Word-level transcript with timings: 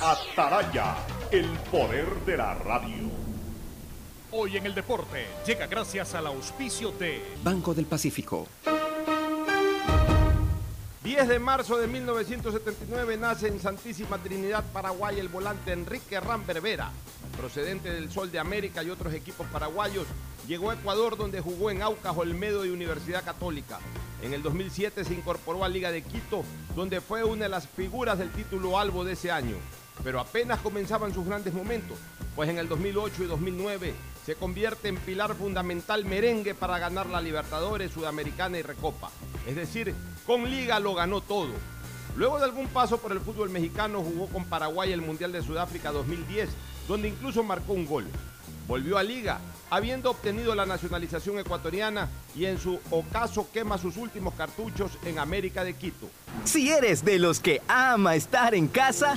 Ataraya, 0.00 0.94
el 1.30 1.48
poder 1.70 2.06
de 2.26 2.36
la 2.36 2.54
radio. 2.54 3.10
Hoy 4.30 4.58
en 4.58 4.66
el 4.66 4.74
deporte 4.74 5.26
llega 5.46 5.66
gracias 5.66 6.14
al 6.14 6.26
auspicio 6.26 6.92
de 6.92 7.22
Banco 7.42 7.72
del 7.72 7.86
Pacífico. 7.86 8.46
10 11.02 11.28
de 11.28 11.38
marzo 11.38 11.78
de 11.78 11.86
1979 11.86 13.16
nace 13.16 13.48
en 13.48 13.58
Santísima 13.58 14.18
Trinidad, 14.18 14.64
Paraguay, 14.70 15.18
el 15.18 15.28
volante 15.28 15.72
Enrique 15.72 16.20
Ramberbera. 16.20 16.90
Procedente 17.38 17.90
del 17.90 18.10
Sol 18.10 18.30
de 18.30 18.38
América 18.38 18.82
y 18.82 18.90
otros 18.90 19.14
equipos 19.14 19.46
paraguayos, 19.46 20.06
llegó 20.46 20.70
a 20.70 20.74
Ecuador 20.74 21.16
donde 21.16 21.40
jugó 21.40 21.70
en 21.70 21.80
Aucas, 21.80 22.16
Olmedo 22.16 22.66
y 22.66 22.70
Universidad 22.70 23.24
Católica. 23.24 23.78
En 24.22 24.34
el 24.34 24.42
2007 24.42 25.04
se 25.04 25.14
incorporó 25.14 25.64
a 25.64 25.68
Liga 25.68 25.90
de 25.90 26.02
Quito, 26.02 26.44
donde 26.74 27.00
fue 27.00 27.24
una 27.24 27.44
de 27.44 27.48
las 27.48 27.66
figuras 27.66 28.18
del 28.18 28.30
título 28.30 28.78
Albo 28.78 29.02
de 29.04 29.14
ese 29.14 29.30
año. 29.30 29.56
Pero 30.04 30.20
apenas 30.20 30.60
comenzaban 30.60 31.12
sus 31.12 31.26
grandes 31.26 31.52
momentos, 31.52 31.98
pues 32.34 32.48
en 32.48 32.58
el 32.58 32.68
2008 32.68 33.24
y 33.24 33.26
2009 33.26 33.94
se 34.24 34.34
convierte 34.34 34.88
en 34.88 34.96
pilar 34.96 35.34
fundamental 35.34 36.04
merengue 36.04 36.54
para 36.54 36.78
ganar 36.78 37.06
la 37.06 37.20
Libertadores, 37.20 37.92
Sudamericana 37.92 38.58
y 38.58 38.62
Recopa. 38.62 39.10
Es 39.46 39.56
decir, 39.56 39.94
con 40.26 40.50
Liga 40.50 40.80
lo 40.80 40.94
ganó 40.94 41.20
todo. 41.20 41.52
Luego 42.16 42.38
de 42.38 42.44
algún 42.44 42.66
paso 42.68 42.98
por 42.98 43.12
el 43.12 43.20
fútbol 43.20 43.50
mexicano 43.50 44.02
jugó 44.02 44.26
con 44.26 44.44
Paraguay 44.46 44.92
el 44.92 45.02
Mundial 45.02 45.32
de 45.32 45.42
Sudáfrica 45.42 45.92
2010, 45.92 46.48
donde 46.88 47.08
incluso 47.08 47.42
marcó 47.42 47.74
un 47.74 47.86
gol. 47.86 48.06
Volvió 48.66 48.98
a 48.98 49.02
Liga, 49.04 49.38
habiendo 49.70 50.10
obtenido 50.10 50.54
la 50.54 50.66
nacionalización 50.66 51.38
ecuatoriana 51.38 52.08
y 52.34 52.46
en 52.46 52.58
su 52.58 52.80
ocaso 52.90 53.48
quema 53.52 53.78
sus 53.78 53.96
últimos 53.96 54.34
cartuchos 54.34 54.92
en 55.04 55.18
América 55.18 55.62
de 55.62 55.74
Quito. 55.74 56.08
Si 56.44 56.72
eres 56.72 57.04
de 57.04 57.18
los 57.18 57.38
que 57.38 57.62
ama 57.68 58.16
estar 58.16 58.54
en 58.54 58.66
casa, 58.66 59.16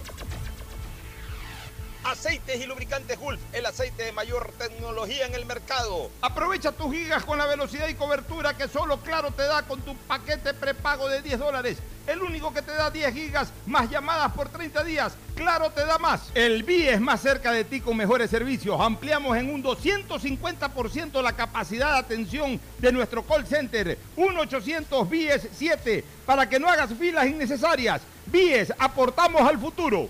Aceites 2.03 2.59
y 2.59 2.65
lubricantes 2.65 3.19
Gulf, 3.19 3.39
el 3.53 3.65
aceite 3.65 4.03
de 4.03 4.11
mayor 4.11 4.51
tecnología 4.57 5.27
en 5.27 5.35
el 5.35 5.45
mercado. 5.45 6.09
Aprovecha 6.21 6.71
tus 6.71 6.91
gigas 6.91 7.23
con 7.23 7.37
la 7.37 7.45
velocidad 7.45 7.87
y 7.89 7.93
cobertura 7.93 8.57
que 8.57 8.67
solo 8.67 8.97
Claro 8.97 9.29
te 9.31 9.43
da 9.43 9.61
con 9.63 9.81
tu 9.81 9.95
paquete 9.95 10.55
prepago 10.55 11.07
de 11.07 11.21
10 11.21 11.39
dólares. 11.39 11.77
El 12.07 12.23
único 12.23 12.51
que 12.51 12.63
te 12.63 12.71
da 12.71 12.89
10 12.89 13.13
gigas 13.13 13.53
más 13.67 13.87
llamadas 13.89 14.31
por 14.31 14.49
30 14.49 14.83
días. 14.83 15.13
Claro 15.35 15.69
te 15.69 15.85
da 15.85 15.99
más. 15.99 16.31
El 16.33 16.63
BIE 16.63 16.93
es 16.93 16.99
más 17.01 17.21
cerca 17.21 17.51
de 17.51 17.63
ti 17.63 17.81
con 17.81 17.95
mejores 17.95 18.31
servicios. 18.31 18.81
Ampliamos 18.81 19.37
en 19.37 19.53
un 19.53 19.63
250% 19.63 21.21
la 21.21 21.33
capacidad 21.33 21.93
de 21.93 21.99
atención 21.99 22.59
de 22.79 22.91
nuestro 22.91 23.21
call 23.23 23.45
center. 23.45 23.97
1-800 24.17 25.07
BIES 25.07 25.49
7 25.55 26.03
para 26.25 26.49
que 26.49 26.59
no 26.59 26.67
hagas 26.67 26.91
filas 26.97 27.27
innecesarias. 27.27 28.01
BIES, 28.25 28.73
aportamos 28.79 29.41
al 29.47 29.59
futuro. 29.59 30.09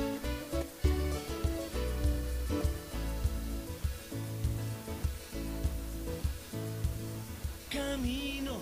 Camino. 8.01 8.57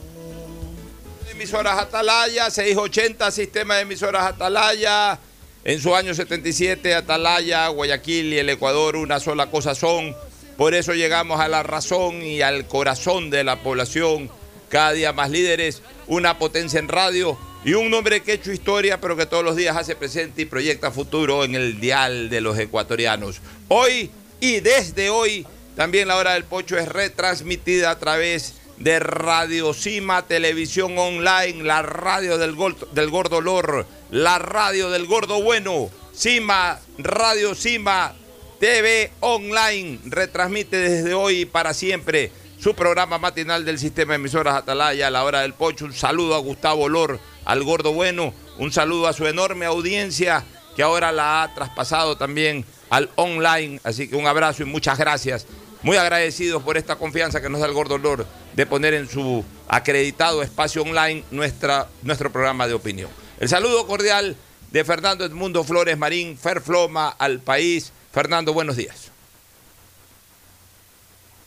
Emisoras 1.32 1.80
Atalaya, 1.80 2.50
680, 2.50 3.32
sistema 3.32 3.76
de 3.76 3.82
emisoras 3.82 4.26
Atalaya. 4.26 5.18
En 5.64 5.80
su 5.80 5.96
año 5.96 6.14
77, 6.14 6.94
Atalaya, 6.94 7.68
Guayaquil 7.70 8.34
y 8.34 8.38
el 8.38 8.50
Ecuador 8.50 8.98
una 8.98 9.20
sola 9.20 9.50
cosa 9.50 9.76
son. 9.76 10.14
Por 10.58 10.74
eso 10.74 10.94
llegamos 10.94 11.40
a 11.40 11.48
la 11.48 11.64
razón 11.64 12.22
y 12.22 12.42
al 12.42 12.68
corazón 12.68 13.30
de 13.30 13.46
la 13.46 13.64
población. 13.64 14.30
Cada 14.68 14.92
día 14.92 15.14
más 15.14 15.30
líderes, 15.30 15.82
una 16.08 16.38
potencia 16.38 16.80
en 16.80 16.90
radio 16.90 17.38
y 17.64 17.74
un 17.74 17.90
nombre 17.90 18.22
que 18.22 18.34
ha 18.34 18.36
hecho 18.36 18.52
historia, 18.52 19.00
pero 19.00 19.16
que 19.16 19.26
todos 19.26 19.44
los 19.44 19.56
días 19.56 19.78
hace 19.78 19.96
presente 19.96 20.42
y 20.42 20.46
proyecta 20.46 20.92
futuro 20.92 21.46
en 21.46 21.56
el 21.56 21.80
dial 21.80 22.30
de 22.30 22.42
los 22.42 22.60
ecuatorianos. 22.60 23.40
Hoy 23.70 24.12
y 24.42 24.60
desde 24.60 25.10
hoy, 25.10 25.48
también 25.78 26.10
la 26.10 26.18
hora 26.18 26.34
del 26.34 26.44
pocho 26.44 26.78
es 26.78 26.90
retransmitida 26.90 27.92
a 27.92 28.00
través 28.00 28.59
de 28.80 29.00
Radio 29.00 29.74
Cima, 29.74 30.26
televisión 30.26 30.98
online, 30.98 31.64
la 31.64 31.82
radio 31.82 32.38
del, 32.38 32.56
gol- 32.56 32.78
del 32.94 33.10
gordo 33.10 33.42
Lor, 33.42 33.86
la 34.12 34.40
radio 34.40 34.90
del 34.90 35.06
gordo 35.06 35.42
bueno, 35.42 35.90
Cima, 36.14 36.80
Radio 36.98 37.56
Cima, 37.56 38.14
TV 38.60 39.12
online, 39.20 40.00
retransmite 40.06 40.78
desde 40.78 41.14
hoy 41.14 41.42
y 41.42 41.46
para 41.46 41.74
siempre 41.74 42.32
su 42.60 42.74
programa 42.74 43.18
matinal 43.18 43.64
del 43.64 43.80
sistema 43.80 44.14
de 44.14 44.18
emisoras 44.18 44.56
Atalaya, 44.56 45.10
la 45.10 45.24
hora 45.24 45.42
del 45.42 45.54
pocho. 45.54 45.86
Un 45.86 45.94
saludo 45.94 46.36
a 46.36 46.40
Gustavo 46.40 46.90
Lor, 46.90 47.20
al 47.46 47.64
gordo 47.64 47.94
bueno, 47.94 48.34
un 48.58 48.72
saludo 48.72 49.08
a 49.08 49.14
su 49.14 49.26
enorme 49.28 49.66
audiencia 49.66 50.44
que 50.76 50.84
ahora 50.84 51.12
la 51.14 51.44
ha 51.44 51.54
traspasado 51.54 52.18
también 52.18 52.66
al 52.90 53.10
online. 53.16 53.80
Así 53.84 54.10
que 54.10 54.16
un 54.18 54.28
abrazo 54.28 54.64
y 54.64 54.66
muchas 54.66 54.98
gracias. 54.98 55.46
Muy 55.82 55.96
agradecidos 55.96 56.62
por 56.64 56.76
esta 56.76 56.98
confianza 56.98 57.42
que 57.42 57.48
nos 57.50 57.62
da 57.62 57.68
el 57.68 57.74
gordo 57.74 57.98
Lor 57.98 58.26
de 58.60 58.66
poner 58.66 58.94
en 58.94 59.08
su 59.08 59.42
acreditado 59.70 60.44
espacio 60.44 60.82
online 60.82 61.24
nuestra, 61.32 61.88
nuestro 62.04 62.30
programa 62.30 62.68
de 62.68 62.74
opinión. 62.74 63.10
El 63.40 63.48
saludo 63.48 63.88
cordial 63.88 64.36
de 64.70 64.84
Fernando 64.84 65.24
Edmundo 65.24 65.64
Flores 65.64 65.98
Marín, 65.98 66.38
Ferfloma 66.38 67.08
al 67.08 67.40
país. 67.40 67.94
Fernando, 68.12 68.54
buenos 68.54 68.76
días. 68.76 69.12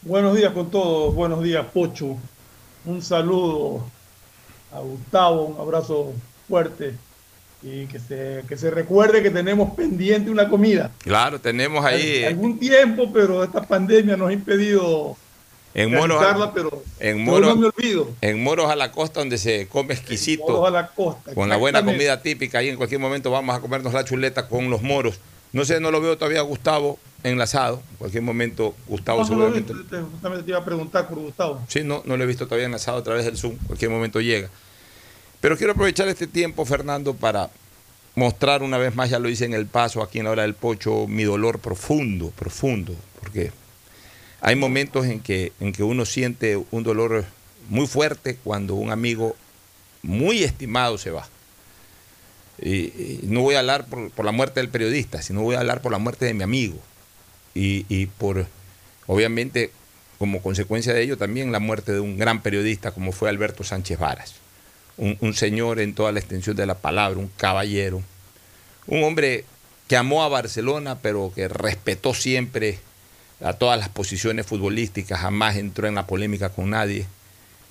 Buenos 0.00 0.34
días 0.34 0.54
con 0.54 0.70
todos, 0.70 1.14
buenos 1.14 1.42
días 1.42 1.66
Pocho. 1.66 2.16
Un 2.86 3.02
saludo 3.02 3.84
a 4.72 4.78
Gustavo, 4.80 5.42
un 5.44 5.60
abrazo 5.60 6.14
fuerte 6.48 6.94
y 7.62 7.84
que 7.88 7.98
se, 7.98 8.42
que 8.48 8.56
se 8.56 8.70
recuerde 8.70 9.22
que 9.22 9.30
tenemos 9.30 9.74
pendiente 9.74 10.30
una 10.30 10.48
comida. 10.48 10.90
Claro, 11.00 11.38
tenemos 11.38 11.84
ahí. 11.84 12.22
Eh, 12.22 12.26
algún 12.28 12.58
tiempo, 12.58 13.12
pero 13.12 13.44
esta 13.44 13.60
pandemia 13.62 14.16
nos 14.16 14.30
ha 14.30 14.32
impedido 14.32 15.18
en 15.74 15.94
Moros, 15.94 16.50
pero 16.54 16.82
en 17.00 17.24
Moros, 17.24 17.54
no 17.54 17.56
me 17.56 17.66
olvido. 17.68 18.08
En 18.20 18.42
Moros 18.42 18.70
a 18.70 18.76
la 18.76 18.92
costa, 18.92 19.20
donde 19.20 19.38
se 19.38 19.68
come 19.68 19.94
exquisito. 19.94 20.44
Moros 20.46 20.68
a 20.68 20.70
la 20.70 20.88
costa. 20.88 21.34
Con 21.34 21.48
la 21.48 21.56
buena 21.56 21.84
comida 21.84 22.20
típica. 22.20 22.58
Ahí 22.58 22.68
en 22.68 22.76
cualquier 22.76 23.00
momento 23.00 23.30
vamos 23.30 23.56
a 23.56 23.60
comernos 23.60 23.92
la 23.92 24.04
chuleta 24.04 24.48
con 24.48 24.70
los 24.70 24.82
moros. 24.82 25.18
No 25.52 25.64
sé, 25.64 25.80
no 25.80 25.90
lo 25.90 26.00
veo 26.00 26.16
todavía 26.16 26.40
Gustavo 26.42 26.98
enlazado. 27.22 27.82
En 27.92 27.96
cualquier 27.96 28.22
momento, 28.22 28.74
Gustavo 28.88 29.20
no, 29.20 29.26
seguramente. 29.26 29.74
justamente 29.74 30.44
te 30.44 30.50
iba 30.50 30.58
a 30.58 30.64
preguntar 30.64 31.08
por 31.08 31.18
Gustavo. 31.18 31.60
Sí, 31.68 31.82
no, 31.84 32.02
no 32.04 32.16
lo 32.16 32.24
he 32.24 32.26
visto 32.26 32.46
todavía 32.46 32.66
enlazado 32.66 32.98
a 32.98 33.02
través 33.02 33.24
del 33.24 33.36
Zoom. 33.36 33.52
En 33.52 33.66
cualquier 33.66 33.90
momento 33.90 34.20
llega. 34.20 34.48
Pero 35.40 35.56
quiero 35.56 35.72
aprovechar 35.72 36.08
este 36.08 36.26
tiempo, 36.26 36.64
Fernando, 36.64 37.14
para 37.14 37.50
mostrar 38.14 38.62
una 38.62 38.78
vez 38.78 38.94
más, 38.94 39.10
ya 39.10 39.18
lo 39.18 39.28
hice 39.28 39.44
en 39.44 39.54
el 39.54 39.66
paso 39.66 40.02
aquí 40.02 40.18
en 40.18 40.26
la 40.26 40.30
hora 40.30 40.42
del 40.42 40.54
pocho, 40.54 41.06
mi 41.06 41.24
dolor 41.24 41.58
profundo, 41.58 42.30
profundo. 42.30 42.94
Porque 43.20 43.50
hay 44.42 44.56
momentos 44.56 45.06
en 45.06 45.20
que, 45.20 45.52
en 45.60 45.72
que 45.72 45.84
uno 45.84 46.04
siente 46.04 46.56
un 46.72 46.82
dolor 46.82 47.24
muy 47.68 47.86
fuerte 47.86 48.36
cuando 48.42 48.74
un 48.74 48.90
amigo 48.90 49.36
muy 50.02 50.42
estimado 50.42 50.98
se 50.98 51.12
va. 51.12 51.28
Y, 52.60 53.20
no 53.22 53.42
voy 53.42 53.54
a 53.54 53.60
hablar 53.60 53.86
por, 53.86 54.24
la 54.24 54.32
muerte 54.32 54.58
del 54.58 54.68
periodista, 54.68 55.22
sino 55.22 55.42
voy 55.42 55.54
a 55.54 55.60
hablar 55.60 55.80
por 55.80 55.92
la 55.92 55.98
muerte 55.98 56.26
de 56.26 56.34
mi 56.34 56.42
amigo. 56.42 56.76
Y, 57.54 58.06
por, 58.18 58.46
obviamente, 59.06 59.70
como 60.18 60.42
consecuencia 60.42 60.92
de 60.92 61.02
ello, 61.02 61.16
también 61.16 61.52
la 61.52 61.60
muerte 61.60 61.92
de 61.92 62.00
un 62.00 62.18
gran 62.18 62.42
periodista 62.42 62.90
como 62.90 63.12
fue 63.12 63.28
Alberto 63.28 63.62
Sánchez 63.62 64.00
Varas. 64.00 64.34
Un, 64.96 65.16
un 65.20 65.34
señor 65.34 65.78
en 65.78 65.94
toda 65.94 66.10
la 66.10 66.18
extensión 66.18 66.56
de 66.56 66.66
la 66.66 66.74
palabra, 66.74 67.20
un 67.20 67.30
caballero, 67.36 68.02
un 68.88 69.04
hombre 69.04 69.44
que 69.86 69.96
amó 69.96 70.24
a 70.24 70.28
Barcelona, 70.28 70.98
pero 71.00 71.32
que 71.32 71.46
respetó 71.46 72.12
siempre 72.12 72.80
a 73.42 73.54
todas 73.54 73.78
las 73.78 73.88
posiciones 73.88 74.46
futbolísticas, 74.46 75.20
jamás 75.20 75.56
entró 75.56 75.88
en 75.88 75.94
la 75.94 76.06
polémica 76.06 76.50
con 76.50 76.70
nadie. 76.70 77.06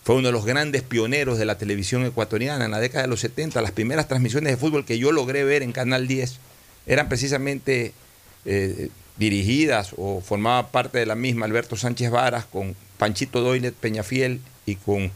Fue 0.03 0.15
uno 0.15 0.27
de 0.27 0.31
los 0.31 0.45
grandes 0.45 0.81
pioneros 0.81 1.37
de 1.37 1.45
la 1.45 1.57
televisión 1.57 2.05
ecuatoriana 2.05 2.65
en 2.65 2.71
la 2.71 2.79
década 2.79 3.03
de 3.03 3.07
los 3.07 3.19
70. 3.19 3.61
Las 3.61 3.71
primeras 3.71 4.07
transmisiones 4.07 4.51
de 4.51 4.57
fútbol 4.57 4.85
que 4.85 4.97
yo 4.97 5.11
logré 5.11 5.43
ver 5.43 5.61
en 5.61 5.71
Canal 5.71 6.07
10 6.07 6.39
eran 6.87 7.07
precisamente 7.07 7.93
eh, 8.45 8.89
dirigidas 9.17 9.93
o 9.97 10.21
formaba 10.21 10.69
parte 10.69 10.97
de 10.97 11.05
la 11.05 11.15
misma 11.15 11.45
Alberto 11.45 11.75
Sánchez 11.75 12.09
Varas 12.09 12.45
con 12.45 12.75
Panchito 12.97 13.41
Doilet 13.41 13.75
Peñafiel 13.75 14.41
y 14.65 14.75
con 14.75 15.11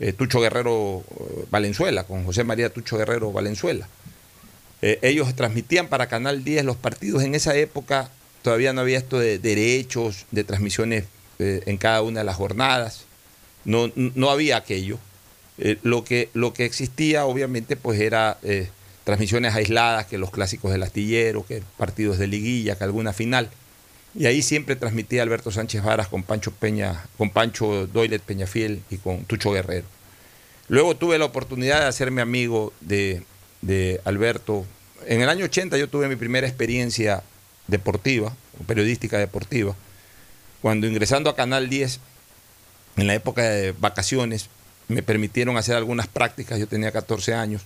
eh, 0.00 0.12
Tucho 0.12 0.40
Guerrero 0.40 1.02
eh, 1.08 1.44
Valenzuela, 1.50 2.04
con 2.04 2.24
José 2.24 2.44
María 2.44 2.70
Tucho 2.70 2.98
Guerrero 2.98 3.32
Valenzuela. 3.32 3.88
ellos 4.82 5.34
transmitían 5.34 5.88
para 5.88 6.08
Canal 6.08 6.44
10 6.44 6.64
los 6.64 6.76
partidos 6.76 7.22
en 7.22 7.34
esa 7.34 7.56
época 7.56 8.10
todavía 8.42 8.72
no 8.72 8.80
había 8.80 8.98
esto 8.98 9.18
de 9.18 9.38
derechos, 9.38 10.26
de 10.30 10.44
transmisiones 10.44 11.04
eh, 11.38 11.62
en 11.66 11.76
cada 11.76 12.02
una 12.02 12.20
de 12.20 12.24
las 12.24 12.36
jornadas, 12.36 13.04
no, 13.64 13.90
no 13.94 14.30
había 14.30 14.56
aquello. 14.56 14.98
Eh, 15.58 15.78
lo, 15.82 16.04
que, 16.04 16.30
lo 16.32 16.54
que 16.54 16.64
existía 16.64 17.26
obviamente 17.26 17.76
pues 17.76 18.00
era 18.00 18.38
eh, 18.42 18.68
transmisiones 19.04 19.54
aisladas, 19.54 20.06
que 20.06 20.18
los 20.18 20.30
clásicos 20.30 20.72
del 20.72 20.82
astillero, 20.82 21.44
que 21.44 21.62
partidos 21.76 22.18
de 22.18 22.26
liguilla, 22.26 22.76
que 22.76 22.84
alguna 22.84 23.12
final. 23.12 23.50
Y 24.14 24.26
ahí 24.26 24.42
siempre 24.42 24.74
transmitía 24.74 25.22
Alberto 25.22 25.50
Sánchez 25.50 25.82
Varas 25.82 26.08
con 26.08 26.22
Pancho 26.22 26.50
Peña, 26.50 27.04
con 27.16 27.30
Pancho 27.30 27.86
Doilet 27.86 28.22
Peñafiel 28.22 28.82
y 28.90 28.96
con 28.96 29.24
Tucho 29.24 29.52
Guerrero. 29.52 29.86
Luego 30.68 30.96
tuve 30.96 31.18
la 31.18 31.26
oportunidad 31.26 31.80
de 31.80 31.86
hacerme 31.86 32.22
amigo 32.22 32.72
de, 32.80 33.22
de 33.60 34.00
Alberto. 34.04 34.64
En 35.06 35.20
el 35.20 35.28
año 35.28 35.44
80 35.44 35.76
yo 35.76 35.88
tuve 35.88 36.08
mi 36.08 36.16
primera 36.16 36.46
experiencia 36.46 37.22
deportiva, 37.70 38.34
periodística 38.66 39.18
deportiva, 39.18 39.74
cuando 40.60 40.86
ingresando 40.86 41.30
a 41.30 41.36
Canal 41.36 41.68
10, 41.68 42.00
en 42.96 43.06
la 43.06 43.14
época 43.14 43.42
de 43.42 43.72
vacaciones, 43.72 44.48
me 44.88 45.02
permitieron 45.02 45.56
hacer 45.56 45.76
algunas 45.76 46.08
prácticas, 46.08 46.58
yo 46.58 46.66
tenía 46.66 46.92
14 46.92 47.34
años, 47.34 47.62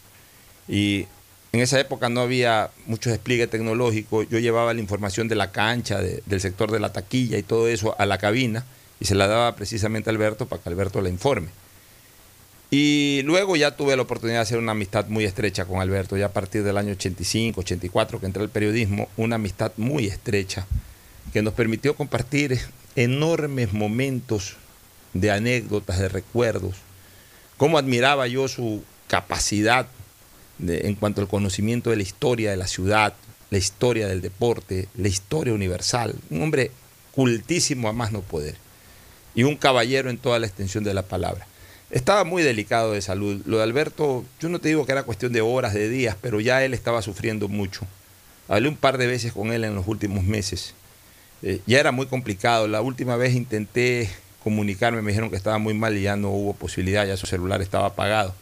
y 0.69 1.07
en 1.53 1.61
esa 1.61 1.81
época 1.81 2.09
no 2.09 2.21
había 2.21 2.71
mucho 2.87 3.11
despliegue 3.11 3.47
tecnológico, 3.47 4.23
yo 4.23 4.39
llevaba 4.39 4.75
la 4.75 4.81
información 4.81 5.29
de 5.29 5.35
la 5.35 5.51
cancha, 5.51 6.01
del 6.01 6.41
sector 6.41 6.71
de 6.71 6.81
la 6.81 6.93
taquilla 6.93 7.39
y 7.39 7.43
todo 7.43 7.69
eso 7.69 7.95
a 7.99 8.07
la 8.07 8.19
cabina, 8.19 8.65
y 9.01 9.07
se 9.07 9.15
la 9.15 9.27
daba 9.27 9.57
precisamente 9.57 10.11
a 10.11 10.13
Alberto 10.13 10.47
para 10.47 10.63
que 10.63 10.69
Alberto 10.69 11.01
la 11.01 11.09
informe. 11.09 11.49
Y 12.71 13.23
luego 13.25 13.57
ya 13.57 13.77
tuve 13.77 13.97
la 13.97 14.03
oportunidad 14.03 14.39
de 14.39 14.43
hacer 14.43 14.59
una 14.59 14.73
amistad 14.73 15.07
muy 15.07 15.25
estrecha 15.25 15.65
con 15.65 15.81
Alberto, 15.81 16.17
ya 16.17 16.27
a 16.27 16.33
partir 16.33 16.65
del 16.65 16.77
año 16.77 16.93
85, 16.93 17.61
84, 17.61 18.21
que 18.21 18.27
entré 18.27 18.43
al 18.43 18.49
periodismo, 18.49 19.09
una 19.17 19.37
amistad 19.37 19.73
muy 19.77 20.07
estrecha 20.07 20.67
que 21.33 21.43
nos 21.43 21.55
permitió 21.55 21.95
compartir 21.95 22.59
enormes 22.97 23.73
momentos 23.73 24.57
de 25.13 25.31
anécdotas, 25.31 25.99
de 25.99 26.09
recuerdos, 26.09 26.77
cómo 27.57 27.79
admiraba 27.79 28.27
yo 28.27 28.49
su 28.49 28.83
capacidad 29.09 29.87
en 30.59 30.95
cuanto 30.95 31.21
al 31.21 31.29
conocimiento 31.29 31.91
de 31.91 31.97
la 31.97 32.03
historia 32.03 32.51
de 32.51 32.57
la 32.57 32.67
ciudad, 32.67 33.15
la 33.51 33.59
historia 33.59 34.09
del 34.09 34.21
deporte, 34.21 34.89
la 34.97 35.09
historia 35.09 35.53
universal, 35.53 36.15
un 36.31 36.43
hombre 36.43 36.71
cultísimo 37.13 37.89
a 37.89 37.93
más 37.93 38.13
no 38.13 38.21
poder 38.23 38.57
y 39.35 39.45
un 39.45 39.57
caballero 39.57 40.11
en 40.11 40.19
toda 40.19 40.39
la 40.39 40.47
extensión 40.47 40.85
de 40.85 40.95
la 40.95 41.03
palabra. 41.03 41.47
Estaba 41.95 42.25
muy 42.25 42.43
delicado 42.43 42.91
de 42.91 43.01
salud. 43.01 43.41
Lo 43.47 43.59
de 43.59 43.63
Alberto, 43.63 44.25
yo 44.41 44.49
no 44.49 44.59
te 44.59 44.67
digo 44.67 44.85
que 44.85 44.91
era 44.91 45.05
cuestión 45.05 45.33
de 45.33 45.43
horas, 45.43 45.75
de 45.75 45.89
días, 45.89 46.17
pero 46.21 46.41
ya 46.41 46.65
él 46.65 46.75
estaba 46.75 47.03
sufriendo 47.03 47.47
mucho. 47.47 47.87
Hablé 48.49 48.69
un 48.69 48.77
par 48.77 48.99
de 48.99 49.07
veces 49.07 49.33
con 49.33 49.53
él 49.53 49.63
en 49.63 49.77
los 49.77 49.87
últimos 49.87 50.25
meses. 50.25 50.75
Eh, 51.43 51.61
ya 51.67 51.79
era 51.79 51.93
muy 51.93 52.07
complicado. 52.07 52.67
La 52.67 52.83
última 52.83 53.15
vez 53.15 53.35
intenté 53.35 54.11
comunicarme, 54.43 55.03
me 55.03 55.13
dijeron 55.13 55.31
que 55.31 55.37
estaba 55.37 55.59
muy 55.59 55.73
mal 55.73 55.97
y 55.97 56.03
ya 56.03 56.17
no 56.17 56.31
hubo 56.31 56.53
posibilidad, 56.55 57.07
ya 57.07 57.17
su 57.17 57.29
celular 57.29 57.63
estaba 57.63 57.87
apagado. 57.87 58.35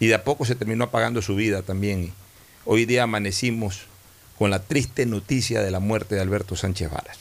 Y 0.00 0.06
de 0.06 0.14
a 0.14 0.24
poco 0.24 0.46
se 0.46 0.54
terminó 0.54 0.84
apagando 0.84 1.20
su 1.20 1.36
vida 1.36 1.60
también. 1.60 2.14
hoy 2.64 2.86
día 2.86 3.02
amanecimos 3.02 3.82
con 4.38 4.48
la 4.48 4.62
triste 4.62 5.04
noticia 5.04 5.60
de 5.60 5.70
la 5.70 5.80
muerte 5.80 6.14
de 6.14 6.22
Alberto 6.22 6.56
Sánchez 6.56 6.90
Varas, 6.90 7.18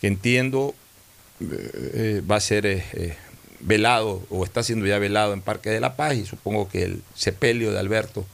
que 0.00 0.08
entiendo 0.08 0.74
eh, 1.40 1.70
eh, 1.94 2.22
va 2.28 2.36
a 2.36 2.40
ser 2.40 2.66
velado 3.62 4.22
o 4.28 4.44
está 4.44 4.62
siendo 4.62 4.86
ya 4.86 4.98
velado 4.98 5.32
en 5.32 5.40
Parque 5.40 5.70
de 5.70 5.80
la 5.80 5.96
Paz 5.96 6.16
y 6.16 6.26
supongo 6.26 6.68
que 6.68 6.82
el 6.82 7.02
sepelio 7.14 7.72
de 7.72 7.78
Alberto 7.78 8.26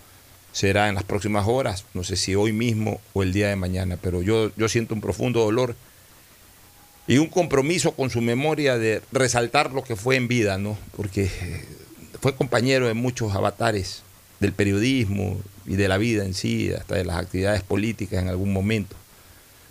será 0.53 0.89
en 0.89 0.95
las 0.95 1.05
próximas 1.05 1.47
horas, 1.47 1.85
no 1.95 2.03
sé 2.03 2.17
si 2.17 2.35
hoy 2.35 2.53
mismo 2.53 3.01
o 3.13 3.23
el 3.23 3.33
día 3.33 3.49
de 3.49 3.57
mañana, 3.57 3.99
pero 4.01 4.23
yo, 4.23 4.51
yo 4.57 4.69
siento 4.69 4.95
un 4.95 5.01
profundo 5.01 5.41
dolor 5.41 5.77
y 7.07 7.19
un 7.19 7.29
compromiso 7.29 7.93
con 7.93 8.11
su 8.11 8.21
memoria 8.21 8.77
de 8.79 9.03
resaltar 9.13 9.73
lo 9.73 9.85
que 9.85 9.97
fue 9.97 10.17
en 10.17 10.29
vida, 10.29 10.59
¿no? 10.59 10.77
Porque 10.97 11.25
eh, 11.25 11.65
fue 12.21 12.35
compañero 12.35 12.87
de 12.87 12.95
muchos 12.95 13.35
avatares 13.35 14.03
del 14.41 14.53
periodismo 14.53 15.41
y 15.67 15.77
de 15.77 15.89
la 15.89 15.99
vida 15.99 16.25
en 16.25 16.35
sí, 16.35 16.73
hasta 16.73 16.97
de 16.97 17.05
las 17.05 17.17
actividades 17.17 17.63
políticas 17.63 18.23
en 18.23 18.29
algún 18.29 18.53
momento. 18.53 18.97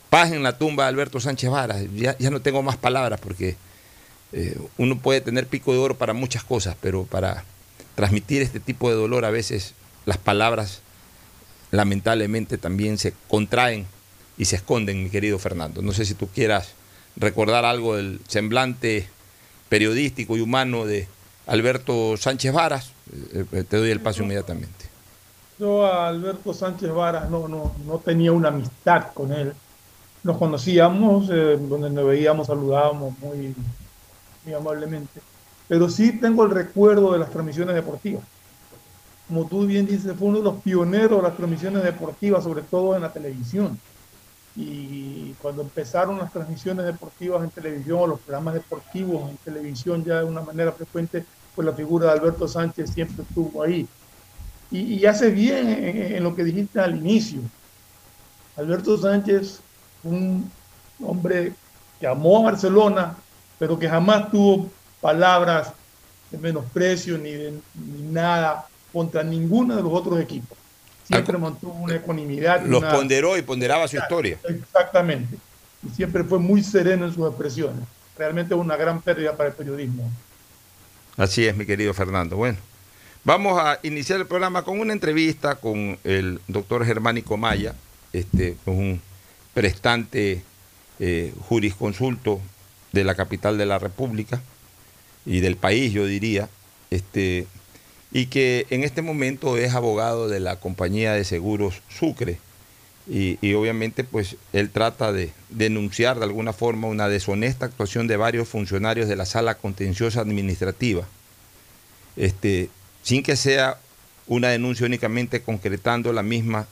Paz 0.09 0.31
en 0.31 0.41
la 0.41 0.57
tumba 0.57 0.83
de 0.83 0.89
Alberto 0.89 1.19
Sánchez 1.19 1.49
Varas, 1.49 1.83
ya, 1.95 2.17
ya 2.17 2.29
no 2.29 2.41
tengo 2.41 2.63
más 2.63 2.77
palabras 2.77 3.19
porque 3.19 3.55
eh, 4.34 4.60
uno 4.77 4.98
puede 5.00 5.22
tener 5.22 5.48
pico 5.48 5.72
de 5.72 5.79
oro 5.79 5.98
para 5.98 6.13
muchas 6.13 6.43
cosas, 6.43 6.75
pero 6.81 7.05
para 7.05 7.46
transmitir 7.96 8.41
este 8.41 8.60
tipo 8.60 8.89
de 8.89 8.96
dolor 8.96 9.25
a 9.25 9.31
veces 9.31 9.74
las 10.05 10.17
palabras 10.17 10.81
lamentablemente 11.72 12.57
también 12.57 12.98
se 12.98 13.13
contraen 13.27 13.88
y 14.38 14.46
se 14.46 14.57
esconden, 14.57 15.03
mi 15.03 15.10
querido 15.10 15.39
Fernando. 15.39 15.81
No 15.81 15.93
sé 15.93 16.05
si 16.05 16.13
tú 16.13 16.27
quieras 16.27 16.74
recordar 17.15 17.65
algo 17.65 17.96
del 17.96 18.19
semblante 18.27 19.07
periodístico 19.69 20.38
y 20.38 20.41
humano 20.41 20.86
de 20.86 21.07
Alberto 21.48 22.15
Sánchez 22.17 22.53
Varas. 22.53 22.91
Eh, 23.34 23.46
eh, 23.51 23.63
te 23.63 23.77
doy 23.77 23.89
el 23.89 24.01
paso 24.01 24.24
inmediatamente. 24.24 24.86
Yo 25.57 25.86
a 25.86 26.10
Alberto 26.10 26.53
Sánchez 26.53 26.91
Varas 26.91 27.29
no, 27.29 27.48
no, 27.48 27.74
no 27.86 27.98
tenía 27.98 28.31
una 28.31 28.50
amistad 28.50 29.07
con 29.13 29.31
él. 29.34 29.53
Nos 30.24 30.38
conocíamos, 30.38 31.27
donde 31.27 31.89
nos 31.89 32.05
veíamos, 32.05 32.48
saludábamos 32.48 33.17
muy, 33.19 33.55
amablemente. 34.53 35.21
Pero 35.67 35.89
sí 35.89 36.13
tengo 36.13 36.43
el 36.45 36.51
recuerdo 36.51 37.13
de 37.13 37.19
las 37.19 37.29
transmisiones 37.29 37.75
deportivas. 37.75 38.23
Como 39.27 39.45
tú 39.47 39.65
bien 39.65 39.85
dices, 39.85 40.15
fue 40.17 40.29
uno 40.29 40.37
de 40.37 40.43
los 40.45 40.61
pioneros 40.61 41.21
de 41.21 41.27
las 41.27 41.35
transmisiones 41.35 41.83
deportivas, 41.83 42.43
sobre 42.43 42.61
todo 42.61 42.95
en 42.95 43.01
la 43.01 43.11
televisión. 43.11 43.79
y 44.59 45.33
cuando 45.39 45.61
empezaron 45.61 46.17
las 46.17 46.33
transmisiones 46.33 46.83
deportivas 46.85 47.43
en 47.43 47.51
televisión 47.51 47.99
o 47.99 48.07
los 48.07 48.19
programas 48.21 48.55
deportivos 48.55 49.29
en 49.29 49.37
televisión 49.37 50.03
ya 50.03 50.19
de 50.19 50.25
una 50.25 50.41
manera 50.41 50.71
frecuente, 50.71 51.23
pues 51.57 51.65
la 51.65 51.73
figura 51.73 52.05
de 52.05 52.19
Alberto 52.19 52.47
Sánchez 52.47 52.91
siempre 52.91 53.23
estuvo 53.23 53.63
ahí. 53.63 53.87
Y, 54.69 55.05
hace 55.05 55.31
bien 55.31 55.67
en, 55.69 56.23
lo 56.23 56.35
que 56.35 56.43
dijiste 56.43 56.79
al 56.79 56.97
inicio. 56.97 57.39
Alberto 58.57 58.95
Sánchez, 58.97 59.59
un 60.03 60.51
hombre 61.03 61.53
que 61.99 62.05
amó 62.05 62.39
a 62.39 62.51
Barcelona, 62.51 63.17
pero 63.59 63.77
que 63.77 63.89
jamás 63.89 64.31
tuvo 64.31 64.69
palabras 65.01 65.73
de 66.31 66.37
menosprecio 66.37 67.17
ni 67.17 67.31
de 67.31 67.51
ni 67.75 68.11
nada 68.11 68.67
contra 68.91 69.23
ninguno 69.23 69.75
de 69.75 69.83
los 69.83 69.93
otros 69.93 70.19
equipos 70.19 70.57
siempre 71.07 71.37
mantuvo 71.37 71.73
una 71.73 71.95
ecuanimidad. 71.95 72.65
Los 72.65 72.83
ponderó 72.83 73.37
y 73.37 73.41
ponderaba 73.41 73.87
su 73.87 73.97
historia. 73.97 74.37
Exactamente. 74.47 75.37
Y 75.83 75.89
siempre 75.95 76.23
fue 76.23 76.39
muy 76.39 76.61
sereno 76.63 77.05
en 77.05 77.13
sus 77.13 77.27
expresiones. 77.27 77.83
Realmente 78.17 78.53
es 78.53 78.59
una 78.59 78.75
gran 78.75 79.01
pérdida 79.01 79.35
para 79.35 79.49
el 79.49 79.55
periodismo. 79.55 80.09
Así 81.15 81.45
es, 81.45 81.55
mi 81.55 81.65
querido 81.65 81.93
Fernando. 81.93 82.35
Bueno, 82.35 82.57
vamos 83.23 83.59
a 83.59 83.79
iniciar 83.83 84.19
el 84.19 84.27
programa 84.27 84.63
con 84.63 84.79
una 84.79 84.93
entrevista 84.93 85.55
con 85.55 85.97
el 86.03 86.39
doctor 86.47 86.85
Germánico 86.85 87.37
Maya, 87.37 87.73
este, 88.11 88.57
un 88.65 89.01
prestante 89.53 90.43
eh, 90.99 91.33
jurisconsulto 91.47 92.41
de 92.91 93.03
la 93.03 93.15
capital 93.15 93.58
de 93.58 93.65
la 93.65 93.79
República 93.79 94.41
y 95.25 95.39
del 95.41 95.58
país, 95.58 95.91
yo 95.94 96.06
diría. 96.06 96.50
Este, 96.89 97.48
y 98.12 98.27
que 98.27 98.65
en 98.70 98.84
este 98.84 99.01
momento 99.01 99.58
es 99.58 99.74
abogado 99.74 100.29
de 100.29 100.39
la 100.39 100.60
compañía 100.60 101.13
de 101.13 101.24
seguros 101.24 101.82
Sucre. 101.89 102.39
Y, 103.10 103.53
obviamente 103.53 104.03
pues 104.03 104.36
él 104.51 104.70
trata 104.70 105.13
de 105.13 105.32
denunciar 105.48 106.17
de 106.17 106.25
alguna 106.25 106.51
forma 106.51 106.89
una 106.89 107.08
deshonesta 107.08 107.65
actuación 107.65 108.06
de 108.08 108.17
varios 108.17 108.50
funcionarios 108.50 109.08
de 109.08 109.15
la 109.15 109.25
sala 109.25 109.56
contenciosa 109.56 110.20
administrativa, 110.20 111.08
este, 112.17 112.70
sin 113.03 113.24
que 113.24 113.38
sea 113.38 113.79
una 114.27 114.50
denuncia 114.50 114.86
únicamente 114.86 115.41
concretando 115.41 116.12
la 116.12 116.22
misma, 116.22 116.67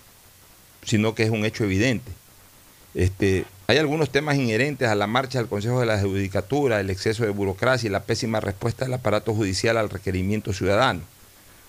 sino 0.83 1.15
que 1.15 1.23
es 1.23 1.29
un 1.29 1.45
hecho 1.45 1.63
evidente. 1.63 2.11
Este, 2.95 3.45
hay 3.67 3.77
algunos 3.77 4.11
temas 4.11 4.35
inherentes 4.35 4.87
a 4.87 4.95
la 4.95 5.07
marcha 5.07 5.39
del 5.39 5.47
Consejo 5.47 5.79
de 5.79 5.87
la 5.87 5.99
Judicatura, 5.99 6.79
el 6.79 6.91
exceso 6.91 7.23
de 7.23 7.31
burocracia 7.31 7.87
y 7.87 7.91
la 7.91 8.03
pésima 8.03 8.39
respuesta 8.39 8.85
del 8.85 8.93
aparato 8.93 9.33
judicial 9.33 9.77
al 9.77 9.89
requerimiento 9.89 10.53
ciudadano. 10.53 11.01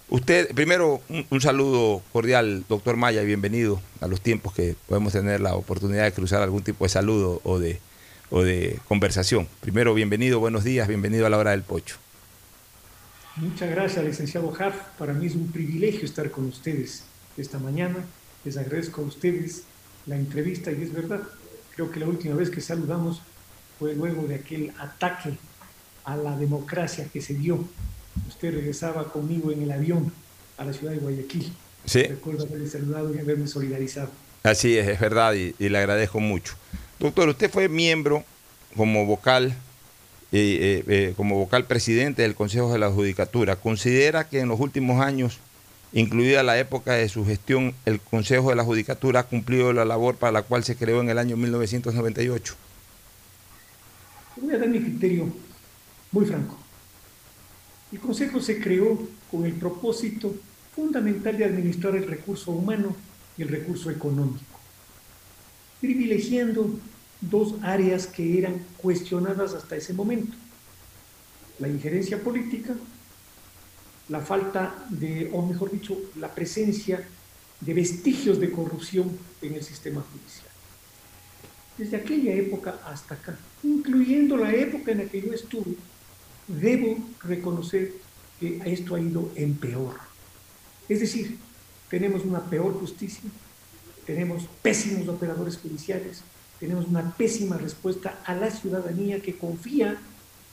Usted, 0.09 0.55
primero, 0.55 1.01
un, 1.31 1.41
saludo 1.41 2.03
cordial, 2.13 2.65
doctor 2.69 2.97
Maya, 2.97 3.23
y 3.23 3.27
bienvenido 3.27 3.81
a 4.01 4.07
los 4.07 4.21
tiempos 4.21 4.53
que 4.53 4.77
podemos 4.87 5.13
tener 5.13 5.41
la 5.41 5.55
oportunidad 5.55 6.05
de 6.05 6.13
cruzar 6.13 6.43
algún 6.43 6.63
tipo 6.63 6.85
de 6.85 6.91
saludo 6.91 7.41
o 7.43 7.59
de, 7.59 7.81
conversación. 8.87 9.49
Primero, 9.61 9.95
bienvenido, 9.95 10.39
buenos 10.39 10.65
días, 10.65 10.87
bienvenido 10.87 11.27
a 11.27 11.31
la 11.31 11.39
hora 11.39 11.53
del 11.53 11.63
pocho. 11.63 11.97
Muchas 13.37 13.71
gracias, 13.71 14.05
licenciado 14.05 14.53
Harf. 14.57 14.77
Para 14.99 15.13
mí 15.13 15.27
es 15.27 15.35
un 15.35 15.51
privilegio 15.51 16.05
estar 16.05 16.31
con 16.31 16.47
ustedes 16.47 17.03
esta 17.37 17.59
mañana. 17.59 18.05
Les 18.45 18.57
agradezco 18.57 19.01
a 19.01 19.05
ustedes 19.05 19.63
la 20.07 20.17
entrevista 20.17 20.71
y 20.71 20.83
es 20.83 20.93
verdad, 20.93 21.23
creo 21.77 21.91
que 21.93 22.01
la 22.01 22.07
última 22.07 22.35
vez 22.35 22.51
que 22.51 22.61
saludamos 22.61 23.21
fue 23.79 23.95
luego 23.95 24.27
de 24.27 24.37
aquel 24.37 24.73
ataque 24.79 25.37
a 26.05 26.17
la 26.17 26.37
democracia 26.37 27.07
que 27.13 27.21
se 27.21 27.35
dio 27.35 27.65
usted 28.29 28.55
regresaba 28.55 29.05
conmigo 29.13 29.51
en 29.53 29.63
el 29.63 29.73
avión 29.73 30.13
a 30.57 30.65
la 30.65 30.73
ciudad 30.73 30.93
de 30.93 30.99
Guayaquil. 30.99 31.53
Sí. 31.85 32.03
Recuerdo 32.03 32.45
haberle 32.45 32.69
saludado 32.69 33.15
y 33.15 33.19
haberme 33.19 33.47
solidarizado. 33.47 34.11
Así 34.43 34.77
es, 34.77 34.89
es 34.89 35.01
verdad, 35.01 35.35
y, 35.35 35.55
le 35.59 35.79
agradezco 35.79 36.21
mucho. 36.21 36.55
Doctor, 36.99 37.29
usted 37.29 37.51
fue 37.51 37.69
miembro 37.69 38.25
como 38.77 39.05
vocal, 39.07 39.55
eh, 40.33 40.83
eh, 40.87 41.15
como 41.17 41.37
vocal 41.37 41.67
presidente 41.67 42.23
del 42.23 42.35
Consejo 42.35 42.73
de 42.73 42.79
la 42.79 42.91
Judicatura. 42.91 43.57
¿Considera 43.57 44.29
que 44.29 44.41
en 44.41 44.49
los 44.49 44.61
últimos 44.61 45.05
años, 45.05 45.39
incluida 45.93 46.43
la 46.43 46.59
época 46.59 46.95
de 46.95 47.09
su 47.09 47.25
gestión, 47.25 47.75
el 47.85 48.01
Consejo 48.01 48.51
de 48.51 48.57
la 48.57 48.65
Judicatura 48.65 49.21
ha 49.21 49.25
cumplido 49.25 49.73
la 49.73 49.85
labor 49.85 50.17
para 50.17 50.33
la 50.33 50.43
cual 50.43 50.65
se 50.65 50.77
creó 50.77 51.01
en 51.01 51.09
el 51.09 51.19
año 51.19 51.37
1998? 51.37 52.55
Voy 54.37 54.55
a 54.55 54.59
dar 54.59 54.69
mi 54.69 54.81
criterio 54.81 55.29
muy 56.13 56.27
franco. 56.27 56.59
El 57.93 58.01
Consejo 58.01 58.41
se 58.41 58.61
creó 58.61 58.99
con 59.31 59.45
el 59.45 59.53
propósito 59.55 60.35
fundamental 60.75 61.39
de 61.39 61.45
administrar 61.45 61.97
el 61.97 62.07
recurso 62.07 62.51
humano 62.51 62.95
y 63.39 63.43
el 63.43 63.49
recurso 63.49 63.91
económico, 63.91 64.61
privilegiando 65.81 66.79
dos 67.21 67.55
áreas 67.63 68.07
que 68.07 68.39
eran 68.39 68.63
cuestionadas 68.77 69.55
hasta 69.55 69.77
ese 69.77 69.95
momento. 69.95 70.37
La 71.59 71.69
injerencia 71.69 72.23
política, 72.23 72.75
la 74.09 74.21
falta 74.21 74.87
de, 74.89 75.31
o 75.33 75.43
mejor 75.43 75.71
dicho, 75.73 75.97
la 76.17 76.35
presencia 76.35 77.07
de 77.61 77.75
vestigios 77.75 78.39
de 78.39 78.51
corrupción 78.51 79.19
en 79.43 79.55
el 79.55 79.63
sistema 79.63 80.03
judicial. 80.13 80.47
Desde 81.79 81.97
aquella 81.97 82.33
época 82.35 82.81
hasta 82.87 83.15
acá, 83.15 83.37
incluyendo 83.63 84.37
la 84.37 84.53
época 84.53 84.93
en 84.93 84.99
la 84.99 85.05
que 85.05 85.23
yo 85.23 85.33
estuve, 85.33 85.75
debo 86.47 86.97
reconocer 87.23 87.93
que 88.39 88.61
esto 88.65 88.95
ha 88.95 89.01
ido 89.01 89.31
en 89.35 89.55
peor. 89.55 89.97
Es 90.89 91.01
decir, 91.01 91.39
tenemos 91.91 92.25
una 92.25 92.45
peor 92.45 92.79
justicia, 92.79 93.29
tenemos 94.07 94.45
pésimos 94.63 95.09
operadores 95.09 95.57
judiciales, 95.57 96.23
tenemos 96.61 96.87
una 96.87 97.15
pésima 97.17 97.59
respuesta 97.59 98.21
a 98.25 98.35
la 98.35 98.51
ciudadanía 98.51 99.21
que 99.21 99.37
confía 99.37 99.99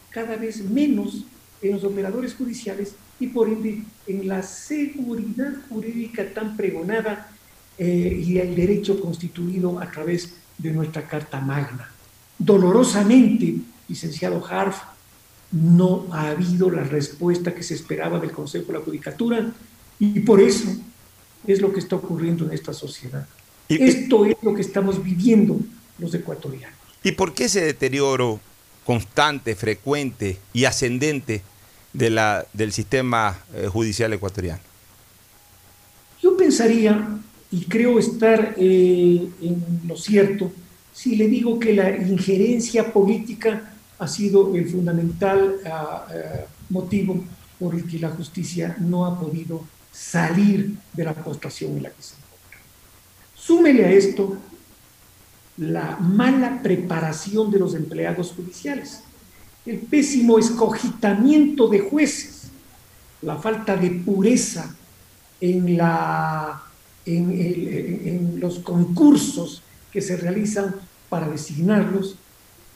cada 0.10 0.36
vez 0.36 0.62
menos 0.64 1.26
en 1.64 1.74
los 1.74 1.84
operadores 1.84 2.36
judiciales 2.36 2.96
y 3.20 3.28
por 3.28 3.48
ende 3.48 3.82
en 4.06 4.28
la 4.28 4.44
seguridad 4.44 5.54
jurídica 5.70 6.26
tan 6.34 6.58
pregonada 6.58 7.32
eh, 7.78 8.24
y 8.26 8.38
el 8.38 8.56
derecho 8.56 9.00
constituido 9.00 9.80
a 9.80 9.90
través 9.90 10.34
de 10.58 10.72
nuestra 10.72 11.08
Carta 11.08 11.40
Magna. 11.40 11.90
Dolorosamente, 12.38 13.56
licenciado 13.88 14.46
Harf, 14.46 14.78
no 15.52 16.08
ha 16.12 16.30
habido 16.30 16.70
la 16.70 16.84
respuesta 16.84 17.54
que 17.54 17.64
se 17.64 17.76
esperaba 17.76 18.20
del 18.20 18.32
Consejo 18.32 18.68
de 18.68 18.80
la 18.80 18.86
Judicatura 18.86 19.52
y 20.00 20.20
por 20.22 20.42
eso 20.42 20.70
es 21.48 21.62
lo 21.62 21.72
que 21.72 21.80
está 21.80 21.96
ocurriendo 21.96 22.46
en 22.46 22.52
esta 22.52 22.74
sociedad. 22.74 23.28
Esto 23.70 24.26
es 24.26 24.36
lo 24.42 24.54
que 24.54 24.62
estamos 24.62 25.02
viviendo 25.04 25.60
los 25.98 26.14
ecuatorianos. 26.14 26.78
¿Y 27.04 27.14
por 27.14 27.34
qué 27.34 27.46
ese 27.46 27.62
deterioro 27.62 28.40
constante, 28.86 29.56
frecuente 29.56 30.40
y 30.52 30.66
ascendente 30.66 31.42
del 31.94 32.72
sistema 32.72 33.40
eh, 33.54 33.68
judicial 33.68 34.12
ecuatoriano? 34.14 34.62
Yo 36.22 36.36
pensaría, 36.36 37.20
y 37.52 37.66
creo 37.66 38.00
estar 38.00 38.56
eh, 38.58 39.30
en 39.42 39.82
lo 39.88 39.96
cierto, 39.96 40.52
si 40.94 41.16
le 41.16 41.28
digo 41.28 41.60
que 41.60 41.74
la 41.74 41.96
injerencia 41.96 42.92
política 42.92 43.74
ha 44.00 44.08
sido 44.08 44.56
el 44.56 44.70
fundamental 44.70 45.58
ah, 45.66 46.08
eh, 46.14 46.46
motivo 46.70 47.24
por 47.60 47.76
el 47.76 47.88
que 47.88 48.00
la 48.00 48.10
justicia 48.10 48.76
no 48.80 49.06
ha 49.06 49.20
podido 49.20 49.64
salir 49.92 50.76
de 50.94 51.04
la 51.04 51.14
postración 51.14 51.78
en 51.78 51.84
la 51.84 51.90
que 51.90 52.02
se 52.02 52.16
encuentra. 52.16 52.60
Súmele 53.36 53.86
a 53.86 53.92
esto 53.92 54.38
la 55.58 55.98
mala 55.98 56.62
preparación 56.64 57.52
de 57.52 57.60
los 57.60 57.76
empleados 57.76 58.34
judiciales, 58.36 59.04
el 59.66 59.80
pésimo 59.80 60.38
escogitamiento 60.40 61.68
de 61.68 61.80
jueces, 61.80 62.50
la 63.22 63.38
falta 63.38 63.78
de 63.78 63.90
pureza 63.92 64.76
en, 65.40 65.78
los 68.40 68.60
concursos 68.60 69.62
que 69.92 70.02
se 70.02 70.18
realizan 70.18 70.76
para 71.10 71.30
designarlos 71.30 72.16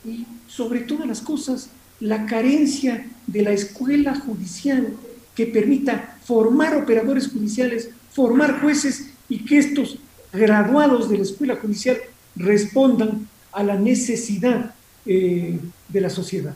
y 0.05 0.25
sobre 0.47 0.81
todas 0.81 1.07
las 1.07 1.21
cosas 1.21 1.69
la 1.99 2.25
carencia 2.25 3.07
de 3.25 3.41
la 3.41 3.51
escuela 3.51 4.15
judicial 4.15 4.93
que 5.35 5.45
permita 5.47 6.17
formar 6.23 6.75
operadores 6.75 7.29
judiciales, 7.29 7.89
formar 8.11 8.61
jueces 8.61 9.09
y 9.29 9.45
que 9.45 9.57
estos 9.57 9.97
graduados 10.31 11.09
de 11.09 11.17
la 11.17 11.23
escuela 11.23 11.55
judicial 11.55 11.97
respondan 12.35 13.27
a 13.51 13.63
la 13.63 13.75
necesidad 13.75 14.75
eh, 15.05 15.59
de 15.89 16.01
la 16.01 16.09
sociedad. 16.09 16.55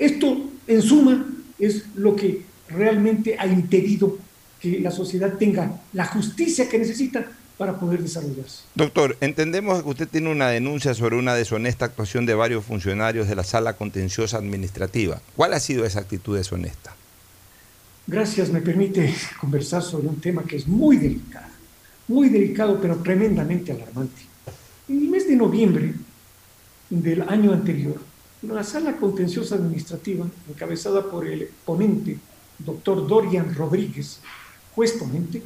Esto, 0.00 0.50
en 0.66 0.80
suma, 0.80 1.26
es 1.58 1.84
lo 1.94 2.16
que 2.16 2.42
realmente 2.70 3.36
ha 3.38 3.46
impedido 3.46 4.16
que 4.58 4.80
la 4.80 4.90
sociedad 4.90 5.34
tenga 5.34 5.78
la 5.92 6.06
justicia 6.06 6.68
que 6.70 6.78
necesita 6.78 7.26
para 7.58 7.78
poder 7.78 8.02
desarrollarse. 8.02 8.62
Doctor, 8.74 9.18
entendemos 9.20 9.82
que 9.82 9.88
usted 9.90 10.08
tiene 10.08 10.30
una 10.30 10.48
denuncia 10.48 10.94
sobre 10.94 11.16
una 11.16 11.34
deshonesta 11.34 11.84
actuación 11.84 12.24
de 12.24 12.34
varios 12.34 12.64
funcionarios 12.64 13.28
de 13.28 13.34
la 13.34 13.44
sala 13.44 13.74
contenciosa 13.74 14.38
administrativa. 14.38 15.20
¿Cuál 15.36 15.52
ha 15.52 15.60
sido 15.60 15.84
esa 15.84 16.00
actitud 16.00 16.34
deshonesta? 16.34 16.96
Gracias, 18.06 18.48
me 18.48 18.62
permite 18.62 19.14
conversar 19.38 19.82
sobre 19.82 20.08
un 20.08 20.18
tema 20.18 20.44
que 20.44 20.56
es 20.56 20.66
muy 20.66 20.96
delicado, 20.96 21.46
muy 22.08 22.30
delicado 22.30 22.80
pero 22.80 22.96
tremendamente 22.96 23.72
alarmante. 23.72 24.22
En 24.88 25.02
el 25.02 25.08
mes 25.08 25.28
de 25.28 25.36
noviembre 25.36 25.92
del 26.88 27.20
año 27.28 27.52
anterior, 27.52 28.09
la 28.42 28.64
sala 28.64 28.96
contenciosa 28.96 29.56
administrativa, 29.56 30.26
encabezada 30.48 31.10
por 31.10 31.26
el 31.26 31.48
ponente, 31.64 32.18
doctor 32.58 33.06
Dorian 33.06 33.54
Rodríguez, 33.54 34.20
juez 34.74 34.92
ponente, 34.92 35.42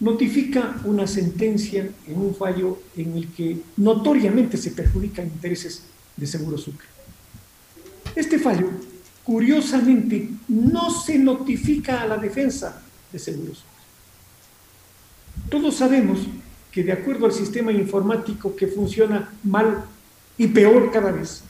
notifica 0.00 0.80
una 0.84 1.06
sentencia 1.06 1.88
en 2.06 2.20
un 2.20 2.34
fallo 2.34 2.78
en 2.96 3.16
el 3.16 3.28
que 3.32 3.58
notoriamente 3.76 4.56
se 4.56 4.70
perjudican 4.72 5.26
intereses 5.26 5.84
de 6.16 6.26
Seguro 6.26 6.58
Sucre. 6.58 6.86
Este 8.14 8.38
fallo, 8.38 8.68
curiosamente, 9.24 10.28
no 10.48 10.90
se 10.90 11.18
notifica 11.18 12.02
a 12.02 12.06
la 12.06 12.16
defensa 12.18 12.82
de 13.12 13.18
Seguro 13.18 13.54
Sucre. 13.54 13.70
Todos 15.48 15.76
sabemos 15.76 16.20
que 16.70 16.82
de 16.82 16.92
acuerdo 16.92 17.26
al 17.26 17.32
sistema 17.32 17.72
informático 17.72 18.54
que 18.56 18.66
funciona 18.66 19.32
mal 19.44 19.84
y 20.36 20.48
peor 20.48 20.90
cada 20.90 21.12
vez, 21.12 21.43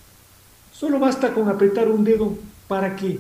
solo 0.85 0.99
basta 0.99 1.33
con 1.33 1.49
apretar 1.49 1.89
un 1.89 2.05
dedo 2.05 2.37
para 2.69 2.95
que 2.95 3.19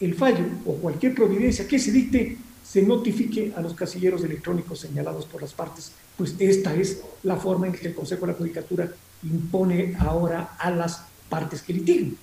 el 0.00 0.14
fallo 0.14 0.46
o 0.64 0.76
cualquier 0.76 1.14
providencia 1.14 1.68
que 1.68 1.78
se 1.78 1.92
dicte 1.92 2.38
se 2.64 2.80
notifique 2.80 3.52
a 3.54 3.60
los 3.60 3.74
casilleros 3.74 4.24
electrónicos 4.24 4.80
señalados 4.80 5.26
por 5.26 5.42
las 5.42 5.52
partes, 5.52 5.92
pues 6.16 6.34
esta 6.38 6.74
es 6.74 7.02
la 7.22 7.36
forma 7.36 7.66
en 7.66 7.74
que 7.74 7.88
el 7.88 7.94
Consejo 7.94 8.24
de 8.24 8.32
la 8.32 8.38
Judicatura 8.38 8.90
impone 9.22 9.94
ahora 9.98 10.56
a 10.58 10.70
las 10.70 11.02
partes 11.28 11.60
que 11.60 11.74
litiguen. 11.74 12.16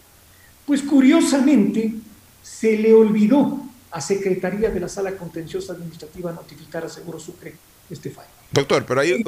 Pues 0.66 0.82
curiosamente 0.82 1.94
se 2.42 2.76
le 2.76 2.92
olvidó 2.92 3.62
a 3.92 4.02
Secretaría 4.02 4.72
de 4.72 4.80
la 4.80 4.90
Sala 4.90 5.16
Contenciosa 5.16 5.74
Administrativa 5.74 6.32
notificar 6.32 6.86
a 6.86 6.90
Seguro 6.90 7.20
Sucre 7.20 7.54
este 7.88 8.10
fallo. 8.10 8.30
Doctor, 8.52 8.84
pero 8.88 9.02
ahí 9.02 9.24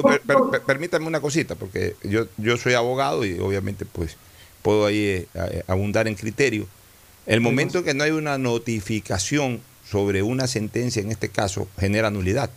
permítame 0.66 1.06
una 1.06 1.20
cosita, 1.20 1.54
porque 1.54 1.94
yo, 2.02 2.26
yo 2.38 2.56
soy 2.56 2.74
abogado 2.74 3.24
y 3.24 3.38
obviamente 3.38 3.84
pues 3.84 4.16
puedo 4.64 4.86
ahí 4.86 5.26
eh, 5.34 5.62
abundar 5.66 6.08
en 6.08 6.14
criterio. 6.14 6.66
El 7.26 7.40
momento 7.40 7.78
en 7.78 7.84
que 7.84 7.94
no 7.94 8.02
hay 8.02 8.10
una 8.10 8.38
notificación 8.38 9.60
sobre 9.88 10.22
una 10.22 10.46
sentencia, 10.46 11.02
en 11.02 11.10
este 11.10 11.28
caso, 11.28 11.68
genera 11.78 12.10
nulidad. 12.10 12.50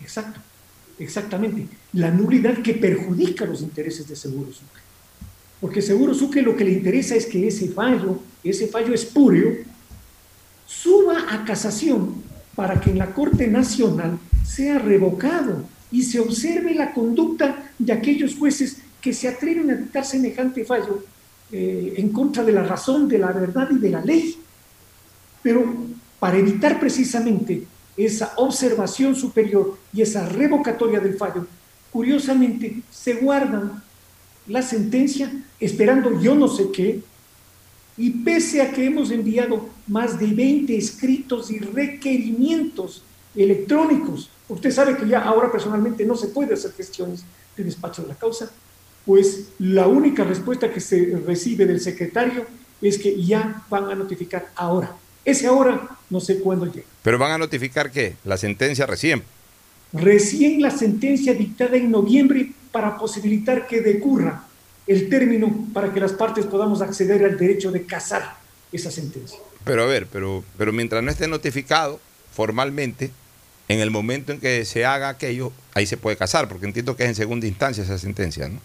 Exacto, 0.00 0.40
exactamente. 0.98 1.68
La 1.92 2.10
nulidad 2.10 2.60
que 2.60 2.74
perjudica 2.74 3.44
los 3.44 3.62
intereses 3.62 4.08
de 4.08 4.16
Seguro 4.16 4.52
Sucre. 4.52 4.82
Porque 5.60 5.80
Seguro 5.80 6.12
Sucre 6.12 6.42
lo 6.42 6.56
que 6.56 6.64
le 6.64 6.72
interesa 6.72 7.14
es 7.14 7.26
que 7.26 7.46
ese 7.46 7.68
fallo, 7.68 8.20
ese 8.42 8.66
fallo 8.66 8.92
espurio, 8.92 9.58
suba 10.66 11.26
a 11.30 11.44
casación 11.44 12.20
para 12.56 12.80
que 12.80 12.90
en 12.90 12.98
la 12.98 13.14
Corte 13.14 13.46
Nacional 13.46 14.18
sea 14.44 14.80
revocado 14.80 15.64
y 15.92 16.02
se 16.02 16.18
observe 16.18 16.74
la 16.74 16.92
conducta 16.92 17.70
de 17.78 17.92
aquellos 17.92 18.34
jueces 18.34 18.78
que 19.00 19.12
se 19.12 19.28
atreven 19.28 19.70
a 19.70 19.74
dictar 19.74 20.04
semejante 20.04 20.64
fallo 20.64 21.04
eh, 21.52 21.94
en 21.98 22.08
contra 22.08 22.42
de 22.42 22.52
la 22.52 22.62
razón, 22.62 23.08
de 23.08 23.18
la 23.18 23.30
verdad 23.30 23.68
y 23.70 23.78
de 23.78 23.90
la 23.90 24.00
ley. 24.00 24.36
Pero 25.42 25.64
para 26.18 26.38
evitar 26.38 26.80
precisamente 26.80 27.66
esa 27.96 28.32
observación 28.36 29.14
superior 29.14 29.76
y 29.92 30.02
esa 30.02 30.26
revocatoria 30.28 30.98
del 30.98 31.18
fallo, 31.18 31.46
curiosamente 31.92 32.80
se 32.90 33.14
guardan 33.14 33.82
la 34.46 34.62
sentencia 34.62 35.30
esperando 35.60 36.20
yo 36.20 36.34
no 36.34 36.48
sé 36.48 36.70
qué, 36.72 37.02
y 37.96 38.10
pese 38.10 38.62
a 38.62 38.72
que 38.72 38.86
hemos 38.86 39.10
enviado 39.10 39.68
más 39.86 40.18
de 40.18 40.26
20 40.28 40.76
escritos 40.76 41.50
y 41.50 41.58
requerimientos 41.58 43.04
electrónicos, 43.34 44.30
usted 44.48 44.70
sabe 44.70 44.96
que 44.96 45.06
ya 45.06 45.20
ahora 45.20 45.52
personalmente 45.52 46.04
no 46.04 46.16
se 46.16 46.28
puede 46.28 46.54
hacer 46.54 46.72
gestiones 46.72 47.24
de 47.56 47.64
despacho 47.64 48.02
de 48.02 48.08
la 48.08 48.14
causa, 48.14 48.50
pues 49.04 49.48
la 49.58 49.86
única 49.86 50.24
respuesta 50.24 50.70
que 50.70 50.80
se 50.80 51.18
recibe 51.26 51.66
del 51.66 51.80
secretario 51.80 52.46
es 52.80 52.98
que 52.98 53.22
ya 53.22 53.62
van 53.70 53.84
a 53.84 53.94
notificar 53.94 54.50
ahora. 54.56 54.94
Ese 55.24 55.46
ahora 55.46 55.88
no 56.10 56.20
sé 56.20 56.38
cuándo 56.40 56.66
llega. 56.66 56.86
¿Pero 57.02 57.18
van 57.18 57.32
a 57.32 57.38
notificar 57.38 57.90
qué? 57.90 58.16
La 58.24 58.36
sentencia 58.36 58.86
recién. 58.86 59.22
Recién 59.92 60.60
la 60.62 60.70
sentencia 60.70 61.34
dictada 61.34 61.76
en 61.76 61.90
noviembre 61.90 62.52
para 62.70 62.96
posibilitar 62.96 63.66
que 63.66 63.80
decurra 63.80 64.44
el 64.86 65.08
término 65.08 65.66
para 65.72 65.92
que 65.92 66.00
las 66.00 66.12
partes 66.12 66.46
podamos 66.46 66.82
acceder 66.82 67.24
al 67.24 67.38
derecho 67.38 67.70
de 67.70 67.84
casar 67.84 68.36
esa 68.72 68.90
sentencia. 68.90 69.38
Pero 69.64 69.84
a 69.84 69.86
ver, 69.86 70.06
pero, 70.10 70.42
pero 70.58 70.72
mientras 70.72 71.02
no 71.04 71.10
esté 71.10 71.28
notificado 71.28 72.00
formalmente, 72.32 73.10
en 73.68 73.80
el 73.80 73.90
momento 73.90 74.32
en 74.32 74.40
que 74.40 74.64
se 74.64 74.84
haga 74.84 75.08
aquello, 75.08 75.52
ahí 75.74 75.86
se 75.86 75.96
puede 75.96 76.16
casar, 76.16 76.48
porque 76.48 76.66
entiendo 76.66 76.96
que 76.96 77.04
es 77.04 77.10
en 77.10 77.14
segunda 77.14 77.46
instancia 77.46 77.84
esa 77.84 77.98
sentencia, 77.98 78.48
¿no? 78.48 78.60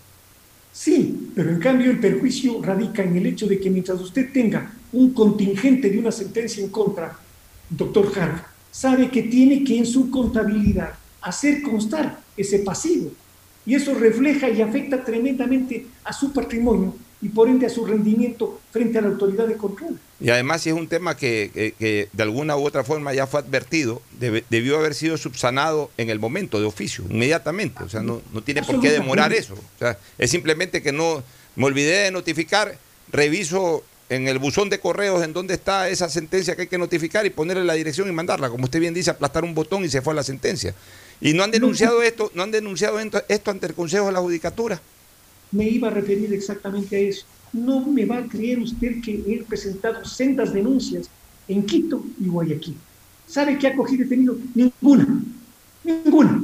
Sí, 0.78 1.32
pero 1.34 1.50
en 1.50 1.60
cambio 1.60 1.90
el 1.90 2.00
perjuicio 2.00 2.62
radica 2.62 3.02
en 3.02 3.18
el 3.18 3.26
hecho 3.26 3.48
de 3.48 3.60
que 3.60 3.72
mientras 3.72 4.00
usted 4.00 4.32
tenga 4.32 4.72
un 4.94 5.12
contingente 5.12 5.90
de 5.90 5.98
una 5.98 6.12
sentencia 6.12 6.63
en 6.63 6.70
contra, 6.70 7.18
doctor 7.68 8.12
Hart, 8.16 8.46
sabe 8.70 9.10
que 9.10 9.24
tiene 9.24 9.63
que 9.63 9.76
en 9.76 9.88
su 9.88 10.12
contabilidad 10.12 10.94
hacer 11.20 11.63
constar 11.63 12.20
ese 12.38 12.60
pasivo. 12.60 13.10
Y 13.66 13.74
eso 13.74 13.96
refleja 13.96 14.52
y 14.52 14.62
afecta 14.62 15.04
tremendamente 15.04 15.88
a 16.04 16.13
su 16.13 16.32
patrimonio 16.32 16.94
y 17.24 17.30
por 17.30 17.50
ende 17.50 17.66
a 17.66 17.72
su 17.72 17.84
rendimiento 17.84 18.62
frente 18.70 19.00
a 19.00 19.02
la 19.02 19.08
autoridad 19.08 19.48
de 19.48 19.58
control. 19.58 19.98
Y 20.19 20.30
además 20.30 20.62
si 20.62 20.69
es 20.69 20.75
un 20.75 20.88
tema 20.88 21.15
que, 21.15 22.10
de 22.12 22.23
alguna 22.23 22.58
u 22.58 22.65
otra 22.65 22.84
forma 22.84 23.13
ya 23.13 23.27
fue 23.27 23.39
advertido, 23.39 24.01
debió 24.19 24.77
haber 24.77 24.95
sido 24.95 25.17
subsanado 25.17 25.91
en 25.97 26.10
el 26.10 26.19
momento 26.19 26.60
de 26.60 26.65
oficio, 26.65 27.06
inmediatamente. 27.10 27.84
O 27.84 27.89
sea, 27.89 28.01
no, 28.01 28.21
no 28.34 28.41
tiene 28.41 28.63
por 28.63 28.82
qué 28.82 28.91
demorar 28.91 29.32
eso. 29.34 29.53
O 29.53 29.80
sea, 29.80 29.97
es 30.17 30.32
simplemente 30.32 30.82
que 30.82 30.91
no 30.91 31.23
me 31.56 31.65
olvidé 31.65 32.03
de 32.03 32.12
notificar, 32.12 32.77
reviso 33.12 33.84
en 34.10 34.27
el 34.27 34.39
buzón 34.39 34.69
de 34.69 34.80
correos 34.80 35.21
en 35.23 35.34
donde 35.34 35.53
está 35.53 35.89
esa 35.89 36.10
sentencia 36.10 36.56
que 36.56 36.63
hay 36.63 36.67
que 36.67 36.77
notificar 36.77 37.25
y 37.25 37.30
ponerle 37.30 37.63
la 37.63 37.73
dirección 37.73 38.10
y 38.10 38.12
mandarla. 38.12 38.49
Como 38.49 38.63
usted 38.63 38.80
bien 38.80 38.93
dice, 38.93 39.12
aplastar 39.12 39.43
un 39.43 39.53
botón 39.53 39.84
y 39.84 39.89
se 39.89 40.01
fue 40.01 40.13
a 40.13 40.15
la 40.15 40.23
sentencia. 40.23 40.73
Y 41.21 41.34
no 41.34 41.43
han 41.43 41.51
denunciado 41.51 42.01
esto, 42.01 42.32
no 42.34 42.43
han 42.43 42.51
denunciado 42.51 42.99
esto 42.99 43.51
ante 43.51 43.65
el 43.67 43.73
Consejo 43.73 44.08
de 44.08 44.13
la 44.13 44.19
Judicatura 44.19 44.82
me 45.51 45.67
iba 45.69 45.88
a 45.88 45.91
referir 45.91 46.34
exactamente 46.34 46.95
a 46.95 46.99
eso. 46.99 47.25
No 47.58 47.82
me 47.82 48.06
va 48.06 48.20
a 48.20 48.24
creer 48.28 48.60
usted 48.60 49.02
que 49.02 49.24
he 49.28 49.43
presentado 49.43 50.06
sendas 50.06 50.54
denuncias 50.54 51.10
en 51.48 51.65
Quito 51.65 52.04
y 52.20 52.28
Guayaquil. 52.28 52.78
¿Sabe 53.26 53.58
qué 53.58 53.67
ha 53.67 53.76
cogido 53.76 54.06
y 54.06 54.08
tenido? 54.08 54.38
Ninguna. 54.54 55.24
Ninguna. 55.84 56.43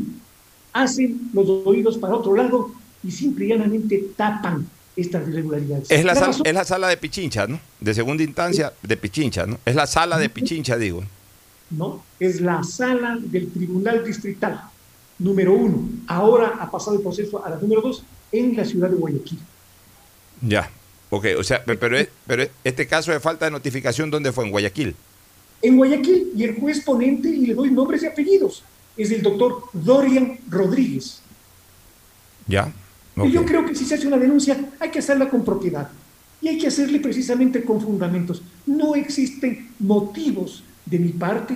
Hacen 0.73 1.29
los 1.31 1.47
oídos 1.65 1.97
para 1.97 2.15
otro 2.15 2.35
lado 2.35 2.71
y 3.03 3.11
simple 3.11 3.45
y 3.45 3.49
llanamente 3.49 4.03
tapan 4.15 4.65
estas 4.95 5.27
irregularidades. 5.27 5.91
Es 5.91 6.03
la, 6.03 6.13
es 6.13 6.53
la 6.53 6.65
sala 6.65 6.87
de 6.87 6.97
Pichincha, 6.97 7.45
¿no? 7.45 7.59
De 7.79 7.93
segunda 7.93 8.23
instancia 8.23 8.73
de 8.81 8.97
Pichincha, 8.97 9.45
¿no? 9.45 9.59
Es 9.65 9.75
la 9.75 9.85
sala 9.85 10.17
de 10.17 10.29
Pichincha, 10.29 10.77
digo. 10.77 11.03
No, 11.69 12.03
es 12.19 12.41
la 12.41 12.63
sala 12.63 13.19
del 13.19 13.51
Tribunal 13.51 14.03
Distrital, 14.03 14.61
número 15.19 15.53
uno. 15.53 15.89
Ahora 16.07 16.57
ha 16.59 16.69
pasado 16.69 16.97
el 16.97 17.03
proceso 17.03 17.43
a 17.45 17.51
la 17.51 17.57
número 17.57 17.81
dos 17.81 18.03
en 18.31 18.55
la 18.55 18.65
ciudad 18.65 18.89
de 18.89 18.95
Guayaquil. 18.95 19.39
Ya, 20.41 20.69
ok, 21.13 21.25
o 21.37 21.43
sea, 21.43 21.63
pero, 21.63 21.95
pero 22.25 22.43
este 22.63 22.87
caso 22.87 23.11
de 23.11 23.19
falta 23.19 23.45
de 23.45 23.51
notificación, 23.51 24.09
¿dónde 24.09 24.31
fue? 24.31 24.45
¿En 24.45 24.51
Guayaquil? 24.51 24.95
En 25.61 25.77
Guayaquil, 25.77 26.31
y 26.35 26.43
el 26.43 26.55
juez 26.59 26.81
ponente, 26.81 27.29
y 27.29 27.45
le 27.45 27.53
doy 27.53 27.69
nombres 27.69 28.01
y 28.01 28.07
apellidos, 28.07 28.63
es 28.97 29.11
el 29.11 29.21
doctor 29.21 29.65
Dorian 29.73 30.39
Rodríguez. 30.49 31.21
Ya. 32.47 32.73
Y 33.15 33.31
yo 33.31 33.45
creo 33.45 33.63
que 33.63 33.75
si 33.75 33.85
se 33.85 33.93
hace 33.93 34.07
una 34.07 34.17
denuncia, 34.17 34.57
hay 34.79 34.89
que 34.89 34.99
hacerla 34.99 35.29
con 35.29 35.45
propiedad. 35.45 35.87
Y 36.41 36.47
hay 36.47 36.57
que 36.57 36.67
hacerle 36.67 36.99
precisamente 36.99 37.63
con 37.63 37.79
fundamentos. 37.79 38.41
No 38.65 38.95
existen 38.95 39.69
motivos 39.79 40.63
de 40.85 40.97
mi 40.97 41.09
parte 41.09 41.55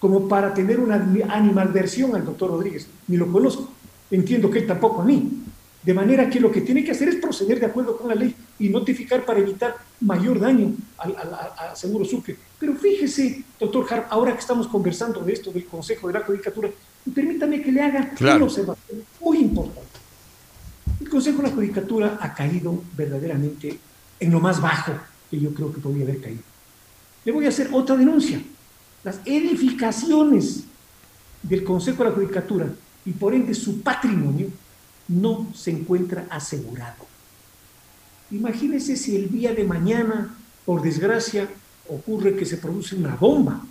como 0.00 0.28
para 0.28 0.52
tener 0.52 0.80
una 0.80 0.96
animalversión 1.28 2.16
al 2.16 2.24
doctor 2.24 2.50
Rodríguez. 2.50 2.88
Ni 3.06 3.16
lo 3.16 3.30
conozco. 3.30 3.70
Entiendo 4.10 4.50
que 4.50 4.58
él 4.58 4.66
tampoco 4.66 5.02
a 5.02 5.04
mí. 5.04 5.44
De 5.82 5.94
manera 5.94 6.28
que 6.28 6.40
lo 6.40 6.50
que 6.50 6.60
tiene 6.60 6.84
que 6.84 6.90
hacer 6.90 7.08
es 7.08 7.16
proceder 7.16 7.60
de 7.60 7.66
acuerdo 7.66 7.96
con 7.96 8.08
la 8.08 8.14
ley 8.14 8.34
y 8.58 8.68
notificar 8.68 9.24
para 9.24 9.38
evitar 9.38 9.76
mayor 10.00 10.40
daño 10.40 10.72
al, 10.98 11.14
Seguro 11.74 12.04
Sucre. 12.04 12.36
Pero 12.58 12.74
fíjese, 12.74 13.44
doctor 13.58 13.86
Hart, 13.88 14.06
ahora 14.10 14.32
que 14.32 14.40
estamos 14.40 14.66
conversando 14.66 15.20
de 15.20 15.32
esto 15.32 15.52
del 15.52 15.66
Consejo 15.66 16.08
de 16.08 16.14
la 16.14 16.20
Judicatura, 16.20 16.68
permítame 17.14 17.62
que 17.62 17.70
le 17.70 17.80
haga 17.80 18.10
una 18.20 18.44
observación 18.44 19.04
muy 19.20 19.38
importante. 19.38 19.88
El 21.00 21.08
Consejo 21.08 21.42
de 21.42 21.48
la 21.48 21.54
Judicatura 21.54 22.18
ha 22.20 22.34
caído 22.34 22.82
verdaderamente 22.96 23.78
en 24.18 24.30
lo 24.32 24.40
más 24.40 24.60
bajo 24.60 24.92
que 25.30 25.38
yo 25.38 25.54
creo 25.54 25.72
que 25.72 25.80
podría 25.80 26.04
haber 26.04 26.20
caído. 26.20 26.42
Le 27.24 27.32
voy 27.32 27.46
a 27.46 27.50
hacer 27.50 27.68
otra 27.72 27.96
denuncia. 27.96 28.42
Las 29.04 29.20
edificaciones 29.24 30.64
del 31.42 31.62
Consejo 31.62 32.02
de 32.02 32.10
la 32.10 32.16
Judicatura 32.16 32.66
y 33.04 33.12
por 33.12 33.32
ende 33.32 33.54
su 33.54 33.80
patrimonio 33.80 34.48
no 35.08 35.48
se 35.54 35.70
encuentra 35.70 36.26
asegurado. 36.30 37.06
Imagínese 38.30 38.96
si 38.96 39.16
el 39.16 39.30
día 39.30 39.54
de 39.54 39.64
mañana, 39.64 40.36
por 40.64 40.82
desgracia, 40.82 41.48
ocurre 41.88 42.36
que 42.36 42.44
se 42.44 42.58
produce 42.58 42.94
una 42.94 43.16
bomba, 43.16 43.64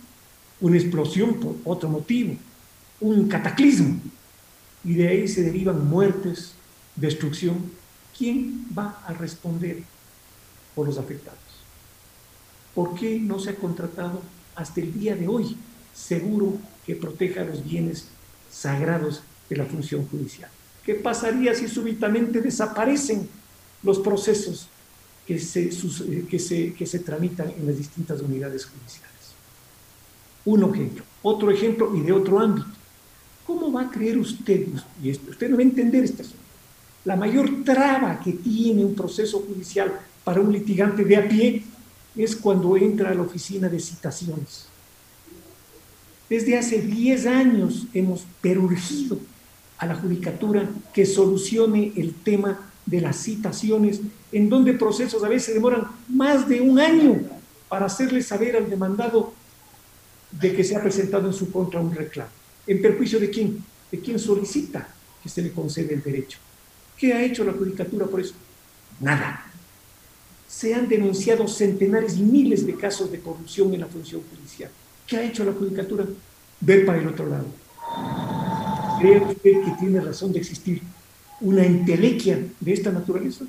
una 0.60 0.78
explosión 0.78 1.36
por 1.36 1.56
otro 1.64 1.90
motivo, 1.90 2.36
un 3.00 3.28
cataclismo, 3.28 4.00
y 4.84 4.96
de 4.96 5.08
ahí 5.08 5.28
se 5.28 5.44
derivan 5.44 5.88
muertes, 5.88 6.54
destrucción, 6.96 7.72
¿quién 8.18 8.66
va 8.78 9.04
a 9.06 9.14
responder 9.14 9.84
por 10.74 10.88
los 10.88 10.98
afectados? 10.98 11.40
¿Por 12.74 12.96
qué 12.96 13.20
no 13.20 13.40
se 13.40 13.52
ha 13.52 13.56
contratado 13.56 14.22
hasta 14.56 14.82
el 14.82 14.94
día 14.94 15.16
de 15.16 15.28
hoy 15.28 15.58
seguro 15.94 16.58
que 16.86 16.96
proteja 16.96 17.44
los 17.44 17.64
bienes 17.64 18.08
sagrados 18.50 19.22
de 19.50 19.58
la 19.58 19.66
función 19.66 20.08
judicial? 20.08 20.50
¿Qué 20.88 20.96
pasaría 20.96 21.54
si 21.54 21.68
súbitamente 21.68 22.40
desaparecen 22.40 23.28
los 23.84 24.00
procesos 24.00 24.70
que 25.28 25.38
se, 25.38 25.70
que 26.30 26.40
se, 26.40 26.74
que 26.74 26.86
se 26.86 27.00
tramitan 27.00 27.50
en 27.50 27.68
las 27.68 27.78
distintas 27.78 28.22
unidades 28.22 28.66
judiciales? 28.66 29.36
Un 30.46 30.64
ejemplo. 30.64 31.04
Otro 31.24 31.52
ejemplo 31.52 31.94
y 31.94 32.00
de 32.00 32.14
otro 32.14 32.40
ámbito. 32.40 32.70
¿Cómo 33.46 33.70
va 33.70 33.82
a 33.82 33.92
creer 33.92 34.18
usted, 34.18 34.66
y 35.04 35.12
usted 35.12 35.50
no 35.50 35.58
va 35.58 35.62
a 35.62 35.66
entender 35.66 36.06
este 36.06 36.22
asunto, 36.22 36.40
la 37.04 37.18
mayor 37.18 37.66
traba 37.66 38.22
que 38.22 38.32
tiene 38.32 38.86
un 38.86 38.96
proceso 38.96 39.40
judicial 39.40 39.94
para 40.24 40.40
un 40.40 40.54
litigante 40.54 41.04
de 41.04 41.18
a 41.18 41.28
pie 41.28 41.64
es 42.16 42.34
cuando 42.34 42.78
entra 42.78 43.10
a 43.10 43.14
la 43.14 43.24
oficina 43.24 43.68
de 43.68 43.82
citaciones. 43.82 44.68
Desde 46.30 46.58
hace 46.58 46.82
10 46.82 47.26
años 47.26 47.88
hemos 47.94 48.26
perurgido 48.40 49.20
a 49.78 49.86
la 49.86 49.96
judicatura 49.96 50.70
que 50.94 51.06
solucione 51.06 51.94
el 51.96 52.14
tema 52.14 52.72
de 52.86 53.02
las 53.02 53.18
citaciones, 53.18 54.02
en 54.32 54.50
donde 54.50 54.74
procesos 54.74 55.24
a 55.24 55.30
veces 55.30 55.54
demoran 55.54 55.84
más 56.08 56.48
de 56.48 56.62
un 56.62 56.80
año 56.80 57.20
para 57.70 57.86
hacerle 57.86 58.22
saber 58.22 58.56
al 58.56 58.70
demandado 58.70 59.34
de 60.32 60.56
que 60.56 60.64
se 60.64 60.76
ha 60.76 60.82
presentado 60.82 61.28
en 61.28 61.34
su 61.34 61.52
contra 61.52 61.80
un 61.80 61.94
reclamo. 61.94 62.32
¿En 62.66 62.82
perjuicio 62.82 63.20
de 63.20 63.30
quién? 63.30 63.64
De 63.92 64.00
quien 64.00 64.20
solicita 64.20 64.88
que 65.22 65.30
se 65.30 65.42
le 65.42 65.52
conceda 65.52 65.94
el 65.94 66.02
derecho. 66.02 66.40
¿Qué 66.98 67.14
ha 67.14 67.24
hecho 67.24 67.44
la 67.44 67.54
judicatura 67.54 68.06
por 68.06 68.20
eso? 68.20 68.34
Nada. 69.00 69.46
Se 70.48 70.74
han 70.74 70.88
denunciado 70.88 71.48
centenares 71.48 72.18
y 72.18 72.24
miles 72.24 72.66
de 72.66 72.76
casos 72.76 73.12
de 73.12 73.20
corrupción 73.20 73.74
en 73.74 73.82
la 73.82 73.88
función 73.88 74.22
judicial. 74.30 74.72
¿Qué 75.06 75.18
ha 75.18 75.24
hecho 75.24 75.44
la 75.44 75.52
judicatura? 75.52 76.06
Ver 76.60 76.86
para 76.86 77.00
el 77.00 77.08
otro 77.08 77.28
lado. 77.28 77.46
¿Cree 79.00 79.20
usted 79.20 79.64
que 79.64 79.72
tiene 79.80 80.02
razón 80.02 80.32
de 80.34 80.40
existir 80.40 80.82
una 81.42 81.66
intelequia 81.66 82.40
de 82.60 82.74
esta 82.74 82.92
naturaleza? 82.92 83.46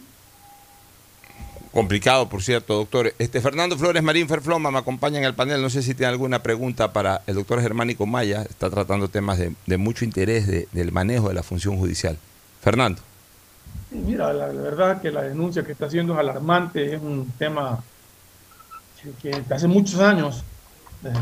Complicado, 1.73 2.29
por 2.29 2.43
cierto, 2.43 2.75
doctor. 2.75 3.13
Este 3.19 3.41
Fernando 3.41 3.77
Flores 3.77 4.03
Marín 4.03 4.27
Ferfloma 4.27 4.71
me 4.71 4.79
acompaña 4.79 5.19
en 5.19 5.25
el 5.25 5.35
panel. 5.35 5.61
No 5.61 5.71
sé 5.71 5.83
si 5.83 5.95
tiene 5.95 6.11
alguna 6.11 6.43
pregunta 6.43 6.93
para 6.93 7.23
el 7.27 7.35
doctor 7.35 7.61
Germánico 7.61 8.07
Maya. 8.07 8.43
Está 8.43 8.71
tratando 8.71 9.09
temas 9.09 9.39
de, 9.39 9.77
mucho 9.77 10.05
interés 10.05 10.47
del 10.73 10.93
manejo 10.93 11.29
de 11.29 11.35
la 11.35 11.43
función 11.43 11.77
judicial. 11.77 12.19
Fernando. 12.63 13.03
Mira, 13.91 14.33
la, 14.33 14.47
verdad 14.47 15.01
que 15.01 15.11
la 15.11 15.23
denuncia 15.23 15.63
que 15.63 15.73
está 15.73 15.87
haciendo 15.87 16.15
es 16.15 16.19
alarmante. 16.19 16.95
Es 16.95 17.01
un 17.01 17.31
tema 17.39 17.83
que, 19.23 19.43
hace 19.51 19.69
muchos 19.69 20.01
años, 20.01 20.43
eh, 21.05 21.13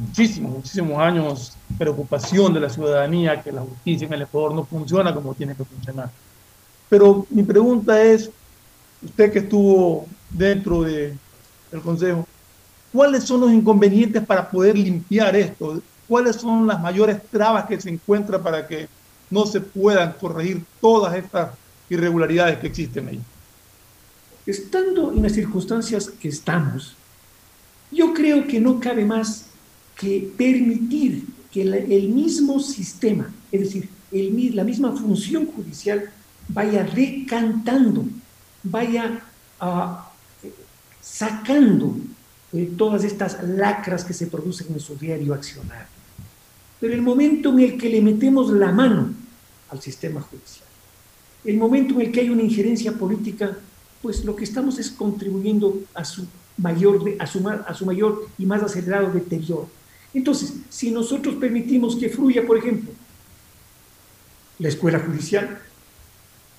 muchísimos, 0.00 0.52
muchísimos 0.52 0.98
años, 0.98 1.52
preocupación 1.76 2.54
de 2.54 2.60
la 2.60 2.70
ciudadanía 2.70 3.42
que 3.42 3.52
la 3.52 3.60
justicia 3.60 4.06
en 4.06 4.14
el 4.14 4.22
Ecuador 4.22 4.54
no 4.54 4.64
funciona 4.64 5.14
como 5.14 5.34
tiene 5.34 5.54
que 5.54 5.64
funcionar. 5.64 6.10
Pero 6.88 7.26
mi 7.30 7.42
pregunta 7.42 8.02
es, 8.02 8.30
usted 9.02 9.32
que 9.32 9.40
estuvo 9.40 10.06
dentro 10.30 10.82
de, 10.82 11.16
del 11.70 11.80
Consejo, 11.82 12.26
¿cuáles 12.92 13.24
son 13.24 13.42
los 13.42 13.52
inconvenientes 13.52 14.24
para 14.24 14.50
poder 14.50 14.76
limpiar 14.76 15.36
esto? 15.36 15.82
¿Cuáles 16.08 16.36
son 16.36 16.66
las 16.66 16.80
mayores 16.80 17.22
trabas 17.30 17.66
que 17.66 17.80
se 17.80 17.90
encuentran 17.90 18.42
para 18.42 18.66
que 18.66 18.88
no 19.28 19.46
se 19.46 19.60
puedan 19.60 20.14
corregir 20.14 20.64
todas 20.80 21.14
estas 21.14 21.50
irregularidades 21.88 22.58
que 22.58 22.66
existen 22.66 23.08
ahí? 23.08 23.20
Estando 24.46 25.12
en 25.12 25.22
las 25.22 25.32
circunstancias 25.32 26.08
que 26.08 26.28
estamos, 26.28 26.96
yo 27.92 28.14
creo 28.14 28.46
que 28.46 28.58
no 28.58 28.80
cabe 28.80 29.04
más 29.04 29.49
que 30.00 30.32
permitir 30.36 31.24
que 31.52 31.62
el 31.62 32.08
mismo 32.08 32.58
sistema, 32.60 33.30
es 33.52 33.60
decir, 33.60 33.88
el, 34.12 34.56
la 34.56 34.64
misma 34.64 34.96
función 34.96 35.46
judicial, 35.46 36.10
vaya 36.48 36.82
decantando 36.84 38.06
vaya 38.62 39.20
sacando 41.00 41.96
eh, 42.52 42.72
todas 42.76 43.04
estas 43.04 43.42
lacras 43.44 44.04
que 44.04 44.12
se 44.12 44.26
producen 44.26 44.68
en 44.72 44.80
su 44.80 44.96
diario 44.96 45.34
accionar. 45.34 45.86
Pero 46.80 46.94
el 46.94 47.02
momento 47.02 47.50
en 47.50 47.60
el 47.60 47.78
que 47.78 47.88
le 47.88 48.00
metemos 48.00 48.50
la 48.50 48.72
mano 48.72 49.10
al 49.68 49.80
sistema 49.80 50.20
judicial, 50.20 50.66
el 51.44 51.56
momento 51.56 51.94
en 51.94 52.00
el 52.02 52.12
que 52.12 52.20
hay 52.20 52.30
una 52.30 52.42
injerencia 52.42 52.92
política, 52.92 53.56
pues 54.02 54.24
lo 54.24 54.34
que 54.34 54.44
estamos 54.44 54.78
es 54.78 54.90
contribuyendo 54.90 55.80
a 55.94 56.04
su 56.04 56.26
mayor, 56.56 57.02
a 57.18 57.26
su, 57.26 57.46
a 57.48 57.74
su 57.74 57.86
mayor 57.86 58.28
y 58.38 58.46
más 58.46 58.62
acelerado 58.62 59.10
deterioro. 59.10 59.68
Entonces, 60.12 60.54
si 60.68 60.90
nosotros 60.90 61.36
permitimos 61.36 61.96
que 61.96 62.08
fluya, 62.08 62.46
por 62.46 62.58
ejemplo, 62.58 62.90
la 64.58 64.68
escuela 64.68 64.98
judicial, 64.98 65.60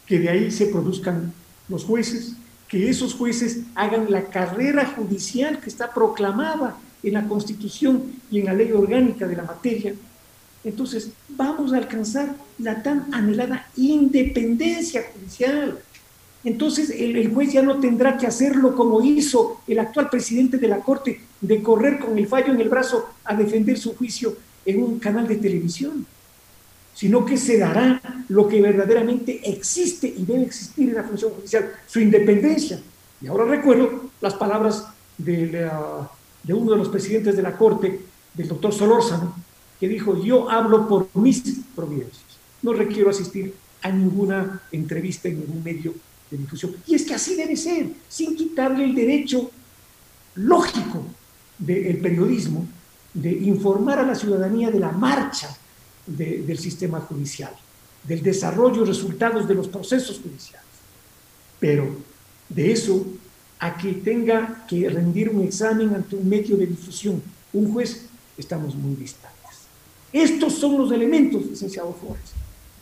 que 0.05 0.19
de 0.19 0.29
ahí 0.29 0.51
se 0.51 0.67
produzcan 0.67 1.33
los 1.67 1.83
jueces, 1.83 2.35
que 2.67 2.89
esos 2.89 3.13
jueces 3.13 3.61
hagan 3.75 4.09
la 4.09 4.25
carrera 4.25 4.85
judicial 4.85 5.59
que 5.59 5.69
está 5.69 5.93
proclamada 5.93 6.77
en 7.03 7.13
la 7.13 7.27
Constitución 7.27 8.13
y 8.29 8.39
en 8.39 8.45
la 8.45 8.53
ley 8.53 8.71
orgánica 8.71 9.27
de 9.27 9.35
la 9.35 9.43
materia, 9.43 9.93
entonces 10.63 11.09
vamos 11.29 11.73
a 11.73 11.77
alcanzar 11.77 12.35
la 12.59 12.83
tan 12.83 13.13
anhelada 13.13 13.67
independencia 13.75 15.03
judicial. 15.11 15.79
Entonces 16.43 16.89
el, 16.89 17.31
juez 17.33 17.53
ya 17.53 17.61
no 17.61 17.79
tendrá 17.79 18.17
que 18.17 18.27
hacerlo 18.27 18.75
como 18.75 19.01
hizo 19.01 19.61
el 19.67 19.79
actual 19.79 20.09
presidente 20.09 20.57
de 20.57 20.67
la 20.67 20.79
Corte, 20.79 21.21
de 21.39 21.61
correr 21.61 21.99
con 21.99 22.17
el 22.17 22.27
fallo 22.27 22.53
en 22.53 22.61
el 22.61 22.69
brazo 22.69 23.09
a 23.23 23.35
defender 23.35 23.77
su 23.77 23.95
juicio 23.95 24.35
en 24.65 24.81
un 24.81 24.99
canal 24.99 25.27
de 25.27 25.35
televisión 25.35 26.05
sino 26.93 27.25
que 27.25 27.37
se 27.37 27.57
dará 27.57 27.99
lo 28.29 28.47
que 28.47 28.61
verdaderamente 28.61 29.41
existe 29.49 30.07
y 30.07 30.23
debe 30.25 30.43
existir 30.43 30.89
en 30.89 30.95
la 30.95 31.03
función 31.03 31.31
judicial, 31.31 31.71
su 31.87 31.99
independencia. 31.99 32.79
Y 33.21 33.27
ahora 33.27 33.45
recuerdo 33.45 34.11
las 34.19 34.33
palabras 34.35 34.87
de, 35.17 35.67
uno 36.49 36.71
de 36.71 36.77
los 36.77 36.89
presidentes 36.89 37.35
de 37.35 37.41
la 37.41 37.57
Corte, 37.57 38.01
del 38.33 38.47
doctor 38.47 38.73
Solórzano, 38.73 39.35
que 39.79 39.87
dijo, 39.87 40.21
yo 40.23 40.49
hablo 40.49 40.87
por 40.87 41.07
mis 41.15 41.41
providencias, 41.75 42.37
no 42.61 42.73
requiero 42.73 43.09
asistir 43.09 43.53
a 43.81 43.89
ninguna 43.89 44.61
entrevista 44.71 45.27
en 45.27 45.39
ningún 45.39 45.63
medio 45.63 45.93
de 46.31 46.37
difusión. 46.37 46.75
Y 46.87 46.95
es 46.95 47.03
que 47.03 47.13
así 47.13 47.35
debe 47.35 47.55
ser, 47.55 47.87
sin 48.09 48.35
quitarle 48.35 48.85
el 48.85 48.95
derecho 48.95 49.51
lógico 50.35 51.03
del 51.59 51.97
periodismo 51.99 52.65
de 53.13 53.31
informar 53.31 53.99
a 53.99 54.03
la 54.03 54.15
ciudadanía 54.15 54.71
de 54.71 54.79
la 54.79 54.91
marcha 54.91 55.55
del 56.07 56.57
sistema 56.57 57.01
judicial, 57.01 57.53
del 58.03 58.23
desarrollo 58.23 58.83
y 58.83 58.87
resultados 58.87 59.47
de 59.47 59.53
los 59.53 59.67
procesos 59.67 60.19
judiciales. 60.19 60.65
Pero 61.59 61.97
de 62.49 62.71
eso 62.71 63.05
a 63.59 63.77
que 63.77 63.93
tenga 63.93 64.65
que 64.67 64.89
rendir 64.89 65.29
un 65.29 65.43
examen 65.43 65.93
ante 65.93 66.15
un 66.15 66.27
medio 66.27 66.57
de 66.57 66.65
difusión, 66.65 67.21
un 67.53 67.71
juez, 67.71 68.07
estamos 68.37 68.73
muy 68.73 68.95
distantes. 68.95 69.31
Estos 70.11 70.55
son 70.55 70.77
los 70.77 70.91
elementos, 70.91 71.45
licenciado 71.45 71.93
Flores, 71.93 72.31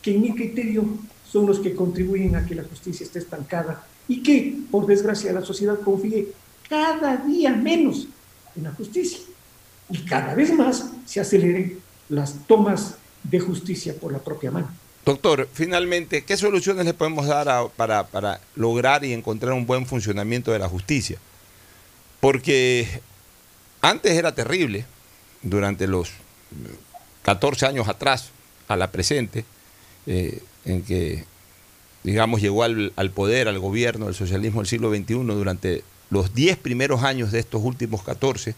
que 0.00 0.14
en 0.14 0.22
mi 0.22 0.34
criterio 0.34 0.84
son 1.30 1.46
los 1.46 1.60
que 1.60 1.74
contribuyen 1.74 2.36
a 2.36 2.44
que 2.44 2.54
la 2.54 2.64
justicia 2.64 3.04
esté 3.04 3.20
estancada 3.20 3.84
y 4.08 4.22
que, 4.22 4.56
por 4.70 4.86
desgracia, 4.86 5.32
la 5.32 5.42
sociedad 5.42 5.78
confíe 5.80 6.28
cada 6.68 7.16
día 7.18 7.50
menos 7.52 8.08
en 8.56 8.64
la 8.64 8.72
justicia 8.72 9.20
y 9.88 9.98
cada 10.04 10.34
vez 10.34 10.52
más 10.52 10.90
se 11.06 11.20
aceleren 11.20 11.78
las 12.08 12.46
tomas 12.46 12.96
de 13.22 13.38
justicia 13.38 13.94
por 13.94 14.12
la 14.12 14.18
propia 14.18 14.50
mano. 14.50 14.68
Doctor, 15.04 15.48
finalmente, 15.52 16.22
¿qué 16.24 16.36
soluciones 16.36 16.84
le 16.84 16.94
podemos 16.94 17.26
dar 17.26 17.70
para, 17.76 18.06
para 18.06 18.40
lograr 18.54 19.04
y 19.04 19.12
encontrar 19.12 19.52
un 19.52 19.66
buen 19.66 19.86
funcionamiento 19.86 20.52
de 20.52 20.58
la 20.58 20.68
justicia? 20.68 21.18
Porque 22.20 23.00
antes 23.80 24.12
era 24.12 24.34
terrible, 24.34 24.84
durante 25.42 25.86
los 25.86 26.10
14 27.22 27.66
años 27.66 27.88
atrás, 27.88 28.30
a 28.68 28.76
la 28.76 28.90
presente, 28.90 29.44
eh, 30.06 30.42
en 30.64 30.82
que, 30.82 31.24
digamos, 32.04 32.40
llegó 32.40 32.62
al, 32.64 32.92
poder, 33.14 33.48
al 33.48 33.58
gobierno 33.58 34.06
del 34.06 34.14
socialismo 34.14 34.60
del 34.60 34.68
siglo 34.68 34.90
XXI, 34.90 35.14
durante 35.14 35.84
los 36.10 36.34
10 36.34 36.58
primeros 36.58 37.02
años 37.02 37.32
de 37.32 37.38
estos 37.38 37.62
últimos 37.62 38.02
14, 38.02 38.54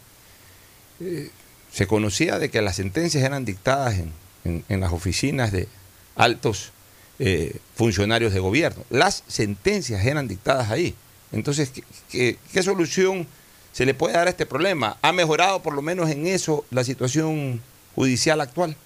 eh, 1.01 1.31
se 1.73 1.87
conocía 1.87 2.39
de 2.39 2.51
que 2.51 2.63
las 2.63 2.77
sentencias 2.77 3.25
eran 3.25 3.45
dictadas 3.45 3.97
en 4.45 4.81
las 4.81 4.93
oficinas 4.93 5.53
de 5.53 5.69
altos 6.17 6.73
eh, 7.19 7.59
funcionarios 7.77 8.33
de 8.33 8.41
gobierno. 8.41 8.83
Las 8.91 9.23
sentencias 9.29 10.05
eran 10.05 10.27
dictadas 10.27 10.71
ahí. 10.71 10.95
Entonces, 11.31 11.71
¿qué, 12.11 12.37
solución 12.63 13.29
se 13.73 13.87
le 13.87 13.95
puede 13.95 14.15
dar 14.15 14.27
a 14.27 14.31
este 14.31 14.45
problema? 14.45 14.97
¿Ha 15.03 15.13
mejorado 15.13 15.63
por 15.63 15.75
lo 15.75 15.83
menos 15.83 16.11
en 16.11 16.27
eso 16.27 16.65
la 16.71 16.83
situación 16.83 17.63
judicial 17.95 18.41
actual? 18.41 18.77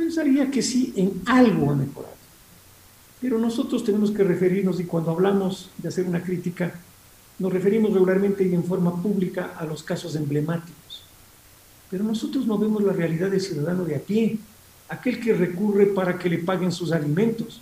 Pensaría 0.00 0.50
que 0.50 0.62
sí, 0.62 0.94
en 0.96 1.20
algo 1.26 1.70
ha 1.70 1.74
mejorado. 1.74 2.14
Pero 3.20 3.38
nosotros 3.38 3.84
tenemos 3.84 4.10
que 4.10 4.24
referirnos, 4.24 4.80
y 4.80 4.84
cuando 4.84 5.10
hablamos 5.10 5.68
de 5.76 5.88
hacer 5.88 6.06
una 6.06 6.22
crítica, 6.22 6.72
nos 7.38 7.52
referimos 7.52 7.92
regularmente 7.92 8.42
y 8.42 8.54
en 8.54 8.64
forma 8.64 8.96
pública 9.02 9.52
a 9.58 9.66
los 9.66 9.82
casos 9.82 10.16
emblemáticos. 10.16 11.04
Pero 11.90 12.02
nosotros 12.02 12.46
no 12.46 12.56
vemos 12.56 12.82
la 12.82 12.94
realidad 12.94 13.30
del 13.30 13.42
ciudadano 13.42 13.84
de 13.84 13.96
a 13.96 13.98
pie, 13.98 14.38
aquel 14.88 15.20
que 15.20 15.34
recurre 15.34 15.84
para 15.84 16.18
que 16.18 16.30
le 16.30 16.38
paguen 16.38 16.72
sus 16.72 16.92
alimentos, 16.92 17.60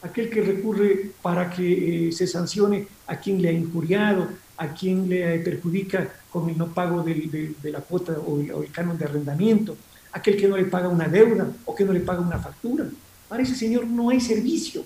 aquel 0.00 0.30
que 0.30 0.42
recurre 0.42 1.10
para 1.22 1.50
que 1.50 2.06
eh, 2.06 2.12
se 2.12 2.28
sancione 2.28 2.86
a 3.08 3.16
quien 3.16 3.42
le 3.42 3.48
ha 3.48 3.52
injuriado, 3.52 4.28
a 4.58 4.68
quien 4.68 5.08
le 5.08 5.40
perjudica 5.40 6.08
con 6.30 6.48
el 6.48 6.56
no 6.56 6.68
pago 6.68 7.02
de, 7.02 7.52
la 7.64 7.80
cuota 7.80 8.12
o 8.12 8.40
el, 8.40 8.52
o 8.52 8.62
el, 8.62 8.70
canon 8.70 8.96
de 8.96 9.06
arrendamiento, 9.06 9.76
aquel 10.14 10.36
que 10.36 10.48
no 10.48 10.56
le 10.56 10.64
paga 10.64 10.88
una 10.88 11.08
deuda 11.08 11.50
o 11.66 11.74
que 11.74 11.84
no 11.84 11.92
le 11.92 12.00
paga 12.00 12.20
una 12.20 12.38
factura. 12.38 12.86
Para 13.28 13.42
ese 13.42 13.56
señor 13.56 13.84
no 13.86 14.10
hay 14.10 14.20
servicio, 14.20 14.84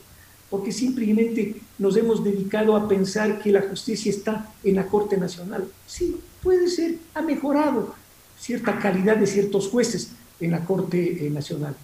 porque 0.48 0.72
simplemente 0.72 1.56
nos 1.78 1.96
hemos 1.96 2.24
dedicado 2.24 2.74
a 2.74 2.88
pensar 2.88 3.38
que 3.38 3.52
la 3.52 3.60
justicia 3.60 4.10
está 4.10 4.50
en 4.64 4.76
la 4.76 4.86
Corte 4.86 5.18
Nacional. 5.18 5.68
Sí, 5.86 6.16
puede 6.42 6.68
ser, 6.68 6.96
ha 7.14 7.20
mejorado 7.20 7.94
cierta 8.38 8.78
calidad 8.78 9.18
de 9.18 9.26
ciertos 9.26 9.68
jueces 9.68 10.12
en 10.40 10.52
la 10.52 10.64
Corte 10.64 11.26
eh, 11.26 11.30
Nacional, 11.30 11.76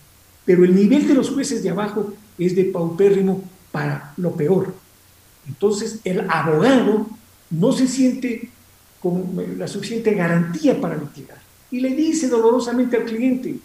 pero 0.47 0.65
el 0.65 0.75
nivel 0.75 1.07
de 1.07 1.15
los 1.15 1.31
jueces 1.31 1.63
de 1.63 1.71
abajo 1.71 2.15
es 2.39 2.57
de 2.57 2.65
paupérrimo 2.65 3.45
para 3.71 4.15
lo 4.17 4.33
peor. 4.33 4.75
Entonces, 5.47 6.01
el 6.05 6.21
abogado 6.31 7.07
no 7.51 7.73
se 7.73 7.87
siente 7.87 8.49
con 9.03 9.59
la 9.59 9.69
suficiente 9.69 10.15
garantía 10.15 10.81
para 10.81 10.97
litigar 10.97 11.44
y 11.75 11.81
le 11.81 11.91
dice 11.91 12.29
dolorosamente 12.29 12.97
al 12.97 13.05
cliente, 13.05 13.57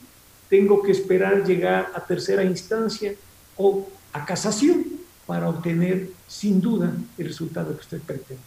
tengo 0.50 0.82
que 0.82 0.94
esperar 0.94 1.46
llegar 1.46 1.92
a 1.94 2.04
tercera 2.04 2.44
instancia 2.44 3.14
o 3.56 3.88
a 4.12 4.26
casación 4.26 4.84
para 5.28 5.48
obtener 5.48 6.10
sin 6.28 6.60
duda 6.60 6.92
el 7.20 7.28
resultado 7.28 7.76
que 7.76 7.82
usted 7.82 8.02
pretende. 8.02 8.42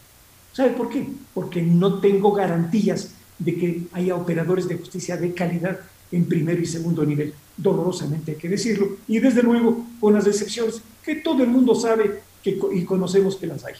¿Sabe 0.51 0.71
por 0.71 0.89
qué? 0.89 1.07
Porque 1.33 1.61
no 1.61 2.01
tengo 2.01 2.33
garantías 2.33 3.11
de 3.39 3.55
que 3.55 3.83
haya 3.93 4.15
operadores 4.15 4.67
de 4.67 4.75
justicia 4.75 5.15
de 5.15 5.33
calidad 5.33 5.79
en 6.11 6.25
primero 6.25 6.59
y 6.59 6.65
segundo 6.65 7.05
nivel. 7.05 7.33
Dolorosamente 7.55 8.31
hay 8.31 8.37
que 8.37 8.49
decirlo. 8.49 8.97
Y 9.07 9.19
desde 9.19 9.43
luego 9.43 9.85
con 10.01 10.13
las 10.13 10.27
excepciones 10.27 10.81
que 11.01 11.15
todo 11.15 11.41
el 11.41 11.49
mundo 11.49 11.73
sabe 11.73 12.19
que, 12.43 12.59
y 12.73 12.83
conocemos 12.83 13.37
que 13.37 13.47
las 13.47 13.63
hay. 13.63 13.75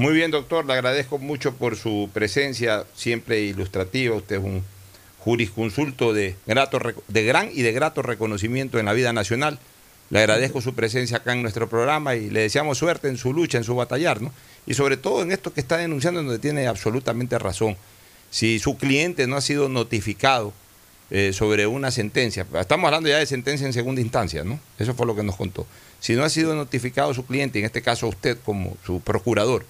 Muy 0.00 0.14
bien, 0.14 0.30
doctor. 0.30 0.64
Le 0.64 0.72
agradezco 0.72 1.18
mucho 1.18 1.52
por 1.52 1.76
su 1.76 2.08
presencia, 2.10 2.86
siempre 2.94 3.42
ilustrativa. 3.42 4.16
Usted 4.16 4.36
es 4.36 4.42
un 4.42 4.64
jurisconsulto 5.18 6.14
de, 6.14 6.36
grato, 6.46 6.80
de 7.06 7.24
gran 7.24 7.50
y 7.52 7.60
de 7.60 7.72
grato 7.72 8.00
reconocimiento 8.00 8.78
en 8.78 8.86
la 8.86 8.94
vida 8.94 9.12
nacional. 9.12 9.58
Le 10.08 10.20
agradezco 10.20 10.62
su 10.62 10.74
presencia 10.74 11.18
acá 11.18 11.34
en 11.34 11.42
nuestro 11.42 11.68
programa 11.68 12.14
y 12.14 12.30
le 12.30 12.40
deseamos 12.40 12.78
suerte 12.78 13.08
en 13.08 13.18
su 13.18 13.34
lucha, 13.34 13.58
en 13.58 13.64
su 13.64 13.74
batallar, 13.74 14.22
¿no? 14.22 14.32
Y 14.66 14.72
sobre 14.72 14.96
todo 14.96 15.20
en 15.20 15.32
esto 15.32 15.52
que 15.52 15.60
está 15.60 15.76
denunciando, 15.76 16.22
donde 16.22 16.38
tiene 16.38 16.66
absolutamente 16.66 17.38
razón. 17.38 17.76
Si 18.30 18.58
su 18.58 18.78
cliente 18.78 19.26
no 19.26 19.36
ha 19.36 19.42
sido 19.42 19.68
notificado 19.68 20.54
eh, 21.10 21.34
sobre 21.34 21.66
una 21.66 21.90
sentencia, 21.90 22.46
estamos 22.58 22.86
hablando 22.86 23.10
ya 23.10 23.18
de 23.18 23.26
sentencia 23.26 23.66
en 23.66 23.74
segunda 23.74 24.00
instancia, 24.00 24.44
¿no? 24.44 24.60
Eso 24.78 24.94
fue 24.94 25.04
lo 25.04 25.14
que 25.14 25.24
nos 25.24 25.36
contó. 25.36 25.66
Si 26.00 26.14
no 26.14 26.24
ha 26.24 26.30
sido 26.30 26.54
notificado 26.54 27.12
su 27.12 27.26
cliente, 27.26 27.58
en 27.58 27.66
este 27.66 27.82
caso 27.82 28.08
usted 28.08 28.38
como 28.42 28.78
su 28.86 29.02
procurador, 29.02 29.66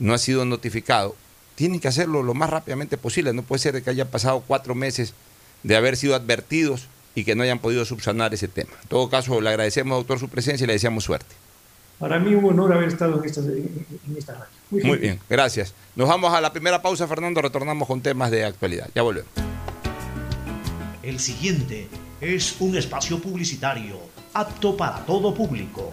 no 0.00 0.12
ha 0.14 0.18
sido 0.18 0.44
notificado, 0.44 1.14
tiene 1.54 1.78
que 1.78 1.88
hacerlo 1.88 2.22
lo 2.22 2.34
más 2.34 2.50
rápidamente 2.50 2.96
posible. 2.96 3.32
No 3.32 3.42
puede 3.42 3.60
ser 3.60 3.82
que 3.82 3.90
haya 3.90 4.10
pasado 4.10 4.42
cuatro 4.46 4.74
meses 4.74 5.14
de 5.62 5.76
haber 5.76 5.96
sido 5.96 6.16
advertidos 6.16 6.88
y 7.14 7.24
que 7.24 7.36
no 7.36 7.42
hayan 7.42 7.58
podido 7.58 7.84
subsanar 7.84 8.34
ese 8.34 8.48
tema. 8.48 8.72
En 8.82 8.88
todo 8.88 9.08
caso, 9.10 9.40
le 9.40 9.50
agradecemos, 9.50 9.98
doctor, 9.98 10.18
su 10.18 10.28
presencia 10.28 10.64
y 10.64 10.66
le 10.66 10.72
deseamos 10.72 11.04
suerte. 11.04 11.34
Para 11.98 12.18
mí 12.18 12.34
un 12.34 12.46
honor 12.46 12.72
haber 12.72 12.88
estado 12.88 13.22
en 13.22 13.28
esta, 13.28 13.40
en 13.42 14.16
esta 14.16 14.32
radio. 14.32 14.46
Muy, 14.70 14.82
Muy 14.84 14.98
bien, 14.98 15.20
gracias. 15.28 15.74
Nos 15.96 16.08
vamos 16.08 16.32
a 16.32 16.40
la 16.40 16.50
primera 16.50 16.80
pausa, 16.80 17.06
Fernando, 17.06 17.42
retornamos 17.42 17.86
con 17.86 18.00
temas 18.00 18.30
de 18.30 18.44
actualidad. 18.44 18.88
Ya 18.94 19.02
volvemos. 19.02 19.30
El 21.02 21.18
siguiente 21.18 21.88
es 22.22 22.56
un 22.60 22.76
espacio 22.76 23.20
publicitario 23.20 23.98
apto 24.32 24.76
para 24.76 25.04
todo 25.04 25.34
público. 25.34 25.92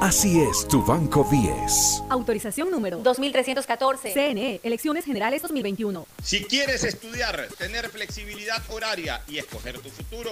Así 0.00 0.40
es 0.40 0.66
tu 0.66 0.82
Banco 0.82 1.28
BIES. 1.30 2.02
Autorización 2.08 2.70
número 2.70 3.00
2300 3.00 3.66
CNE, 4.02 4.58
Elecciones 4.62 5.04
Generales 5.04 5.42
2021. 5.42 6.06
Si 6.22 6.42
quieres 6.44 6.84
estudiar, 6.84 7.48
tener 7.58 7.90
flexibilidad 7.90 8.62
horaria 8.70 9.20
y 9.28 9.36
escoger 9.36 9.78
tu 9.78 9.90
futuro, 9.90 10.30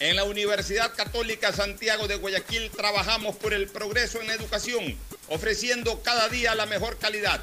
en 0.00 0.16
la 0.16 0.24
Universidad 0.24 0.94
Católica 0.94 1.50
Santiago 1.54 2.06
de 2.06 2.16
Guayaquil 2.16 2.70
trabajamos 2.70 3.36
por 3.36 3.54
el 3.54 3.68
progreso 3.68 4.20
en 4.20 4.26
la 4.26 4.34
educación, 4.34 4.94
ofreciendo 5.30 6.02
cada 6.02 6.28
día 6.28 6.54
la 6.54 6.66
mejor 6.66 6.98
calidad. 6.98 7.42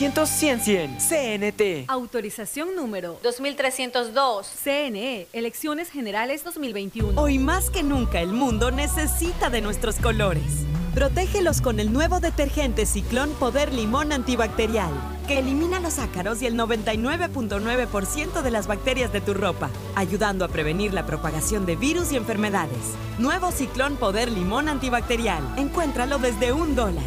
100 0.00 0.26
100 0.26 0.96
CNT. 0.98 1.90
Autorización 1.90 2.74
número 2.74 3.18
2302. 3.22 4.50
CNE. 4.64 5.26
Elecciones 5.34 5.90
Generales 5.90 6.42
2021. 6.42 7.20
Hoy 7.20 7.38
más 7.38 7.68
que 7.68 7.82
nunca 7.82 8.22
el 8.22 8.32
mundo 8.32 8.70
necesita 8.70 9.50
de 9.50 9.60
nuestros 9.60 9.96
colores. 9.96 10.64
Protégelos 10.94 11.60
con 11.60 11.80
el 11.80 11.92
nuevo 11.92 12.18
detergente 12.18 12.86
Ciclón 12.86 13.28
Poder 13.32 13.74
Limón 13.74 14.12
Antibacterial, 14.12 14.90
que 15.28 15.38
elimina 15.38 15.80
los 15.80 15.98
ácaros 15.98 16.40
y 16.40 16.46
el 16.46 16.54
99.9% 16.54 18.40
de 18.40 18.50
las 18.50 18.66
bacterias 18.68 19.12
de 19.12 19.20
tu 19.20 19.34
ropa, 19.34 19.68
ayudando 19.96 20.46
a 20.46 20.48
prevenir 20.48 20.94
la 20.94 21.04
propagación 21.04 21.66
de 21.66 21.76
virus 21.76 22.10
y 22.12 22.16
enfermedades. 22.16 22.94
Nuevo 23.18 23.52
Ciclón 23.52 23.98
Poder 23.98 24.32
Limón 24.32 24.70
Antibacterial. 24.70 25.42
Encuéntralo 25.58 26.16
desde 26.16 26.54
un 26.54 26.74
dólar. 26.74 27.04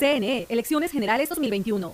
CNE, 0.01 0.47
Elecciones 0.49 0.91
Generales 0.91 1.29
2021. 1.29 1.93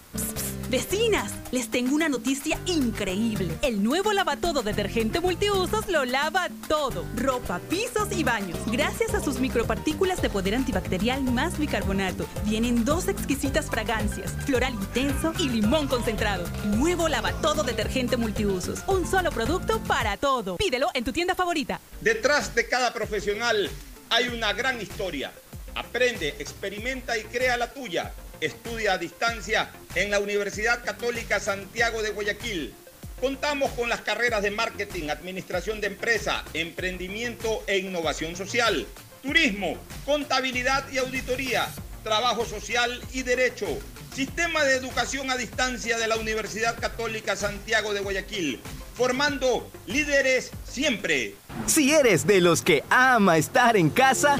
Vecinas, 0.69 1.33
les 1.51 1.69
tengo 1.69 1.93
una 1.93 2.07
noticia 2.07 2.57
increíble. 2.65 3.53
El 3.61 3.83
nuevo 3.83 4.13
lavatodo 4.13 4.63
detergente 4.63 5.19
multiusos 5.19 5.89
lo 5.89 6.05
lava 6.05 6.47
todo. 6.69 7.03
Ropa, 7.17 7.59
pisos 7.69 8.07
y 8.15 8.23
baños. 8.23 8.57
Gracias 8.67 9.13
a 9.13 9.19
sus 9.19 9.41
micropartículas 9.41 10.21
de 10.21 10.29
poder 10.29 10.55
antibacterial 10.55 11.21
más 11.21 11.59
bicarbonato. 11.59 12.25
Vienen 12.45 12.85
dos 12.85 13.09
exquisitas 13.09 13.65
fragancias, 13.65 14.31
floral 14.45 14.73
intenso 14.75 15.33
y 15.37 15.49
limón 15.49 15.89
concentrado. 15.89 16.45
Nuevo 16.77 17.09
lavatodo 17.09 17.63
detergente 17.63 18.15
multiusos. 18.15 18.83
Un 18.87 19.05
solo 19.05 19.31
producto 19.31 19.83
para 19.83 20.15
todo. 20.15 20.55
Pídelo 20.55 20.87
en 20.93 21.03
tu 21.03 21.11
tienda 21.11 21.35
favorita. 21.35 21.81
Detrás 21.99 22.55
de 22.55 22.69
cada 22.69 22.93
profesional 22.93 23.69
hay 24.09 24.29
una 24.29 24.53
gran 24.53 24.79
historia. 24.79 25.33
Aprende, 25.77 26.29
experimenta 26.39 27.15
y 27.19 27.23
crea 27.25 27.55
la 27.55 27.71
tuya. 27.71 28.11
Estudia 28.41 28.93
a 28.93 28.97
distancia 28.97 29.69
en 29.93 30.09
la 30.09 30.19
Universidad 30.19 30.83
Católica 30.83 31.39
Santiago 31.39 32.01
de 32.01 32.09
Guayaquil. 32.09 32.73
Contamos 33.21 33.69
con 33.73 33.87
las 33.87 34.01
carreras 34.01 34.41
de 34.41 34.49
marketing, 34.49 35.09
administración 35.09 35.79
de 35.79 35.87
empresa, 35.87 36.43
emprendimiento 36.55 37.63
e 37.67 37.77
innovación 37.77 38.35
social, 38.35 38.87
turismo, 39.21 39.77
contabilidad 40.03 40.83
y 40.91 40.97
auditoría, 40.97 41.67
trabajo 42.03 42.43
social 42.47 42.99
y 43.13 43.21
derecho. 43.21 43.67
Sistema 44.15 44.63
de 44.63 44.77
educación 44.77 45.29
a 45.29 45.37
distancia 45.37 45.99
de 45.99 46.07
la 46.07 46.15
Universidad 46.15 46.75
Católica 46.79 47.35
Santiago 47.35 47.93
de 47.93 47.99
Guayaquil, 47.99 48.59
formando 48.95 49.71
líderes 49.85 50.49
siempre. 50.67 51.35
Si 51.67 51.93
eres 51.93 52.25
de 52.25 52.41
los 52.41 52.63
que 52.63 52.83
ama 52.89 53.37
estar 53.37 53.77
en 53.77 53.91
casa, 53.91 54.39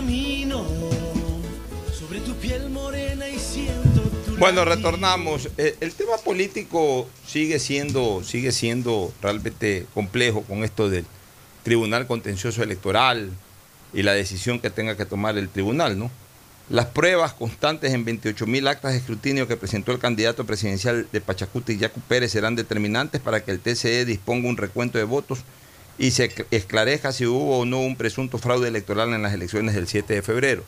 Camino 0.00 0.64
sobre 1.92 2.20
tu 2.20 2.32
piel 2.36 2.70
morena 2.70 3.28
y 3.28 3.38
siento 3.38 4.00
tu 4.24 4.38
Bueno, 4.38 4.64
retornamos. 4.64 5.50
Eh, 5.58 5.76
El 5.80 5.92
tema 5.92 6.16
político 6.16 7.06
sigue 7.26 7.58
siendo, 7.58 8.24
sigue 8.24 8.50
siendo 8.50 9.12
realmente 9.20 9.84
complejo 9.92 10.40
con 10.44 10.64
esto 10.64 10.88
del 10.88 11.04
Tribunal 11.64 12.06
Contencioso 12.06 12.62
Electoral 12.62 13.30
y 13.92 14.02
la 14.02 14.14
decisión 14.14 14.58
que 14.58 14.70
tenga 14.70 14.96
que 14.96 15.04
tomar 15.04 15.36
el 15.36 15.50
tribunal, 15.50 15.98
¿no? 15.98 16.10
Las 16.70 16.86
pruebas 16.86 17.34
constantes 17.34 17.92
en 17.92 18.06
28 18.06 18.46
mil 18.46 18.68
actas 18.68 18.92
de 18.92 18.98
escrutinio 18.98 19.46
que 19.46 19.58
presentó 19.58 19.92
el 19.92 19.98
candidato 19.98 20.46
presidencial 20.46 21.08
de 21.12 21.20
Pachacuti, 21.20 21.76
Yacu 21.76 22.00
Pérez, 22.00 22.32
serán 22.32 22.56
determinantes 22.56 23.20
para 23.20 23.44
que 23.44 23.50
el 23.50 23.60
TCE 23.60 24.06
disponga 24.06 24.48
un 24.48 24.56
recuento 24.56 24.96
de 24.96 25.04
votos 25.04 25.40
y 26.00 26.12
se 26.12 26.32
esclarezca 26.50 27.12
si 27.12 27.26
hubo 27.26 27.58
o 27.58 27.66
no 27.66 27.78
un 27.80 27.94
presunto 27.94 28.38
fraude 28.38 28.68
electoral 28.68 29.12
en 29.12 29.20
las 29.20 29.34
elecciones 29.34 29.74
del 29.74 29.86
7 29.86 30.14
de 30.14 30.22
febrero. 30.22 30.64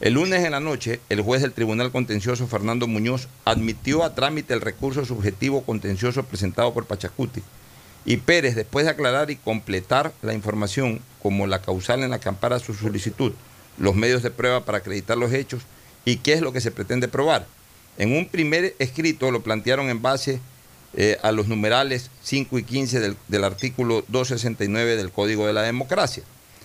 El 0.00 0.14
lunes 0.14 0.44
en 0.44 0.50
la 0.50 0.58
noche, 0.58 0.98
el 1.08 1.20
juez 1.20 1.40
del 1.40 1.52
Tribunal 1.52 1.92
Contencioso, 1.92 2.48
Fernando 2.48 2.88
Muñoz, 2.88 3.28
admitió 3.44 4.02
a 4.02 4.16
trámite 4.16 4.52
el 4.52 4.60
recurso 4.60 5.04
subjetivo 5.04 5.62
contencioso 5.62 6.24
presentado 6.24 6.74
por 6.74 6.84
Pachacuti. 6.86 7.44
Y 8.04 8.16
Pérez, 8.16 8.56
después 8.56 8.86
de 8.86 8.90
aclarar 8.90 9.30
y 9.30 9.36
completar 9.36 10.12
la 10.20 10.34
información 10.34 11.00
como 11.22 11.46
la 11.46 11.62
causal 11.62 12.02
en 12.02 12.10
la 12.10 12.18
que 12.18 12.28
su 12.58 12.74
solicitud, 12.74 13.32
los 13.78 13.94
medios 13.94 14.24
de 14.24 14.32
prueba 14.32 14.64
para 14.64 14.78
acreditar 14.78 15.16
los 15.16 15.32
hechos 15.32 15.62
y 16.04 16.16
qué 16.16 16.32
es 16.32 16.40
lo 16.40 16.52
que 16.52 16.60
se 16.60 16.72
pretende 16.72 17.06
probar. 17.06 17.46
En 17.98 18.12
un 18.12 18.26
primer 18.26 18.74
escrito 18.80 19.30
lo 19.30 19.44
plantearon 19.44 19.90
en 19.90 20.02
base 20.02 20.40
eh, 20.96 21.18
a 21.22 21.32
los 21.32 21.48
numerales 21.48 22.10
5 22.22 22.58
y 22.58 22.62
15 22.62 23.00
del, 23.00 23.16
del 23.28 23.44
artículo 23.44 24.04
269 24.08 24.96
del 24.96 25.10
Código 25.10 25.46
de 25.46 25.52
la 25.52 25.62
Democracia. 25.62 26.22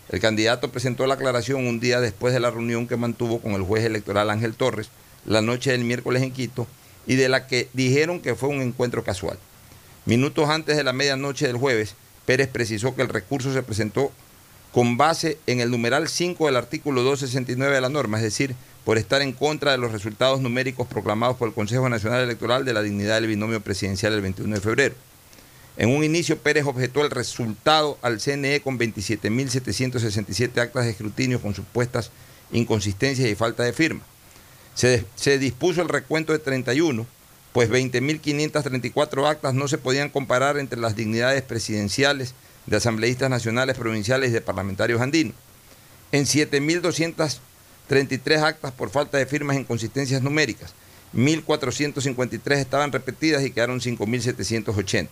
El 0.10 0.20
candidato 0.20 0.72
presentó 0.72 1.06
la 1.08 1.16
aclaración 1.16 1.68
un 1.68 1.80
día 1.80 2.02
después 2.02 2.34
de 2.34 2.40
la 2.40 2.52
reunión 2.52 2.88
que 2.88 2.98
mantuvo 2.98 3.40
con 3.40 3.54
el 3.54 3.62
juez 3.62 3.84
electoral 3.86 4.30
Ángel 4.30 4.56
Torres 4.56 4.90
la 5.26 5.42
noche 5.42 5.72
del 5.72 5.84
miércoles 5.84 6.24
en 6.24 6.32
Quito 6.32 6.68
y 7.06 7.16
de 7.16 7.30
la 7.30 7.48
que 7.48 7.70
dijeron 7.74 8.20
que 8.20 8.36
fue 8.36 8.50
un 8.50 8.62
encuentro 8.62 9.04
casual. 9.04 9.38
Minutos 10.06 10.50
antes 10.50 10.78
de 10.78 10.84
la 10.84 10.94
medianoche 10.94 11.48
del 11.48 11.58
jueves, 11.58 11.96
Pérez 12.26 12.48
precisó 12.48 12.96
que 12.96 13.02
el 13.02 13.10
recurso 13.10 13.54
se 13.54 13.64
presentó 13.64 14.12
con 14.72 14.98
base 14.98 15.38
en 15.48 15.60
el 15.60 15.72
numeral 15.72 16.08
5 16.08 16.46
del 16.46 16.56
artículo 16.56 17.02
269 17.04 17.74
de 17.74 17.82
la 17.82 17.90
norma, 17.90 18.18
es 18.18 18.24
decir, 18.24 18.56
por 18.90 18.98
estar 18.98 19.22
en 19.22 19.34
contra 19.34 19.72
de 19.72 19.78
los 19.78 19.92
resultados 19.92 20.42
numéricos 20.42 20.88
proclamados 20.88 21.38
por 21.38 21.48
el 21.48 21.54
Consejo 21.54 21.88
Nacional 21.90 22.24
Electoral 22.24 22.66
de 22.66 22.74
la 22.74 22.82
dignidad 22.82 23.22
del 23.22 23.28
binomio 23.28 23.62
presidencial 23.62 24.14
el 24.14 24.22
21 24.22 24.56
de 24.56 24.62
febrero. 24.62 24.96
En 25.78 25.90
un 25.90 26.04
inicio, 26.04 26.40
Pérez 26.40 26.66
objetó 26.66 27.06
el 27.06 27.12
resultado 27.12 28.00
al 28.02 28.20
CNE 28.20 28.62
con 28.62 28.80
27.767 28.80 30.58
actas 30.58 30.86
de 30.86 30.90
escrutinio 30.90 31.40
con 31.40 31.54
supuestas 31.54 32.10
inconsistencias 32.52 33.30
y 33.30 33.36
falta 33.36 33.62
de 33.62 33.74
firma. 33.74 34.02
Se, 34.74 35.06
se 35.14 35.38
dispuso 35.38 35.84
el 35.84 35.90
recuento 35.90 36.34
de 36.34 36.40
31, 36.40 37.06
pues 37.54 37.70
20.534 37.70 39.30
actas 39.30 39.54
no 39.54 39.68
se 39.68 39.78
podían 39.78 40.10
comparar 40.10 40.58
entre 40.58 40.80
las 40.80 40.96
dignidades 40.96 41.44
presidenciales 41.44 42.34
de 42.66 42.78
asambleístas 42.78 43.30
nacionales, 43.30 43.78
provinciales 43.78 44.32
y 44.32 44.34
de 44.34 44.42
parlamentarios 44.42 45.00
andinos. 45.00 45.36
En 46.12 46.26
7.233 47.90 48.44
actas 48.44 48.72
por 48.72 48.90
falta 48.90 49.18
de 49.18 49.26
firmas 49.26 49.58
e 49.58 49.62
inconsistencias 49.62 50.22
numéricas, 50.22 50.74
1.453 51.16 52.58
estaban 52.58 52.92
repetidas 52.92 53.44
y 53.44 53.52
quedaron 53.52 53.80
5.780. 53.80 55.08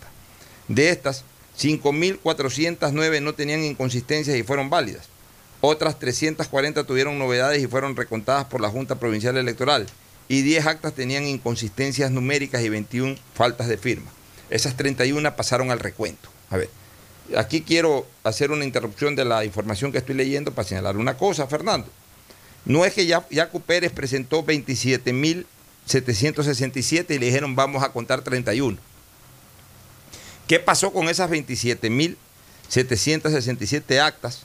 De 0.68 0.90
estas, 0.90 1.24
5.409 1.60 3.22
no 3.22 3.34
tenían 3.34 3.64
inconsistencias 3.64 4.38
y 4.38 4.44
fueron 4.44 4.70
válidas. 4.70 5.06
Otras 5.60 5.98
340 5.98 6.84
tuvieron 6.84 7.18
novedades 7.18 7.64
y 7.64 7.68
fueron 7.68 7.96
recontadas 7.96 8.46
por 8.46 8.62
la 8.62 8.70
Junta 8.70 8.96
Provincial 8.96 9.38
Electoral. 9.38 9.88
Y 10.30 10.42
10 10.42 10.68
actas 10.68 10.94
tenían 10.94 11.26
inconsistencias 11.26 12.12
numéricas 12.12 12.62
y 12.62 12.70
21 12.70 13.16
faltas 13.34 13.68
de 13.68 13.78
firma. 13.78 14.12
Esas 14.50 14.78
31 14.78 15.36
pasaron 15.36 15.72
al 15.72 15.80
recuento. 15.80 16.30
A 16.50 16.58
ver, 16.58 16.70
aquí 17.36 17.62
quiero 17.62 18.06
hacer 18.24 18.52
una 18.52 18.66
interrupción 18.66 19.16
de 19.16 19.26
la 19.26 19.46
información 19.46 19.92
que 19.92 19.98
estoy 19.98 20.16
leyendo 20.16 20.54
para 20.54 20.68
señalar 20.68 20.98
una 20.98 21.18
cosa, 21.18 21.48
Fernando. 21.48 21.88
No 22.68 22.86
es 22.86 22.93
que 22.93 23.07
Yacu 23.07 23.61
Pérez 23.61 23.91
presentó 23.93 24.45
27.767 24.45 27.15
y 27.15 27.18
le 27.18 27.28
dijeron 27.28 27.55
vamos 27.55 27.82
a 27.82 27.93
contar 27.93 28.22
31. 28.22 28.78
¿Qué 30.47 30.59
pasó 30.59 30.91
con 30.91 31.07
esas 31.07 31.32
27.767 31.32 34.01
actas, 34.01 34.41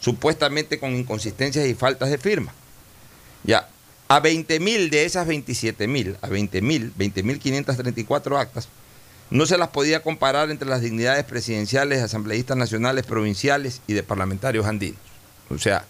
supuestamente 0.00 0.78
con 0.78 0.94
inconsistencias 0.94 1.66
y 1.66 1.72
faltas 1.74 2.10
de 2.10 2.18
firma? 2.18 2.52
Ya, 3.42 3.70
a 4.08 4.22
20.000 4.22 4.90
de 4.90 5.06
esas 5.06 5.26
27.000, 5.26 6.18
a 6.20 6.28
20.000, 6.28 6.92
20.534 6.92 8.38
actas, 8.38 8.68
no 9.30 9.46
se 9.46 9.56
las 9.56 9.68
podía 9.68 10.02
comparar 10.02 10.50
entre 10.50 10.68
las 10.68 10.82
dignidades 10.82 11.24
presidenciales, 11.24 12.02
asambleístas 12.02 12.58
nacionales, 12.58 13.06
provinciales 13.06 13.80
y 13.86 13.94
de 13.94 14.02
parlamentarios 14.02 14.66
andinos. 14.66 15.00
O 15.48 15.56
sea, 15.56 15.86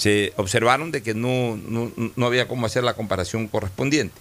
se 0.00 0.32
observaron 0.36 0.90
de 0.92 1.02
que 1.02 1.12
no, 1.12 1.58
no, 1.58 1.92
no 2.16 2.26
había 2.26 2.48
cómo 2.48 2.64
hacer 2.64 2.82
la 2.82 2.94
comparación 2.94 3.48
correspondiente. 3.48 4.14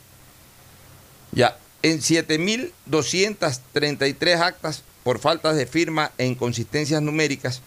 Ya, 1.31 1.57
en 1.83 1.99
7.233 1.99 4.41
actas 4.41 4.83
por 5.03 5.19
faltas 5.19 5.55
de 5.55 5.65
firma 5.65 6.11
e 6.17 6.25
inconsistencias 6.25 7.01
numéricas, 7.01 7.61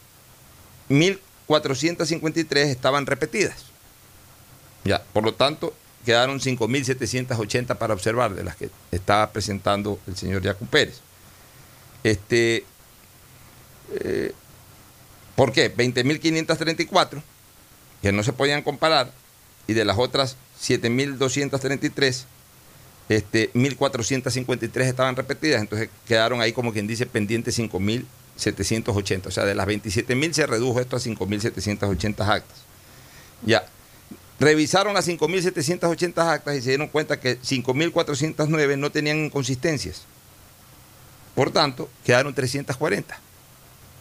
1.453 0.90 2.66
estaban 2.66 3.06
repetidas. 3.06 3.64
Ya, 4.84 5.02
por 5.14 5.24
lo 5.24 5.32
tanto, 5.32 5.72
quedaron 6.04 6.38
5.780 6.38 7.78
para 7.78 7.94
observar, 7.94 8.34
de 8.34 8.44
las 8.44 8.56
que 8.56 8.68
estaba 8.90 9.32
presentando 9.32 9.98
el 10.06 10.18
señor 10.18 10.42
Yacu 10.42 10.66
Pérez. 10.66 11.00
Este, 12.04 12.66
eh, 13.94 14.34
¿Por 15.34 15.52
qué? 15.52 15.74
20.534, 15.74 17.22
que 18.02 18.12
no 18.12 18.22
se 18.22 18.32
podían 18.32 18.62
comparar, 18.62 19.12
y 19.66 19.74
de 19.74 19.84
las 19.84 19.98
otras 19.98 20.36
7.233, 20.60 22.24
este, 23.08 23.52
1.453 23.52 24.80
estaban 24.82 25.16
repetidas, 25.16 25.60
entonces 25.60 25.88
quedaron 26.06 26.40
ahí 26.40 26.52
como 26.52 26.72
quien 26.72 26.86
dice 26.86 27.06
pendientes 27.06 27.58
5.780. 27.58 29.26
O 29.26 29.30
sea, 29.30 29.44
de 29.44 29.54
las 29.54 29.66
27.000 29.66 30.32
se 30.32 30.46
redujo 30.46 30.80
esto 30.80 30.96
a 30.96 31.00
5.780 31.00 32.28
actas. 32.28 32.58
Ya. 33.44 33.64
Revisaron 34.40 34.94
las 34.94 35.06
5.780 35.06 36.18
actas 36.18 36.56
y 36.56 36.62
se 36.62 36.70
dieron 36.70 36.88
cuenta 36.88 37.20
que 37.20 37.40
5.409 37.40 38.78
no 38.78 38.90
tenían 38.90 39.18
inconsistencias. 39.18 40.02
Por 41.34 41.50
tanto, 41.50 41.88
quedaron 42.04 42.34
340. 42.34 43.18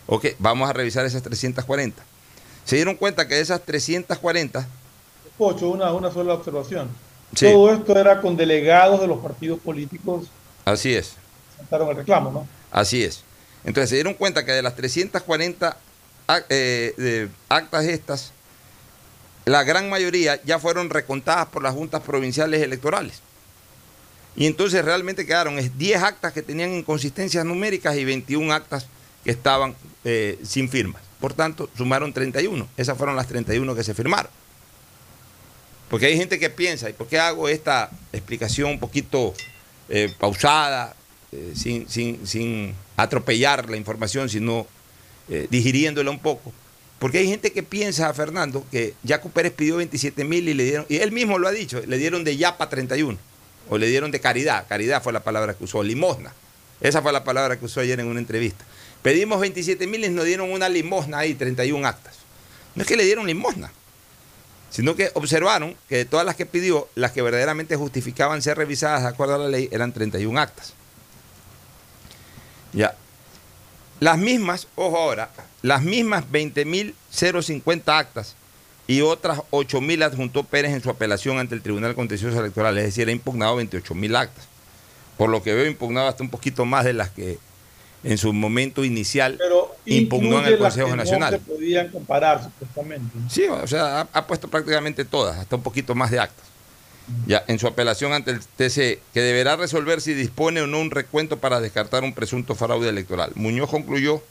Ok, 0.08 0.28
vamos 0.40 0.70
a 0.70 0.74
revisar 0.74 1.06
esas 1.06 1.22
340. 1.22 2.04
Se 2.66 2.76
dieron 2.76 2.96
cuenta 2.96 3.28
que 3.28 3.36
de 3.36 3.42
esas 3.42 3.62
340... 3.62 4.68
Ocho, 5.38 5.70
una, 5.70 5.92
una 5.94 6.12
sola 6.12 6.34
observación. 6.34 6.90
Todo 7.40 7.74
esto 7.74 7.98
era 7.98 8.22
con 8.22 8.36
delegados 8.36 9.00
de 9.00 9.08
los 9.08 9.20
partidos 9.20 9.60
políticos. 9.60 10.28
Así 10.66 10.94
es. 10.94 11.14
Sentaron 11.58 11.90
el 11.90 11.96
reclamo, 11.96 12.32
¿no? 12.32 12.48
Así 12.72 13.04
es. 13.04 13.24
Entonces 13.64 13.90
se 13.90 13.96
dieron 13.96 14.14
cuenta 14.14 14.46
que 14.46 14.52
de 14.52 14.62
las 14.62 14.76
340 14.76 15.78
eh, 16.50 16.94
de 16.98 17.30
actas 17.50 17.86
estas, 17.86 18.34
la 19.46 19.64
gran 19.64 19.90
mayoría 19.90 20.42
ya 20.44 20.60
fueron 20.60 20.90
recontadas 20.90 21.48
por 21.48 21.64
las 21.64 21.74
juntas 21.74 22.02
provinciales 22.02 22.62
electorales. 22.62 23.22
Y 24.36 24.46
entonces 24.46 24.84
realmente 24.84 25.26
quedaron 25.26 25.58
10 25.78 26.04
actas 26.04 26.34
que 26.34 26.42
tenían 26.42 26.74
inconsistencias 26.74 27.44
numéricas 27.44 27.96
y 27.98 28.06
21 28.06 28.54
actas 28.54 28.88
que 29.24 29.32
estaban 29.32 29.76
eh, 30.04 30.40
sin 30.44 30.70
firmas. 30.70 31.02
Por 31.22 31.34
tanto, 31.34 31.70
sumaron 31.78 32.12
31. 32.12 32.68
Esas 32.76 32.98
fueron 32.98 33.16
las 33.16 33.28
31 33.28 33.76
que 33.76 33.84
se 33.84 33.94
firmaron. 33.94 34.32
Porque 35.88 36.08
hay 36.08 36.18
gente 36.18 36.40
que 36.40 36.50
piensa, 36.50 36.90
¿y 36.90 36.94
por 36.94 37.08
qué 37.08 37.20
hago 37.20 37.48
esta 37.48 37.92
explicación 38.12 38.72
un 38.72 38.80
poquito 38.80 39.34
eh, 39.90 40.12
pausada, 40.18 40.96
eh, 41.32 41.54
sin, 41.54 41.88
sin, 41.88 42.74
atropellar 42.96 43.70
la 43.70 43.78
información, 43.78 44.30
sino 44.30 44.66
eh, 45.30 45.48
digiriéndola 45.52 46.10
un 46.10 46.20
poco? 46.20 46.54
Porque 46.98 47.18
hay 47.18 47.28
gente 47.28 47.52
que 47.52 47.62
piensa, 47.62 48.12
Fernando, 48.14 48.66
que 48.72 48.94
Jaco 49.06 49.30
Pérez 49.30 49.52
pidió 49.52 49.78
27 49.78 50.24
mil 50.24 50.48
y 50.48 50.54
le 50.54 50.64
dieron, 50.64 50.86
y 50.88 50.98
él 50.98 51.12
mismo 51.12 51.38
lo 51.38 51.48
ha 51.48 51.52
dicho, 51.52 51.82
le 51.86 51.98
dieron 51.98 52.24
de 52.24 52.38
yapa 52.38 52.70
31, 52.70 53.18
o 53.70 53.78
le 53.78 53.88
dieron 53.88 54.12
de 54.12 54.22
caridad, 54.22 54.66
caridad 54.70 55.04
fue 55.04 55.12
la 55.12 55.24
palabra 55.24 55.56
que 55.56 55.64
usó, 55.66 55.84
limosna. 55.84 56.34
Esa 56.80 57.02
fue 57.02 57.12
la 57.12 57.24
palabra 57.24 57.60
que 57.60 57.66
usó 57.66 57.82
ayer 57.82 58.00
en 58.00 58.08
una 58.08 58.20
entrevista. 58.20 58.66
Pedimos 59.02 59.40
27 59.40 59.88
mil 59.88 60.06
y 60.06 60.10
nos 60.10 60.26
dieron 60.26 60.52
una 60.52 60.70
limosna 60.70 61.20
ahí, 61.20 61.34
31 61.34 61.88
actas. 61.88 62.18
No 62.76 62.84
es 62.84 62.88
que 62.88 62.96
le 62.96 63.04
dieron 63.04 63.26
limosna, 63.28 63.72
sino 64.70 64.96
que 64.96 65.12
observaron 65.16 65.76
que 65.90 65.98
de 65.98 66.06
todas 66.06 66.26
las 66.26 66.36
que 66.36 66.46
pidió, 66.46 66.88
las 66.96 67.12
que 67.12 67.22
verdaderamente 67.22 67.76
justificaban 67.76 68.42
ser 68.42 68.58
revisadas 68.58 69.02
de 69.02 69.10
acuerdo 69.10 69.36
a 69.36 69.40
la 69.40 69.50
ley 69.50 69.70
eran 69.72 69.92
31 69.92 70.40
actas. 70.40 70.74
Ya. 72.74 72.96
Las 74.00 74.18
mismas, 74.18 74.68
ojo 74.76 74.98
ahora, 74.98 75.30
las 75.62 75.84
mismas 75.84 76.26
20.050 76.32 77.84
actas 77.88 78.36
y 78.88 79.02
otras 79.02 79.40
8.000 79.52 80.04
adjuntó 80.04 80.44
Pérez 80.44 80.72
en 80.72 80.82
su 80.82 80.90
apelación 80.90 81.38
ante 81.38 81.54
el 81.56 81.62
Tribunal 81.62 81.94
Contencioso 81.96 82.40
Electoral, 82.40 82.78
es 82.78 82.86
decir, 82.86 83.08
ha 83.10 83.12
impugnado 83.12 83.60
28.000 83.62 84.18
actas. 84.18 84.46
Por 85.18 85.30
lo 85.30 85.44
que 85.44 85.54
veo, 85.54 85.66
impugnado 85.68 86.08
hasta 86.08 86.24
un 86.24 86.30
poquito 86.30 86.66
más 86.66 86.84
de 86.86 86.94
las 86.94 87.10
que 87.10 87.38
en 88.04 88.18
su 88.18 88.34
momento 88.34 88.84
inicial 88.84 89.40
impugnó 89.86 90.40
en 90.40 90.46
el 90.46 90.58
Consejo 90.58 90.96
Nacional. 90.96 91.34
No 91.34 91.40
se 91.40 91.46
podían 91.46 91.90
comparar, 91.90 92.44
supuestamente. 92.44 93.18
Sí, 93.30 93.46
o 93.46 93.68
sea, 93.68 94.08
ha, 94.12 94.28
puesto 94.28 94.48
prácticamente 94.48 95.06
todas, 95.06 95.38
hasta 95.38 95.56
un 95.56 95.64
poquito 95.64 95.96
más 95.96 96.12
de 96.12 96.20
actas. 96.20 96.46
Ya, 97.28 97.44
en 97.48 97.60
su 97.60 97.68
apelación 97.68 98.14
ante 98.14 98.32
el 98.32 98.40
TC, 98.40 99.02
que 99.14 99.22
deberá 99.22 99.56
resolver 99.56 100.02
si 100.02 100.14
dispone 100.14 100.62
o 100.62 100.68
no 100.68 100.80
un 100.80 100.92
recuento 100.92 101.40
para 101.40 101.60
descartar 101.60 102.04
un 102.04 102.14
presunto 102.14 102.56
fraude 102.56 102.90
electoral. 102.90 103.32
Muñoz 103.36 103.70
concluyó 103.70 104.24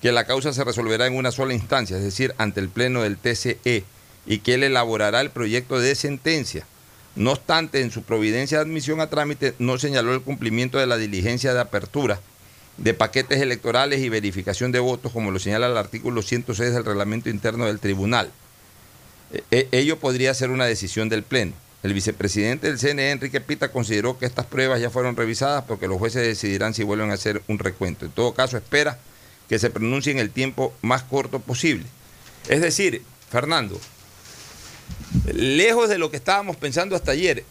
que 0.00 0.12
la 0.12 0.24
causa 0.24 0.52
se 0.52 0.64
resolverá 0.64 1.06
en 1.06 1.16
una 1.16 1.30
sola 1.30 1.52
instancia, 1.52 1.96
es 1.96 2.02
decir, 2.02 2.34
ante 2.38 2.60
el 2.60 2.68
Pleno 2.68 3.02
del 3.02 3.18
TCE, 3.18 3.84
y 4.24 4.38
que 4.38 4.54
él 4.54 4.62
elaborará 4.62 5.20
el 5.20 5.30
proyecto 5.30 5.78
de 5.78 5.94
sentencia. 5.94 6.66
No 7.14 7.32
obstante, 7.32 7.82
en 7.82 7.90
su 7.90 8.02
providencia 8.02 8.58
de 8.58 8.64
admisión 8.64 9.00
a 9.00 9.10
trámite 9.10 9.54
no 9.58 9.78
señaló 9.78 10.14
el 10.14 10.22
cumplimiento 10.22 10.78
de 10.78 10.86
la 10.86 10.96
diligencia 10.96 11.52
de 11.52 11.60
apertura 11.60 12.20
de 12.76 12.94
paquetes 12.94 13.40
electorales 13.40 14.00
y 14.00 14.08
verificación 14.08 14.72
de 14.72 14.80
votos, 14.80 15.12
como 15.12 15.30
lo 15.30 15.38
señala 15.38 15.66
el 15.66 15.76
artículo 15.76 16.22
106 16.22 16.72
del 16.72 16.84
reglamento 16.84 17.28
interno 17.28 17.66
del 17.66 17.78
tribunal. 17.78 18.30
E, 19.32 19.44
e, 19.50 19.68
ello 19.72 19.98
podría 19.98 20.34
ser 20.34 20.50
una 20.50 20.66
decisión 20.66 21.08
del 21.08 21.22
Pleno. 21.22 21.52
El 21.82 21.94
vicepresidente 21.94 22.68
del 22.68 22.78
CNE, 22.78 23.10
Enrique 23.10 23.40
Pita, 23.40 23.72
consideró 23.72 24.18
que 24.18 24.26
estas 24.26 24.46
pruebas 24.46 24.80
ya 24.80 24.90
fueron 24.90 25.16
revisadas 25.16 25.64
porque 25.64 25.88
los 25.88 25.98
jueces 25.98 26.26
decidirán 26.26 26.74
si 26.74 26.84
vuelven 26.84 27.10
a 27.10 27.14
hacer 27.14 27.42
un 27.48 27.58
recuento. 27.58 28.04
En 28.04 28.12
todo 28.12 28.34
caso, 28.34 28.56
espera 28.56 28.98
que 29.48 29.58
se 29.58 29.70
pronuncie 29.70 30.12
en 30.12 30.18
el 30.18 30.30
tiempo 30.30 30.72
más 30.80 31.02
corto 31.02 31.40
posible. 31.40 31.84
Es 32.48 32.60
decir, 32.60 33.02
Fernando, 33.30 33.80
lejos 35.34 35.88
de 35.88 35.98
lo 35.98 36.10
que 36.10 36.16
estábamos 36.16 36.56
pensando 36.56 36.94
hasta 36.94 37.12
ayer, 37.12 37.44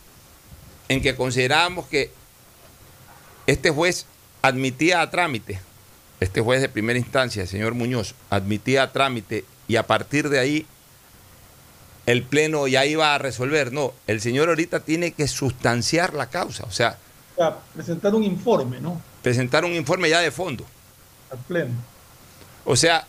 en 0.88 1.02
que 1.02 1.16
considerábamos 1.16 1.88
que 1.88 2.12
este 3.48 3.70
juez 3.70 4.06
admitía 4.42 5.02
a 5.02 5.10
trámite, 5.10 5.60
este 6.20 6.42
juez 6.42 6.62
de 6.62 6.70
primera 6.70 7.00
instancia, 7.00 7.44
el 7.44 7.48
señor 7.48 7.74
Muñoz, 7.74 8.16
admitía 8.30 8.84
a 8.84 8.92
trámite 8.92 9.46
y 9.68 9.76
a 9.76 9.88
partir 9.88 10.30
de 10.30 10.40
ahí 10.40 10.66
el 12.06 12.24
Pleno 12.24 12.68
ya 12.68 12.86
iba 12.86 13.14
a 13.14 13.18
resolver. 13.18 13.72
No, 13.72 13.94
el 14.08 14.22
señor 14.22 14.50
ahorita 14.50 14.82
tiene 14.82 15.12
que 15.12 15.28
sustanciar 15.28 16.14
la 16.14 16.28
causa, 16.30 16.64
o 16.66 16.72
sea... 16.72 16.98
O 17.34 17.36
sea 17.36 17.58
presentar 17.74 18.14
un 18.14 18.24
informe, 18.24 18.82
¿no? 18.82 19.02
Presentar 19.22 19.66
un 19.66 19.74
informe 19.74 20.10
ya 20.10 20.20
de 20.20 20.32
fondo. 20.32 20.66
Al 21.32 21.38
Pleno. 21.40 21.74
O 22.66 22.76
sea, 22.76 23.08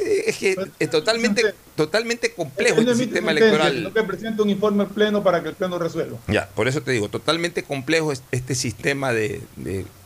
es 0.00 0.36
que 0.36 0.56
es 0.78 0.90
totalmente, 0.90 1.54
totalmente 1.74 2.32
complejo 2.32 2.80
este 2.80 2.94
sistema 2.94 3.32
electoral. 3.32 3.82
No 3.82 3.92
que 3.92 4.02
presente 4.02 4.42
un 4.42 4.50
informe 4.50 4.84
al 4.84 4.90
Pleno 4.90 5.22
para 5.22 5.42
que 5.42 5.50
el 5.50 5.54
Pleno 5.54 5.78
resuelva. 5.78 6.18
Ya, 6.28 6.48
por 6.48 6.68
eso 6.68 6.82
te 6.82 6.92
digo, 6.92 7.08
totalmente 7.08 7.62
complejo 7.62 8.12
este 8.12 8.54
sistema 8.54 9.12
de, 9.12 9.42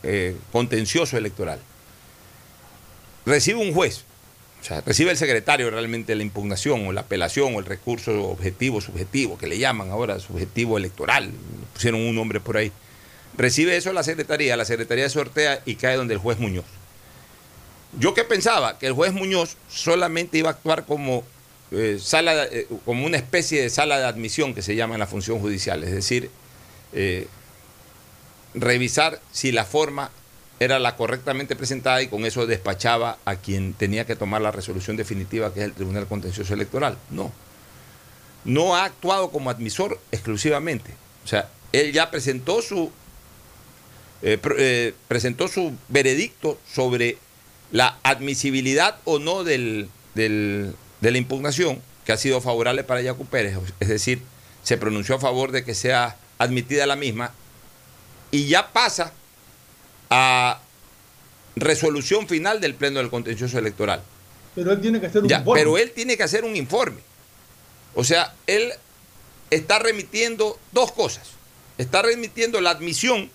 eh, 0.03 0.35
contencioso 0.51 1.17
electoral. 1.17 1.59
Recibe 3.25 3.59
un 3.59 3.73
juez, 3.73 4.03
o 4.61 4.63
sea, 4.63 4.81
recibe 4.81 5.11
el 5.11 5.17
secretario 5.17 5.69
realmente 5.69 6.15
la 6.15 6.23
impugnación 6.23 6.87
o 6.87 6.91
la 6.91 7.01
apelación 7.01 7.55
o 7.55 7.59
el 7.59 7.65
recurso 7.65 8.29
objetivo, 8.29 8.81
subjetivo, 8.81 9.37
que 9.37 9.47
le 9.47 9.57
llaman 9.57 9.91
ahora 9.91 10.19
subjetivo 10.19 10.77
electoral, 10.77 11.31
pusieron 11.73 12.01
un 12.01 12.15
nombre 12.15 12.39
por 12.39 12.57
ahí. 12.57 12.71
Recibe 13.37 13.77
eso 13.77 13.93
la 13.93 14.03
secretaría, 14.03 14.57
la 14.57 14.65
secretaría 14.65 15.09
sortea 15.09 15.61
y 15.65 15.75
cae 15.75 15.95
donde 15.95 16.15
el 16.15 16.19
juez 16.19 16.37
Muñoz. 16.39 16.65
Yo 17.99 18.13
que 18.13 18.23
pensaba 18.23 18.79
que 18.79 18.87
el 18.87 18.93
juez 18.93 19.11
Muñoz 19.13 19.57
solamente 19.69 20.37
iba 20.37 20.49
a 20.49 20.53
actuar 20.53 20.85
como, 20.85 21.23
eh, 21.71 21.97
sala, 22.01 22.45
eh, 22.45 22.67
como 22.85 23.05
una 23.05 23.17
especie 23.17 23.61
de 23.61 23.69
sala 23.69 23.99
de 23.99 24.05
admisión 24.05 24.53
que 24.53 24.61
se 24.61 24.75
llama 24.75 24.95
en 24.95 24.99
la 24.99 25.07
función 25.07 25.39
judicial, 25.39 25.83
es 25.83 25.91
decir, 25.91 26.29
eh, 26.93 27.27
revisar 28.53 29.19
si 29.31 29.51
la 29.51 29.65
forma 29.65 30.11
era 30.59 30.79
la 30.79 30.95
correctamente 30.95 31.55
presentada 31.55 32.01
y 32.01 32.07
con 32.07 32.25
eso 32.25 32.45
despachaba 32.45 33.17
a 33.25 33.35
quien 33.35 33.73
tenía 33.73 34.05
que 34.05 34.15
tomar 34.15 34.41
la 34.41 34.51
resolución 34.51 34.95
definitiva, 34.95 35.53
que 35.53 35.61
es 35.61 35.65
el 35.65 35.73
Tribunal 35.73 36.07
Contencioso 36.07 36.53
Electoral. 36.53 36.97
No. 37.09 37.31
No 38.45 38.75
ha 38.75 38.85
actuado 38.85 39.31
como 39.31 39.49
admisor 39.49 39.99
exclusivamente. 40.11 40.91
O 41.25 41.27
sea, 41.27 41.49
él 41.71 41.91
ya 41.91 42.11
presentó 42.11 42.61
su, 42.61 42.91
presentó 45.07 45.47
su 45.47 45.73
veredicto 45.89 46.59
sobre 46.71 47.17
la 47.71 47.97
admisibilidad 48.03 48.97
o 49.05 49.19
no 49.19 49.43
del, 49.43 49.89
de 50.13 50.73
la 51.01 51.17
impugnación, 51.17 51.81
que 52.05 52.11
ha 52.11 52.17
sido 52.17 52.41
favorable 52.41 52.83
para 52.83 53.01
Yacu 53.01 53.25
Pérez, 53.25 53.57
es 53.79 53.87
decir, 53.87 54.21
se 54.63 54.77
pronunció 54.77 55.15
a 55.15 55.19
favor 55.19 55.51
de 55.51 55.63
que 55.63 55.73
sea 55.73 56.17
admitida 56.37 56.85
la 56.85 56.95
misma, 56.95 57.33
y 58.31 58.47
ya 58.47 58.71
pasa 58.71 59.13
a 60.09 60.59
resolución 61.55 62.27
final 62.27 62.61
del 62.61 62.75
Pleno 62.75 62.99
del 62.99 63.09
Contencioso 63.09 63.59
Electoral. 63.59 64.01
Pero 64.55 64.71
él 64.71 64.81
tiene 64.81 64.99
que 64.99 65.07
hacer 65.07 65.23
un 65.23 65.31
informe. 65.31 65.59
Pero 65.59 65.77
él 65.77 65.91
tiene 65.91 66.17
que 66.17 66.23
hacer 66.23 66.43
un 66.43 66.55
informe. 66.55 67.01
O 67.95 68.03
sea, 68.03 68.33
él 68.47 68.73
está 69.49 69.79
remitiendo 69.79 70.59
dos 70.71 70.91
cosas. 70.91 71.29
Está 71.77 72.01
remitiendo 72.01 72.59
la 72.61 72.71
admisión, 72.71 73.29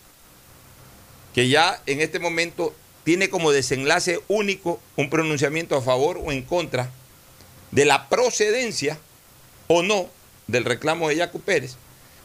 que 1.35 1.49
ya 1.49 1.81
en 1.87 2.01
este 2.01 2.19
momento 2.19 2.75
tiene 3.07 3.31
como 3.31 3.53
desenlace 3.53 4.19
único 4.27 4.81
un 4.97 5.09
pronunciamiento 5.11 5.77
a 5.77 5.81
favor 5.81 6.21
o 6.25 6.33
en 6.33 6.43
contra 6.43 6.91
de 7.71 7.85
la 7.85 8.09
procedencia 8.09 8.99
o 9.69 9.85
no 9.85 10.11
del 10.49 10.65
reclamo 10.65 11.09
de 11.09 11.15
Yacu 11.15 11.39
Pérez, 11.41 11.77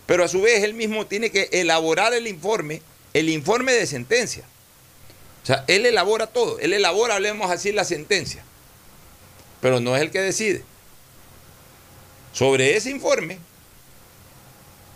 pero 0.08 0.24
a 0.24 0.28
su 0.28 0.42
vez 0.42 0.64
él 0.64 0.74
mismo 0.74 1.06
tiene 1.06 1.30
que 1.30 1.50
elaborar 1.52 2.16
el 2.16 2.26
informe, 2.26 2.82
el 3.14 3.30
informe 3.30 3.74
de 3.74 3.86
sentencia. 3.86 4.44
O 5.44 5.46
sea, 5.46 5.66
él 5.68 5.86
elabora 5.86 6.26
todo, 6.26 6.58
él 6.58 6.74
elabora, 6.74 7.14
hablemos 7.14 7.52
así, 7.52 7.72
la 7.72 7.86
sentencia, 7.86 8.44
pero 9.62 9.82
no 9.82 9.96
es 9.96 10.02
el 10.02 10.10
que 10.10 10.22
decide. 10.22 10.64
Sobre 12.34 12.76
ese 12.76 12.90
informe, 12.90 13.38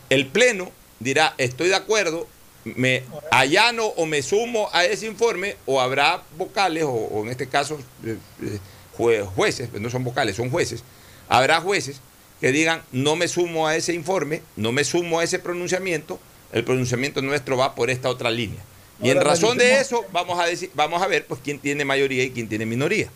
el 0.10 0.26
Pleno 0.26 0.72
dirá, 1.00 1.36
estoy 1.38 1.68
de 1.68 1.76
acuerdo, 1.76 2.28
me 2.66 3.04
allano 3.32 3.86
o 3.86 4.06
me 4.06 4.22
sumo 4.24 4.70
a 4.74 4.86
ese 4.86 5.06
informe 5.06 5.56
o 5.66 5.80
habrá 5.80 6.24
vocales 6.38 6.84
o, 6.86 7.22
en 7.24 7.30
este 7.30 7.48
caso 7.48 7.80
eh, 8.04 8.18
eh, 8.42 9.26
jueces, 9.36 9.72
no 9.74 9.90
son 9.90 10.04
vocales, 10.04 10.36
son 10.36 10.50
jueces, 10.50 10.84
habrá 11.30 11.62
jueces 11.62 12.02
que 12.42 12.52
digan 12.52 12.82
no 12.92 13.16
me 13.16 13.28
sumo 13.28 13.68
a 13.68 13.76
ese 13.76 13.94
informe, 13.94 14.42
no 14.56 14.72
me 14.72 14.84
sumo 14.84 15.20
a 15.20 15.24
ese 15.24 15.38
pronunciamiento, 15.38 16.20
el 16.52 16.64
pronunciamiento 16.64 17.22
nuestro 17.22 17.56
va 17.56 17.76
por 17.76 17.90
esta 17.90 18.10
otra 18.10 18.32
línea. 18.32 18.62
Y 19.02 19.10
en 19.10 19.22
razón 19.22 19.58
de 19.58 19.80
eso 19.80 20.06
vamos 20.12 20.40
a 20.40 20.46
decir, 20.46 20.72
vamos 20.74 21.02
a 21.02 21.08
ver 21.08 21.28
pues 21.28 21.42
quién 21.44 21.60
tiene 21.60 21.86
mayoría 21.86 22.24
y 22.24 22.32
quién 22.32 22.48
tiene 22.50 22.66
minoría. 22.66 23.10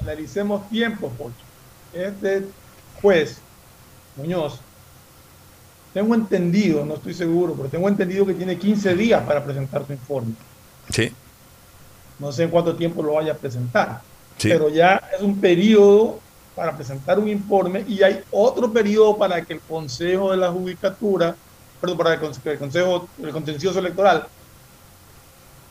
Analicemos 0.00 0.68
tiempo, 0.70 1.10
Pocho. 1.10 1.34
Este 1.92 2.42
juez 3.00 3.38
Muñoz 4.16 4.60
tengo 5.92 6.14
entendido, 6.14 6.84
no 6.84 6.94
estoy 6.94 7.14
seguro, 7.14 7.54
pero 7.54 7.68
tengo 7.68 7.88
entendido 7.88 8.24
que 8.24 8.34
tiene 8.34 8.56
15 8.56 8.94
días 8.94 9.22
para 9.24 9.44
presentar 9.44 9.86
su 9.86 9.92
informe. 9.92 10.34
Sí. 10.88 11.12
No 12.18 12.32
sé 12.32 12.44
en 12.44 12.50
cuánto 12.50 12.74
tiempo 12.74 13.02
lo 13.02 13.14
vaya 13.14 13.32
a 13.32 13.36
presentar. 13.36 14.00
Pero 14.40 14.68
ya 14.70 15.02
es 15.14 15.22
un 15.22 15.38
periodo 15.40 16.18
para 16.56 16.74
presentar 16.74 17.18
un 17.18 17.28
informe 17.28 17.84
y 17.86 18.02
hay 18.02 18.20
otro 18.30 18.72
periodo 18.72 19.16
para 19.16 19.42
que 19.42 19.54
el 19.54 19.60
Consejo 19.60 20.30
de 20.30 20.38
la 20.38 20.50
Judicatura, 20.50 21.36
perdón, 21.80 21.98
para 21.98 22.18
que 22.18 22.50
el 22.50 22.58
Consejo, 22.58 23.08
el 23.22 23.30
Contencioso 23.30 23.78
Electoral 23.78 24.26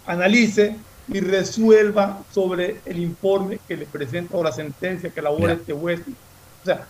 analice 0.06 0.78
y 1.08 1.20
resuelva 1.20 2.20
sobre 2.32 2.80
el 2.86 3.00
informe 3.00 3.60
que 3.68 3.76
le 3.76 3.86
presenta 3.86 4.38
o 4.38 4.44
la 4.44 4.52
sentencia 4.52 5.10
que 5.10 5.20
elabora 5.20 5.54
este 5.54 5.74
juez. 5.74 6.02
O 6.02 6.66
sea, 6.66 6.86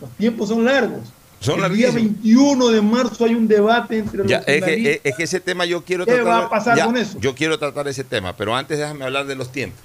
los 0.00 0.10
tiempos 0.12 0.48
son 0.48 0.64
largos 0.64 1.12
el 1.46 1.76
día 1.76 1.90
21 1.90 2.68
de 2.68 2.82
marzo 2.82 3.24
hay 3.24 3.34
un 3.34 3.48
debate 3.48 3.98
entre 3.98 4.18
los 4.18 4.30
es 4.30 4.64
que, 4.64 5.00
es 5.02 5.16
que, 5.16 5.22
ese 5.24 5.40
tema 5.40 5.64
yo 5.64 5.84
quiero 5.84 6.06
tratar. 6.06 6.24
¿Qué 6.24 6.28
va 6.28 6.38
a 6.38 6.50
pasar 6.50 6.84
con 6.84 6.96
eso? 6.96 7.18
Yo 7.18 7.34
quiero 7.34 7.58
tratar 7.58 7.88
ese 7.88 8.04
tema, 8.04 8.36
pero 8.36 8.54
antes 8.54 8.78
déjame 8.78 9.04
hablar 9.04 9.26
de 9.26 9.34
los 9.34 9.50
tiempos. 9.50 9.80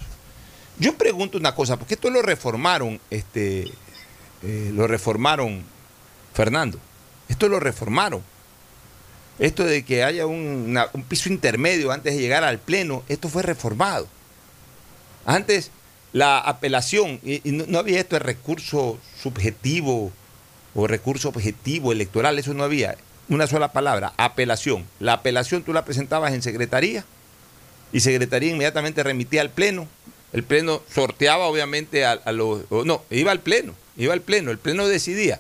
Yo 0.80 0.96
pregunto 0.96 1.38
una 1.38 1.56
cosa, 1.56 1.78
porque 1.78 1.96
esto 1.96 2.10
lo 2.10 2.22
reformaron, 2.22 3.00
este, 3.10 3.72
eh, 4.44 4.72
lo 4.74 4.88
reformaron, 4.88 5.64
Fernando. 6.34 6.80
Esto 7.28 7.50
lo 7.50 7.60
reformaron. 7.60 8.22
Esto 9.40 9.64
de 9.64 9.84
que 9.84 10.04
haya 10.04 10.26
un, 10.26 10.80
piso 11.08 11.30
intermedio 11.30 11.92
antes 11.92 12.16
de 12.16 12.22
llegar 12.22 12.44
al 12.44 12.60
pleno, 12.60 13.04
esto 13.08 13.30
fue 13.30 13.44
reformado. 13.44 14.08
Antes 15.26 15.72
la 16.14 16.40
apelación, 16.40 17.20
y, 17.24 17.42
no, 17.52 17.66
no 17.68 17.80
había 17.80 18.00
esto 18.00 18.16
de 18.16 18.20
recurso 18.20 19.00
subjetivo 19.22 20.12
o 20.78 20.86
recurso 20.86 21.30
objetivo 21.30 21.92
electoral, 21.92 22.38
eso 22.38 22.54
no 22.54 22.64
había. 22.64 22.96
Una 23.30 23.48
sola 23.48 23.74
palabra, 23.74 24.14
apelación. 24.16 24.86
La 25.00 25.14
apelación 25.14 25.64
tú 25.64 25.74
la 25.74 25.84
presentabas 25.84 26.34
en 26.34 26.44
secretaría 26.44 27.04
y 27.92 28.00
secretaría 28.02 28.52
inmediatamente 28.52 29.02
remitía 29.02 29.42
al 29.42 29.50
pleno. 29.50 29.88
El 30.34 30.44
pleno 30.44 30.84
sorteaba 30.94 31.48
obviamente 31.48 32.06
a, 32.06 32.32
los... 32.32 32.70
No, 32.70 33.02
iba 33.10 33.32
al 33.32 33.40
pleno, 33.40 33.74
iba 33.98 34.14
al 34.14 34.22
pleno, 34.22 34.52
el 34.52 34.60
pleno 34.60 34.88
decidía. 34.88 35.40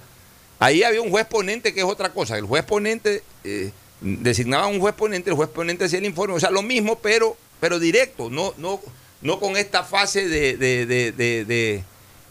Ahí 0.57 0.81
había 0.81 1.03
un 1.03 1.11
juez 1.11 1.27
ponente 1.27 1.71
que 1.71 1.81
es 1.81 1.85
otra 1.85 2.09
cosa. 2.09 2.35
El 2.35 2.45
juez 2.45 2.63
ponente 2.63 3.21
eh, 3.43 3.69
designaba 4.01 4.65
un 4.65 4.79
juez 4.79 4.95
ponente, 4.95 5.29
el 5.29 5.35
juez 5.35 5.49
ponente 5.49 5.85
hacía 5.85 5.99
el 5.99 6.05
informe, 6.05 6.33
o 6.33 6.39
sea, 6.39 6.49
lo 6.49 6.63
mismo, 6.63 6.97
pero, 6.97 7.37
pero 7.59 7.77
directo, 7.77 8.31
no, 8.31 8.55
no, 8.57 8.81
no 9.21 9.39
con 9.39 9.55
esta 9.55 9.83
fase 9.83 10.27
de, 10.27 10.57
de 10.57 11.83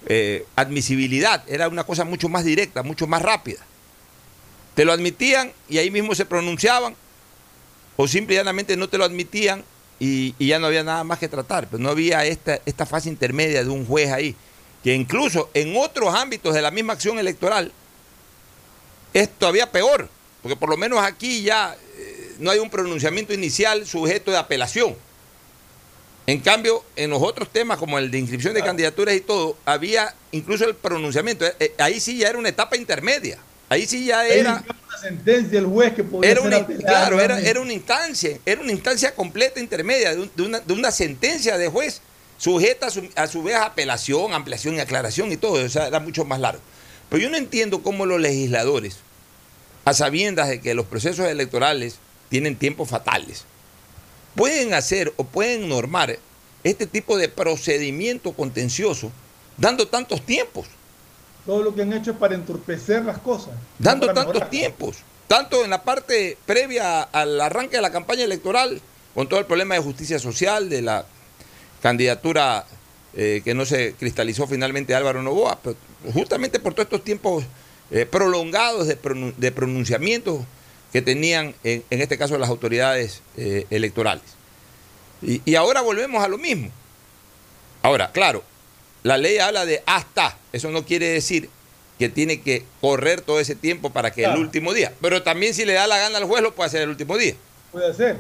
eh, 0.07 0.47
admisibilidad, 0.55 1.43
era 1.49 1.69
una 1.69 1.85
cosa 1.85 2.05
mucho 2.05 2.29
más 2.29 2.45
directa, 2.45 2.83
mucho 2.83 3.07
más 3.07 3.23
rápida. 3.23 3.61
Te 4.75 4.85
lo 4.85 4.93
admitían 4.93 5.53
y 5.69 5.79
ahí 5.79 5.91
mismo 5.91 6.15
se 6.15 6.27
pronunciaban, 6.27 6.95
o 7.97 8.07
simplemente 8.07 8.77
no 8.77 8.89
te 8.89 8.99
lo 8.99 9.05
admitían 9.05 9.65
y, 9.99 10.35
ya 10.39 10.59
no 10.59 10.67
había 10.67 10.85
nada 10.85 11.03
más 11.05 11.19
que 11.19 11.29
tratar, 11.29 11.67
pero 11.69 11.83
no 11.83 11.91
había 11.91 12.25
esta, 12.25 12.61
esta 12.67 12.87
fase 12.87 13.09
intermedia 13.09 13.65
de 13.65 13.71
un 13.71 13.87
juez 13.87 14.13
ahí, 14.13 14.37
que 14.85 14.95
incluso 14.95 15.51
en 15.55 15.75
otros 15.77 16.15
ámbitos 16.15 16.55
de 16.55 16.63
la 16.63 16.71
misma 16.71 16.93
acción 16.93 17.19
electoral 17.19 17.73
es 19.15 19.31
todavía 19.31 19.73
peor, 19.73 20.09
porque 20.43 20.57
por 20.57 20.69
lo 20.69 20.77
menos 20.77 21.01
aquí 21.01 21.43
ya 21.43 21.75
eh, 21.97 22.37
no 22.39 22.51
hay 22.51 22.59
un 22.59 22.71
pronunciamiento 22.71 23.33
inicial 23.33 23.87
sujeto 23.87 24.31
de 24.31 24.37
apelación. 24.37 24.95
En 26.27 26.41
cambio, 26.41 26.85
en 26.97 27.11
los 27.11 27.23
otros 27.23 27.51
temas, 27.51 27.79
como 27.79 27.99
el 27.99 28.11
de 28.11 28.19
inscripción 28.19 28.53
de 28.53 28.63
candidaturas 28.63 29.15
y 29.15 29.21
todo, 29.21 29.57
había 29.65 30.13
incluso 30.33 30.65
el 30.65 30.75
pronunciamiento. 30.75 31.47
Eh, 31.47 31.55
eh, 31.61 31.75
ahí 31.79 32.01
sí 32.01 32.19
ya 32.19 32.29
era 32.29 32.39
una 32.39 32.49
etapa 32.49 32.77
intermedia. 32.77 33.39
Ahí 33.69 33.87
sí 33.87 34.07
ya 34.07 34.27
era. 34.27 34.65
una 34.67 34.99
sentencia 34.99 35.61
del 35.61 35.67
juez 35.67 35.95
que 35.95 36.05
podía 36.05 36.31
era 36.31 36.41
una, 36.41 36.67
Claro, 36.67 37.21
era, 37.21 37.61
una 37.61 37.73
instancia, 37.73 38.39
era 38.45 38.61
una 38.61 38.73
instancia 38.73 39.15
completa 39.15 39.61
intermedia 39.61 40.15
de, 40.15 40.73
una, 40.73 40.91
sentencia 40.91 41.59
de 41.59 41.69
juez 41.69 42.01
sujeta 42.39 42.89
a 43.17 43.27
su, 43.27 43.43
vez 43.43 43.55
a 43.57 43.67
apelación, 43.67 44.33
ampliación 44.33 44.77
y 44.77 44.81
aclaración 44.81 45.31
y 45.31 45.37
todo. 45.37 45.65
O 45.65 45.69
sea, 45.69 45.87
era 45.87 46.01
mucho 46.01 46.25
más 46.25 46.41
largo. 46.41 46.61
Pero 47.09 47.23
yo 47.23 47.31
no 47.31 47.37
entiendo 47.37 47.83
cómo 47.83 48.05
los 48.05 48.21
legisladores 48.21 48.99
a 49.85 49.95
sabiendas 49.95 50.49
de 50.49 50.61
que 50.61 50.75
los 50.75 50.87
procesos 50.87 51.27
electorales 51.27 51.99
tienen 52.29 52.57
tiempos 52.57 52.89
fatales, 52.89 53.45
pueden 54.37 54.75
hacer 54.75 55.13
o 55.17 55.25
pueden 55.25 55.69
normar 55.69 56.19
este 56.63 56.87
tipo 56.87 57.17
de 57.17 57.29
procedimiento 57.29 58.33
contencioso 58.33 59.11
dando 59.57 59.89
tantos 59.89 60.23
tiempos? 60.25 60.67
Todo 61.45 61.63
lo 61.63 61.75
que 61.75 61.83
han 61.83 61.93
hecho 61.93 62.13
es 62.13 62.17
para 62.17 62.35
entorpecer 62.35 63.05
las 63.05 63.19
cosas. 63.19 63.55
Dando 63.79 64.13
tantos 64.13 64.49
tiempos, 64.51 64.99
tanto 65.27 65.65
en 65.65 65.71
la 65.71 65.83
parte 65.83 66.37
previa 66.45 67.03
al 67.03 67.41
arranque 67.41 67.77
de 67.77 67.83
la 67.83 67.93
campaña 67.93 68.25
electoral, 68.25 68.81
con 69.15 69.29
todo 69.29 69.41
el 69.41 69.47
problema 69.47 69.75
de 69.75 69.81
justicia 69.81 70.19
social, 70.19 70.69
de 70.69 70.83
la 70.83 71.07
candidatura 71.81 72.67
eh, 73.15 73.41
que 73.45 73.55
no 73.55 73.65
se 73.65 73.95
cristalizó 73.95 74.47
finalmente 74.47 74.95
Álvaro 74.95 75.23
Novoa, 75.23 75.59
pero 75.63 75.77
justamente 76.13 76.59
por 76.59 76.75
todos 76.75 76.87
estos 76.87 77.05
tiempos 77.05 77.45
eh, 77.91 78.05
prolongados 78.05 78.89
de, 78.89 79.53
pronunciamientos 79.53 80.41
que 80.93 81.03
tenían, 81.03 81.55
en, 81.65 81.85
este 81.91 82.19
caso, 82.19 82.39
las 82.39 82.49
autoridades 82.49 83.23
eh, 83.37 83.67
electorales. 83.71 84.25
Y, 85.23 85.55
ahora 85.55 85.81
volvemos 85.81 86.23
a 86.23 86.29
lo 86.29 86.39
mismo. 86.39 86.71
Ahora, 87.83 88.11
claro, 88.13 88.43
la 89.03 89.19
ley 89.19 89.39
habla 89.39 89.65
de 89.67 89.83
hasta, 89.87 90.39
eso 90.53 90.71
no 90.71 90.85
quiere 90.85 91.09
decir 91.09 91.49
que 91.99 92.09
tiene 92.09 92.41
que 92.41 92.65
correr 92.81 93.21
todo 93.23 93.41
ese 93.41 93.55
tiempo 93.55 93.91
para 93.91 94.11
que 94.11 94.25
el 94.25 94.37
último 94.37 94.75
día, 94.75 94.93
pero 95.01 95.23
también 95.23 95.55
si 95.55 95.65
le 95.65 95.73
da 95.73 95.87
la 95.87 95.99
gana 95.99 96.19
al 96.19 96.25
juez 96.25 96.43
lo 96.43 96.55
puede 96.55 96.69
hacer 96.69 96.83
el 96.83 96.91
último 96.91 97.17
día. 97.17 97.35
Puede 97.73 97.95
ser. 97.95 98.17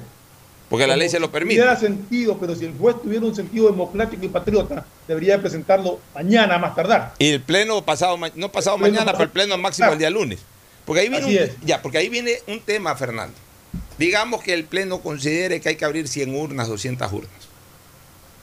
Porque 0.68 0.86
la 0.86 0.96
ley 0.96 1.08
se 1.08 1.20
lo 1.20 1.30
permite. 1.30 1.60
Tuviera 1.60 1.78
sentido, 1.78 2.38
pero 2.38 2.56
si 2.56 2.64
el 2.64 2.76
juez 2.76 3.00
tuviera 3.00 3.24
un 3.24 3.34
sentido 3.34 3.70
democrático 3.70 4.24
y 4.24 4.28
patriota, 4.28 4.84
debería 5.06 5.40
presentarlo 5.40 6.00
mañana 6.14 6.58
más 6.58 6.74
tardar. 6.74 7.14
Y 7.18 7.30
el 7.30 7.40
pleno 7.40 7.84
pasado, 7.84 8.18
no 8.34 8.50
pasado 8.50 8.76
mañana, 8.76 9.12
pero 9.12 9.24
el 9.24 9.30
pleno 9.30 9.56
máximo 9.58 9.92
el 9.92 9.98
día 9.98 10.10
lunes. 10.10 10.40
Porque 10.86 11.02
ahí 11.02 11.08
viene 11.10 11.26
un, 11.26 11.66
ya, 11.66 11.82
porque 11.82 11.98
ahí 11.98 12.08
viene 12.08 12.40
un 12.46 12.60
tema, 12.60 12.96
Fernando. 12.96 13.34
Digamos 13.98 14.42
que 14.42 14.54
el 14.54 14.64
pleno 14.64 15.02
considere 15.02 15.60
que 15.60 15.68
hay 15.70 15.76
que 15.76 15.84
abrir 15.84 16.08
100 16.08 16.34
urnas, 16.34 16.68
200 16.68 17.12
urnas. 17.12 17.30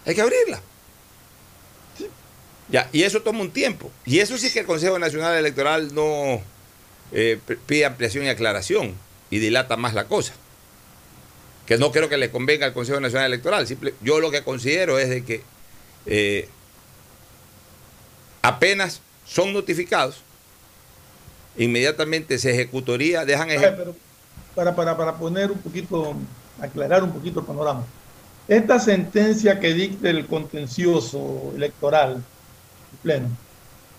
Hay 0.06 0.14
que 0.14 0.22
abrirla. 0.22 0.62
Ya, 2.70 2.90
y 2.92 3.04
eso 3.04 3.22
toma 3.22 3.42
un 3.42 3.52
tiempo. 3.52 3.92
Y 4.06 4.20
eso 4.20 4.38
sí 4.38 4.52
que 4.52 4.60
el 4.60 4.66
Consejo 4.66 5.00
Nacional 5.00 5.36
Electoral 5.36 5.96
no 5.96 6.42
eh, 7.12 7.40
pide 7.66 7.86
ampliación 7.86 8.26
y 8.26 8.30
aclaración 8.30 8.94
y 9.32 9.40
dilata 9.40 9.78
más 9.78 9.94
la 9.94 10.06
cosa 10.06 10.34
que 11.66 11.78
no 11.78 11.92
creo 11.92 12.10
que 12.10 12.18
le 12.18 12.30
convenga 12.30 12.66
al 12.66 12.74
Consejo 12.74 13.00
Nacional 13.00 13.28
Electoral. 13.28 13.68
Simple, 13.68 13.94
yo 14.02 14.20
lo 14.20 14.32
que 14.32 14.44
considero 14.44 15.00
es 15.00 15.10
de 15.10 15.24
que 15.24 15.42
eh, 16.06 16.50
apenas 18.42 19.02
son 19.26 19.54
notificados, 19.54 20.23
inmediatamente 21.58 22.38
se 22.38 22.52
ejecutaría, 22.52 23.26
dejan 23.26 23.50
ejecutar. 23.50 23.94
Para, 24.56 24.76
para, 24.76 24.98
para 24.98 25.16
poner 25.16 25.52
un 25.52 25.58
poquito, 25.58 26.16
aclarar 26.60 27.04
un 27.04 27.12
poquito 27.12 27.40
el 27.40 27.46
panorama. 27.46 27.84
Esta 28.48 28.80
sentencia 28.80 29.60
que 29.60 29.74
dicta 29.74 30.10
el 30.10 30.26
contencioso 30.28 31.54
electoral 31.56 32.22
pleno, 33.02 33.30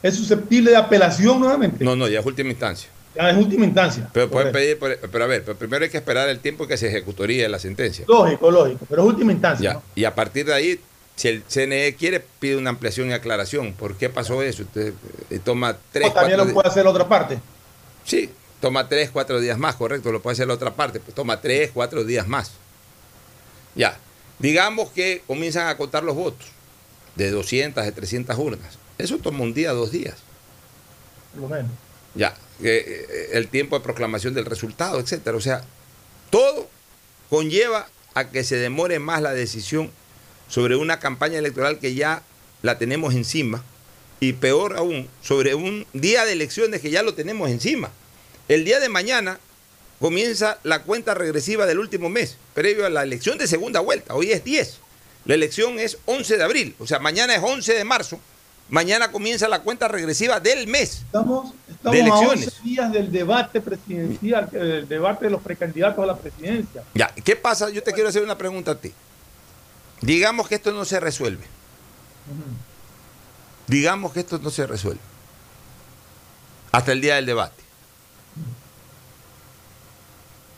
¿es 0.03 0.15
susceptible 0.15 0.71
de 0.71 0.77
apelación 0.77 1.41
nuevamente? 1.41 1.85
No, 1.85 1.97
no, 1.97 2.07
ya 2.09 2.21
es 2.21 2.27
última 2.27 2.51
instancia. 2.51 2.91
Ya 3.17 3.31
en 3.31 3.39
última 3.39 3.65
instancia. 3.65 4.11
Pero 4.13 4.29
pueden 4.29 4.53
pedir, 4.53 4.79
pero 4.79 5.25
a 5.25 5.27
ver, 5.27 5.45
pero 5.45 5.57
primero 5.57 5.85
hay 5.85 5.91
que 5.91 5.99
esperar 5.99 6.29
el 6.29 6.41
tiempo 6.41 6.67
que 6.67 6.77
se 6.77 6.89
ejecutaría 6.89 7.49
la 7.49 7.59
sentencia. 7.59 8.05
Lógico, 8.09 8.51
lógico, 8.51 8.87
pero 8.89 9.03
es 9.03 9.09
última 9.09 9.33
instancia. 9.33 9.81
Y 9.95 10.05
a 10.05 10.15
partir 10.15 10.47
de 10.47 10.55
ahí, 10.55 10.81
si 11.17 11.29
el 11.29 11.45
CNE 11.45 11.95
quiere, 11.95 12.21
pide 12.21 12.57
una 12.57 12.71
ampliación 12.71 13.11
y 13.11 13.13
aclaración. 13.13 13.73
¿Por 13.75 13.97
qué 13.97 14.09
pasó 14.09 14.43
eso? 14.43 14.65
Usted 14.65 14.93
eh, 15.31 15.39
toma 15.43 15.77
tres. 15.93 16.11
O 16.11 16.13
también 16.13 16.39
lo 16.39 16.53
puede 16.53 16.69
hacer 16.69 16.85
la 16.85 16.91
otra 16.91 17.09
parte. 17.09 17.39
Sí, 18.05 18.31
toma 18.61 18.89
tres, 18.89 19.11
cuatro 19.13 19.41
días 19.41 19.59
más, 19.59 19.77
correcto, 19.77 20.11
lo 20.11 20.21
puede 20.21 20.33
hacer 20.35 20.49
la 20.49 20.55
otra 20.55 20.75
parte, 20.75 21.01
pues 21.01 21.15
toma 21.15 21.41
tres, 21.41 21.71
cuatro 21.73 22.05
días 22.05 22.27
más. 22.27 22.53
Ya, 23.75 23.99
digamos 24.39 24.91
que 24.91 25.23
comienzan 25.27 25.69
a 25.69 25.77
contar 25.77 26.05
los 26.05 26.15
votos 26.15 26.47
de 27.15 27.31
200, 27.31 27.85
de 27.85 27.93
300 27.93 28.37
urnas. 28.39 28.79
Eso 28.99 29.19
toma 29.19 29.43
un 29.43 29.55
día, 29.55 29.73
dos 29.73 29.91
días. 29.91 30.17
Por 31.33 31.43
lo 31.43 31.49
menos. 31.49 31.71
Ya, 32.15 32.37
eh, 32.63 33.31
el 33.33 33.49
tiempo 33.49 33.79
de 33.79 33.85
proclamación 33.85 34.35
del 34.35 34.45
resultado, 34.45 35.01
etcétera. 35.01 35.37
O 35.37 35.41
sea, 35.41 35.63
todo 36.31 36.69
conlleva 37.31 37.89
a 38.15 38.31
que 38.31 38.45
se 38.45 38.57
demore 38.57 38.99
más 38.99 39.23
la 39.23 39.33
decisión 39.33 39.91
sobre 40.55 40.77
una 40.77 41.01
campaña 41.01 41.41
electoral 41.41 41.81
que 41.81 41.97
ya 41.97 42.23
la 42.63 42.79
tenemos 42.79 43.15
encima 43.15 43.65
y 44.21 44.35
peor 44.35 44.77
aún, 44.77 45.09
sobre 45.21 45.57
un 45.57 45.85
día 45.93 46.25
de 46.25 46.33
elecciones 46.33 46.81
que 46.81 46.91
ya 46.91 47.03
lo 47.03 47.15
tenemos 47.15 47.51
encima. 47.51 47.91
El 48.47 48.65
día 48.65 48.79
de 48.79 48.89
mañana 48.89 49.41
comienza 49.99 50.61
la 50.63 50.83
cuenta 50.83 51.13
regresiva 51.15 51.67
del 51.67 51.81
último 51.81 52.09
mes, 52.09 52.37
previo 52.55 52.87
a 52.87 52.89
la 52.89 53.03
elección 53.03 53.37
de 53.37 53.49
segunda 53.49 53.81
vuelta. 53.81 54.15
Hoy 54.15 54.31
es 54.31 54.45
10. 54.45 54.79
La 55.25 55.35
elección 55.35 55.81
es 55.81 55.99
11 56.05 56.37
de 56.37 56.45
abril, 56.45 56.77
o 56.79 56.87
sea, 56.87 57.01
mañana 57.01 57.35
es 57.35 57.43
11 57.43 57.75
de 57.75 57.85
marzo 57.85 58.21
Mañana 58.69 59.13
comienza 59.13 59.47
la 59.47 59.61
cuenta 59.61 59.89
regresiva 59.89 60.41
del 60.41 60.67
mes. 60.67 61.03
Estamos, 61.05 61.53
estamos 61.69 62.11
a 62.11 62.29
11 62.31 62.51
días 62.63 62.93
del 62.93 63.13
debate 63.13 63.61
presidencial, 63.61 64.49
del 64.51 64.89
debate 64.89 65.27
de 65.27 65.33
los 65.33 65.43
precandidatos 65.43 66.03
a 66.03 66.07
la 66.07 66.17
presidencia. 66.17 66.83
Ya, 66.95 67.13
¿qué 67.23 67.37
pasa? 67.37 67.69
Yo 67.69 67.83
te 67.83 67.93
quiero 67.93 68.09
hacer 68.09 68.23
una 68.23 68.39
pregunta 68.39 68.71
a 68.71 68.81
ti. 68.81 68.93
Digamos 70.05 70.49
que 70.49 70.57
esto 70.57 70.71
no 70.73 70.85
se 70.85 71.01
resuelve. 71.01 71.45
Digamos 73.67 74.13
que 74.13 74.21
esto 74.21 74.39
no 74.39 74.51
se 74.51 74.67
resuelve. 74.67 75.01
Hasta 76.73 76.93
el 76.93 77.01
día 77.01 77.15
del 77.15 77.25
debate. 77.25 77.63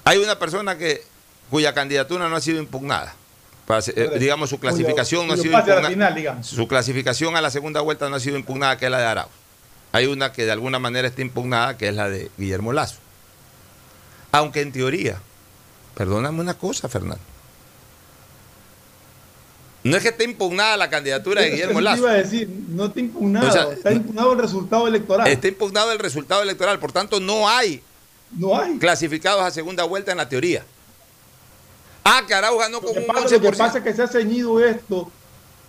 Hay 0.04 0.18
una 0.18 0.36
persona 0.38 0.76
que 0.76 1.04
cuya 1.48 1.72
candidatura 1.74 2.28
no 2.28 2.34
ha 2.34 2.40
sido 2.40 2.58
impugnada. 2.58 3.14
Eh, 3.68 4.16
digamos, 4.18 4.50
su 4.50 4.58
clasificación 4.58 5.28
no 5.28 5.34
ha 5.34 5.36
sido 5.36 5.56
impugnada. 5.56 6.42
Su 6.42 6.66
clasificación 6.66 7.36
a 7.36 7.40
la 7.40 7.50
segunda 7.50 7.80
vuelta 7.80 8.08
no 8.08 8.16
ha 8.16 8.20
sido 8.20 8.36
impugnada, 8.36 8.76
que 8.78 8.86
es 8.86 8.90
la 8.90 8.98
de 8.98 9.06
Arauz. 9.06 9.30
Hay 9.92 10.06
una 10.06 10.32
que 10.32 10.44
de 10.44 10.50
alguna 10.50 10.80
manera 10.80 11.06
está 11.06 11.22
impugnada, 11.22 11.76
que 11.76 11.88
es 11.88 11.94
la 11.94 12.08
de 12.08 12.32
Guillermo 12.36 12.72
Lazo. 12.72 12.96
Aunque 14.32 14.60
en 14.60 14.72
teoría, 14.72 15.20
perdóname 15.94 16.40
una 16.40 16.54
cosa, 16.54 16.88
Fernando. 16.88 17.35
No 19.86 19.96
es 19.96 20.02
que 20.02 20.08
esté 20.08 20.24
impugnada 20.24 20.76
la 20.76 20.90
candidatura 20.90 21.42
de 21.42 21.50
Guillermo 21.50 21.80
Lazo. 21.80 22.02
Iba 22.02 22.10
a 22.10 22.14
decir, 22.14 22.48
no 22.68 22.86
está 22.86 23.00
impugnado, 23.00 23.72
está 23.72 23.92
impugnado 23.92 24.32
el 24.32 24.38
resultado 24.38 24.88
electoral. 24.88 25.28
Está 25.28 25.48
impugnado 25.48 25.92
el 25.92 25.98
resultado 25.98 26.42
electoral, 26.42 26.78
por 26.80 26.90
tanto 26.90 27.20
no 27.20 27.48
hay, 27.48 27.80
no 28.32 28.58
hay 28.58 28.78
clasificados 28.78 29.42
a 29.42 29.50
segunda 29.50 29.84
vuelta 29.84 30.10
en 30.10 30.18
la 30.18 30.28
teoría. 30.28 30.64
Ah, 32.02 32.22
que 32.26 32.34
Araujo 32.34 32.58
ganó 32.58 32.80
con 32.80 32.90
un 32.90 33.06
Lo 33.06 33.40
que 33.40 33.52
pasa 33.52 33.78
es 33.78 33.84
que 33.84 33.94
se 33.94 34.02
ha 34.02 34.08
ceñido 34.08 34.64
esto 34.64 35.10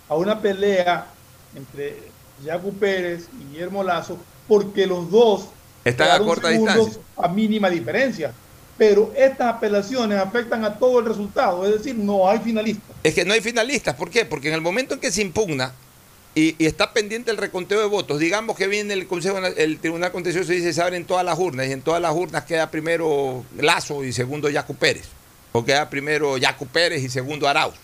a 0.08 0.16
una 0.16 0.40
pelea 0.40 1.06
entre 1.54 2.02
Jaco 2.44 2.70
Pérez 2.70 3.28
y 3.40 3.52
Guillermo 3.52 3.84
Lazo, 3.84 4.18
porque 4.48 4.86
los 4.86 5.10
dos 5.10 5.46
están 5.84 6.10
a 6.10 6.24
corta 6.24 6.48
distancia. 6.48 7.00
A 7.16 7.28
mínima 7.28 7.70
diferencia. 7.70 8.32
Pero 8.76 9.12
estas 9.16 9.54
apelaciones 9.54 10.18
afectan 10.18 10.64
a 10.64 10.78
todo 10.78 11.00
el 11.00 11.06
resultado, 11.06 11.66
es 11.66 11.72
decir, 11.72 11.96
no 11.96 12.28
hay 12.28 12.38
finalistas. 12.38 12.96
Es 13.08 13.14
que 13.14 13.24
no 13.24 13.32
hay 13.32 13.40
finalistas, 13.40 13.94
¿por 13.94 14.10
qué? 14.10 14.26
Porque 14.26 14.48
en 14.48 14.54
el 14.54 14.60
momento 14.60 14.92
en 14.92 15.00
que 15.00 15.10
se 15.10 15.22
impugna 15.22 15.72
y, 16.34 16.62
está 16.62 16.92
pendiente 16.92 17.30
el 17.30 17.38
reconteo 17.38 17.80
de 17.80 17.86
votos, 17.86 18.18
digamos 18.18 18.54
que 18.54 18.66
viene 18.66 18.92
el 18.92 19.06
Consejo, 19.06 19.38
el 19.38 19.78
Tribunal 19.78 20.12
Contencioso 20.12 20.52
y 20.52 20.56
dice 20.56 20.74
se 20.74 20.82
abren 20.82 21.06
todas 21.06 21.24
las 21.24 21.38
urnas, 21.38 21.68
y 21.68 21.72
en 21.72 21.80
todas 21.80 22.02
las 22.02 22.12
urnas 22.12 22.44
queda 22.44 22.70
primero 22.70 23.46
Lazo 23.56 24.04
y 24.04 24.12
segundo 24.12 24.52
Jaco 24.52 24.74
Pérez 24.74 25.06
o 25.52 25.64
queda 25.64 25.88
primero 25.88 26.36
Yacu 26.36 26.66
Pérez 26.66 27.02
y 27.02 27.08
segundo 27.08 27.48
Arauz, 27.48 27.76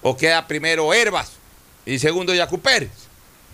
o 0.00 0.16
queda 0.16 0.46
primero 0.46 0.94
Herbas 0.94 1.32
y 1.84 1.98
segundo 1.98 2.34
Yacu 2.34 2.58
Pérez. 2.58 2.88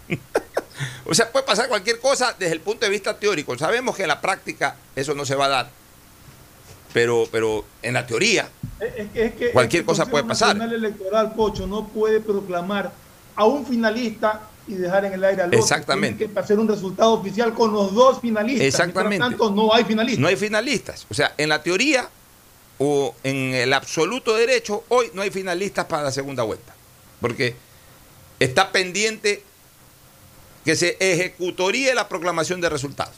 o 1.06 1.12
sea, 1.12 1.32
puede 1.32 1.44
pasar 1.44 1.68
cualquier 1.68 1.98
cosa 1.98 2.36
desde 2.38 2.52
el 2.52 2.61
punto 2.61 2.86
de 2.86 2.90
vista 2.92 3.18
teórico. 3.18 3.58
Sabemos 3.58 3.96
que 3.96 4.02
en 4.02 4.08
la 4.08 4.20
práctica 4.20 4.76
eso 4.94 5.12
no 5.14 5.26
se 5.26 5.34
va 5.34 5.46
a 5.46 5.48
dar, 5.48 5.70
pero, 6.92 7.28
pero 7.32 7.64
en 7.82 7.94
la 7.94 8.06
teoría 8.06 8.48
cualquier 9.53 9.85
cosa 9.85 10.07
puede 10.07 10.24
pasar. 10.24 10.57
El 10.57 10.72
Electoral 10.72 11.35
Pocho 11.35 11.66
no 11.66 11.89
puede 11.89 12.20
proclamar 12.20 12.93
a 13.37 13.45
un 13.45 13.66
finalista 13.66 14.43
y 14.66 14.74
dejar 14.74 15.05
en 15.05 15.14
el 15.14 15.24
aire 15.24 15.43
al 15.43 15.49
otro. 15.49 15.59
Exactamente. 15.59 16.18
Tiene 16.18 16.33
que 16.33 16.39
hacer 16.39 16.59
un 16.59 16.68
resultado 16.68 17.12
oficial 17.12 17.53
con 17.55 17.72
los 17.72 17.95
dos 17.95 18.20
finalistas. 18.20 18.66
Exactamente. 18.66 19.18
por 19.18 19.28
tanto, 19.28 19.51
no 19.51 19.74
hay 19.74 19.85
finalistas. 19.85 20.20
No 20.20 20.28
hay 20.28 20.37
finalistas. 20.37 21.07
O 21.11 21.14
sea, 21.14 21.35
en 21.37 21.49
la 21.49 21.62
teoría 21.62 22.09
o 22.78 23.14
en 23.24 23.55
el 23.55 23.72
absoluto 23.72 24.35
derecho, 24.37 24.85
hoy 24.89 25.11
no 25.14 25.22
hay 25.22 25.31
finalistas 25.31 25.87
para 25.87 26.05
la 26.05 26.12
segunda 26.12 26.43
vuelta. 26.45 26.74
Porque 27.20 27.55
está 28.39 28.72
pendiente 28.72 29.43
que 30.64 30.76
se 30.76 30.97
ejecutoríe 31.01 31.95
la 31.95 32.09
proclamación 32.09 32.61
de 32.61 32.68
resultados. 32.68 33.14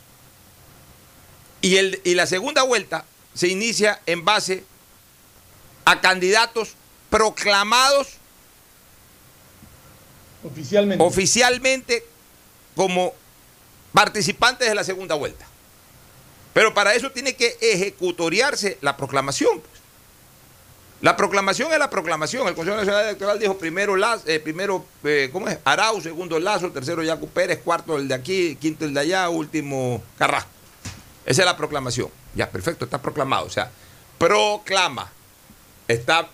Y, 1.60 1.76
el, 1.76 2.00
y 2.04 2.14
la 2.14 2.26
segunda 2.26 2.62
vuelta 2.62 3.04
se 3.34 3.48
inicia 3.48 4.00
en 4.06 4.24
base 4.24 4.64
a 5.84 6.00
candidatos 6.00 6.74
proclamados 7.10 8.08
oficialmente, 10.44 11.04
oficialmente 11.04 12.06
como 12.74 13.14
participantes 13.92 14.68
de 14.68 14.74
la 14.74 14.84
segunda 14.84 15.14
vuelta. 15.14 15.46
Pero 16.52 16.74
para 16.74 16.94
eso 16.94 17.10
tiene 17.10 17.34
que 17.34 17.56
ejecutoriarse 17.60 18.78
la 18.80 18.96
proclamación. 18.96 19.60
pues. 19.60 19.82
La 21.02 21.16
proclamación 21.16 21.72
es 21.72 21.78
la 21.80 21.90
proclamación. 21.90 22.46
El 22.46 22.54
Consejo 22.54 22.76
Nacional 22.76 23.06
Electoral 23.06 23.38
dijo 23.38 23.58
primero, 23.58 23.96
Lazo, 23.96 24.22
eh, 24.28 24.38
primero 24.38 24.86
eh, 25.02 25.30
¿cómo 25.32 25.48
es? 25.48 25.58
Arau, 25.64 26.00
segundo 26.00 26.38
Lazo, 26.38 26.70
tercero 26.70 27.02
Yacu 27.02 27.28
Pérez, 27.28 27.60
cuarto 27.64 27.96
el 27.96 28.06
de 28.06 28.14
aquí, 28.14 28.56
quinto 28.56 28.84
el 28.84 28.94
de 28.94 29.00
allá, 29.00 29.28
último 29.28 30.00
Carrasco. 30.16 30.50
Esa 31.26 31.42
es 31.42 31.46
la 31.46 31.56
proclamación. 31.56 32.08
Ya, 32.34 32.48
perfecto, 32.48 32.84
está 32.84 33.02
proclamado. 33.02 33.46
O 33.46 33.50
sea, 33.50 33.70
proclama. 34.16 35.10
Está 35.92 36.28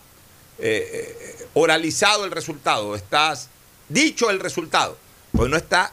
eh, 0.59 1.16
eh, 1.38 1.46
oralizado 1.54 2.24
el 2.24 2.30
resultado, 2.30 2.94
está 2.94 3.34
dicho 3.88 4.30
el 4.30 4.40
resultado. 4.40 4.96
Pues 5.32 5.50
no 5.50 5.56
está 5.56 5.92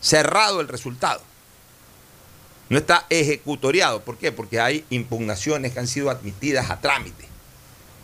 cerrado 0.00 0.60
el 0.60 0.68
resultado. 0.68 1.22
No 2.68 2.78
está 2.78 3.06
ejecutoriado. 3.10 4.00
¿Por 4.00 4.18
qué? 4.18 4.32
Porque 4.32 4.60
hay 4.60 4.84
impugnaciones 4.90 5.72
que 5.72 5.78
han 5.78 5.86
sido 5.86 6.10
admitidas 6.10 6.70
a 6.70 6.80
trámite 6.80 7.26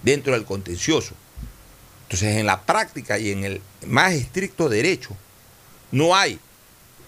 dentro 0.03 0.34
del 0.34 0.44
contencioso. 0.44 1.14
Entonces, 2.05 2.36
en 2.36 2.46
la 2.46 2.62
práctica 2.62 3.18
y 3.18 3.30
en 3.30 3.44
el 3.44 3.62
más 3.86 4.12
estricto 4.12 4.68
derecho, 4.68 5.16
no 5.90 6.14
hay. 6.14 6.38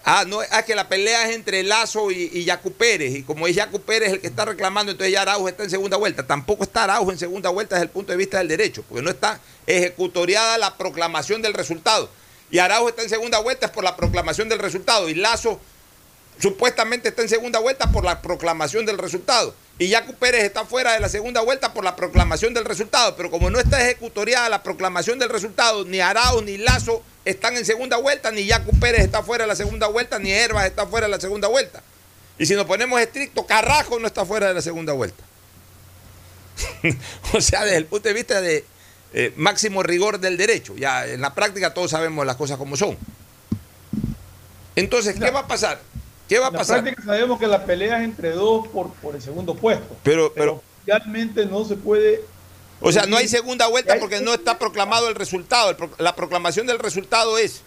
Ah, 0.07 0.23
no, 0.23 0.39
ah, 0.51 0.61
que 0.61 0.75
la 0.75 0.87
pelea 0.87 1.27
es 1.27 1.35
entre 1.35 1.63
Lazo 1.63 2.11
y, 2.11 2.29
y 2.31 2.43
Yacu 2.43 2.71
Pérez. 2.71 3.15
Y 3.15 3.23
como 3.23 3.47
es 3.47 3.55
Yacu 3.55 3.81
Pérez 3.81 4.13
el 4.13 4.21
que 4.21 4.27
está 4.27 4.45
reclamando, 4.45 4.91
entonces 4.91 5.11
ya 5.11 5.23
Araujo 5.23 5.49
está 5.49 5.63
en 5.63 5.71
segunda 5.71 5.97
vuelta. 5.97 6.27
Tampoco 6.27 6.63
está 6.63 6.83
Araujo 6.83 7.11
en 7.11 7.17
segunda 7.17 7.49
vuelta 7.49 7.73
desde 7.75 7.85
el 7.85 7.89
punto 7.89 8.11
de 8.11 8.17
vista 8.19 8.37
del 8.37 8.47
derecho, 8.47 8.83
porque 8.87 9.01
no 9.01 9.09
está 9.09 9.39
ejecutoriada 9.65 10.59
la 10.59 10.77
proclamación 10.77 11.41
del 11.41 11.55
resultado. 11.55 12.07
Y 12.51 12.59
Araujo 12.59 12.89
está 12.89 13.01
en 13.01 13.09
segunda 13.09 13.39
vuelta 13.39 13.71
por 13.71 13.83
la 13.83 13.95
proclamación 13.95 14.47
del 14.47 14.59
resultado. 14.59 15.09
Y 15.09 15.15
Lazo 15.15 15.59
supuestamente 16.39 17.09
está 17.09 17.23
en 17.23 17.29
segunda 17.29 17.57
vuelta 17.57 17.91
por 17.91 18.05
la 18.05 18.21
proclamación 18.21 18.85
del 18.85 18.99
resultado. 18.99 19.55
Y 19.77 19.89
Yacu 19.89 20.13
Pérez 20.13 20.43
está 20.43 20.63
fuera 20.65 20.93
de 20.93 21.01
la 21.01 21.09
segunda 21.09 21.41
vuelta 21.41 21.73
por 21.73 21.83
la 21.83 21.95
proclamación 21.95 22.53
del 22.53 22.63
resultado. 22.63 23.15
Pero 23.17 23.29
como 23.29 23.49
no 23.49 23.59
está 23.59 23.81
ejecutoriada 23.81 24.47
la 24.47 24.63
proclamación 24.63 25.19
del 25.19 25.29
resultado, 25.29 25.83
ni 25.83 25.99
Arao 25.99 26.41
ni 26.41 26.57
Lazo 26.57 27.03
están 27.25 27.57
en 27.57 27.65
segunda 27.65 27.97
vuelta, 27.97 28.31
ni 28.31 28.45
Yacu 28.45 28.71
Pérez 28.79 29.01
está 29.01 29.21
fuera 29.21 29.43
de 29.43 29.49
la 29.49 29.55
segunda 29.55 29.87
vuelta, 29.87 30.19
ni 30.19 30.31
Herbas 30.31 30.65
está 30.65 30.87
fuera 30.87 31.07
de 31.07 31.11
la 31.11 31.19
segunda 31.19 31.47
vuelta. 31.47 31.83
Y 32.37 32.45
si 32.45 32.53
nos 32.53 32.65
ponemos 32.65 32.99
estricto, 33.01 33.45
Carrajo 33.45 33.99
no 33.99 34.07
está 34.07 34.25
fuera 34.25 34.47
de 34.47 34.53
la 34.53 34.61
segunda 34.61 34.93
vuelta. 34.93 35.23
o 37.33 37.41
sea, 37.41 37.65
desde 37.65 37.77
el 37.77 37.85
punto 37.85 38.07
de 38.07 38.13
vista 38.13 38.41
de 38.41 38.65
eh, 39.13 39.33
máximo 39.35 39.83
rigor 39.83 40.19
del 40.19 40.37
derecho. 40.37 40.75
Ya 40.75 41.05
en 41.07 41.21
la 41.21 41.33
práctica 41.33 41.73
todos 41.73 41.91
sabemos 41.91 42.25
las 42.25 42.35
cosas 42.35 42.57
como 42.57 42.77
son. 42.77 42.97
Entonces, 44.75 45.15
¿qué 45.17 45.31
va 45.31 45.41
a 45.41 45.47
pasar? 45.47 45.81
¿Qué 46.27 46.39
va 46.39 46.45
a 46.45 46.49
En 46.49 46.53
la 46.53 46.59
pasar? 46.59 46.81
práctica 46.81 47.03
sabemos 47.05 47.39
que 47.39 47.47
la 47.47 47.65
pelea 47.65 47.99
es 47.99 48.03
entre 48.05 48.31
dos 48.31 48.67
por, 48.69 48.91
por 48.95 49.15
el 49.15 49.21
segundo 49.21 49.55
puesto. 49.55 49.95
Pero, 50.03 50.31
pero, 50.33 50.61
Realmente 50.85 51.45
no 51.45 51.65
se 51.65 51.75
puede. 51.75 52.21
o 52.79 52.91
sea, 52.91 53.05
no 53.05 53.17
hay 53.17 53.27
segunda 53.27 53.67
vuelta 53.67 53.95
porque 53.99 54.21
no 54.21 54.33
está 54.33 54.57
proclamado 54.59 55.07
el 55.07 55.15
resultado. 55.15 55.75
La 55.97 56.15
proclamación 56.15 56.67
del 56.67 56.79
resultado 56.79 57.37
es 57.37 57.61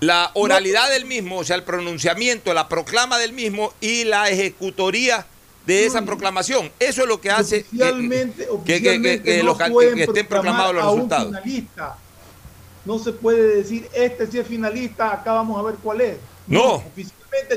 la 0.00 0.30
oralidad 0.34 0.90
del 0.90 1.04
mismo, 1.04 1.38
o 1.38 1.44
sea, 1.44 1.56
el 1.56 1.62
pronunciamiento, 1.62 2.52
la 2.54 2.68
proclama 2.68 3.18
del 3.18 3.32
mismo 3.32 3.72
y 3.80 4.04
la 4.04 4.28
ejecutoría 4.28 5.26
de 5.66 5.86
esa 5.86 6.02
proclamación. 6.02 6.72
Eso 6.80 7.02
es 7.02 7.08
lo 7.08 7.20
que 7.20 7.30
hace 7.30 7.62
que- 7.62 7.68
Oficialmente, 7.68 8.36
que, 8.36 8.44
que- 8.44 8.48
que- 8.48 8.52
oficialmente 8.54 9.22
que 9.22 9.38
no 9.38 9.44
los 9.44 9.60
estén 9.96 10.26
proclamados 10.26 10.74
los 10.74 10.84
resultados. 10.84 11.26
finalista. 11.28 11.96
No 12.84 12.98
se 12.98 13.12
puede 13.12 13.56
decir, 13.58 13.88
este 13.94 14.26
sí 14.26 14.38
es 14.40 14.46
finalista, 14.46 15.12
acá 15.12 15.32
vamos 15.34 15.56
a 15.58 15.62
ver 15.62 15.76
cuál 15.80 16.00
es. 16.00 16.16
No. 16.48 16.82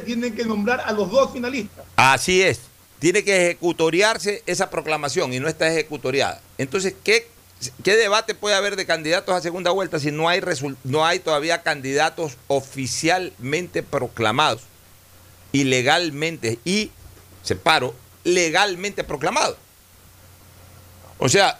Tienen 0.06 0.36
que 0.36 0.46
nombrar 0.46 0.82
a 0.82 0.92
los 0.92 1.10
dos 1.10 1.32
finalistas. 1.34 1.86
Así 1.96 2.42
es. 2.42 2.62
Tiene 3.00 3.24
que 3.24 3.36
ejecutoriarse 3.46 4.44
esa 4.46 4.70
proclamación 4.70 5.34
y 5.34 5.40
no 5.40 5.48
está 5.48 5.68
ejecutoriada. 5.68 6.42
Entonces, 6.58 6.96
¿qué, 7.04 7.28
qué 7.84 7.96
debate 7.96 8.36
puede 8.36 8.56
haber 8.56 8.76
de 8.76 8.86
candidatos 8.86 9.36
a 9.36 9.42
segunda 9.42 9.72
vuelta 9.72 10.00
si 10.00 10.12
no 10.12 10.30
hay, 10.30 10.42
no 10.84 11.06
hay 11.06 11.20
todavía 11.20 11.62
candidatos 11.62 12.38
oficialmente 12.48 13.84
proclamados 13.84 14.62
y 15.52 15.66
legalmente, 15.66 16.60
y 16.66 16.92
separo, 17.44 17.94
legalmente 18.24 19.04
proclamados? 19.04 19.58
O 21.18 21.30
sea, 21.30 21.60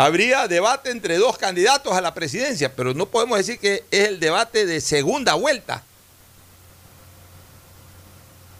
habría 0.00 0.48
debate 0.48 0.90
entre 0.90 1.18
dos 1.18 1.36
candidatos 1.36 1.92
a 1.92 2.00
la 2.00 2.14
presidencia, 2.14 2.74
pero 2.74 2.94
no 2.94 3.06
podemos 3.06 3.38
decir 3.38 3.58
que 3.58 3.84
es 3.90 4.08
el 4.08 4.20
debate 4.20 4.66
de 4.66 4.80
segunda 4.80 5.34
vuelta. 5.34 5.82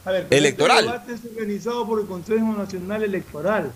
A 0.04 0.12
ver, 0.12 0.26
pero 0.28 0.38
Electoral. 0.38 0.84
Este 0.84 0.92
debate 0.92 1.12
es 1.14 1.32
organizado 1.32 1.86
por 1.86 2.00
el 2.00 2.06
Consejo 2.06 2.52
Nacional 2.52 3.02
Electoral. 3.02 3.72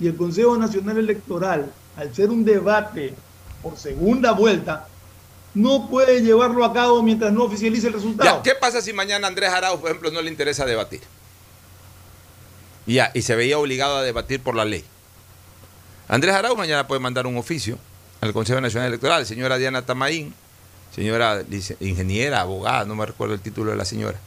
Y 0.00 0.06
el 0.06 0.16
Consejo 0.16 0.56
Nacional 0.56 0.98
Electoral, 0.98 1.72
al 1.96 2.14
ser 2.14 2.30
un 2.30 2.44
debate 2.44 3.14
por 3.62 3.76
segunda 3.76 4.32
vuelta, 4.32 4.86
no 5.54 5.88
puede 5.88 6.22
llevarlo 6.22 6.64
a 6.64 6.72
cabo 6.72 7.02
mientras 7.02 7.32
no 7.32 7.44
oficialice 7.44 7.88
el 7.88 7.94
resultado. 7.94 8.36
Ya, 8.36 8.42
¿Qué 8.42 8.54
pasa 8.54 8.80
si 8.80 8.92
mañana 8.92 9.26
Andrés 9.26 9.50
Arauz, 9.50 9.80
por 9.80 9.90
ejemplo, 9.90 10.10
no 10.10 10.22
le 10.22 10.30
interesa 10.30 10.64
debatir? 10.64 11.00
Ya, 12.86 13.10
y 13.12 13.22
se 13.22 13.34
veía 13.34 13.58
obligado 13.58 13.96
a 13.96 14.02
debatir 14.02 14.40
por 14.40 14.54
la 14.54 14.64
ley. 14.64 14.84
Andrés 16.08 16.34
Arauz 16.34 16.56
mañana 16.56 16.86
puede 16.86 17.00
mandar 17.00 17.26
un 17.26 17.36
oficio 17.36 17.78
al 18.20 18.32
Consejo 18.32 18.60
Nacional 18.60 18.88
Electoral, 18.88 19.26
señora 19.26 19.58
Diana 19.58 19.82
Tamaín, 19.84 20.34
señora 20.94 21.42
ingeniera, 21.80 22.40
abogada, 22.40 22.84
no 22.84 22.94
me 22.94 23.06
recuerdo 23.06 23.34
el 23.34 23.40
título 23.40 23.70
de 23.70 23.76
la 23.76 23.84
señora, 23.84 24.18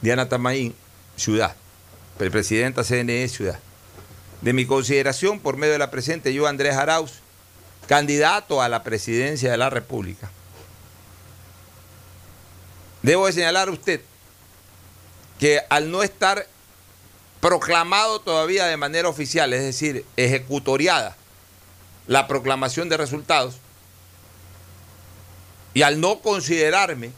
Diana 0.00 0.28
Tamaín, 0.28 0.74
ciudad, 1.16 1.54
pre- 2.16 2.30
presidenta 2.30 2.84
CNE, 2.84 3.28
ciudad. 3.28 3.58
De 4.40 4.52
mi 4.52 4.64
consideración, 4.66 5.40
por 5.40 5.56
medio 5.56 5.72
de 5.72 5.78
la 5.78 5.90
presente, 5.90 6.32
yo, 6.32 6.46
Andrés 6.46 6.76
Arauz, 6.76 7.12
candidato 7.88 8.62
a 8.62 8.68
la 8.68 8.82
presidencia 8.82 9.50
de 9.50 9.56
la 9.56 9.70
República, 9.70 10.30
Debo 13.02 13.26
de 13.26 13.34
señalar 13.34 13.68
a 13.68 13.70
usted 13.70 14.00
que 15.38 15.60
al 15.68 15.90
no 15.90 16.02
estar 16.02 16.46
proclamado 17.40 18.18
todavía 18.22 18.64
de 18.64 18.78
manera 18.78 19.10
oficial, 19.10 19.52
es 19.52 19.62
decir, 19.62 20.06
ejecutoriada 20.16 21.14
la 22.06 22.26
proclamación 22.26 22.88
de 22.88 22.96
resultados, 22.96 23.56
y 25.74 25.82
al 25.82 26.00
no 26.00 26.20
considerarme 26.20 27.10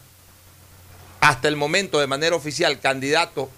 hasta 1.21 1.49
el 1.49 1.57
momento 1.57 1.99
de 1.99 2.07
manera 2.07 2.37
oficial 2.37 2.81
candidato 2.81 3.51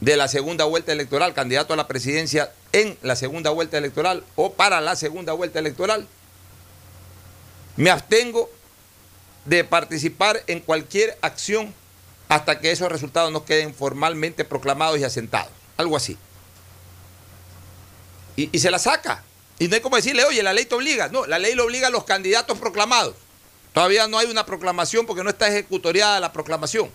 de 0.00 0.16
la 0.16 0.28
segunda 0.28 0.64
vuelta 0.64 0.92
electoral, 0.92 1.32
candidato 1.32 1.72
a 1.72 1.76
la 1.76 1.88
presidencia 1.88 2.52
en 2.72 2.98
la 3.02 3.16
segunda 3.16 3.50
vuelta 3.50 3.78
electoral 3.78 4.24
o 4.36 4.52
para 4.52 4.80
la 4.80 4.96
segunda 4.96 5.32
vuelta 5.32 5.58
electoral, 5.58 6.06
me 7.76 7.90
abstengo 7.90 8.50
de 9.44 9.64
participar 9.64 10.42
en 10.46 10.60
cualquier 10.60 11.16
acción 11.22 11.72
hasta 12.28 12.60
que 12.60 12.70
esos 12.70 12.90
resultados 12.90 13.32
no 13.32 13.44
queden 13.44 13.74
formalmente 13.74 14.44
proclamados 14.44 14.98
y 14.98 15.04
asentados. 15.04 15.52
Algo 15.76 15.96
así. 15.96 16.18
Y, 18.36 18.48
y 18.52 18.58
se 18.58 18.70
la 18.70 18.78
saca. 18.78 19.22
Y 19.58 19.68
no 19.68 19.74
hay 19.74 19.80
como 19.80 19.96
decirle, 19.96 20.24
oye, 20.24 20.42
la 20.42 20.52
ley 20.52 20.64
te 20.64 20.74
obliga. 20.74 21.08
No, 21.08 21.26
la 21.26 21.38
ley 21.38 21.54
lo 21.54 21.64
obliga 21.64 21.88
a 21.88 21.90
los 21.90 22.04
candidatos 22.04 22.58
proclamados. 22.58 23.14
Todavía 23.72 24.06
no 24.06 24.18
hay 24.18 24.26
una 24.26 24.44
proclamación 24.44 25.06
porque 25.06 25.22
no 25.24 25.30
está 25.30 25.48
ejecutoriada 25.48 26.20
la 26.20 26.32
proclamación. 26.32 26.90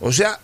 O 0.00 0.12
sea, 0.12 0.38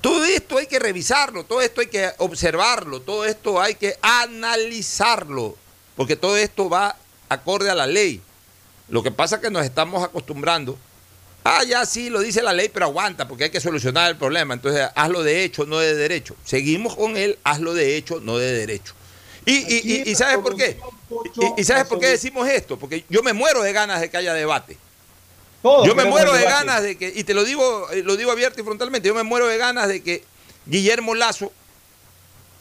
todo 0.00 0.24
esto 0.24 0.58
hay 0.58 0.66
que 0.66 0.78
revisarlo, 0.78 1.44
todo 1.44 1.60
esto 1.60 1.80
hay 1.80 1.88
que 1.88 2.12
observarlo, 2.18 3.00
todo 3.00 3.24
esto 3.24 3.60
hay 3.60 3.74
que 3.74 3.96
analizarlo, 4.00 5.56
porque 5.96 6.14
todo 6.14 6.36
esto 6.36 6.68
va 6.68 6.96
acorde 7.28 7.70
a 7.70 7.74
la 7.74 7.86
ley. 7.86 8.22
Lo 8.88 9.02
que 9.02 9.10
pasa 9.10 9.36
es 9.36 9.42
que 9.42 9.50
nos 9.50 9.64
estamos 9.64 10.04
acostumbrando. 10.04 10.78
Ah, 11.46 11.62
ya 11.62 11.84
sí, 11.84 12.08
lo 12.08 12.20
dice 12.20 12.42
la 12.42 12.54
ley, 12.54 12.70
pero 12.72 12.86
aguanta, 12.86 13.28
porque 13.28 13.44
hay 13.44 13.50
que 13.50 13.60
solucionar 13.60 14.10
el 14.10 14.16
problema. 14.16 14.54
Entonces, 14.54 14.88
hazlo 14.94 15.22
de 15.22 15.44
hecho, 15.44 15.66
no 15.66 15.78
de 15.78 15.94
derecho. 15.94 16.34
Seguimos 16.42 16.96
con 16.96 17.16
él, 17.18 17.38
hazlo 17.44 17.74
de 17.74 17.96
hecho, 17.96 18.18
no 18.20 18.38
de 18.38 18.50
derecho. 18.52 18.94
Y, 19.44 19.56
y, 19.56 19.80
y- 20.06 20.10
y 20.10 20.14
¿sabes 20.14 20.38
por 20.38 20.56
qué? 20.56 20.78
Y, 21.58 21.64
¿sabes 21.64 21.84
por 21.84 22.00
qué 22.00 22.06
decimos 22.08 22.48
esto? 22.48 22.78
Porque 22.78 23.04
yo 23.10 23.22
me 23.22 23.34
muero 23.34 23.62
de 23.62 23.74
ganas 23.74 24.00
de 24.00 24.08
que 24.08 24.16
haya 24.16 24.32
debate. 24.32 24.78
Todos 25.62 25.86
yo 25.86 25.94
me 25.94 26.04
muero 26.06 26.32
de 26.32 26.38
debate. 26.38 26.56
ganas 26.66 26.82
de 26.82 26.96
que, 26.96 27.12
y 27.14 27.24
te 27.24 27.34
lo 27.34 27.44
digo, 27.44 27.90
eh, 27.90 28.02
lo 28.02 28.16
digo 28.16 28.30
abierto 28.32 28.60
y 28.62 28.64
frontalmente, 28.64 29.06
yo 29.08 29.14
me 29.14 29.22
muero 29.22 29.46
de 29.46 29.58
ganas 29.58 29.86
de 29.88 30.02
que 30.02 30.24
Guillermo 30.64 31.14
Lazo, 31.14 31.52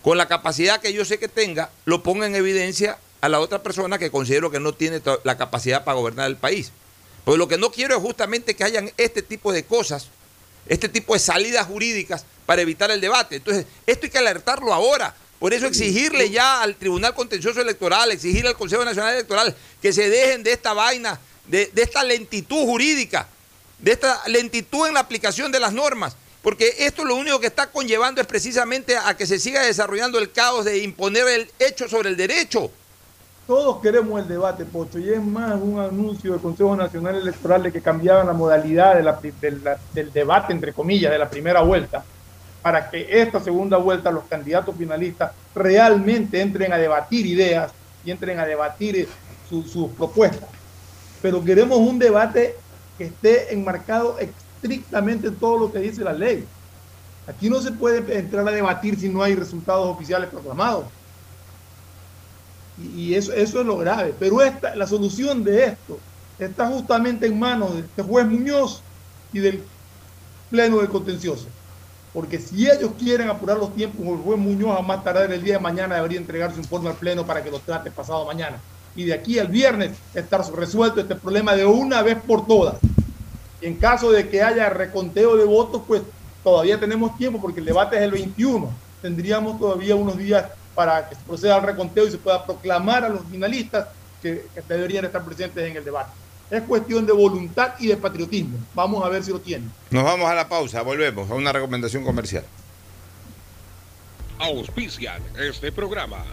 con 0.02 0.18
la 0.18 0.28
capacidad 0.28 0.82
que 0.82 0.92
yo 0.92 1.06
sé 1.06 1.20
que 1.20 1.30
tenga, 1.30 1.70
lo 1.86 2.04
ponga 2.04 2.26
en 2.28 2.36
evidencia 2.36 2.98
a 3.22 3.30
la 3.30 3.40
otra 3.40 3.64
persona 3.64 3.98
que 3.98 4.12
considero 4.12 4.52
que 4.52 4.60
no 4.60 4.74
tiene 4.74 5.02
la 5.24 5.38
capacidad 5.38 5.86
para 5.86 5.96
gobernar 5.98 6.28
el 6.28 6.36
país. 6.36 6.74
Porque 7.24 7.38
lo 7.38 7.48
que 7.48 7.58
no 7.58 7.72
quiero 7.72 7.96
es 7.96 8.02
justamente 8.02 8.56
que 8.56 8.64
hayan 8.64 8.92
este 8.98 9.22
tipo 9.22 9.52
de 9.52 9.64
cosas, 9.64 10.08
este 10.68 10.90
tipo 10.90 11.14
de 11.14 11.20
salidas 11.20 11.68
jurídicas 11.68 12.26
para 12.46 12.62
evitar 12.62 12.92
el 12.92 13.02
debate. 13.02 13.38
Entonces, 13.38 13.66
esto 13.86 14.06
hay 14.06 14.12
que 14.12 14.18
alertarlo 14.18 14.74
ahora. 14.74 15.16
Por 15.40 15.54
eso 15.54 15.66
exigirle 15.66 16.30
ya 16.30 16.62
al 16.62 16.76
Tribunal 16.76 17.14
Contencioso 17.16 17.62
Electoral, 17.62 18.12
exigirle 18.12 18.50
al 18.50 18.58
Consejo 18.58 18.86
Nacional 18.86 19.14
Electoral 19.14 19.56
que 19.82 19.92
se 19.92 20.10
dejen 20.10 20.44
de 20.44 20.54
esta 20.54 20.74
vaina, 20.74 21.20
de, 21.48 21.70
de 21.74 21.82
esta 21.82 22.04
lentitud 22.04 22.66
jurídica 22.66 23.28
de 23.84 23.92
esta 23.92 24.22
lentitud 24.28 24.88
en 24.88 24.94
la 24.94 25.02
aplicación 25.02 25.52
de 25.52 25.60
las 25.60 25.74
normas, 25.74 26.16
porque 26.42 26.74
esto 26.80 27.04
lo 27.04 27.16
único 27.16 27.42
que 27.42 27.48
está 27.48 27.70
conllevando 27.70 28.22
es 28.22 28.28
precisamente 28.28 28.96
a 28.96 29.16
que 29.18 29.28
se 29.28 29.40
siga 29.40 29.62
desarrollando 29.62 30.20
el 30.20 30.32
caos 30.32 30.64
de 30.64 30.78
imponer 30.80 31.28
el 31.28 31.52
hecho 31.60 31.90
sobre 31.90 32.10
el 32.10 32.18
derecho. 32.18 32.72
Todos 33.46 33.82
queremos 33.82 34.22
el 34.22 34.28
debate, 34.30 34.64
Pocho, 34.64 35.00
y 35.00 35.10
es 35.10 35.22
más 35.22 35.60
un 35.62 35.78
anuncio 35.78 36.32
del 36.32 36.40
Consejo 36.40 36.78
Nacional 36.78 37.16
Electoral 37.16 37.64
de 37.64 37.74
que 37.74 37.82
cambiaban 37.82 38.26
la 38.26 38.32
modalidad 38.32 38.96
del 38.96 40.14
debate, 40.14 40.54
entre 40.54 40.72
comillas, 40.72 41.12
de 41.12 41.18
la 41.18 41.30
primera 41.30 41.62
vuelta, 41.62 42.06
para 42.62 42.90
que 42.90 43.06
esta 43.22 43.42
segunda 43.42 43.76
vuelta 43.76 44.12
los 44.12 44.24
candidatos 44.24 44.74
finalistas 44.78 45.34
realmente 45.54 46.40
entren 46.40 46.72
a 46.72 46.78
debatir 46.78 47.26
ideas 47.26 47.74
y 48.06 48.12
entren 48.12 48.40
a 48.40 48.46
debatir 48.46 49.10
sus 49.50 49.90
propuestas. 49.92 50.48
Pero 51.22 51.44
queremos 51.44 51.80
un 51.80 52.00
debate 52.00 52.56
que 52.98 53.06
esté 53.06 53.54
enmarcado 53.54 54.18
estrictamente 54.20 55.28
en 55.28 55.36
todo 55.36 55.60
lo 55.60 55.72
que 55.72 55.80
dice 55.80 56.02
la 56.02 56.14
ley. 56.14 56.46
Aquí 57.28 57.50
no 57.50 57.60
se 57.60 57.74
puede 57.74 58.18
entrar 58.18 58.48
a 58.48 58.52
debatir 58.52 58.98
si 58.98 59.10
no 59.10 59.22
hay 59.22 59.36
resultados 59.36 59.86
oficiales 59.90 60.30
proclamados. 60.30 60.86
Y, 62.78 63.14
eso, 63.14 63.34
eso 63.34 63.60
es 63.62 63.66
lo 63.66 63.78
grave. 63.78 64.14
Pero 64.20 64.42
esta, 64.42 64.76
la 64.76 64.88
solución 64.88 65.44
de 65.44 65.66
esto 65.66 66.00
está 66.40 66.68
justamente 66.68 67.28
en 67.28 67.40
manos 67.40 67.74
de 67.74 67.82
este 67.82 68.02
juez 68.02 68.26
Muñoz 68.26 68.82
y 69.32 69.40
del 69.40 69.64
Pleno 70.50 70.78
del 70.78 70.90
Contencioso. 70.90 71.48
Porque 72.14 72.40
si 72.40 72.70
ellos 72.70 72.92
quieren 73.00 73.30
apurar 73.30 73.58
los 73.58 73.74
tiempos, 73.76 74.06
el 74.06 74.18
juez 74.18 74.40
Muñoz 74.40 74.78
a 74.78 74.82
más 74.82 75.04
tardar 75.04 75.32
el 75.32 75.44
día 75.44 75.54
de 75.54 75.60
mañana 75.60 75.96
debería 75.96 76.20
entregar 76.20 76.54
su 76.54 76.60
informe 76.60 76.90
al 76.90 76.96
Pleno 76.96 77.26
para 77.26 77.44
que 77.44 77.52
lo 77.52 77.60
trate 77.60 77.92
pasado 77.92 78.26
mañana 78.26 78.60
y 78.96 79.06
de 79.06 79.14
aquí 79.14 79.40
al 79.40 79.48
viernes 79.48 79.92
estar 80.14 80.42
resuelto 80.54 81.02
este 81.02 81.16
problema 81.16 81.56
de 81.56 81.66
una 81.66 82.02
vez 82.02 82.18
por 82.22 82.46
todas. 82.46 82.76
Y 83.62 83.68
en 83.68 83.76
caso 83.76 84.12
de 84.12 84.30
que 84.30 84.44
haya 84.44 84.70
reconteo 84.70 85.36
de 85.36 85.46
votos, 85.46 85.82
pues 85.88 86.02
todavía 86.44 86.80
tenemos 86.80 87.18
tiempo 87.18 87.42
porque 87.42 87.60
el 87.60 87.66
debate 87.66 87.98
es 87.98 88.04
el 88.04 88.12
21. 88.12 88.70
Tendríamos 89.02 89.60
todavía 89.60 89.96
unos 89.96 90.18
días 90.18 90.46
para 90.76 91.10
que 91.10 91.16
se 91.16 91.22
proceda 91.22 91.56
al 91.56 91.64
reconteo 91.64 92.08
y 92.08 92.12
se 92.12 92.18
pueda 92.18 92.46
proclamar 92.46 93.06
a 93.06 93.10
los 93.10 93.22
finalistas 93.30 93.88
que, 94.22 94.46
que 94.54 94.62
deberían 94.68 95.06
estar 95.06 95.24
presentes 95.24 95.70
en 95.70 95.78
el 95.78 95.84
debate. 95.84 96.12
Es 96.50 96.62
cuestión 96.64 97.06
de 97.06 97.14
voluntad 97.14 97.74
y 97.80 97.88
de 97.88 97.98
patriotismo. 97.98 98.58
Vamos 98.74 99.04
a 99.04 99.10
ver 99.10 99.24
si 99.24 99.32
lo 99.32 99.40
tienen. 99.40 99.72
Nos 99.90 100.04
vamos 100.04 100.30
a 100.30 100.36
la 100.36 100.48
pausa, 100.48 100.82
volvemos 100.82 101.30
a 101.30 101.34
una 101.34 101.52
recomendación 101.52 102.04
comercial. 102.04 102.46
Auspician 104.40 105.22
este 105.40 105.72
programa. 105.72 106.24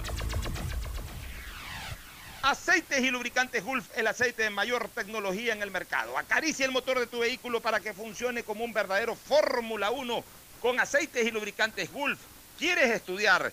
Aceites 2.42 3.00
y 3.00 3.10
lubricantes 3.10 3.62
Gulf, 3.62 3.86
el 3.96 4.06
aceite 4.06 4.44
de 4.44 4.50
mayor 4.50 4.88
tecnología 4.94 5.52
en 5.52 5.62
el 5.62 5.70
mercado. 5.70 6.16
Acaricia 6.16 6.64
el 6.64 6.72
motor 6.72 6.98
de 6.98 7.06
tu 7.06 7.20
vehículo 7.20 7.60
para 7.60 7.80
que 7.80 7.92
funcione 7.92 8.42
como 8.42 8.64
un 8.64 8.72
verdadero 8.72 9.14
Fórmula 9.14 9.90
1 9.90 10.24
con 10.62 10.80
aceites 10.80 11.26
y 11.26 11.30
lubricantes 11.30 11.92
Gulf. 11.92 12.18
¿Quieres 12.58 12.90
estudiar, 12.90 13.52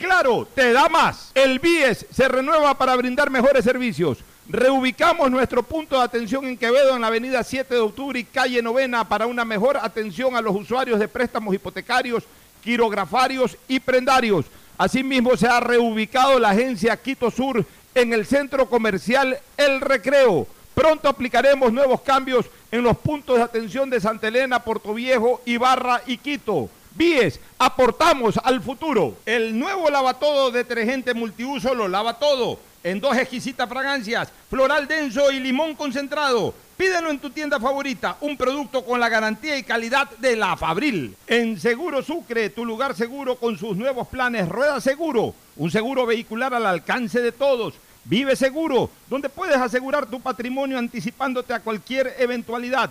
Claro, 0.00 0.48
te 0.54 0.72
da 0.72 0.88
más. 0.88 1.30
El 1.34 1.58
BIES 1.58 2.06
se 2.10 2.26
renueva 2.26 2.76
para 2.78 2.96
brindar 2.96 3.28
mejores 3.28 3.62
servicios. 3.62 4.18
Reubicamos 4.48 5.30
nuestro 5.30 5.62
punto 5.62 5.98
de 5.98 6.04
atención 6.04 6.46
en 6.46 6.56
Quevedo 6.56 6.94
en 6.94 7.02
la 7.02 7.08
avenida 7.08 7.44
7 7.44 7.74
de 7.74 7.80
octubre 7.80 8.18
y 8.18 8.24
calle 8.24 8.62
Novena 8.62 9.06
para 9.06 9.26
una 9.26 9.44
mejor 9.44 9.76
atención 9.76 10.34
a 10.34 10.40
los 10.40 10.56
usuarios 10.56 10.98
de 10.98 11.06
préstamos 11.06 11.54
hipotecarios, 11.54 12.24
quirografarios 12.64 13.58
y 13.68 13.78
prendarios. 13.78 14.46
Asimismo, 14.78 15.36
se 15.36 15.46
ha 15.46 15.60
reubicado 15.60 16.38
la 16.38 16.50
agencia 16.50 16.96
Quito 16.96 17.30
Sur 17.30 17.62
en 17.94 18.14
el 18.14 18.24
centro 18.24 18.70
comercial 18.70 19.38
El 19.58 19.82
Recreo. 19.82 20.46
Pronto 20.74 21.10
aplicaremos 21.10 21.74
nuevos 21.74 22.00
cambios 22.00 22.46
en 22.72 22.82
los 22.82 22.96
puntos 22.96 23.36
de 23.36 23.42
atención 23.42 23.90
de 23.90 24.00
Santa 24.00 24.28
Elena, 24.28 24.64
Puerto 24.64 24.94
Viejo, 24.94 25.42
Ibarra 25.44 26.00
y 26.06 26.16
Quito. 26.16 26.70
Bies, 27.00 27.40
aportamos 27.56 28.38
al 28.44 28.60
futuro. 28.60 29.16
El 29.24 29.58
nuevo 29.58 29.88
lavatodo 29.88 30.50
detergente 30.50 31.14
multiuso 31.14 31.74
lo 31.74 31.88
lava 31.88 32.18
todo. 32.18 32.58
En 32.84 33.00
dos 33.00 33.16
exquisitas 33.16 33.66
fragancias, 33.66 34.30
floral 34.50 34.86
denso 34.86 35.32
y 35.32 35.40
limón 35.40 35.76
concentrado. 35.76 36.52
Pídelo 36.76 37.08
en 37.10 37.18
tu 37.18 37.30
tienda 37.30 37.58
favorita, 37.58 38.18
un 38.20 38.36
producto 38.36 38.84
con 38.84 39.00
la 39.00 39.08
garantía 39.08 39.56
y 39.56 39.62
calidad 39.62 40.10
de 40.18 40.36
la 40.36 40.58
Fabril. 40.58 41.16
En 41.26 41.58
Seguro 41.58 42.02
Sucre, 42.02 42.50
tu 42.50 42.66
lugar 42.66 42.94
seguro 42.94 43.36
con 43.36 43.56
sus 43.56 43.78
nuevos 43.78 44.06
planes 44.08 44.46
Rueda 44.46 44.78
Seguro, 44.78 45.34
un 45.56 45.70
seguro 45.70 46.04
vehicular 46.04 46.52
al 46.52 46.66
alcance 46.66 47.22
de 47.22 47.32
todos. 47.32 47.76
Vive 48.04 48.36
Seguro, 48.36 48.90
donde 49.08 49.30
puedes 49.30 49.56
asegurar 49.56 50.04
tu 50.04 50.20
patrimonio 50.20 50.76
anticipándote 50.76 51.54
a 51.54 51.60
cualquier 51.60 52.14
eventualidad. 52.18 52.90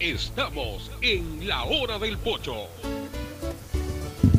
Estamos 0.00 0.90
en 1.02 1.46
la 1.46 1.64
hora 1.64 1.98
del 1.98 2.16
pocho. 2.16 2.54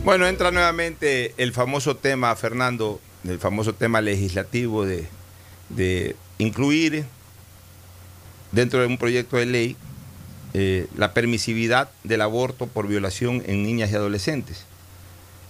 Bueno, 0.03 0.25
entra 0.25 0.49
nuevamente 0.49 1.35
el 1.37 1.53
famoso 1.53 1.95
tema, 1.95 2.35
Fernando, 2.35 2.99
el 3.25 3.37
famoso 3.37 3.75
tema 3.75 4.01
legislativo 4.01 4.87
de, 4.87 6.15
incluir 6.39 7.05
dentro 8.51 8.79
de 8.79 8.87
un 8.87 8.97
proyecto 8.97 9.37
de 9.37 9.45
ley 9.45 9.75
eh, 10.55 10.87
la 10.97 11.13
permisividad 11.13 11.91
del 12.03 12.21
aborto 12.21 12.65
por 12.65 12.87
violación 12.87 13.43
en 13.45 13.61
niñas 13.61 13.91
y 13.91 13.95
adolescentes. 13.95 14.65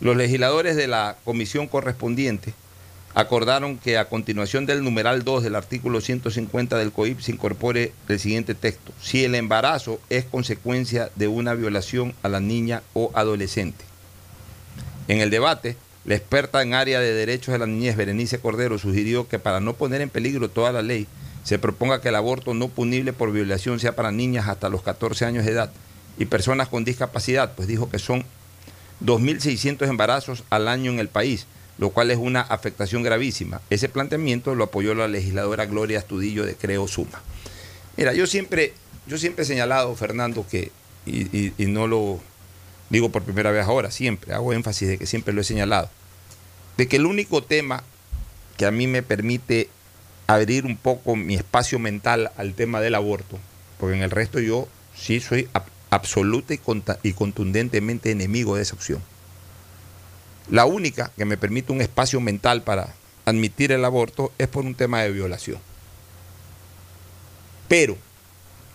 Los 0.01 0.18
legisladores 0.18 0.76
de 0.76 0.88
la 0.88 1.16
comisión 1.24 1.68
correspondiente 1.70 2.53
acordaron 3.14 3.78
que 3.78 3.97
a 3.97 4.05
continuación 4.05 4.66
del 4.66 4.84
numeral 4.84 5.24
2 5.24 5.43
del 5.43 5.55
artículo 5.55 6.01
150 6.01 6.78
del 6.78 6.91
COIP 6.91 7.20
se 7.20 7.32
incorpore 7.32 7.91
el 8.07 8.20
siguiente 8.20 8.55
texto. 8.55 8.93
Si 9.01 9.24
el 9.24 9.36
embarazo 9.36 9.99
es 10.09 10.26
consecuencia 10.26 11.09
de 11.16 11.28
una 11.28 11.53
violación 11.53 12.14
a 12.24 12.30
la 12.30 12.39
niña 12.39 12.84
o 12.93 13.12
adolescente. 13.14 13.84
En 15.07 15.20
el 15.20 15.30
debate, 15.30 15.76
la 16.05 16.16
experta 16.16 16.62
en 16.62 16.74
área 16.74 16.99
de 16.99 17.14
derechos 17.14 17.51
de 17.51 17.59
la 17.59 17.68
niñez, 17.68 17.95
Berenice 17.95 18.39
Cordero, 18.39 18.78
sugirió 18.78 19.28
que 19.28 19.39
para 19.39 19.59
no 19.59 19.74
poner 19.74 20.01
en 20.01 20.09
peligro 20.09 20.49
toda 20.49 20.72
la 20.72 20.82
ley, 20.82 21.07
se 21.43 21.59
proponga 21.59 22.01
que 22.01 22.09
el 22.09 22.16
aborto 22.16 22.53
no 22.53 22.70
punible 22.70 23.14
por 23.14 23.32
violación 23.32 23.80
sea 23.80 23.95
para 23.95 24.12
niñas 24.12 24.47
hasta 24.47 24.70
los 24.70 24.84
14 24.84 25.26
años 25.26 25.45
de 25.45 25.51
edad 25.51 25.72
y 26.18 26.26
personas 26.26 26.70
con 26.70 26.86
discapacidad, 26.86 27.53
pues 27.55 27.68
dijo 27.68 27.89
que 27.89 27.99
son 27.99 28.24
2.600 29.03 29.88
embarazos 29.89 30.43
al 30.49 30.68
año 30.68 30.91
en 30.91 30.99
el 30.99 31.07
país, 31.07 31.47
lo 31.82 31.89
cual 31.89 32.11
es 32.11 32.19
una 32.19 32.41
afectación 32.41 33.01
gravísima. 33.01 33.59
Ese 33.71 33.89
planteamiento 33.89 34.53
lo 34.53 34.65
apoyó 34.65 34.93
la 34.93 35.07
legisladora 35.07 35.65
Gloria 35.65 35.97
Astudillo 35.97 36.45
de 36.45 36.55
Creo 36.55 36.88
Suma. 36.88 37.23
Mira, 37.97 38.13
yo 38.13 38.27
siempre, 38.27 38.75
yo 39.07 39.17
siempre 39.17 39.43
he 39.43 39.47
señalado, 39.47 39.95
Fernando, 39.95 40.45
que, 40.47 40.71
y, 41.07 41.51
y 41.57 41.65
no 41.65 41.88
lo 41.88 42.19
digo 42.91 43.09
por 43.09 43.23
primera 43.23 43.49
vez 43.49 43.65
ahora, 43.65 43.89
siempre, 43.89 44.32
hago 44.32 44.53
énfasis 44.53 44.89
de 44.89 44.97
que 44.99 45.07
siempre 45.07 45.34
lo 45.34 45.41
he 45.41 45.43
señalado, 45.43 45.89
de 46.77 46.88
que 46.88 46.97
el 46.97 47.07
único 47.07 47.41
tema 47.41 47.84
que 48.57 48.67
a 48.67 48.71
mí 48.71 48.86
me 48.86 49.01
permite 49.01 49.67
abrir 50.27 50.67
un 50.67 50.77
poco 50.77 51.15
mi 51.15 51.34
espacio 51.34 51.79
mental 51.79 52.32
al 52.38 52.53
tema 52.53 52.79
del 52.79 52.93
aborto, 52.93 53.39
porque 53.79 53.95
en 53.95 54.03
el 54.03 54.11
resto 54.11 54.39
yo 54.39 54.67
sí 54.95 55.19
soy 55.19 55.49
absoluta 55.89 56.53
y 57.01 57.13
contundentemente 57.13 58.11
enemigo 58.11 58.55
de 58.55 58.61
esa 58.61 58.75
opción. 58.75 59.01
La 60.49 60.65
única 60.65 61.11
que 61.15 61.25
me 61.25 61.37
permite 61.37 61.71
un 61.71 61.81
espacio 61.81 62.19
mental 62.19 62.63
para 62.63 62.93
admitir 63.25 63.71
el 63.71 63.85
aborto 63.85 64.31
es 64.37 64.47
por 64.47 64.65
un 64.65 64.75
tema 64.75 65.01
de 65.01 65.11
violación. 65.11 65.59
Pero, 67.67 67.97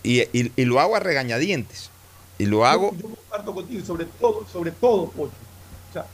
y, 0.03 0.25
lo 0.63 0.79
hago 0.79 0.95
a 0.95 0.99
regañadientes, 0.99 1.91
y 2.39 2.45
lo 2.45 2.65
hago... 2.65 2.95
Yo, 2.95 3.09
comparto 3.09 3.53
contigo, 3.53 3.85
sobre 3.85 4.05
todo, 4.05 4.47
sobre 4.51 4.71
todo, 4.71 5.09
Pocho. 5.09 5.33
O 5.89 5.93
sea, 5.93 6.05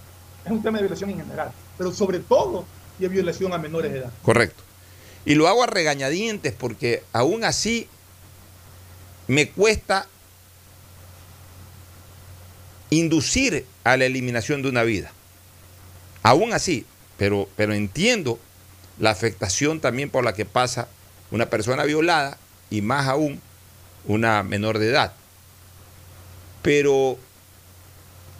es 0.43 0.51
un 0.51 0.61
tema 0.61 0.79
de 0.79 0.83
violación 0.83 1.11
en 1.11 1.17
general, 1.19 1.51
pero 1.77 1.93
sobre 1.93 2.19
todo 2.19 2.65
de 2.99 3.07
violación 3.07 3.53
a 3.53 3.57
menores 3.57 3.91
de 3.93 3.99
edad. 3.99 4.11
Correcto. 4.23 4.63
Y 5.25 5.35
lo 5.35 5.47
hago 5.47 5.63
a 5.63 5.67
regañadientes 5.67 6.53
porque 6.53 7.03
aún 7.13 7.45
así 7.45 7.87
me 9.27 9.49
cuesta 9.49 10.07
inducir 12.89 13.65
a 13.83 13.97
la 13.97 14.05
eliminación 14.05 14.61
de 14.61 14.69
una 14.69 14.83
vida. 14.83 15.11
Aún 16.23 16.53
así, 16.53 16.85
pero, 17.17 17.47
pero 17.55 17.73
entiendo 17.73 18.39
la 18.99 19.11
afectación 19.11 19.79
también 19.79 20.09
por 20.09 20.23
la 20.23 20.33
que 20.33 20.45
pasa 20.45 20.87
una 21.31 21.49
persona 21.49 21.83
violada 21.83 22.37
y 22.69 22.81
más 22.81 23.07
aún 23.07 23.41
una 24.05 24.43
menor 24.43 24.79
de 24.79 24.89
edad. 24.89 25.13
Pero 26.61 27.17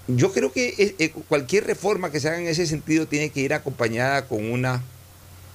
yo 0.07 0.31
creo 0.31 0.51
que 0.51 0.69
eh, 0.77 0.95
eh, 0.99 1.09
cualquier 1.27 1.65
reforma 1.65 2.11
que 2.11 2.19
se 2.19 2.27
haga 2.27 2.39
en 2.39 2.47
ese 2.47 2.67
sentido 2.67 3.07
tiene 3.07 3.29
que 3.29 3.41
ir 3.41 3.53
acompañada 3.53 4.27
con 4.27 4.51
una 4.51 4.81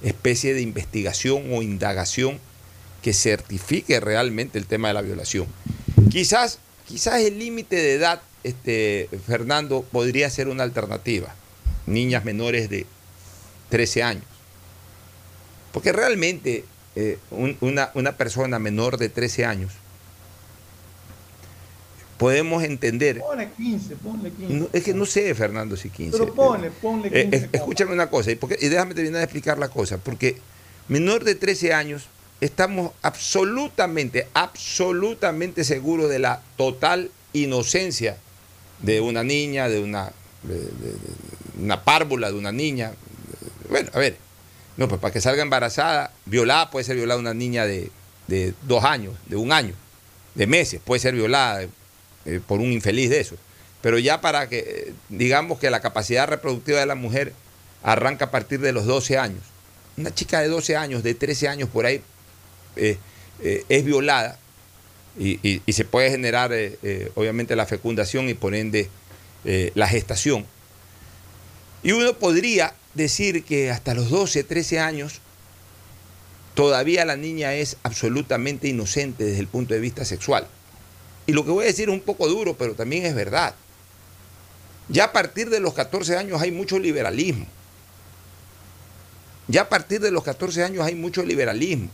especie 0.02 0.54
de 0.54 0.60
investigación 0.60 1.52
o 1.52 1.62
indagación 1.62 2.38
que 3.02 3.12
certifique 3.12 4.00
realmente 4.00 4.58
el 4.58 4.66
tema 4.66 4.88
de 4.88 4.94
la 4.94 5.02
violación. 5.02 5.46
Quizás, 6.10 6.58
quizás 6.86 7.20
el 7.20 7.38
límite 7.38 7.76
de 7.76 7.94
edad, 7.94 8.22
este, 8.42 9.08
Fernando, 9.26 9.82
podría 9.82 10.30
ser 10.30 10.48
una 10.48 10.62
alternativa. 10.62 11.34
Niñas 11.88 12.24
menores 12.24 12.68
de 12.68 12.86
13 13.70 14.02
años. 14.02 14.24
Porque 15.72 15.92
realmente 15.92 16.64
eh, 16.96 17.18
una, 17.60 17.90
una 17.94 18.16
persona 18.16 18.58
menor 18.58 18.98
de 18.98 19.08
13 19.08 19.44
años 19.44 19.72
podemos 22.18 22.64
entender. 22.64 23.20
Ponle 23.20 23.50
15, 23.56 23.96
ponle 23.96 24.30
15. 24.32 24.68
es 24.72 24.84
que 24.84 24.92
no 24.92 25.06
sé, 25.06 25.34
Fernando, 25.34 25.76
si 25.76 25.88
15. 25.88 26.18
Pero 26.18 26.34
ponle, 26.34 26.70
ponle 26.70 27.10
15. 27.10 27.36
Eh, 27.36 27.48
escúchame 27.52 27.92
una 27.92 28.10
cosa, 28.10 28.32
y, 28.32 28.34
porque, 28.34 28.58
y 28.60 28.68
déjame 28.68 28.94
terminar 28.94 29.18
de 29.18 29.24
explicar 29.24 29.58
la 29.58 29.68
cosa, 29.68 29.98
porque 29.98 30.36
menor 30.88 31.24
de 31.24 31.36
13 31.36 31.72
años 31.72 32.08
estamos 32.40 32.92
absolutamente, 33.02 34.26
absolutamente 34.34 35.64
seguros 35.64 36.10
de 36.10 36.18
la 36.18 36.42
total 36.56 37.10
inocencia 37.32 38.18
de 38.82 39.00
una 39.00 39.22
niña, 39.24 39.68
de 39.68 39.80
una, 39.80 40.12
una 41.58 41.84
párvula 41.84 42.30
de 42.30 42.38
una 42.38 42.52
niña. 42.52 42.92
Bueno, 43.68 43.90
a 43.92 43.98
ver, 43.98 44.16
no, 44.76 44.88
pues 44.88 45.00
para 45.00 45.12
que 45.12 45.20
salga 45.20 45.42
embarazada, 45.42 46.12
violada 46.24 46.70
puede 46.70 46.84
ser 46.84 46.96
violada 46.96 47.18
una 47.18 47.34
niña 47.34 47.66
de, 47.66 47.90
de 48.28 48.54
dos 48.62 48.84
años, 48.84 49.14
de 49.26 49.36
un 49.36 49.52
año, 49.52 49.74
de 50.36 50.46
meses, 50.46 50.80
puede 50.84 51.00
ser 51.00 51.14
violada 51.14 51.66
eh, 52.24 52.40
por 52.46 52.60
un 52.60 52.70
infeliz 52.72 53.10
de 53.10 53.20
eso. 53.20 53.36
Pero 53.82 53.98
ya 53.98 54.20
para 54.20 54.48
que, 54.48 54.92
digamos 55.08 55.58
que 55.58 55.70
la 55.70 55.80
capacidad 55.80 56.28
reproductiva 56.28 56.78
de 56.78 56.86
la 56.86 56.94
mujer 56.94 57.32
arranca 57.82 58.26
a 58.26 58.30
partir 58.30 58.60
de 58.60 58.72
los 58.72 58.86
12 58.86 59.18
años. 59.18 59.42
Una 59.96 60.14
chica 60.14 60.40
de 60.40 60.48
12 60.48 60.76
años, 60.76 61.02
de 61.02 61.14
13 61.14 61.48
años 61.48 61.68
por 61.68 61.86
ahí, 61.86 62.02
eh, 62.76 62.98
eh, 63.42 63.64
es 63.68 63.84
violada 63.84 64.38
y, 65.18 65.60
se 65.72 65.84
puede 65.84 66.10
generar, 66.10 66.52
obviamente, 67.16 67.56
la 67.56 67.66
fecundación 67.66 68.28
y 68.28 68.34
por 68.34 68.54
ende 68.54 68.88
la 69.44 69.88
gestación. 69.88 70.46
Y 71.82 71.92
uno 71.92 72.14
podría 72.14 72.74
decir 72.94 73.44
que 73.44 73.70
hasta 73.70 73.94
los 73.94 74.10
12, 74.10 74.44
13 74.44 74.80
años, 74.80 75.20
todavía 76.54 77.04
la 77.04 77.16
niña 77.16 77.54
es 77.54 77.76
absolutamente 77.82 78.68
inocente 78.68 79.24
desde 79.24 79.40
el 79.40 79.46
punto 79.46 79.74
de 79.74 79.80
vista 79.80 80.04
sexual. 80.04 80.48
Y 81.26 81.32
lo 81.32 81.44
que 81.44 81.50
voy 81.50 81.64
a 81.64 81.68
decir 81.68 81.88
es 81.88 81.94
un 81.94 82.00
poco 82.00 82.26
duro, 82.28 82.56
pero 82.56 82.74
también 82.74 83.06
es 83.06 83.14
verdad. 83.14 83.54
Ya 84.88 85.04
a 85.04 85.12
partir 85.12 85.50
de 85.50 85.60
los 85.60 85.74
14 85.74 86.16
años 86.16 86.40
hay 86.40 86.50
mucho 86.50 86.78
liberalismo. 86.78 87.46
Ya 89.46 89.62
a 89.62 89.68
partir 89.68 90.00
de 90.00 90.10
los 90.10 90.24
14 90.24 90.64
años 90.64 90.84
hay 90.84 90.94
mucho 90.94 91.22
liberalismo. 91.22 91.90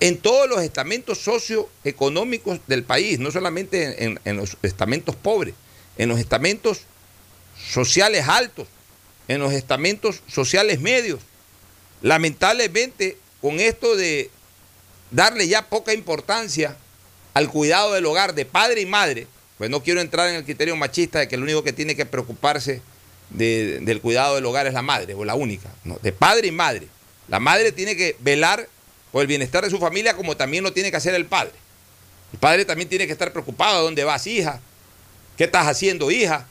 En 0.00 0.18
todos 0.18 0.48
los 0.48 0.60
estamentos 0.62 1.18
socioeconómicos 1.18 2.60
del 2.66 2.82
país, 2.82 3.20
no 3.20 3.30
solamente 3.30 4.04
en, 4.04 4.20
en 4.24 4.36
los 4.36 4.56
estamentos 4.62 5.14
pobres, 5.14 5.54
en 5.96 6.08
los 6.08 6.18
estamentos 6.18 6.82
sociales 7.56 8.28
altos, 8.28 8.68
en 9.28 9.40
los 9.40 9.52
estamentos 9.52 10.22
sociales 10.26 10.80
medios. 10.80 11.20
Lamentablemente, 12.00 13.16
con 13.40 13.60
esto 13.60 13.96
de 13.96 14.30
darle 15.10 15.46
ya 15.48 15.68
poca 15.68 15.92
importancia 15.92 16.76
al 17.34 17.48
cuidado 17.48 17.92
del 17.92 18.06
hogar 18.06 18.34
de 18.34 18.44
padre 18.44 18.80
y 18.80 18.86
madre, 18.86 19.26
pues 19.58 19.70
no 19.70 19.82
quiero 19.82 20.00
entrar 20.00 20.28
en 20.28 20.36
el 20.36 20.44
criterio 20.44 20.74
machista 20.76 21.20
de 21.20 21.28
que 21.28 21.36
el 21.36 21.42
único 21.42 21.62
que 21.62 21.72
tiene 21.72 21.94
que 21.94 22.06
preocuparse 22.06 22.82
del 23.30 24.00
cuidado 24.02 24.34
del 24.34 24.44
hogar 24.44 24.66
es 24.66 24.74
la 24.74 24.82
madre, 24.82 25.14
o 25.14 25.24
la 25.24 25.34
única, 25.34 25.70
no, 25.84 25.98
de 26.02 26.12
padre 26.12 26.48
y 26.48 26.52
madre. 26.52 26.88
La 27.28 27.40
madre 27.40 27.72
tiene 27.72 27.96
que 27.96 28.16
velar 28.20 28.68
por 29.10 29.22
el 29.22 29.26
bienestar 29.26 29.64
de 29.64 29.70
su 29.70 29.78
familia 29.78 30.16
como 30.16 30.36
también 30.36 30.64
lo 30.64 30.72
tiene 30.72 30.90
que 30.90 30.96
hacer 30.96 31.14
el 31.14 31.26
padre. 31.26 31.52
El 32.32 32.38
padre 32.38 32.64
también 32.64 32.88
tiene 32.88 33.06
que 33.06 33.12
estar 33.12 33.32
preocupado, 33.32 33.82
¿dónde 33.84 34.04
vas, 34.04 34.26
hija? 34.26 34.60
¿Qué 35.36 35.44
estás 35.44 35.66
haciendo, 35.66 36.10
hija? 36.10 36.46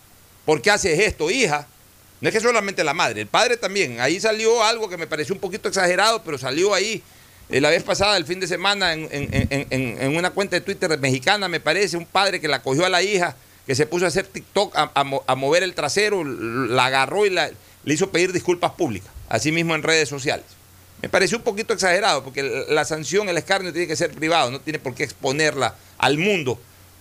¿Por 0.45 0.61
qué 0.61 0.71
haces 0.71 0.99
esto, 0.99 1.29
hija? 1.29 1.67
No 2.19 2.29
es 2.29 2.35
que 2.35 2.41
solamente 2.41 2.83
la 2.83 2.93
madre, 2.93 3.21
el 3.21 3.27
padre 3.27 3.57
también. 3.57 3.99
Ahí 3.99 4.19
salió 4.19 4.63
algo 4.63 4.89
que 4.89 4.97
me 4.97 5.07
pareció 5.07 5.33
un 5.33 5.41
poquito 5.41 5.67
exagerado, 5.67 6.23
pero 6.23 6.37
salió 6.37 6.73
ahí 6.73 7.01
eh, 7.51 7.59
la 7.59 7.69
vez 7.69 7.83
pasada, 7.83 8.15
el 8.15 8.25
fin 8.25 8.39
de 8.39 8.47
semana, 8.47 8.93
en, 8.93 10.15
una 10.15 10.29
cuenta 10.29 10.55
de 10.55 10.61
Twitter 10.61 10.97
mexicana, 10.99 11.49
me 11.49 11.59
parece, 11.59 11.97
un 11.97 12.05
padre 12.05 12.39
que 12.39 12.47
la 12.47 12.61
cogió 12.61 12.85
a 12.85 12.89
la 12.89 13.03
hija, 13.03 13.35
que 13.67 13.75
se 13.75 13.85
puso 13.85 14.05
a 14.05 14.07
hacer 14.07 14.25
TikTok, 14.25 14.73
a, 14.75 15.35
mover 15.35 15.63
el 15.63 15.73
trasero, 15.73 16.23
la 16.23 16.85
agarró 16.85 17.25
y 17.25 17.29
le 17.29 17.53
hizo 17.87 18.09
pedir 18.09 18.31
disculpas 18.31 18.71
públicas, 18.71 19.11
así 19.27 19.51
mismo 19.51 19.75
en 19.75 19.83
redes 19.83 20.07
sociales. 20.07 20.45
Me 21.01 21.09
pareció 21.09 21.39
un 21.39 21.43
poquito 21.43 21.73
exagerado, 21.73 22.23
porque 22.23 22.65
la 22.69 22.85
sanción, 22.85 23.27
el 23.27 23.37
escarnio 23.37 23.73
tiene 23.73 23.87
que 23.87 23.97
ser 23.97 24.11
privado, 24.11 24.49
no 24.49 24.61
tiene 24.61 24.79
por 24.79 24.95
qué 24.95 25.03
exponerla 25.03 25.75
al 25.97 26.17
mundo 26.17 26.57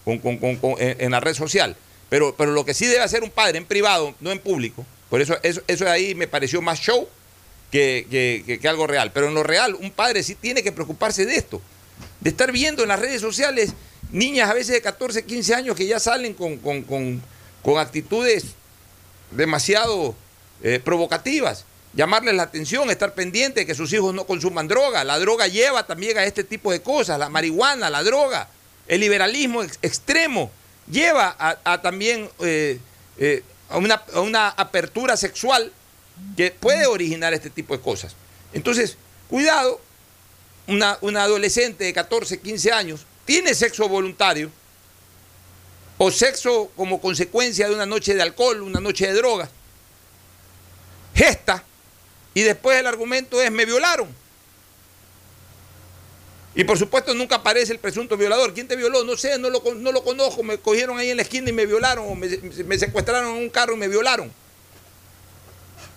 en, 0.06 1.10
la 1.10 1.20
red 1.20 1.34
social. 1.34 1.76
Pero, 2.08 2.34
pero 2.36 2.52
lo 2.52 2.64
que 2.64 2.74
sí 2.74 2.86
debe 2.86 3.02
hacer 3.02 3.22
un 3.22 3.30
padre 3.30 3.58
en 3.58 3.64
privado, 3.64 4.14
no 4.20 4.32
en 4.32 4.40
público, 4.40 4.84
por 5.08 5.20
eso 5.20 5.36
eso, 5.42 5.60
eso 5.66 5.88
ahí 5.88 6.14
me 6.14 6.26
pareció 6.26 6.60
más 6.62 6.80
show 6.80 7.08
que, 7.70 8.60
algo 8.68 8.86
real. 8.86 9.12
Pero 9.12 9.28
en 9.28 9.34
lo 9.34 9.42
real, 9.42 9.74
un 9.74 9.90
padre 9.90 10.22
sí 10.22 10.34
tiene 10.34 10.62
que 10.62 10.72
preocuparse 10.72 11.24
de 11.24 11.36
esto, 11.36 11.60
de 12.20 12.30
estar 12.30 12.50
viendo 12.52 12.82
en 12.82 12.88
las 12.88 12.98
redes 12.98 13.20
sociales 13.20 13.74
niñas 14.10 14.50
a 14.50 14.54
veces 14.54 14.74
de 14.74 14.82
14, 14.82 15.24
15 15.24 15.54
años 15.54 15.76
que 15.76 15.86
ya 15.86 16.00
salen 16.00 16.34
con, 16.34 17.22
actitudes 17.78 18.54
demasiado 19.30 20.16
eh, 20.62 20.80
provocativas 20.82 21.64
llamarles 21.92 22.34
la 22.34 22.44
atención, 22.44 22.90
estar 22.90 23.14
pendiente 23.14 23.60
de 23.60 23.66
que 23.66 23.74
sus 23.74 23.92
hijos 23.92 24.14
no 24.14 24.26
consuman 24.26 24.68
droga. 24.68 25.04
La 25.04 25.18
droga 25.18 25.46
lleva 25.46 25.86
también 25.86 26.18
a 26.18 26.24
este 26.24 26.44
tipo 26.44 26.70
de 26.72 26.82
cosas, 26.82 27.18
la 27.18 27.28
marihuana, 27.28 27.90
la 27.90 28.02
droga, 28.02 28.48
el 28.90 29.00
liberalismo 29.00 29.62
extremo 29.62 30.50
lleva 30.90 31.36
a, 31.38 31.80
también 31.80 32.28
eh, 32.40 32.80
eh, 33.18 33.44
a, 33.68 33.78
una, 33.78 34.48
apertura 34.48 35.16
sexual 35.16 35.72
que 36.36 36.50
puede 36.50 36.86
originar 36.86 37.32
este 37.32 37.50
tipo 37.50 37.76
de 37.76 37.80
cosas. 37.80 38.16
Entonces, 38.52 38.96
cuidado, 39.28 39.80
una, 40.66 40.98
una 41.02 41.22
adolescente 41.22 41.84
de 41.84 41.92
14, 41.92 42.40
15 42.40 42.72
años 42.72 43.06
tiene 43.24 43.54
sexo 43.54 43.88
voluntario 43.88 44.50
o 45.96 46.10
sexo 46.10 46.72
como 46.76 47.00
consecuencia 47.00 47.68
de 47.68 47.74
una 47.76 47.86
noche 47.86 48.14
de 48.14 48.22
alcohol, 48.22 48.60
una 48.60 48.80
noche 48.80 49.06
de 49.06 49.12
drogas, 49.12 49.50
gesta 51.14 51.62
y 52.34 52.42
después 52.42 52.76
el 52.80 52.88
argumento 52.88 53.40
es 53.40 53.52
me 53.52 53.66
violaron. 53.66 54.08
Y 56.54 56.64
por 56.64 56.78
supuesto 56.78 57.14
nunca 57.14 57.36
aparece 57.36 57.72
el 57.72 57.78
presunto 57.78 58.16
violador. 58.16 58.52
¿Quién 58.52 58.66
te 58.66 58.76
violó? 58.76 59.04
No 59.04 59.16
sé, 59.16 59.38
no 59.38 59.50
lo, 59.50 59.62
no 59.76 59.92
lo 59.92 60.02
conozco. 60.02 60.42
Me 60.42 60.58
cogieron 60.58 60.98
ahí 60.98 61.10
en 61.10 61.16
la 61.16 61.22
esquina 61.22 61.48
y 61.48 61.52
me 61.52 61.66
violaron. 61.66 62.06
O 62.08 62.14
me, 62.14 62.28
me 62.28 62.78
secuestraron 62.78 63.36
en 63.36 63.42
un 63.42 63.50
carro 63.50 63.74
y 63.74 63.76
me 63.76 63.86
violaron. 63.86 64.32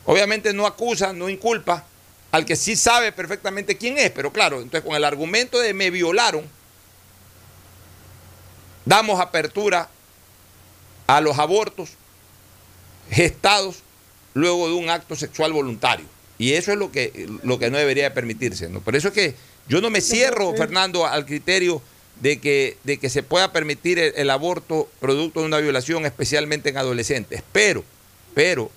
Obviamente 0.05 0.53
no 0.53 0.67
acusa, 0.67 1.13
no 1.13 1.29
inculpa 1.29 1.85
al 2.31 2.45
que 2.45 2.55
sí 2.55 2.75
sabe 2.75 3.11
perfectamente 3.11 3.77
quién 3.77 3.97
es. 3.97 4.11
Pero 4.11 4.31
claro, 4.31 4.57
entonces 4.57 4.81
con 4.87 4.95
el 4.95 5.03
argumento 5.03 5.59
de 5.59 5.73
me 5.73 5.89
violaron, 5.89 6.43
damos 8.85 9.19
apertura 9.19 9.89
a 11.07 11.21
los 11.21 11.37
abortos 11.39 11.91
gestados 13.09 13.83
luego 14.33 14.67
de 14.67 14.73
un 14.73 14.89
acto 14.89 15.15
sexual 15.15 15.53
voluntario. 15.53 16.05
Y 16.37 16.53
eso 16.53 16.71
es 16.71 16.77
lo 16.77 16.91
que, 16.91 17.29
lo 17.43 17.59
que 17.59 17.69
no 17.69 17.77
debería 17.77 18.13
permitirse. 18.13 18.67
¿no? 18.67 18.81
Por 18.81 18.95
eso 18.95 19.09
es 19.09 19.13
que 19.13 19.35
yo 19.67 19.81
no 19.81 19.89
me 19.89 20.01
cierro, 20.01 20.53
Fernando, 20.55 21.05
al 21.05 21.25
criterio 21.25 21.81
de 22.21 22.39
que, 22.39 22.77
de 22.83 22.97
que 22.97 23.09
se 23.09 23.23
pueda 23.23 23.51
permitir 23.51 23.99
el, 23.99 24.29
aborto 24.29 24.89
producto 24.99 25.41
de 25.41 25.47
una 25.47 25.59
violación, 25.59 26.05
especialmente 26.05 26.69
en 26.69 26.77
adolescentes. 26.77 27.43
Pero, 27.51 27.83
pero, 28.33 28.69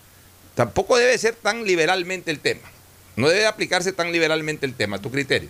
tampoco 0.55 0.97
debe 0.97 1.17
ser 1.19 1.35
tan 1.35 1.65
liberalmente 1.65 2.31
el 2.31 2.41
tema. 2.41 2.69
No 3.17 3.29
debe 3.29 3.47
aplicarse 3.47 3.93
tan 3.93 4.13
liberalmente 4.13 4.67
el 4.67 4.75
tema, 4.75 4.99
tu 4.99 5.11
criterio. 5.11 5.49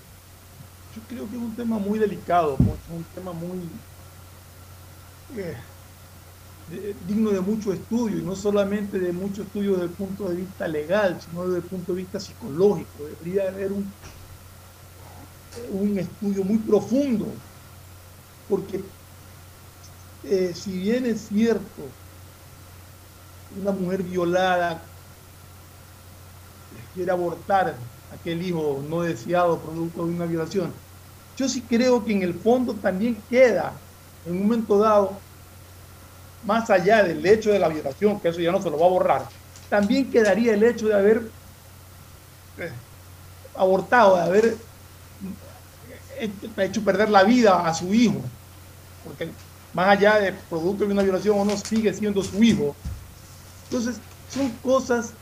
Yo 0.95 1.03
creo 1.09 1.29
que 1.29 1.37
es 1.37 1.43
un 1.43 1.55
tema 1.55 1.79
muy 1.79 1.99
delicado, 1.99 2.57
un 2.57 3.05
tema 3.15 3.33
muy 3.33 3.59
eh, 5.37 6.95
digno 7.07 7.31
de 7.31 7.41
mucho 7.41 7.73
estudio, 7.73 8.19
y 8.19 8.23
no 8.23 8.35
solamente 8.35 8.99
de 8.99 9.13
mucho 9.13 9.43
estudio 9.43 9.73
desde 9.73 9.85
el 9.85 9.91
punto 9.91 10.29
de 10.29 10.37
vista 10.37 10.67
legal, 10.67 11.21
sino 11.21 11.45
desde 11.45 11.59
el 11.59 11.63
punto 11.63 11.93
de 11.93 11.99
vista 11.99 12.19
psicológico. 12.19 13.05
Debería 13.21 13.49
haber 13.49 13.73
un, 13.73 13.93
un 15.71 15.99
estudio 15.99 16.45
muy 16.45 16.59
profundo, 16.59 17.27
porque 18.49 18.83
eh, 20.25 20.53
si 20.55 20.73
bien 20.79 21.07
es 21.07 21.29
cierto, 21.29 21.83
una 23.61 23.73
mujer 23.73 24.03
violada 24.03 24.83
quiere 26.95 27.11
abortar 27.11 27.75
aquel 28.13 28.43
hijo 28.43 28.83
no 28.89 29.03
deseado 29.03 29.59
producto 29.59 30.05
de 30.07 30.13
una 30.13 30.27
violación, 30.27 30.73
yo 31.37 31.49
sí 31.49 31.61
creo 31.61 32.05
que 32.05 32.13
en 32.13 32.23
el 32.23 32.35
fondo 32.35 32.75
también 32.75 33.17
queda, 33.29 33.73
en 34.25 34.33
un 34.33 34.43
momento 34.45 34.79
dado, 34.79 35.13
más 36.45 36.71
allá 36.71 37.03
del 37.03 37.25
hecho 37.27 37.51
de 37.51 37.59
la 37.59 37.69
violación, 37.69 38.21
que 38.21 38.29
eso 38.29 38.41
ya 38.41 38.53
no 38.53 38.63
se 38.63 38.71
lo 38.71 38.79
va 38.79 38.87
a 38.87 38.91
borrar, 38.91 39.29
también 39.69 40.11
quedaría 40.11 40.55
el 40.55 40.63
hecho 40.63 40.89
de 40.89 40.95
haber 40.95 41.31
eh, 42.59 42.73
abortado, 43.55 44.17
de 44.17 44.23
haber 44.23 44.57
hecho 46.57 46.83
perder 46.83 47.11
la 47.11 47.25
vida 47.25 47.67
a 47.67 47.75
su 47.75 47.93
hijo, 47.93 48.21
porque 49.05 49.29
más 49.73 49.89
allá 49.89 50.19
de 50.19 50.33
producto 50.33 50.85
de 50.85 50.93
una 50.93 51.03
violación, 51.03 51.39
uno 51.39 51.57
sigue 51.57 51.93
siendo 51.93 52.23
su 52.23 52.43
hijo. 52.43 52.75
Entonces, 53.65 53.97
son 54.31 54.51
cosas 54.63 55.13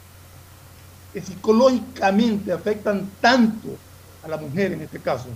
que 1.12 1.20
psicológicamente 1.20 2.52
afectan 2.52 3.08
tanto 3.20 3.76
a 4.22 4.28
la 4.28 4.36
mujer 4.36 4.72
en 4.72 4.82
este 4.82 4.98
caso, 4.98 5.26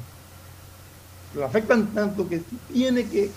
lo 1.35 1.45
afectan 1.45 1.87
tanto 1.89 2.29
que 2.29 2.43
tiene 2.73 3.07
que 3.07 3.31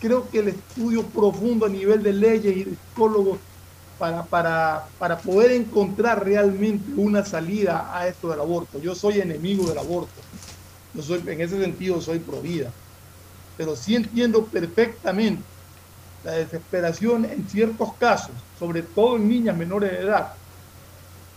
creo 0.00 0.28
que 0.30 0.40
el 0.40 0.48
estudio 0.48 1.02
profundo 1.04 1.66
a 1.66 1.68
nivel 1.68 2.02
de 2.02 2.12
leyes 2.12 2.56
y 2.56 2.64
de 2.64 2.76
psicólogos 2.76 3.38
para, 3.98 4.24
para, 4.24 4.86
para 4.98 5.18
poder 5.18 5.52
encontrar 5.52 6.24
realmente 6.24 6.92
una 6.96 7.24
salida 7.24 7.90
a 7.96 8.06
esto 8.06 8.28
del 8.28 8.40
aborto. 8.40 8.78
Yo 8.78 8.94
soy 8.94 9.20
enemigo 9.20 9.66
del 9.66 9.78
aborto. 9.78 10.12
Yo 10.96 11.02
soy, 11.02 11.22
en 11.26 11.40
ese 11.40 11.60
sentido 11.60 12.00
soy 12.00 12.18
pro 12.18 12.40
vida. 12.40 12.70
Pero 13.56 13.76
sí 13.76 13.94
entiendo 13.94 14.44
perfectamente 14.44 15.42
la 16.24 16.32
desesperación 16.32 17.24
en 17.24 17.48
ciertos 17.48 17.92
casos, 17.94 18.32
sobre 18.58 18.82
todo 18.82 19.16
en 19.16 19.28
niñas 19.28 19.56
menores 19.56 19.92
de 19.92 19.98
edad, 19.98 20.32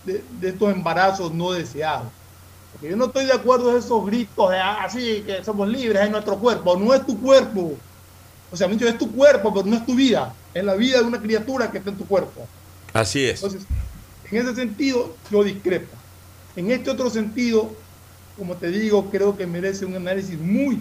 de, 0.06 0.24
de 0.40 0.50
estos 0.50 0.74
embarazos 0.74 1.34
no 1.34 1.52
deseados. 1.52 2.08
Porque 2.72 2.90
yo 2.90 2.96
no 2.96 3.06
estoy 3.06 3.26
de 3.26 3.34
acuerdo 3.34 3.72
en 3.72 3.78
esos 3.78 4.06
gritos 4.06 4.50
de 4.52 4.60
así 4.60 5.24
ah, 5.24 5.26
que 5.26 5.44
somos 5.44 5.68
libres 5.68 6.02
en 6.04 6.12
nuestro 6.12 6.38
cuerpo. 6.38 6.78
No 6.78 6.94
es 6.94 7.06
tu 7.06 7.20
cuerpo, 7.20 7.76
o 8.52 8.58
sea, 8.58 8.68
es 8.68 8.98
tu 8.98 9.12
cuerpo, 9.12 9.54
pero 9.54 9.66
no 9.66 9.76
es 9.76 9.86
tu 9.86 9.96
vida. 9.96 10.34
Es 10.54 10.64
la 10.64 10.76
vida 10.76 11.00
de 11.00 11.06
una 11.06 11.22
criatura 11.22 11.72
que 11.72 11.78
está 11.80 11.90
en 11.90 11.98
tu 11.98 12.06
cuerpo. 12.06 12.48
Así 12.94 13.26
es. 13.26 13.44
Entonces, 13.44 13.68
en 14.32 14.38
ese 14.38 14.56
sentido, 14.56 15.16
yo 15.32 15.44
discrepo. 15.44 15.96
En 16.56 16.72
este 16.72 16.90
otro 16.90 17.10
sentido, 17.10 17.72
como 18.40 18.56
te 18.56 18.72
digo, 18.72 19.12
creo 19.12 19.38
que 19.38 19.46
merece 19.46 19.86
un 19.86 19.96
análisis 19.96 20.40
muy, 20.40 20.80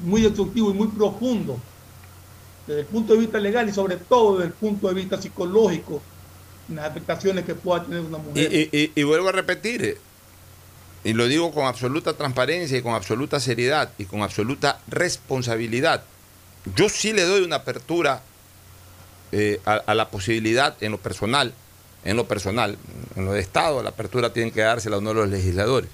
muy 0.00 0.26
exhaustivo 0.26 0.70
y 0.70 0.74
muy 0.74 0.88
profundo 0.88 1.58
desde 2.66 2.80
el 2.80 2.86
punto 2.86 3.14
de 3.14 3.20
vista 3.20 3.38
legal 3.38 3.68
y 3.68 3.72
sobre 3.72 3.96
todo 3.96 4.38
desde 4.38 4.48
el 4.48 4.52
punto 4.52 4.88
de 4.88 4.94
vista 4.94 5.22
psicológico, 5.22 6.02
las 6.68 6.84
afectaciones 6.84 7.44
que 7.44 7.54
pueda 7.54 7.84
tener 7.84 8.00
una 8.00 8.18
mujer. 8.18 8.68
Y, 8.72 9.02
vuelvo 9.04 9.28
a 9.28 9.32
repetir, 9.32 9.84
eh, 9.84 9.98
y 11.04 11.14
lo 11.14 11.28
digo 11.28 11.52
con 11.52 11.64
absoluta 11.64 12.12
transparencia 12.12 12.76
y 12.76 12.82
con 12.82 12.94
absoluta 12.94 13.40
seriedad 13.40 13.92
y 13.96 14.04
con 14.04 14.22
absoluta 14.22 14.80
responsabilidad 14.88 16.02
yo 16.74 16.88
sí 16.88 17.12
le 17.12 17.22
doy 17.22 17.42
una 17.42 17.56
apertura 17.56 18.22
eh, 19.32 19.60
a, 19.64 19.94
la 19.94 20.08
posibilidad 20.08 20.76
en 20.80 20.92
lo 20.92 20.98
personal, 20.98 21.52
en 22.04 22.16
lo 22.16 22.26
personal, 22.26 22.76
en 23.14 23.24
lo 23.24 23.32
de 23.32 23.40
Estado, 23.40 23.82
la 23.82 23.90
apertura 23.90 24.32
tiene 24.32 24.50
que 24.50 24.62
dársela 24.62 24.96
a 24.96 24.98
uno 24.98 25.10
de 25.10 25.14
los 25.16 25.28
legisladores. 25.28 25.90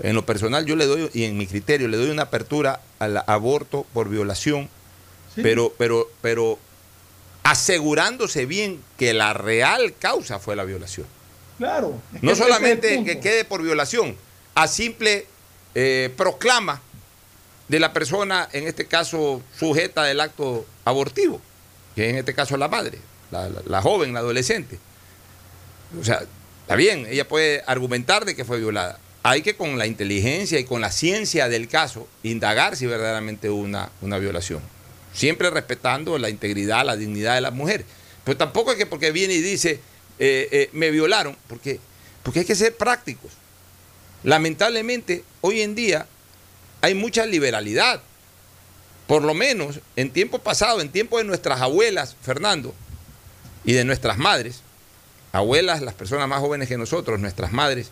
En 0.00 0.14
lo 0.14 0.26
personal 0.26 0.66
yo 0.66 0.76
le 0.76 0.86
doy, 0.86 1.10
y 1.12 1.24
en 1.24 1.36
mi 1.36 1.46
criterio, 1.46 1.88
le 1.88 1.96
doy 1.96 2.10
una 2.10 2.22
apertura 2.22 2.80
al 2.98 3.22
aborto 3.26 3.86
por 3.92 4.08
violación, 4.08 4.68
pero, 5.36 5.72
pero, 5.78 6.10
pero 6.20 6.58
asegurándose 7.42 8.46
bien 8.46 8.82
que 8.98 9.12
la 9.14 9.32
real 9.32 9.94
causa 9.98 10.38
fue 10.38 10.56
la 10.56 10.64
violación. 10.64 11.06
Claro. 11.58 12.00
No 12.20 12.34
solamente 12.34 13.04
que 13.04 13.20
quede 13.20 13.44
por 13.44 13.62
violación, 13.62 14.16
a 14.54 14.66
simple 14.66 15.26
eh, 15.74 16.12
proclama 16.16 16.80
de 17.68 17.80
la 17.80 17.92
persona, 17.92 18.48
en 18.52 18.66
este 18.66 18.86
caso, 18.86 19.42
sujeta 19.58 20.04
del 20.04 20.20
acto 20.20 20.66
abortivo, 20.84 21.40
que 21.94 22.10
en 22.10 22.16
este 22.16 22.34
caso 22.34 22.54
es 22.54 22.60
la 22.60 22.68
madre, 22.68 22.98
la, 23.30 23.80
joven, 23.80 24.12
la 24.12 24.20
adolescente. 24.20 24.78
O 25.98 26.04
sea, 26.04 26.22
está 26.62 26.76
bien, 26.76 27.06
ella 27.08 27.26
puede 27.26 27.62
argumentar 27.66 28.24
de 28.24 28.36
que 28.36 28.44
fue 28.44 28.58
violada. 28.58 28.98
Hay 29.22 29.42
que 29.42 29.54
con 29.54 29.78
la 29.78 29.86
inteligencia 29.86 30.58
y 30.58 30.64
con 30.64 30.80
la 30.80 30.90
ciencia 30.90 31.48
del 31.48 31.68
caso 31.68 32.08
indagar 32.22 32.76
si 32.76 32.86
verdaderamente 32.86 33.50
hubo 33.50 33.62
una, 33.62 33.90
una 34.00 34.18
violación. 34.18 34.60
Siempre 35.14 35.50
respetando 35.50 36.18
la 36.18 36.28
integridad, 36.28 36.84
la 36.84 36.96
dignidad 36.96 37.34
de 37.34 37.40
la 37.40 37.50
mujer. 37.50 37.84
Pero 38.24 38.36
tampoco 38.36 38.72
es 38.72 38.78
que 38.78 38.86
porque 38.86 39.12
viene 39.12 39.34
y 39.34 39.42
dice, 39.42 39.80
eh, 40.18 40.48
eh, 40.50 40.70
me 40.72 40.90
violaron, 40.90 41.36
porque, 41.48 41.78
porque 42.22 42.40
hay 42.40 42.46
que 42.46 42.54
ser 42.54 42.76
prácticos. 42.76 43.32
Lamentablemente, 44.24 45.24
hoy 45.40 45.62
en 45.62 45.74
día 45.74 46.06
hay 46.80 46.94
mucha 46.94 47.26
liberalidad. 47.26 48.02
Por 49.06 49.22
lo 49.22 49.34
menos 49.34 49.80
en 49.96 50.10
tiempo 50.10 50.38
pasado, 50.38 50.80
en 50.80 50.90
tiempo 50.90 51.18
de 51.18 51.24
nuestras 51.24 51.60
abuelas, 51.60 52.16
Fernando, 52.22 52.74
y 53.64 53.72
de 53.72 53.84
nuestras 53.84 54.18
madres, 54.18 54.62
abuelas, 55.32 55.82
las 55.82 55.94
personas 55.94 56.28
más 56.28 56.40
jóvenes 56.40 56.68
que 56.68 56.78
nosotros, 56.78 57.20
nuestras 57.20 57.52
madres, 57.52 57.90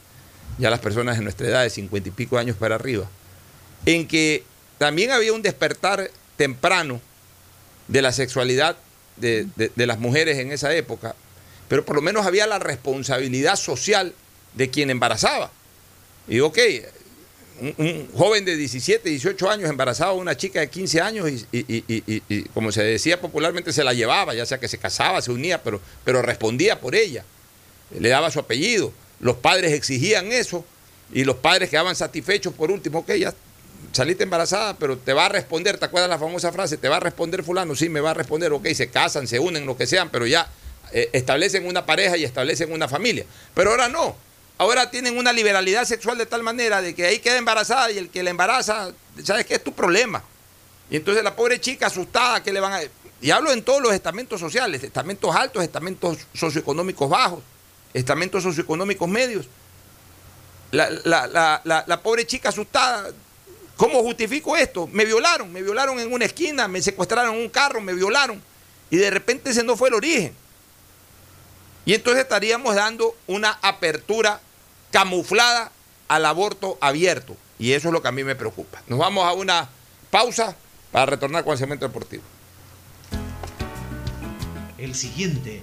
ya 0.60 0.70
las 0.70 0.80
personas 0.80 1.16
de 1.16 1.24
nuestra 1.24 1.48
edad 1.48 1.62
de 1.62 1.70
cincuenta 1.70 2.08
y 2.08 2.12
pico 2.12 2.38
años 2.38 2.56
para 2.56 2.76
arriba, 2.76 3.08
en 3.86 4.06
que 4.06 4.44
también 4.78 5.10
había 5.10 5.32
un 5.32 5.42
despertar 5.42 6.10
temprano 6.36 7.00
de 7.88 8.02
la 8.02 8.12
sexualidad 8.12 8.76
de, 9.16 9.46
de, 9.56 9.86
las 9.86 9.98
mujeres 9.98 10.38
en 10.38 10.52
esa 10.52 10.74
época, 10.74 11.14
pero 11.68 11.84
por 11.84 11.96
lo 11.96 12.02
menos 12.02 12.26
había 12.26 12.46
la 12.46 12.58
responsabilidad 12.58 13.56
social 13.56 14.14
de 14.54 14.70
quien 14.70 14.90
embarazaba. 14.90 15.50
Y 16.28 16.40
ok, 16.40 16.58
un, 17.60 18.08
joven 18.14 18.44
de 18.44 18.56
17, 18.56 19.08
18 19.08 19.50
años 19.50 19.70
embarazaba 19.70 20.12
a 20.12 20.14
una 20.14 20.36
chica 20.36 20.60
de 20.60 20.70
15 20.70 21.00
años 21.00 21.30
y, 21.52 22.42
como 22.54 22.72
se 22.72 22.82
decía 22.82 23.20
popularmente, 23.20 23.72
se 23.72 23.84
la 23.84 23.92
llevaba, 23.92 24.34
ya 24.34 24.46
sea 24.46 24.58
que 24.58 24.68
se 24.68 24.78
casaba, 24.78 25.20
se 25.20 25.30
unía, 25.30 25.62
pero, 25.62 25.80
pero 26.04 26.22
respondía 26.22 26.80
por 26.80 26.94
ella, 26.94 27.24
le 27.98 28.08
daba 28.08 28.30
su 28.30 28.38
apellido, 28.38 28.92
los 29.20 29.36
padres 29.36 29.72
exigían 29.72 30.32
eso 30.32 30.64
y 31.12 31.24
los 31.24 31.36
padres 31.36 31.70
quedaban 31.70 31.94
satisfechos 31.96 32.54
por 32.54 32.70
último, 32.70 33.00
ok, 33.00 33.12
ya 33.12 33.34
saliste 33.92 34.24
embarazada, 34.24 34.76
pero 34.76 34.96
te 34.98 35.12
va 35.12 35.26
a 35.26 35.28
responder, 35.28 35.78
¿te 35.78 35.84
acuerdas 35.84 36.10
la 36.10 36.18
famosa 36.18 36.52
frase? 36.52 36.76
¿Te 36.76 36.88
va 36.88 36.96
a 36.96 37.00
responder 37.00 37.42
fulano? 37.42 37.74
Sí, 37.74 37.88
me 37.88 38.00
va 38.00 38.10
a 38.10 38.14
responder, 38.14 38.52
ok, 38.52 38.66
se 38.68 38.88
casan, 38.88 39.26
se 39.26 39.38
unen, 39.38 39.66
lo 39.66 39.76
que 39.76 39.86
sean, 39.86 40.10
pero 40.10 40.26
ya 40.26 40.48
eh, 40.92 41.10
establecen 41.12 41.66
una 41.66 41.86
pareja 41.86 42.16
y 42.16 42.24
establecen 42.24 42.72
una 42.72 42.88
familia. 42.88 43.24
Pero 43.54 43.70
ahora 43.70 43.88
no, 43.88 44.16
ahora 44.58 44.90
tienen 44.90 45.18
una 45.18 45.32
liberalidad 45.32 45.84
sexual 45.84 46.18
de 46.18 46.26
tal 46.26 46.42
manera 46.42 46.82
de 46.82 46.94
que 46.94 47.06
ahí 47.06 47.18
queda 47.18 47.36
embarazada 47.36 47.90
y 47.90 47.98
el 47.98 48.10
que 48.10 48.22
la 48.22 48.30
embaraza, 48.30 48.92
¿sabes 49.24 49.46
qué 49.46 49.54
es 49.54 49.64
tu 49.64 49.72
problema? 49.72 50.22
Y 50.90 50.96
entonces 50.96 51.22
la 51.24 51.34
pobre 51.34 51.60
chica 51.60 51.86
asustada, 51.86 52.42
que 52.42 52.52
le 52.52 52.60
van 52.60 52.72
a... 52.72 52.80
Y 53.22 53.30
hablo 53.30 53.52
en 53.52 53.62
todos 53.62 53.82
los 53.82 53.92
estamentos 53.92 54.40
sociales, 54.40 54.82
estamentos 54.82 55.34
altos, 55.34 55.62
estamentos 55.62 56.18
socioeconómicos 56.34 57.08
bajos, 57.08 57.40
estamentos 57.94 58.42
socioeconómicos 58.42 59.08
medios. 59.08 59.46
La, 60.72 62.00
pobre 62.02 62.26
chica 62.26 62.50
asustada, 62.50 63.10
¿cómo 63.76 64.02
justifico 64.02 64.56
esto? 64.56 64.86
Me 64.86 65.04
violaron, 65.04 65.52
me 65.52 65.62
violaron 65.62 65.98
en 65.98 66.12
una 66.12 66.24
esquina, 66.24 66.68
me 66.68 66.80
secuestraron 66.80 67.36
un 67.36 67.48
carro, 67.48 67.80
me 67.80 67.94
violaron. 67.94 68.42
Y 68.90 68.96
de 68.96 69.10
repente 69.10 69.50
ese 69.50 69.62
no 69.62 69.76
fue 69.76 69.88
el 69.88 69.94
origen. 69.94 70.34
Y 71.84 71.94
entonces 71.94 72.22
estaríamos 72.22 72.74
dando 72.74 73.16
una 73.26 73.58
apertura 73.62 74.40
camuflada 74.90 75.72
al 76.08 76.26
aborto 76.26 76.78
abierto. 76.80 77.36
Y 77.58 77.72
eso 77.72 77.88
es 77.88 77.92
lo 77.92 78.02
que 78.02 78.08
a 78.08 78.12
mí 78.12 78.24
me 78.24 78.34
preocupa. 78.34 78.82
Nos 78.86 78.98
vamos 78.98 79.24
a 79.24 79.32
una 79.32 79.68
pausa 80.10 80.56
para 80.92 81.06
retornar 81.06 81.44
con 81.44 81.52
el 81.52 81.58
segmento 81.58 81.86
deportivo. 81.86 82.22
El 84.78 84.94
siguiente 84.94 85.62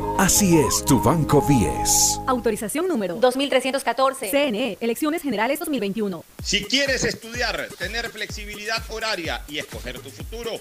Así 0.21 0.59
es 0.59 0.85
tu 0.85 1.01
Banco 1.01 1.41
BIES. 1.41 2.19
Autorización 2.27 2.87
número 2.87 3.15
2314. 3.15 4.29
CNE, 4.29 4.77
Elecciones 4.79 5.23
Generales 5.23 5.57
2021. 5.57 6.23
Si 6.43 6.63
quieres 6.65 7.03
estudiar, 7.05 7.69
tener 7.79 8.07
flexibilidad 8.11 8.83
horaria 8.89 9.41
y 9.47 9.57
escoger 9.57 9.97
tu 9.97 10.11
futuro, 10.11 10.51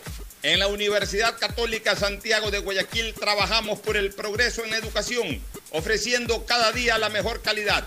en 0.42 0.60
la 0.60 0.68
Universidad 0.68 1.38
Católica 1.38 1.94
Santiago 1.94 2.50
de 2.50 2.60
Guayaquil 2.60 3.12
trabajamos 3.12 3.78
por 3.80 3.98
el 3.98 4.14
progreso 4.14 4.64
en 4.64 4.70
la 4.70 4.78
educación, 4.78 5.42
ofreciendo 5.72 6.46
cada 6.46 6.72
día 6.72 6.96
la 6.96 7.10
mejor 7.10 7.42
calidad 7.42 7.86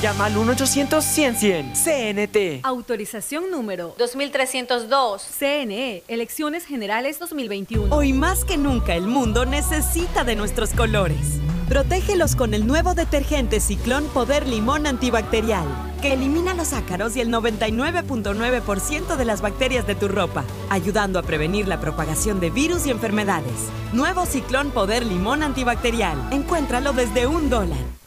llama 0.00 0.26
al 0.26 0.36
1-800-100-100. 0.36 1.72
CNT. 1.74 2.64
Autorización 2.64 3.50
número 3.50 3.94
2302. 3.98 5.22
CNE. 5.38 6.02
Elecciones 6.08 6.64
Generales 6.64 7.18
2021. 7.18 7.94
Hoy 7.94 8.12
más 8.12 8.44
que 8.44 8.56
nunca 8.56 8.94
el 8.94 9.06
mundo 9.06 9.46
necesita 9.46 10.24
de 10.24 10.36
nuestros 10.36 10.70
colores. 10.70 11.40
Protégelos 11.68 12.36
con 12.36 12.52
el 12.52 12.66
nuevo 12.66 12.94
detergente 12.94 13.58
Ciclón 13.58 14.04
Poder 14.08 14.46
Limón 14.46 14.86
Antibacterial, 14.86 15.64
que 16.02 16.12
elimina 16.12 16.52
los 16.52 16.74
ácaros 16.74 17.16
y 17.16 17.22
el 17.22 17.30
99.9% 17.30 19.16
de 19.16 19.24
las 19.24 19.40
bacterias 19.40 19.86
de 19.86 19.94
tu 19.94 20.08
ropa, 20.08 20.44
ayudando 20.68 21.18
a 21.18 21.22
prevenir 21.22 21.66
la 21.66 21.80
propagación 21.80 22.38
de 22.38 22.50
virus 22.50 22.86
y 22.86 22.90
enfermedades. 22.90 23.70
Nuevo 23.94 24.26
Ciclón 24.26 24.72
Poder 24.72 25.06
Limón 25.06 25.42
Antibacterial. 25.42 26.18
Encuéntralo 26.32 26.92
desde 26.92 27.26
un 27.26 27.48
dólar. 27.48 28.03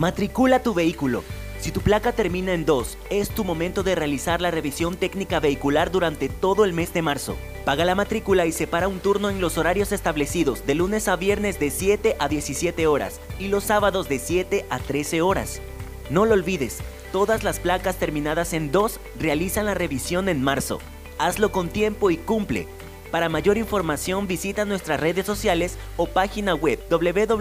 Matricula 0.00 0.62
tu 0.62 0.72
vehículo. 0.72 1.22
Si 1.58 1.72
tu 1.72 1.82
placa 1.82 2.12
termina 2.12 2.54
en 2.54 2.64
2, 2.64 2.96
es 3.10 3.28
tu 3.28 3.44
momento 3.44 3.82
de 3.82 3.94
realizar 3.94 4.40
la 4.40 4.50
revisión 4.50 4.96
técnica 4.96 5.40
vehicular 5.40 5.90
durante 5.90 6.30
todo 6.30 6.64
el 6.64 6.72
mes 6.72 6.94
de 6.94 7.02
marzo. 7.02 7.36
Paga 7.66 7.84
la 7.84 7.94
matrícula 7.94 8.46
y 8.46 8.52
separa 8.52 8.88
un 8.88 9.00
turno 9.00 9.28
en 9.28 9.42
los 9.42 9.58
horarios 9.58 9.92
establecidos 9.92 10.64
de 10.64 10.74
lunes 10.74 11.06
a 11.06 11.16
viernes 11.16 11.60
de 11.60 11.70
7 11.70 12.16
a 12.18 12.28
17 12.28 12.86
horas 12.86 13.20
y 13.38 13.48
los 13.48 13.64
sábados 13.64 14.08
de 14.08 14.18
7 14.18 14.64
a 14.70 14.78
13 14.78 15.20
horas. 15.20 15.60
No 16.08 16.24
lo 16.24 16.32
olvides, 16.32 16.78
todas 17.12 17.44
las 17.44 17.60
placas 17.60 17.96
terminadas 17.96 18.54
en 18.54 18.72
2 18.72 19.00
realizan 19.18 19.66
la 19.66 19.74
revisión 19.74 20.30
en 20.30 20.42
marzo. 20.42 20.78
Hazlo 21.18 21.52
con 21.52 21.68
tiempo 21.68 22.10
y 22.10 22.16
cumple. 22.16 22.68
Para 23.10 23.28
mayor 23.28 23.58
información 23.58 24.26
visita 24.26 24.64
nuestras 24.64 25.00
redes 25.00 25.26
sociales 25.26 25.76
o 25.96 26.06
página 26.06 26.54
web 26.54 26.78
www.atm.gov.es. 26.88 27.32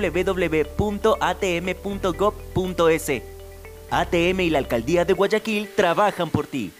ATM 3.91 4.39
y 4.41 4.49
la 4.49 4.59
Alcaldía 4.59 5.05
de 5.05 5.13
Guayaquil 5.13 5.69
trabajan 5.75 6.29
por 6.29 6.47
ti. 6.47 6.71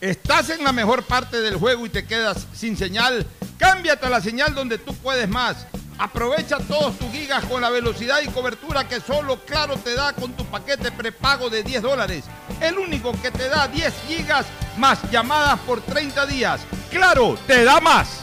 ¿Estás 0.00 0.50
en 0.50 0.62
la 0.62 0.72
mejor 0.72 1.02
parte 1.02 1.40
del 1.40 1.56
juego 1.56 1.84
y 1.86 1.88
te 1.88 2.06
quedas 2.06 2.46
sin 2.54 2.76
señal? 2.76 3.26
Cámbiate 3.58 4.06
a 4.06 4.10
la 4.10 4.20
señal 4.20 4.54
donde 4.54 4.78
tú 4.78 4.94
puedes 4.94 5.28
más. 5.28 5.66
Aprovecha 5.98 6.58
todos 6.58 6.96
tus 6.96 7.10
gigas 7.10 7.44
con 7.46 7.60
la 7.60 7.70
velocidad 7.70 8.20
y 8.24 8.28
cobertura 8.28 8.86
que 8.86 9.00
solo 9.00 9.40
Claro 9.44 9.74
te 9.76 9.94
da 9.96 10.12
con 10.12 10.32
tu 10.32 10.44
paquete 10.44 10.92
prepago 10.92 11.50
de 11.50 11.64
10 11.64 11.82
dólares. 11.82 12.24
El 12.60 12.78
único 12.78 13.10
que 13.20 13.32
te 13.32 13.48
da 13.48 13.66
10 13.66 13.92
gigas 14.06 14.46
más 14.76 14.98
llamadas 15.10 15.58
por 15.60 15.80
30 15.80 16.24
días. 16.26 16.60
Claro, 16.88 17.36
te 17.48 17.64
da 17.64 17.80
más. 17.80 18.20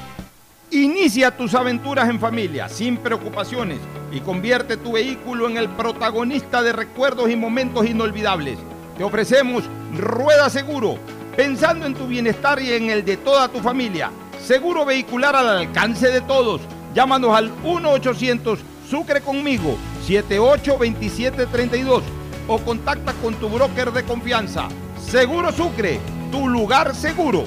Inicia 0.72 1.36
tus 1.36 1.54
aventuras 1.54 2.10
en 2.10 2.18
familia, 2.18 2.70
sin 2.70 2.96
preocupaciones, 2.96 3.80
y 4.10 4.22
convierte 4.22 4.78
tu 4.78 4.94
vehículo 4.94 5.50
en 5.50 5.58
el 5.58 5.68
protagonista 5.68 6.62
de 6.62 6.72
recuerdos 6.72 7.30
y 7.30 7.36
momentos 7.36 7.86
inolvidables. 7.86 8.58
Te 8.98 9.04
ofrecemos 9.04 9.66
Rueda 9.98 10.50
Seguro, 10.50 10.98
pensando 11.36 11.86
en 11.86 11.94
tu 11.94 12.08
bienestar 12.08 12.62
y 12.62 12.72
en 12.72 12.90
el 12.90 13.04
de 13.04 13.18
toda 13.18 13.50
tu 13.50 13.60
familia. 13.60 14.12
Seguro 14.42 14.86
vehicular 14.86 15.36
al 15.36 15.50
alcance 15.50 16.10
de 16.10 16.22
todos 16.22 16.62
Llámanos 16.96 17.36
al 17.36 17.52
1-800 17.62 18.58
Sucre 18.90 19.20
conmigo 19.20 19.78
782732 20.08 22.04
o 22.48 22.58
contacta 22.60 23.12
con 23.22 23.34
tu 23.36 23.50
broker 23.50 23.92
de 23.92 24.04
confianza. 24.04 24.70
Seguro 24.98 25.52
Sucre, 25.52 26.00
tu 26.32 26.48
lugar 26.48 26.96
seguro. 26.96 27.44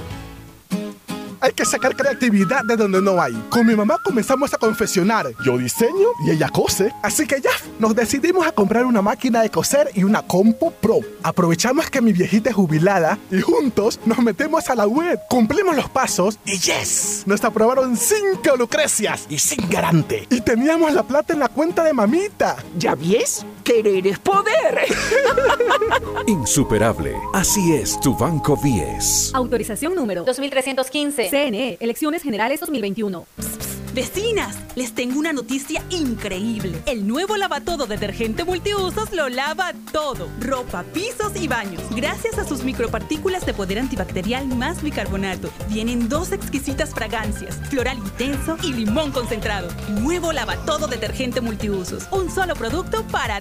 Hay 1.41 1.53
que 1.53 1.65
sacar 1.65 1.95
creatividad 1.97 2.65
de 2.65 2.77
donde 2.77 3.01
no 3.01 3.21
hay. 3.21 3.35
Con 3.51 3.67
mi 3.67 3.77
mamá 3.77 3.97
comenzamos 4.03 4.53
a 4.55 4.59
confeccionar. 4.59 5.27
Yo 5.45 5.59
diseño 5.59 6.09
y 6.27 6.31
ella 6.31 6.49
cose. 6.49 6.93
Así 7.03 7.27
que 7.27 7.41
ya 7.41 7.51
nos 7.79 7.95
decidimos 7.95 8.47
a 8.47 8.53
comprar 8.53 8.85
una 8.87 9.03
máquina 9.03 9.43
de 9.43 9.51
coser 9.51 9.91
y 9.95 10.05
una 10.05 10.23
compo 10.23 10.71
pro. 10.71 11.01
Aprovechamos 11.23 11.91
que 11.91 12.01
mi 12.01 12.13
viejita 12.13 12.51
es 12.51 12.57
jubilada 12.57 13.19
y 13.31 13.41
juntos 13.41 14.01
nos 14.05 14.19
metemos 14.19 14.69
a 14.69 14.75
la 14.75 14.87
web. 14.87 15.19
Cumplimos 15.29 15.77
los 15.77 15.89
pasos 15.89 16.39
y 16.45 16.59
yes, 16.59 17.23
nos 17.27 17.45
aprobaron 17.45 17.97
cinco 17.97 18.57
lucrecias 18.57 19.27
y 19.29 19.39
sin 19.39 19.69
garante. 19.69 20.27
Y 20.31 20.41
teníamos 20.41 20.93
la 20.93 21.03
plata 21.03 21.33
en 21.33 21.41
la 21.41 21.49
cuenta 21.49 21.85
de 21.85 21.93
mamita. 21.93 22.57
¿Ya 22.77 22.95
ves? 22.95 23.45
Querer 23.69 24.07
es 24.07 24.19
poder. 24.19 24.87
Insuperable. 26.27 27.15
Así 27.35 27.75
es 27.75 28.01
tu 28.01 28.17
Banco 28.17 28.59
10. 28.63 29.33
Autorización 29.35 29.95
número 29.95 30.25
2315. 30.25 31.29
CNE, 31.29 31.77
Elecciones 31.79 32.23
Generales 32.23 32.61
2021. 32.61 33.27
Vecinas, 33.99 34.57
les 34.77 34.95
tengo 34.95 35.19
una 35.19 35.33
noticia 35.33 35.83
increíble. 35.91 36.81
El 36.87 37.09
nuevo 37.09 37.37
lavatodo 37.37 37.87
detergente 37.87 38.45
multiusos 38.45 39.13
lo 39.13 39.29
lava 39.29 39.73
todo. 39.93 40.29
Ropa, 40.41 40.85
pisos 40.93 41.33
y 41.35 41.49
baños. 41.49 41.83
Gracias 41.91 42.39
a 42.39 42.45
sus 42.45 42.63
micropartículas 42.63 43.45
de 43.45 43.55
poder 43.55 43.81
antibacterial 43.81 44.47
más 44.47 44.83
bicarbonato. 44.85 45.51
Vienen 45.69 46.09
dos 46.09 46.31
exquisitas 46.31 46.91
fragancias, 46.91 47.57
floral 47.71 47.99
intenso 47.99 48.57
y 48.63 48.73
limón 48.73 49.11
concentrado. 49.11 49.69
Nuevo 50.01 50.33
lavatodo 50.33 50.87
detergente 50.87 51.41
multiusos. 51.41 52.07
Un 52.13 52.31
solo 52.31 52.55
producto 52.55 53.05
para 53.09 53.41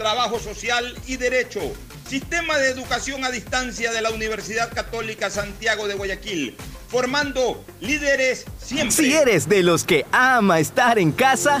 trabajo 0.00 0.40
social 0.40 0.96
y 1.06 1.18
derecho. 1.18 1.60
Sistema 2.08 2.56
de 2.56 2.70
educación 2.70 3.22
a 3.22 3.30
distancia 3.30 3.92
de 3.92 4.00
la 4.00 4.10
Universidad 4.10 4.72
Católica 4.72 5.28
Santiago 5.28 5.86
de 5.88 5.94
Guayaquil, 5.94 6.56
formando 6.88 7.62
líderes 7.80 8.46
siempre. 8.58 8.96
Si 8.96 9.12
eres 9.12 9.46
de 9.46 9.62
los 9.62 9.84
que 9.84 10.06
ama 10.10 10.58
estar 10.58 10.98
en 10.98 11.12
casa, 11.12 11.60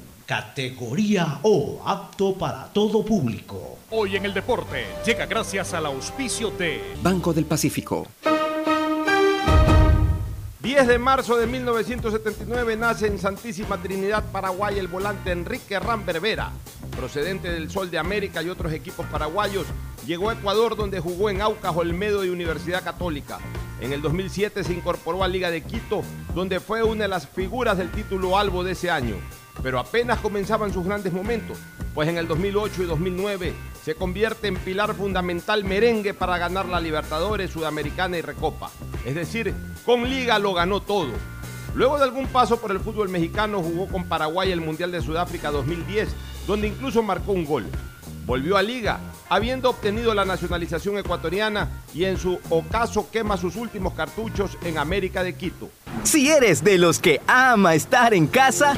categoría 0.31 1.39
O, 1.41 1.81
apto 1.85 2.33
para 2.35 2.67
todo 2.67 3.03
público. 3.03 3.79
Hoy 3.89 4.15
en 4.15 4.23
el 4.23 4.33
deporte 4.33 4.85
llega 5.05 5.25
gracias 5.25 5.73
al 5.73 5.85
auspicio 5.85 6.51
de 6.51 6.95
Banco 7.03 7.33
del 7.33 7.43
Pacífico. 7.43 8.07
10 10.61 10.87
de 10.87 10.99
marzo 10.99 11.35
de 11.35 11.47
1979 11.47 12.77
nace 12.77 13.07
en 13.07 13.19
Santísima 13.19 13.81
Trinidad, 13.81 14.23
Paraguay, 14.31 14.79
el 14.79 14.87
volante 14.87 15.33
Enrique 15.33 15.77
Ramberbera. 15.77 16.53
Procedente 16.95 17.51
del 17.51 17.69
Sol 17.69 17.91
de 17.91 17.97
América 17.97 18.41
y 18.41 18.47
otros 18.47 18.71
equipos 18.71 19.05
paraguayos, 19.07 19.65
llegó 20.07 20.29
a 20.29 20.33
Ecuador 20.33 20.77
donde 20.77 21.01
jugó 21.01 21.29
en 21.29 21.41
Aucas, 21.41 21.75
Olmedo 21.75 22.23
y 22.23 22.29
Universidad 22.29 22.85
Católica. 22.85 23.39
En 23.81 23.91
el 23.91 24.01
2007 24.01 24.63
se 24.63 24.71
incorporó 24.71 25.25
a 25.25 25.27
Liga 25.27 25.51
de 25.51 25.61
Quito, 25.61 26.03
donde 26.33 26.61
fue 26.61 26.83
una 26.83 27.01
de 27.01 27.09
las 27.09 27.27
figuras 27.27 27.77
del 27.77 27.91
título 27.91 28.37
Albo 28.37 28.63
de 28.63 28.71
ese 28.71 28.89
año. 28.89 29.17
Pero 29.63 29.79
apenas 29.79 30.19
comenzaban 30.19 30.73
sus 30.73 30.85
grandes 30.85 31.13
momentos, 31.13 31.57
pues 31.93 32.09
en 32.09 32.17
el 32.17 32.27
2008 32.27 32.83
y 32.83 32.85
2009 32.85 33.53
se 33.83 33.95
convierte 33.95 34.47
en 34.47 34.55
pilar 34.55 34.93
fundamental 34.93 35.63
merengue 35.63 36.13
para 36.13 36.37
ganar 36.37 36.67
la 36.67 36.79
Libertadores, 36.79 37.51
Sudamericana 37.51 38.17
y 38.17 38.21
Recopa. 38.21 38.69
Es 39.05 39.15
decir, 39.15 39.53
con 39.85 40.09
Liga 40.09 40.39
lo 40.39 40.53
ganó 40.53 40.81
todo. 40.81 41.09
Luego 41.73 41.97
de 41.97 42.03
algún 42.03 42.27
paso 42.27 42.59
por 42.59 42.71
el 42.71 42.79
fútbol 42.79 43.09
mexicano 43.09 43.61
jugó 43.63 43.87
con 43.87 44.05
Paraguay 44.05 44.51
el 44.51 44.61
Mundial 44.61 44.91
de 44.91 45.01
Sudáfrica 45.01 45.51
2010, 45.51 46.09
donde 46.45 46.67
incluso 46.67 47.01
marcó 47.01 47.31
un 47.31 47.45
gol. 47.45 47.65
Volvió 48.25 48.57
a 48.57 48.61
Liga, 48.61 48.99
habiendo 49.29 49.69
obtenido 49.69 50.13
la 50.13 50.25
nacionalización 50.25 50.97
ecuatoriana 50.97 51.69
y 51.93 52.03
en 52.05 52.17
su 52.17 52.39
ocaso 52.49 53.09
quema 53.09 53.37
sus 53.37 53.55
últimos 53.55 53.93
cartuchos 53.93 54.57
en 54.63 54.77
América 54.77 55.23
de 55.23 55.33
Quito. 55.33 55.69
Si 56.03 56.29
eres 56.29 56.63
de 56.63 56.77
los 56.77 56.99
que 56.99 57.21
ama 57.25 57.73
estar 57.73 58.13
en 58.13 58.27
casa, 58.27 58.77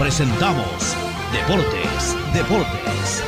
presentamos 0.00 0.96
Deportes, 1.30 2.16
Deportes. 2.32 3.22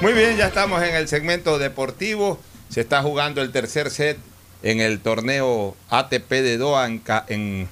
Muy 0.00 0.12
bien, 0.14 0.36
ya 0.36 0.48
estamos 0.48 0.82
en 0.82 0.96
el 0.96 1.06
segmento 1.06 1.58
deportivo. 1.60 2.40
Se 2.68 2.80
está 2.80 3.02
jugando 3.02 3.40
el 3.40 3.52
tercer 3.52 3.90
set 3.90 4.18
en 4.64 4.80
el 4.80 4.98
torneo 5.00 5.76
ATP 5.90 6.28
de 6.28 6.58
Doha 6.58 6.86
en, 6.88 6.98
Ca- 6.98 7.24
en 7.28 7.68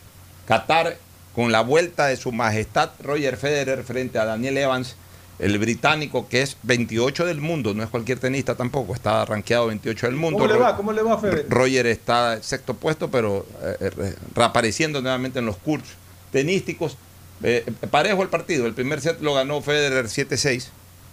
Qatar 0.46 0.96
con 1.34 1.50
la 1.50 1.60
vuelta 1.62 2.06
de 2.06 2.16
su 2.16 2.30
majestad 2.30 2.90
Roger 3.02 3.36
Federer 3.36 3.82
frente 3.82 4.18
a 4.20 4.24
Daniel 4.26 4.56
Evans, 4.56 4.94
el 5.40 5.58
británico 5.58 6.28
que 6.28 6.42
es 6.42 6.56
28 6.62 7.26
del 7.26 7.40
mundo, 7.40 7.74
no 7.74 7.82
es 7.82 7.88
cualquier 7.90 8.20
tenista 8.20 8.54
tampoco, 8.54 8.94
está 8.94 9.24
rankeado 9.24 9.66
28 9.66 10.06
del 10.06 10.14
mundo. 10.16 10.38
¿Cómo 10.38 10.52
le 10.52 10.58
va? 10.58 10.76
¿Cómo 10.76 10.92
le 10.92 11.02
va, 11.02 11.18
Fede? 11.18 11.46
Roger 11.48 11.86
está 11.86 12.40
sexto 12.42 12.74
puesto, 12.74 13.10
pero 13.10 13.44
eh, 13.62 13.90
eh, 13.98 14.14
reapareciendo 14.36 15.02
nuevamente 15.02 15.40
en 15.40 15.46
los 15.46 15.56
cursos 15.56 15.90
tenísticos. 16.30 16.96
Eh, 17.42 17.64
parejo 17.90 18.22
el 18.22 18.28
partido. 18.28 18.66
El 18.66 18.74
primer 18.74 19.00
set 19.00 19.20
lo 19.20 19.34
ganó 19.34 19.60
Federer 19.62 20.06
7-6. 20.06 20.68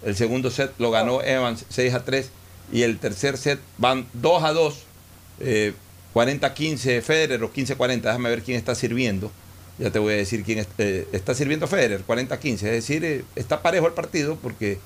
El 0.05 0.15
segundo 0.15 0.51
set 0.51 0.71
lo 0.77 0.91
ganó 0.91 1.21
Evans 1.21 1.65
6-3. 1.73 2.25
Y 2.71 2.81
el 2.83 2.97
tercer 2.99 3.37
set 3.37 3.59
van 3.77 4.07
2 4.13 4.43
a 4.43 4.51
2. 4.53 4.83
eh, 5.39 5.73
40-15 6.13 7.01
Federer 7.01 7.43
o 7.43 7.51
15-40. 7.53 8.01
Déjame 8.01 8.29
ver 8.29 8.41
quién 8.41 8.57
está 8.57 8.73
sirviendo. 8.75 9.31
Ya 9.77 9.91
te 9.91 9.99
voy 9.99 10.13
a 10.13 10.17
decir 10.17 10.43
quién 10.43 10.57
es- 10.59 10.67
eh, 10.79 11.07
está 11.11 11.35
sirviendo 11.35 11.67
Federer, 11.67 12.01
40-15. 12.05 12.53
Es 12.53 12.61
decir, 12.71 13.05
eh, 13.05 13.23
está 13.35 13.61
parejo 13.61 13.85
el 13.87 13.93
partido 13.93 14.35
porque 14.41 14.79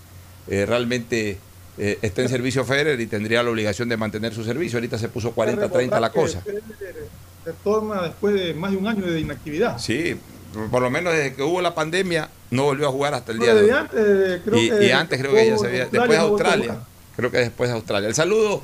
eh, 0.49 0.65
realmente 0.67 1.37
eh, 1.77 1.97
está 2.01 2.21
en 2.21 2.27
servicio 2.37 2.65
Federer 2.65 2.99
y 2.99 3.05
tendría 3.07 3.41
la 3.43 3.49
obligación 3.49 3.87
de 3.87 3.95
mantener 3.95 4.33
su 4.33 4.43
servicio. 4.43 4.77
Ahorita 4.77 4.97
se 4.97 5.07
puso 5.07 5.33
40-30 5.33 5.99
la 6.01 6.11
cosa. 6.11 6.41
Federer 6.41 6.63
Retorna 7.45 8.01
después 8.03 8.35
de 8.35 8.53
más 8.53 8.71
de 8.71 8.77
un 8.77 8.87
año 8.87 9.05
de 9.05 9.19
inactividad. 9.21 9.77
Sí, 9.79 10.17
por 10.69 10.81
lo 10.81 10.89
menos 10.89 11.13
desde 11.13 11.33
que 11.33 11.43
hubo 11.43 11.61
la 11.61 11.73
pandemia, 11.75 12.29
No 12.49 12.63
volvió 12.63 12.87
a 12.87 12.91
jugar 12.91 13.13
hasta 13.13 13.31
el 13.31 13.39
día 13.39 13.53
de 13.53 13.63
hoy. 13.63 13.69
Antes, 13.69 14.41
creo 14.43 14.57
y, 14.57 14.69
que 14.69 14.85
y 14.85 14.91
antes 14.91 15.19
creo 15.19 15.33
que 15.33 15.47
ya 15.47 15.57
se 15.57 15.67
había. 15.67 15.85
Después 15.85 16.09
de 16.09 16.17
Australia. 16.17 16.79
Creo 17.15 17.31
que 17.31 17.37
después 17.37 17.69
de 17.69 17.75
Australia. 17.75 18.09
El 18.09 18.15
saludo 18.15 18.61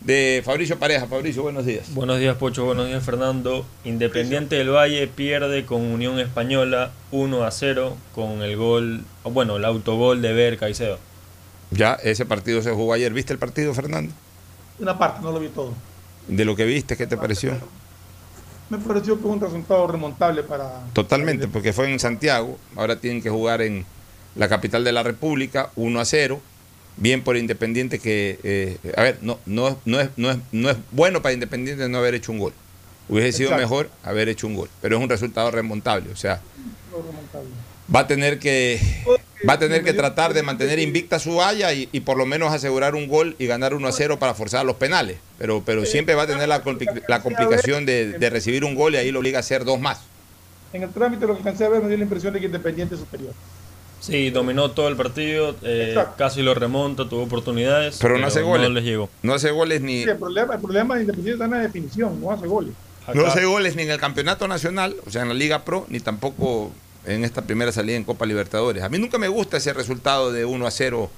de 0.00 0.42
Fabricio 0.44 0.78
Pareja. 0.78 1.06
Fabricio, 1.06 1.42
buenos 1.42 1.64
días. 1.64 1.94
Buenos 1.94 2.18
días, 2.18 2.36
Pocho. 2.36 2.64
Buenos 2.64 2.86
días, 2.86 3.02
Fernando. 3.02 3.66
Independiente 3.84 4.56
del 4.56 4.70
Valle 4.70 5.06
pierde 5.06 5.64
con 5.64 5.82
Unión 5.82 6.18
Española 6.18 6.92
1 7.12 7.44
a 7.44 7.50
0 7.50 7.96
con 8.14 8.42
el 8.42 8.56
gol, 8.56 9.04
bueno, 9.24 9.56
el 9.56 9.64
autogol 9.64 10.22
de 10.22 10.32
Ver 10.32 10.58
Caicedo. 10.58 10.98
Ya, 11.70 11.94
ese 11.94 12.26
partido 12.26 12.62
se 12.62 12.72
jugó 12.72 12.94
ayer. 12.94 13.12
¿Viste 13.12 13.32
el 13.32 13.38
partido, 13.38 13.72
Fernando? 13.74 14.12
Una 14.78 14.98
parte, 14.98 15.20
no 15.22 15.30
lo 15.30 15.40
vi 15.40 15.48
todo. 15.48 15.74
De 16.26 16.44
lo 16.44 16.56
que 16.56 16.64
viste, 16.64 16.96
¿qué 16.96 17.06
te 17.06 17.16
pareció? 17.16 17.52
Me 18.70 18.78
pareció 18.78 19.16
que 19.16 19.22
fue 19.22 19.32
un 19.32 19.40
resultado 19.40 19.86
remontable 19.86 20.42
para... 20.44 20.84
Totalmente, 20.92 21.48
porque 21.48 21.72
fue 21.72 21.90
en 21.92 21.98
Santiago. 21.98 22.56
Ahora 22.76 22.96
tienen 23.00 23.20
que 23.20 23.28
jugar 23.28 23.62
en 23.62 23.84
la 24.36 24.48
capital 24.48 24.84
de 24.84 24.92
la 24.92 25.02
República, 25.02 25.70
1 25.76 26.00
a 26.00 26.04
0 26.04 26.40
bien 26.96 27.22
por 27.22 27.36
Independiente 27.36 27.98
que, 27.98 28.38
eh, 28.42 28.78
a 28.96 29.02
ver, 29.02 29.18
no, 29.22 29.38
no, 29.46 29.78
no, 29.84 30.00
es, 30.00 30.10
no, 30.16 30.30
es, 30.30 30.38
no 30.52 30.70
es 30.70 30.76
bueno 30.92 31.22
para 31.22 31.32
Independiente 31.32 31.88
no 31.88 31.98
haber 31.98 32.14
hecho 32.14 32.30
un 32.30 32.38
gol. 32.38 32.52
Hubiese 33.08 33.38
sido 33.38 33.56
mejor 33.56 33.90
haber 34.04 34.28
hecho 34.28 34.46
un 34.46 34.54
gol, 34.54 34.68
pero 34.80 34.96
es 34.96 35.02
un 35.02 35.08
resultado 35.08 35.50
remontable, 35.50 36.12
o 36.12 36.16
sea, 36.16 36.40
va 37.92 38.00
a 38.00 38.06
tener 38.06 38.38
que 38.38 38.80
va 39.48 39.54
a 39.54 39.58
tener 39.58 39.82
que 39.82 39.92
tratar 39.92 40.34
de 40.34 40.42
mantener 40.42 40.78
invicta 40.78 41.18
su 41.18 41.36
valla 41.36 41.72
y, 41.72 41.86
por 42.00 42.16
lo 42.16 42.26
menos 42.26 42.52
asegurar 42.52 42.94
un 42.94 43.08
gol 43.08 43.36
y 43.38 43.46
ganar 43.46 43.74
1 43.74 43.86
a 43.86 43.92
0 43.92 44.18
para 44.18 44.34
forzar 44.34 44.64
los 44.64 44.76
penales, 44.76 45.18
pero, 45.38 45.62
pero 45.64 45.84
siempre 45.84 46.14
va 46.14 46.22
a 46.22 46.26
tener 46.26 46.48
la, 46.48 46.62
la 47.08 47.22
complicación 47.22 47.86
de, 47.86 48.18
de, 48.18 48.30
recibir 48.30 48.64
un 48.64 48.74
gol 48.74 48.94
y 48.94 48.98
ahí 48.98 49.10
lo 49.10 49.20
obliga 49.20 49.38
a 49.38 49.40
hacer 49.40 49.64
dos 49.64 49.80
más. 49.80 50.00
En 50.72 50.82
el 50.82 50.90
trámite 50.90 51.26
lo 51.26 51.34
que 51.34 51.38
alcancé 51.38 51.64
a 51.64 51.68
ver 51.68 51.82
me 51.82 51.88
dio 51.88 51.96
la 51.96 52.04
impresión 52.04 52.32
de 52.32 52.40
que 52.40 52.46
Independiente 52.46 52.94
es 52.94 53.00
superior. 53.00 53.32
Sí, 54.00 54.30
dominó 54.30 54.70
todo 54.70 54.88
el 54.88 54.96
partido, 54.96 55.54
eh, 55.62 55.94
casi 56.16 56.42
lo 56.42 56.54
remonta, 56.54 57.06
tuvo 57.06 57.24
oportunidades. 57.24 57.98
Pero, 58.00 58.18
no 58.18 58.26
hace 58.26 58.40
goles. 58.40 58.68
No 58.68 58.74
les 58.74 58.84
llegó. 58.84 59.10
No 59.22 59.34
hace 59.34 59.50
goles 59.50 59.82
ni. 59.82 60.04
Sí, 60.04 60.08
el, 60.08 60.16
problema, 60.16 60.54
el 60.54 60.60
problema 60.60 60.94
de 60.94 61.02
Independiente 61.02 61.32
está 61.34 61.44
en 61.44 61.50
la 61.50 61.58
definición, 61.58 62.20
no 62.20 62.32
hace 62.32 62.46
goles. 62.46 62.72
No 63.12 63.26
hace 63.26 63.44
goles 63.44 63.76
ni 63.76 63.82
en 63.82 63.90
el 63.90 63.98
campeonato 63.98 64.48
nacional, 64.48 64.96
o 65.06 65.10
sea, 65.10 65.22
en 65.22 65.28
la 65.28 65.34
Liga 65.34 65.64
Pro, 65.64 65.84
ni 65.88 66.00
tampoco 66.00 66.70
en 67.04 67.24
esta 67.24 67.42
primera 67.42 67.72
salida 67.72 67.96
en 67.96 68.04
Copa 68.04 68.26
Libertadores. 68.26 68.82
A 68.82 68.88
mí 68.88 68.98
nunca 68.98 69.18
me 69.18 69.28
gusta 69.28 69.56
ese 69.56 69.72
resultado 69.72 70.32
de 70.32 70.44
1 70.44 70.66
a 70.66 70.70
0 70.70 71.10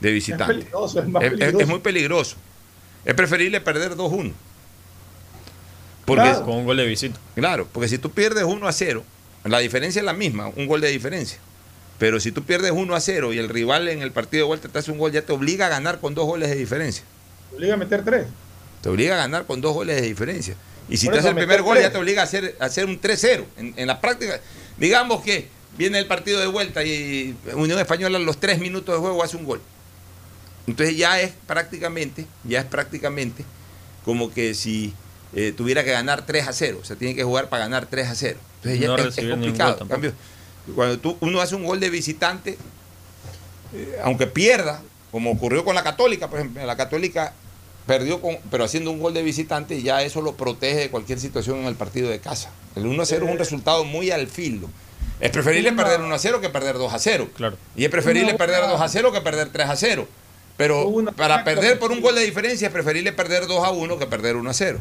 de 0.00 0.10
visitante. 0.12 0.52
Es, 0.52 0.58
peligroso, 0.58 1.00
es, 1.00 1.08
más 1.08 1.22
peligroso. 1.22 1.60
es, 1.60 1.68
muy 1.68 1.78
peligroso. 1.80 2.36
Es 3.04 3.14
preferible 3.14 3.60
perder 3.60 3.96
2-1. 3.96 4.32
Porque, 6.04 6.32
Con 6.44 6.56
un 6.56 6.64
gol 6.64 6.76
de 6.76 6.86
visita. 6.86 7.18
Claro, 7.34 7.68
porque 7.72 7.88
si 7.88 7.98
tú 7.98 8.10
pierdes 8.10 8.44
1 8.44 8.66
a 8.66 8.72
0, 8.72 9.04
la 9.44 9.58
diferencia 9.58 10.00
es 10.00 10.04
la 10.04 10.12
misma, 10.12 10.48
un 10.48 10.66
gol 10.66 10.80
de 10.80 10.88
diferencia. 10.88 11.38
Pero 11.98 12.18
si 12.18 12.32
tú 12.32 12.42
pierdes 12.42 12.72
1 12.72 12.94
a 12.94 13.00
0 13.00 13.32
y 13.32 13.38
el 13.38 13.48
rival 13.48 13.88
en 13.88 14.02
el 14.02 14.10
partido 14.10 14.44
de 14.44 14.48
vuelta 14.48 14.68
te 14.68 14.78
hace 14.78 14.90
un 14.90 14.98
gol, 14.98 15.12
ya 15.12 15.22
te 15.22 15.32
obliga 15.32 15.66
a 15.66 15.68
ganar 15.68 16.00
con 16.00 16.14
dos 16.14 16.26
goles 16.26 16.48
de 16.48 16.56
diferencia. 16.56 17.04
Te 17.50 17.56
obliga 17.56 17.74
a 17.74 17.76
meter 17.76 18.04
tres. 18.04 18.26
Te 18.80 18.88
obliga 18.88 19.14
a 19.14 19.18
ganar 19.18 19.44
con 19.44 19.60
dos 19.60 19.74
goles 19.74 20.00
de 20.00 20.06
diferencia. 20.06 20.56
Y 20.88 20.96
si 20.96 21.08
te 21.08 21.18
hace 21.18 21.28
el 21.28 21.34
primer 21.34 21.62
gol, 21.62 21.78
ya 21.78 21.92
te 21.92 21.98
obliga 21.98 22.22
a 22.22 22.24
hacer, 22.24 22.56
hacer 22.58 22.86
un 22.86 23.00
3-0. 23.00 23.44
En, 23.76 23.86
la 23.86 24.00
práctica, 24.00 24.40
digamos 24.80 25.22
que 25.22 25.48
viene 25.78 25.98
el 25.98 26.06
partido 26.06 26.40
de 26.40 26.48
vuelta 26.48 26.82
y 26.82 27.36
Unión 27.54 27.78
Española 27.78 28.18
a 28.18 28.20
los 28.20 28.38
tres 28.38 28.58
minutos 28.58 28.94
de 28.94 29.00
juego 29.00 29.22
hace 29.22 29.36
un 29.36 29.44
gol. 29.44 29.60
Entonces 30.66 30.96
ya 30.96 31.20
es 31.20 31.32
prácticamente, 31.46 32.26
ya 32.44 32.60
es 32.60 32.66
prácticamente 32.66 33.44
como 34.04 34.32
que 34.32 34.54
si 34.54 34.92
eh, 35.34 35.52
tuviera 35.56 35.84
que 35.84 35.90
ganar 35.92 36.26
3 36.26 36.48
a 36.48 36.52
0. 36.52 36.78
O 36.82 36.84
sea, 36.84 36.96
tiene 36.96 37.14
que 37.14 37.22
jugar 37.22 37.48
para 37.48 37.64
ganar 37.64 37.86
3 37.86 38.08
a 38.08 38.14
0. 38.14 38.38
Entonces 38.62 38.80
ya 38.80 39.22
es, 39.22 39.30
complicado. 39.30 39.88
cambio, 39.88 40.12
cuando 40.74 40.98
tú, 40.98 41.16
uno 41.20 41.40
hace 41.40 41.54
un 41.54 41.64
gol 41.64 41.80
de 41.80 41.90
visitante, 41.90 42.58
eh, 43.72 43.98
aunque 44.02 44.26
pierda, 44.26 44.82
como 45.10 45.30
ocurrió 45.30 45.64
con 45.64 45.74
la 45.74 45.82
Católica, 45.82 46.28
por 46.28 46.40
ejemplo, 46.40 46.64
la 46.64 46.76
Católica 46.76 47.34
perdió, 47.90 48.20
con, 48.20 48.36
pero 48.52 48.62
haciendo 48.62 48.92
un 48.92 49.00
gol 49.00 49.14
de 49.14 49.22
visitante, 49.24 49.82
ya 49.82 50.02
eso 50.02 50.22
lo 50.22 50.34
protege 50.34 50.78
de 50.78 50.90
cualquier 50.90 51.18
situación 51.18 51.58
en 51.58 51.66
el 51.66 51.74
partido 51.74 52.08
de 52.08 52.20
casa. 52.20 52.52
El 52.76 52.86
1 52.86 53.02
a 53.02 53.04
0 53.04 53.26
es 53.26 53.32
un 53.32 53.38
resultado 53.38 53.84
muy 53.84 54.12
al 54.12 54.28
filo. 54.28 54.70
Es 55.18 55.30
preferible 55.30 55.72
perder 55.72 56.00
1 56.00 56.14
a 56.14 56.18
0 56.20 56.40
que 56.40 56.50
perder 56.50 56.78
2 56.78 56.94
a 56.94 56.98
0. 57.00 57.28
Claro. 57.34 57.56
Y 57.74 57.84
es 57.84 57.90
preferible 57.90 58.34
perder 58.34 58.60
2 58.68 58.80
a 58.80 58.88
0 58.88 59.10
que 59.10 59.20
perder 59.20 59.48
3 59.50 59.68
a 59.68 59.74
0. 59.74 60.06
Pero 60.56 60.88
para 61.16 61.42
perder 61.42 61.80
por 61.80 61.90
un 61.90 62.00
gol 62.00 62.14
de 62.14 62.22
diferencia 62.22 62.68
es 62.68 62.72
preferible 62.72 63.12
perder 63.12 63.48
2 63.48 63.64
a 63.64 63.72
1 63.72 63.98
que 63.98 64.06
perder 64.06 64.36
1 64.36 64.48
a 64.48 64.54
0. 64.54 64.78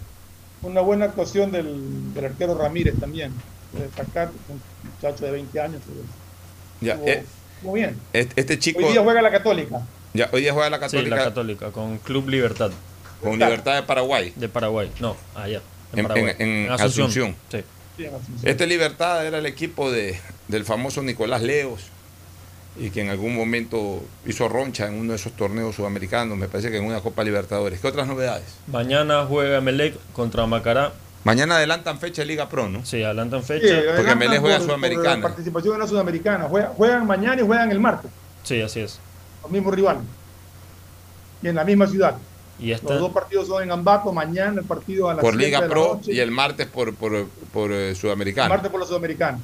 Una 0.61 0.81
buena 0.81 1.06
actuación 1.06 1.52
del, 1.52 2.14
del 2.14 2.26
arquero 2.26 2.56
Ramírez 2.56 2.94
también 2.99 3.34
destacar, 3.73 4.30
un 4.49 4.61
muchacho 4.84 5.26
de 5.26 5.31
20 5.31 5.61
años. 5.61 5.81
Ya, 6.80 6.99
eh, 7.06 7.23
muy 7.64 7.81
bien. 7.81 7.98
Este, 8.14 8.60
chico. 8.60 8.80
Hoy 8.86 8.91
día 8.91 9.02
juega 9.02 9.22
la 9.22 9.31
Católica. 9.31 9.81
Ya, 10.14 10.30
hoy 10.31 10.41
día 10.41 10.53
juega 10.53 10.69
la 10.69 10.80
Católica. 10.80 11.15
Sí, 11.15 11.19
la 11.19 11.23
Católica, 11.23 11.72
con 11.72 11.98
Club 11.98 12.30
Libertad. 12.30 12.72
Con 13.21 13.39
Libertad 13.39 13.75
de 13.75 13.83
Paraguay. 13.83 14.33
De 14.35 14.49
Paraguay, 14.49 14.91
no, 14.99 15.15
allá. 15.35 15.61
En, 15.93 16.69
Asunción. 16.71 17.35
Sí. 17.51 17.63
Este 18.43 18.67
Libertad 18.67 19.25
era 19.25 19.39
el 19.39 19.45
equipo 19.45 19.91
de, 19.91 20.17
del 20.47 20.63
famoso 20.63 21.01
Nicolás 21.01 21.41
Leos 21.41 21.87
y 22.77 22.91
que 22.91 23.01
en 23.01 23.09
algún 23.09 23.35
momento 23.35 24.01
hizo 24.25 24.47
roncha 24.47 24.87
en 24.87 24.93
uno 24.93 25.11
de 25.11 25.17
esos 25.17 25.33
torneos 25.33 25.75
sudamericanos, 25.75 26.37
me 26.37 26.47
parece 26.47 26.71
que 26.71 26.77
en 26.77 26.85
una 26.85 27.01
Copa 27.01 27.23
Libertadores. 27.23 27.81
¿Qué 27.81 27.87
otras 27.87 28.07
novedades? 28.07 28.45
Mañana 28.67 29.25
juega 29.25 29.59
Melec 29.59 29.97
contra 30.13 30.45
Macará 30.45 30.93
Mañana 31.23 31.57
adelantan 31.57 31.99
fecha 31.99 32.21
de 32.21 32.27
Liga 32.27 32.47
Pro, 32.47 32.69
¿no? 32.69 32.85
Sí, 32.85 33.03
adelantan 33.03 33.43
fecha. 33.43 33.81
porque 33.95 34.15
Melé 34.15 34.39
juega 34.39 34.59
Sudamericana. 34.59 35.21
participación 35.21 35.73
en 35.73 35.79
la 35.81 35.87
Sudamericana. 35.87 36.45
Juegan, 36.45 37.05
mañana 37.05 37.41
y 37.41 37.45
juegan 37.45 37.71
el 37.71 37.79
martes. 37.79 38.09
Sí, 38.43 38.61
así 38.61 38.79
es. 38.79 38.99
Los 39.43 39.51
mismos 39.51 39.73
rivales. 39.73 40.01
Y 41.41 41.49
en 41.49 41.55
la 41.55 41.65
misma 41.65 41.87
ciudad. 41.87 42.15
Y 42.60 42.72
Los 42.72 42.81
dos 42.81 43.11
partidos 43.11 43.48
son 43.48 43.64
en 43.64 43.72
Ambato. 43.72 44.11
Mañana 44.11 44.60
el 44.60 44.65
partido 44.65 45.10
a 45.10 45.14
las 45.14 45.23
Por 45.23 45.36
Liga 45.36 45.68
Pro 45.68 46.02
y 46.06 46.19
el 46.19 46.31
martes 46.31 46.68
por, 46.68 46.94
por, 46.95 47.27
por 47.53 47.72
eh, 47.72 47.95
Sudamericana. 47.95 48.48
El 48.48 48.49
martes 48.49 48.72
por 48.72 48.80
la 48.81 48.86
Sudamericana. 48.86 49.40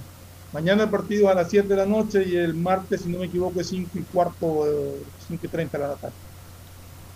Mañana 0.52 0.84
el 0.84 0.90
partido 0.90 1.30
a 1.30 1.34
las 1.34 1.50
7 1.50 1.68
de 1.68 1.76
la 1.76 1.86
noche 1.86 2.24
y 2.26 2.36
el 2.36 2.54
martes, 2.54 3.02
si 3.02 3.10
no 3.10 3.20
me 3.20 3.26
equivoco, 3.26 3.60
es 3.60 3.68
5 3.68 3.90
y 3.96 4.02
cuarto, 4.04 4.66
5 5.28 5.46
y 5.46 5.50
30 5.50 5.78
de 5.78 5.88
la 5.88 5.94
tarde. 5.96 6.14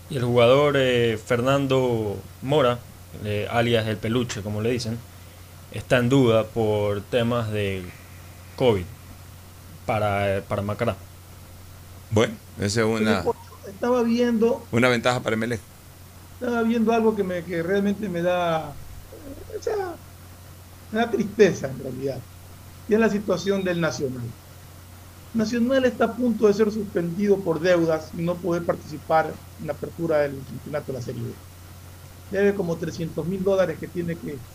Y 0.10 0.18
el 0.18 0.24
jugador 0.24 0.76
eh, 0.78 1.18
Fernando 1.24 2.18
Mora 2.42 2.80
eh, 3.24 3.48
alias 3.50 3.88
el 3.88 3.98
peluche, 3.98 4.42
como 4.42 4.62
le 4.62 4.72
dicen, 4.72 4.98
está 5.72 5.98
en 5.98 6.10
duda 6.10 6.46
por 6.46 7.02
temas 7.02 7.52
de 7.52 7.84
COVID 8.56 8.86
para, 9.86 10.42
para 10.48 10.62
Macará. 10.62 10.96
Bueno, 12.12 12.34
esa 12.60 12.82
es 12.82 12.88
una. 12.88 13.24
Estaba 13.68 14.04
viendo. 14.04 14.66
Una 14.72 14.90
ventaja 14.90 15.20
para 15.20 15.36
MLE. 15.36 15.60
Estaba 16.40 16.64
viendo 16.64 16.92
algo 16.94 17.16
que, 17.16 17.24
me, 17.24 17.44
que 17.44 17.62
realmente 17.62 18.08
me 18.08 18.22
da. 18.22 18.74
me 20.92 21.00
da 21.00 21.12
tristeza 21.12 21.68
en 21.68 21.80
realidad. 21.80 22.20
Y 22.88 22.94
es 22.94 23.00
la 23.00 23.10
situación 23.10 23.64
del 23.64 23.82
Nacional. 23.82 24.28
Nacional 25.34 25.86
está 25.86 26.06
a 26.06 26.16
punto 26.16 26.48
de 26.48 26.54
ser 26.54 26.72
suspendido 26.72 27.44
por 27.44 27.60
deudas 27.60 28.12
y 28.14 28.24
no 28.24 28.36
poder 28.36 28.66
participar 28.66 29.34
en 29.60 29.68
la 29.68 29.74
apertura 29.74 30.20
del 30.20 30.44
campeonato 30.46 30.92
de 30.92 30.98
la 30.98 31.02
Serie 31.04 31.24
B 31.24 31.34
debe 32.30 32.56
como 32.56 32.78
300 32.78 33.26
mil 33.28 33.44
dólares 33.44 33.80
que 33.80 33.88
tiene 33.88 34.18
que, 34.18 34.46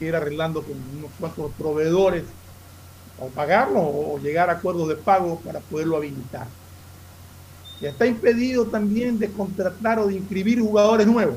ir 0.00 0.16
arreglando 0.16 0.64
con 0.64 0.78
unos 0.96 1.12
cuantos 1.18 1.54
proveedores 1.56 2.24
o 3.16 3.28
pagarlo 3.34 3.80
o 3.82 4.18
llegar 4.18 4.48
a 4.48 4.54
acuerdos 4.54 4.88
de 4.88 4.96
pago 4.96 5.42
para 5.42 5.60
poderlo 5.60 5.96
habilitar. 5.98 6.48
Y 7.80 7.86
está 7.86 8.06
impedido 8.06 8.66
también 8.66 9.18
de 9.18 9.28
contratar 9.30 9.98
o 9.98 10.06
de 10.06 10.14
inscribir 10.14 10.60
jugadores 10.60 11.06
nuevos. 11.06 11.36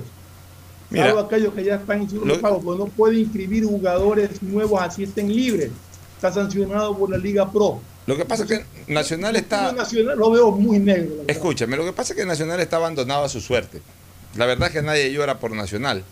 Mira, 0.89 1.19
aquellos 1.19 1.53
que 1.53 1.63
ya 1.63 1.75
están 1.75 2.01
en 2.01 2.27
de 2.27 2.37
pago, 2.37 2.61
pues 2.61 2.77
no 2.77 2.85
puede 2.85 3.19
inscribir 3.19 3.65
jugadores 3.65 4.41
nuevos 4.43 4.79
así 4.81 5.03
estén 5.03 5.33
libres. 5.33 5.71
Está 6.15 6.31
sancionado 6.31 6.95
por 6.97 7.09
la 7.09 7.17
Liga 7.17 7.51
Pro. 7.51 7.81
Lo 8.05 8.17
que 8.17 8.25
pasa 8.25 8.43
es 8.43 8.49
que 8.49 8.93
Nacional 8.93 9.35
está. 9.35 9.71
Nacional 9.71 10.17
lo 10.17 10.29
veo 10.29 10.51
muy 10.51 10.77
negro. 10.77 11.23
Escúchame, 11.27 11.77
lo 11.77 11.85
que 11.85 11.93
pasa 11.93 12.13
es 12.13 12.19
que 12.19 12.25
Nacional 12.25 12.59
está 12.59 12.75
abandonado 12.77 13.23
a 13.23 13.29
su 13.29 13.41
suerte. 13.41 13.81
La 14.35 14.45
verdad 14.45 14.67
es 14.67 14.73
que 14.73 14.81
nadie 14.81 15.11
llora 15.11 15.39
por 15.39 15.51
Nacional. 15.51 16.03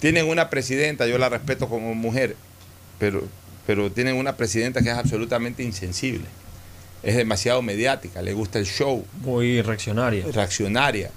Tienen 0.00 0.26
una 0.26 0.50
presidenta, 0.50 1.06
yo 1.06 1.18
la 1.18 1.28
respeto 1.28 1.68
como 1.68 1.94
mujer, 1.94 2.36
pero, 2.98 3.22
pero 3.66 3.92
tienen 3.92 4.16
una 4.16 4.36
presidenta 4.36 4.82
que 4.82 4.90
es 4.90 4.96
absolutamente 4.96 5.62
insensible. 5.62 6.24
Es 7.02 7.16
demasiado 7.16 7.62
mediática, 7.62 8.22
le 8.22 8.32
gusta 8.34 8.58
el 8.58 8.66
show. 8.66 9.06
Muy 9.22 9.62
reaccionaria. 9.62 10.26
Reaccionaria. 10.30 11.10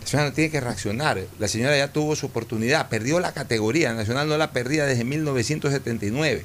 La 0.00 0.06
señora 0.06 0.28
no 0.28 0.34
tiene 0.34 0.50
que 0.50 0.60
reaccionar. 0.60 1.20
La 1.38 1.48
señora 1.48 1.76
ya 1.76 1.92
tuvo 1.92 2.16
su 2.16 2.26
oportunidad, 2.26 2.88
perdió 2.88 3.20
la 3.20 3.32
categoría. 3.32 3.94
Nacional 3.94 4.28
no 4.28 4.36
la 4.36 4.52
perdía 4.52 4.84
desde 4.84 5.04
1979. 5.04 6.44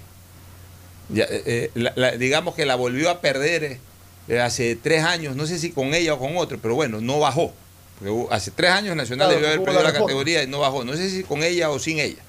Eh, 1.16 1.72
eh, 1.76 2.18
digamos 2.18 2.54
que 2.56 2.66
la 2.66 2.76
volvió 2.76 3.10
a 3.10 3.22
perder 3.22 3.80
eh, 4.28 4.40
hace 4.40 4.76
tres 4.76 5.04
años, 5.04 5.36
no 5.36 5.48
sé 5.48 5.58
si 5.58 5.72
con 5.72 5.94
ella 5.94 6.14
o 6.14 6.20
con 6.20 6.36
otro, 6.38 6.60
pero 6.62 6.76
bueno, 6.76 7.02
no 7.02 7.20
bajó. 7.20 7.54
Porque 7.98 8.28
hace 8.30 8.52
tres 8.52 8.72
años 8.72 8.96
Nacional 8.96 9.30
debió 9.30 9.48
haber 9.48 9.64
perdido 9.64 9.84
la, 9.84 9.94
categoría 9.94 10.44
y 10.44 10.48
no 10.48 10.60
bajó. 10.60 10.84
No 10.84 10.96
sé 10.96 11.10
si 11.10 11.24
con 11.24 11.44
ella 11.44 11.70
o 11.72 11.80
sin 11.80 12.00
ella. 12.00 12.22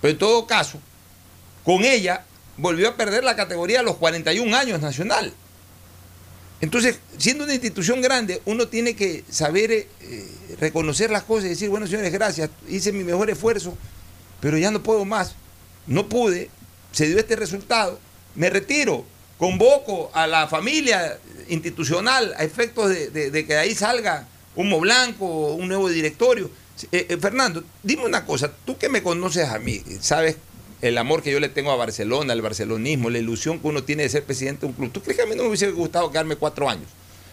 Pero 0.00 0.12
en 0.12 0.18
todo 0.18 0.46
caso, 0.46 0.78
con 1.64 1.84
ella 1.84 2.24
volvió 2.56 2.88
a 2.90 2.96
perder 2.96 3.24
la 3.24 3.34
categoría 3.34 3.80
a 3.80 3.82
los 3.82 3.96
41 3.96 4.56
años 4.56 4.80
Nacional. 4.80 5.32
Entonces, 6.60 6.98
siendo 7.18 7.44
una 7.44 7.52
institución 7.52 8.00
grande, 8.00 8.40
uno 8.46 8.68
tiene 8.68 8.96
que 8.96 9.24
saber 9.30 9.70
eh, 9.70 9.86
reconocer 10.58 11.10
las 11.10 11.22
cosas 11.22 11.46
y 11.46 11.48
decir, 11.50 11.68
bueno, 11.68 11.86
señores, 11.86 12.12
gracias, 12.12 12.50
hice 12.68 12.92
mi 12.92 13.04
mejor 13.04 13.28
esfuerzo, 13.28 13.76
pero 14.40 14.56
ya 14.56 14.70
no 14.70 14.82
puedo 14.82 15.04
más. 15.04 15.34
No 15.86 16.08
pude, 16.08 16.50
se 16.92 17.06
dio 17.06 17.18
este 17.18 17.36
resultado, 17.36 18.00
me 18.34 18.48
retiro, 18.48 19.04
convoco 19.38 20.10
a 20.14 20.26
la 20.26 20.48
familia 20.48 21.18
institucional 21.48 22.34
a 22.38 22.42
efectos 22.42 22.88
de, 22.88 23.30
que 23.32 23.44
de 23.44 23.58
ahí 23.58 23.74
salga 23.74 24.26
humo 24.54 24.80
blanco, 24.80 25.54
un 25.54 25.68
nuevo 25.68 25.88
directorio. 25.90 26.50
Eh, 26.90 27.06
eh, 27.10 27.16
Fernando, 27.18 27.62
dime 27.82 28.04
una 28.04 28.24
cosa, 28.24 28.50
tú 28.64 28.78
que 28.78 28.88
me 28.88 29.02
conoces 29.02 29.48
a 29.48 29.58
mí, 29.58 29.82
sabes 30.00 30.36
el 30.82 30.98
amor 30.98 31.22
que 31.22 31.32
yo 31.32 31.40
le 31.40 31.48
tengo 31.48 31.70
a 31.70 31.76
Barcelona, 31.76 32.32
al 32.32 32.42
barcelonismo, 32.42 33.10
la 33.10 33.18
ilusión 33.18 33.58
que 33.58 33.68
uno 33.68 33.84
tiene 33.84 34.02
de 34.02 34.08
ser 34.08 34.24
presidente 34.24 34.62
de 34.62 34.66
un 34.66 34.72
club. 34.72 34.92
¿Tú 34.92 35.00
crees 35.02 35.16
que 35.16 35.22
a 35.22 35.26
mí 35.26 35.34
no 35.34 35.42
me 35.42 35.48
hubiese 35.48 35.70
gustado 35.70 36.10
quedarme 36.10 36.36
cuatro 36.36 36.68
años? 36.68 36.88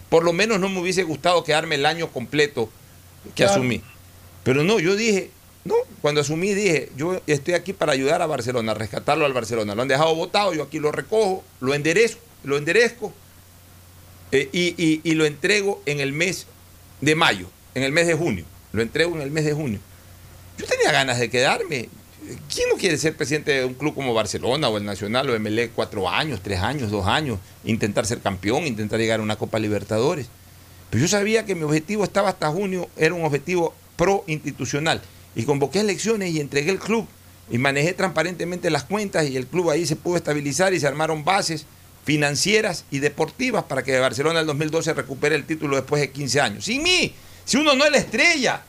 Por 0.10 0.24
lo 0.24 0.34
menos 0.34 0.60
no 0.60 0.70
me 0.70 0.80
hubiese 0.80 1.04
gustado 1.04 1.44
quedarme 1.44 1.76
el 1.76 1.86
año 1.86 2.12
completo 2.12 2.70
que 3.36 3.44
asumí. 3.44 3.82
Pero 4.44 4.64
no, 4.64 4.80
yo 4.80 4.96
dije, 4.96 5.32
no, 5.66 5.76
cuando 6.02 6.22
asumí 6.22 6.54
dije, 6.54 6.92
yo 6.96 7.22
estoy 7.28 7.54
aquí 7.54 7.74
para 7.74 7.94
ayudar 7.94 8.22
a 8.22 8.28
Barcelona, 8.28 8.74
a 8.74 8.76
rescatarlo 8.76 9.26
al 9.26 9.34
Barcelona. 9.34 9.76
Lo 9.76 9.82
han 9.82 9.88
dejado 9.88 10.14
votado, 10.16 10.54
yo 10.54 10.64
aquí 10.64 10.80
lo 10.80 10.92
recojo, 10.92 11.44
lo 11.60 11.74
enderezo, 11.74 12.18
lo 12.44 12.58
enderezco 12.58 13.14
eh, 14.32 14.50
y, 14.52 15.02
y 15.04 15.14
lo 15.16 15.26
entrego 15.26 15.82
en 15.86 16.00
el 16.00 16.14
mes 16.14 16.48
de 17.02 17.16
mayo, 17.16 17.48
en 17.76 17.84
el 17.84 17.92
mes 17.92 18.08
de 18.08 18.14
junio. 18.14 18.46
Lo 18.72 18.82
entrego 18.82 19.16
en 19.16 19.22
el 19.22 19.32
mes 19.32 19.46
de 19.46 19.54
junio. 19.54 19.80
Yo 20.58 20.66
tenía 20.66 20.92
ganas 20.92 21.20
de 21.20 21.30
quedarme. 21.30 21.90
¿Quién 22.54 22.70
no 22.70 22.78
quiere 22.78 22.98
ser 22.98 23.16
presidente 23.16 23.52
de 23.52 23.66
un 23.66 23.74
club 23.74 23.94
como 23.94 24.14
Barcelona 24.14 24.70
o 24.70 24.78
el 24.78 24.86
Nacional 24.86 25.30
o 25.30 25.40
MLE 25.40 25.70
cuatro 25.70 26.10
años, 26.10 26.40
tres 26.42 26.60
años, 26.60 26.90
dos 26.90 27.06
años? 27.06 27.40
Intentar 27.66 28.06
ser 28.06 28.20
campeón, 28.20 28.66
intentar 28.66 29.00
llegar 29.00 29.20
a 29.20 29.24
una 29.24 29.36
Copa 29.36 29.60
Libertadores. 29.60 30.28
Pero 30.90 31.02
yo 31.02 31.08
sabía 31.08 31.46
que 31.46 31.56
mi 31.56 31.64
objetivo 31.64 32.04
estaba 32.04 32.30
hasta 32.30 32.50
junio, 32.50 32.88
era 32.96 33.14
un 33.14 33.26
objetivo 33.26 33.74
pro-institucional. 33.98 35.02
Y 35.36 35.44
convoqué 35.44 35.82
elecciones 35.82 36.34
y 36.34 36.40
entregué 36.40 36.72
el 36.72 36.80
club. 36.80 37.08
Y 37.50 37.58
manejé 37.58 37.94
transparentemente 37.94 38.70
las 38.70 38.84
cuentas 38.84 39.28
y 39.28 39.36
el 39.36 39.48
club 39.48 39.70
ahí 39.70 39.86
se 39.86 39.96
pudo 39.96 40.16
estabilizar 40.16 40.74
y 40.74 40.80
se 40.80 40.88
armaron 40.88 41.26
bases 41.26 41.66
financieras 42.06 42.86
y 42.92 43.00
deportivas 43.00 43.64
para 43.64 43.84
que 43.84 43.98
Barcelona 44.00 44.40
en 44.40 44.44
el 44.44 44.48
2012 44.48 44.94
recupere 44.94 45.36
el 45.36 45.46
título 45.46 45.76
después 45.76 46.02
de 46.02 46.12
15 46.12 46.42
años. 46.42 46.66
Sin 46.66 46.84
mí, 46.84 47.14
si 47.44 47.58
uno 47.58 47.76
no 47.76 47.86
es 47.86 47.92
la 47.92 47.98
estrella, 47.98 48.64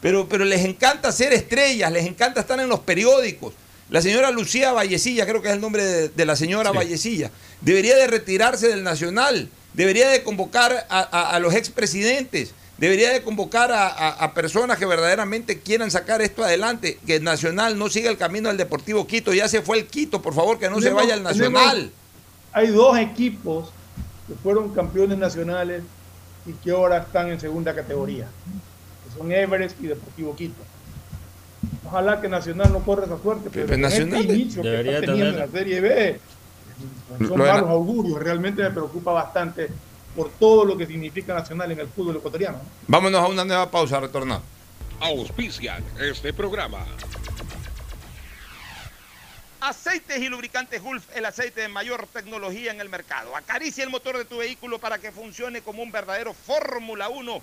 pero, 0.00 0.28
pero 0.28 0.44
les 0.44 0.64
encanta 0.64 1.12
ser 1.12 1.32
estrellas, 1.32 1.90
les 1.90 2.06
encanta 2.06 2.40
estar 2.40 2.58
en 2.60 2.68
los 2.68 2.80
periódicos. 2.80 3.54
La 3.88 4.02
señora 4.02 4.30
Lucía 4.30 4.72
Vallecilla, 4.72 5.26
creo 5.26 5.40
que 5.40 5.48
es 5.48 5.54
el 5.54 5.60
nombre 5.60 5.84
de, 6.08 6.24
la 6.24 6.34
señora 6.34 6.72
Vallecilla, 6.72 7.30
debería 7.60 7.96
de 7.96 8.08
retirarse 8.08 8.68
del 8.68 8.82
Nacional, 8.82 9.48
debería 9.74 10.08
de 10.08 10.24
convocar 10.24 10.86
a, 10.88 11.38
los 11.40 11.54
expresidentes, 11.54 12.52
debería 12.78 13.12
de 13.12 13.22
convocar 13.22 13.70
a, 13.72 14.34
personas 14.34 14.78
que 14.78 14.86
verdaderamente 14.86 15.60
quieran 15.60 15.92
sacar 15.92 16.20
esto 16.20 16.42
adelante, 16.42 16.98
que 17.06 17.16
el 17.16 17.24
Nacional 17.24 17.78
no 17.78 17.88
siga 17.88 18.10
el 18.10 18.16
camino 18.16 18.48
del 18.48 18.56
Deportivo 18.56 19.06
Quito, 19.06 19.32
ya 19.32 19.48
se 19.48 19.62
fue 19.62 19.78
el 19.78 19.86
Quito, 19.86 20.20
por 20.20 20.34
favor, 20.34 20.58
que 20.58 20.68
no 20.68 20.80
se 20.80 20.90
vaya 20.90 21.14
al 21.14 21.22
Nacional. 21.22 21.92
hay 22.52 22.66
dos 22.68 22.98
equipos 22.98 23.70
que 24.26 24.34
fueron 24.34 24.74
campeones 24.74 25.16
nacionales 25.16 25.84
y 26.44 26.52
que 26.54 26.72
ahora 26.72 26.98
están 26.98 27.30
en 27.30 27.38
segunda 27.38 27.72
categoría 27.72 28.26
son 29.16 29.32
Everest 29.32 29.80
y 29.80 29.86
Deportivo 29.88 30.36
Quito. 30.36 30.62
Ojalá 31.86 32.20
que 32.20 32.28
Nacional 32.28 32.72
no 32.72 32.80
corra 32.80 33.04
esa 33.04 33.18
suerte, 33.18 33.48
pero 33.50 33.64
este 33.64 33.78
Nacional 33.78 34.20
este 34.20 34.34
inicio 34.34 34.62
que 34.62 34.80
está 34.80 35.00
teniendo 35.00 35.30
en 35.30 35.38
la 35.38 35.48
Serie 35.48 35.80
B 35.80 36.20
son 37.26 37.38
malos 37.38 37.70
augurios. 37.70 38.18
Realmente 38.18 38.62
me 38.62 38.70
preocupa 38.70 39.12
bastante 39.12 39.68
por 40.14 40.30
todo 40.30 40.64
lo 40.64 40.76
que 40.76 40.86
significa 40.86 41.34
Nacional 41.34 41.70
en 41.72 41.80
el 41.80 41.88
fútbol 41.88 42.16
ecuatoriano. 42.16 42.60
Vámonos 42.88 43.20
a 43.20 43.26
una 43.26 43.44
nueva 43.44 43.70
pausa, 43.70 44.00
retornar. 44.00 44.40
Auspician 45.00 45.84
este 46.00 46.32
programa. 46.32 46.78
Aceites 49.60 50.18
y 50.18 50.28
lubricantes 50.28 50.82
Gulf, 50.82 51.04
el 51.16 51.24
aceite 51.24 51.62
de 51.62 51.68
mayor 51.68 52.06
tecnología 52.12 52.70
en 52.70 52.80
el 52.80 52.88
mercado. 52.88 53.34
Acaricia 53.34 53.82
el 53.82 53.90
motor 53.90 54.16
de 54.16 54.24
tu 54.24 54.38
vehículo 54.38 54.78
para 54.78 54.98
que 54.98 55.10
funcione 55.10 55.60
como 55.60 55.82
un 55.82 55.90
verdadero 55.90 56.34
Fórmula 56.34 57.08
1 57.08 57.42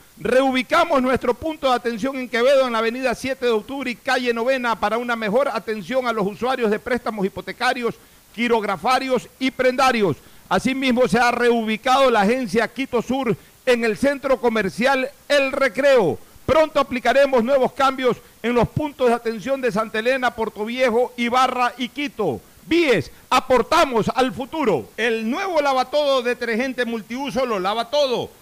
Reubicamos 0.23 1.01
nuestro 1.01 1.33
punto 1.33 1.67
de 1.67 1.73
atención 1.73 2.15
en 2.15 2.29
Quevedo 2.29 2.67
en 2.67 2.73
la 2.73 2.77
avenida 2.77 3.15
7 3.15 3.43
de 3.43 3.51
octubre 3.51 3.89
y 3.89 3.95
calle 3.95 4.31
Novena 4.35 4.79
para 4.79 4.99
una 4.99 5.15
mejor 5.15 5.47
atención 5.47 6.05
a 6.05 6.13
los 6.13 6.27
usuarios 6.27 6.69
de 6.69 6.77
préstamos 6.77 7.25
hipotecarios, 7.25 7.95
quirografarios 8.35 9.27
y 9.39 9.49
prendarios. 9.49 10.17
Asimismo, 10.47 11.07
se 11.07 11.17
ha 11.17 11.31
reubicado 11.31 12.11
la 12.11 12.21
agencia 12.21 12.67
Quito 12.67 13.01
Sur 13.01 13.35
en 13.65 13.83
el 13.83 13.97
centro 13.97 14.39
comercial 14.39 15.09
El 15.27 15.51
Recreo. 15.51 16.19
Pronto 16.45 16.79
aplicaremos 16.79 17.43
nuevos 17.43 17.71
cambios 17.71 18.17
en 18.43 18.53
los 18.53 18.69
puntos 18.69 19.07
de 19.07 19.15
atención 19.15 19.59
de 19.59 19.71
Santa 19.71 19.97
Elena, 19.97 20.35
Viejo, 20.67 21.13
Ibarra 21.17 21.73
y 21.79 21.89
Quito. 21.89 22.39
Vies, 22.67 23.11
aportamos 23.27 24.07
al 24.13 24.31
futuro. 24.31 24.85
El 24.97 25.27
nuevo 25.27 25.61
lavatodo 25.61 26.21
detergente 26.21 26.85
multiuso 26.85 27.43
lo 27.43 27.59
lava 27.59 27.89
todo 27.89 28.29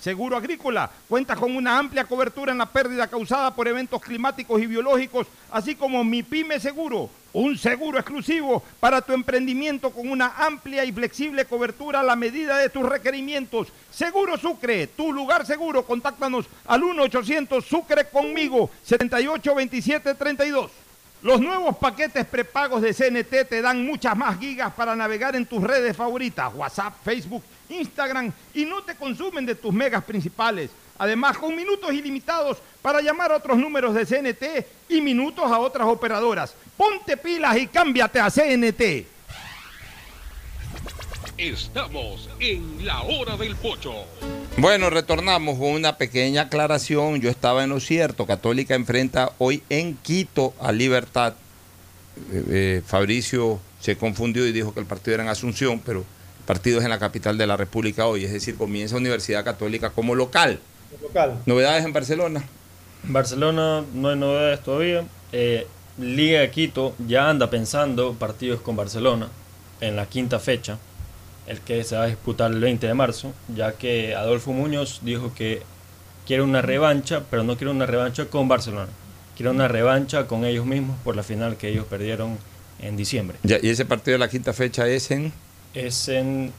Seguro 0.00 0.36
Agrícola 0.36 0.88
cuenta 1.08 1.34
con 1.34 1.56
una 1.56 1.76
amplia 1.76 2.04
cobertura 2.04 2.52
en 2.52 2.58
la 2.58 2.66
pérdida 2.66 3.08
causada 3.08 3.54
por 3.54 3.66
eventos 3.66 4.00
climáticos 4.00 4.62
y 4.62 4.66
biológicos, 4.66 5.26
así 5.50 5.74
como 5.74 6.04
Mi 6.04 6.22
Pyme 6.22 6.60
Seguro, 6.60 7.10
un 7.32 7.58
seguro 7.58 7.98
exclusivo 7.98 8.62
para 8.78 9.00
tu 9.00 9.12
emprendimiento 9.12 9.90
con 9.90 10.08
una 10.08 10.34
amplia 10.36 10.84
y 10.84 10.92
flexible 10.92 11.44
cobertura 11.46 12.00
a 12.00 12.04
la 12.04 12.14
medida 12.14 12.58
de 12.58 12.68
tus 12.68 12.88
requerimientos. 12.88 13.68
Seguro 13.90 14.36
Sucre, 14.38 14.86
tu 14.86 15.12
lugar 15.12 15.44
seguro. 15.44 15.84
Contáctanos 15.84 16.46
al 16.66 16.82
1-800 16.82 17.62
Sucre 17.62 18.08
conmigo, 18.08 18.70
782732. 18.84 20.70
Los 21.22 21.40
nuevos 21.40 21.76
paquetes 21.76 22.24
prepagos 22.26 22.80
de 22.80 22.94
CNT 22.94 23.48
te 23.48 23.60
dan 23.60 23.84
muchas 23.84 24.16
más 24.16 24.38
gigas 24.38 24.72
para 24.74 24.94
navegar 24.94 25.34
en 25.34 25.46
tus 25.46 25.64
redes 25.64 25.96
favoritas, 25.96 26.54
WhatsApp, 26.54 26.94
Facebook, 27.04 27.42
Instagram, 27.68 28.32
y 28.54 28.64
no 28.64 28.82
te 28.82 28.94
consumen 28.94 29.46
de 29.46 29.54
tus 29.54 29.72
megas 29.72 30.04
principales. 30.04 30.70
Además, 30.98 31.38
con 31.38 31.54
minutos 31.54 31.92
ilimitados 31.92 32.58
para 32.82 33.00
llamar 33.00 33.30
a 33.32 33.36
otros 33.36 33.56
números 33.56 33.94
de 33.94 34.04
CNT 34.04 34.66
y 34.88 35.00
minutos 35.00 35.44
a 35.44 35.58
otras 35.58 35.86
operadoras. 35.86 36.54
Ponte 36.76 37.16
pilas 37.16 37.56
y 37.56 37.66
cámbiate 37.68 38.20
a 38.20 38.30
CNT. 38.30 39.06
Estamos 41.36 42.28
en 42.40 42.84
la 42.84 43.02
hora 43.02 43.36
del 43.36 43.54
pocho. 43.54 43.94
Bueno, 44.56 44.90
retornamos 44.90 45.56
con 45.56 45.68
una 45.68 45.96
pequeña 45.96 46.42
aclaración. 46.42 47.20
Yo 47.20 47.30
estaba 47.30 47.62
en 47.62 47.70
lo 47.70 47.78
cierto. 47.78 48.26
Católica 48.26 48.74
enfrenta 48.74 49.30
hoy 49.38 49.62
en 49.68 49.96
Quito 49.98 50.52
a 50.60 50.72
Libertad. 50.72 51.34
Eh, 52.32 52.44
eh, 52.50 52.82
Fabricio 52.84 53.60
se 53.80 53.96
confundió 53.96 54.48
y 54.48 54.52
dijo 54.52 54.74
que 54.74 54.80
el 54.80 54.86
partido 54.86 55.14
era 55.14 55.22
en 55.22 55.28
Asunción, 55.28 55.78
pero 55.78 56.04
el 56.48 56.54
partido 56.54 56.78
es 56.78 56.84
en 56.84 56.90
la 56.90 56.98
capital 56.98 57.36
de 57.36 57.46
la 57.46 57.58
República 57.58 58.06
hoy. 58.06 58.24
Es 58.24 58.32
decir, 58.32 58.56
comienza 58.56 58.96
Universidad 58.96 59.44
Católica 59.44 59.90
como 59.90 60.14
local. 60.14 60.58
Local. 61.02 61.38
¿Novedades 61.44 61.84
en 61.84 61.92
Barcelona? 61.92 62.42
En 63.04 63.12
Barcelona 63.12 63.84
no 63.92 64.08
hay 64.08 64.16
novedades 64.16 64.62
todavía. 64.62 65.04
Eh, 65.30 65.66
Liga 65.98 66.40
de 66.40 66.50
Quito 66.50 66.94
ya 67.06 67.28
anda 67.28 67.50
pensando 67.50 68.14
partidos 68.14 68.62
con 68.62 68.76
Barcelona 68.76 69.28
en 69.82 69.94
la 69.94 70.06
quinta 70.06 70.38
fecha 70.38 70.78
el 71.46 71.60
que 71.60 71.84
se 71.84 71.96
va 71.96 72.04
a 72.04 72.06
disputar 72.06 72.50
el 72.50 72.60
20 72.60 72.86
de 72.86 72.94
marzo, 72.94 73.32
ya 73.54 73.72
que 73.72 74.14
Adolfo 74.14 74.52
Muñoz 74.52 75.00
dijo 75.02 75.34
que 75.34 75.62
quiere 76.26 76.42
una 76.42 76.62
revancha, 76.62 77.24
pero 77.30 77.42
no 77.42 77.56
quiere 77.56 77.72
una 77.72 77.84
revancha 77.84 78.26
con 78.26 78.48
Barcelona, 78.48 78.88
quiere 79.36 79.50
una 79.50 79.68
revancha 79.68 80.26
con 80.26 80.46
ellos 80.46 80.64
mismos 80.64 80.96
por 81.04 81.14
la 81.14 81.22
final 81.22 81.56
que 81.56 81.68
ellos 81.68 81.84
perdieron 81.86 82.38
en 82.80 82.96
diciembre. 82.96 83.38
Ya, 83.42 83.58
¿Y 83.60 83.68
ese 83.68 83.84
partido 83.84 84.14
de 84.14 84.18
la 84.18 84.28
quinta 84.28 84.52
fecha 84.54 84.86
es 84.88 85.10
en? 85.10 85.32
Es 85.74 86.08
en... 86.08 86.52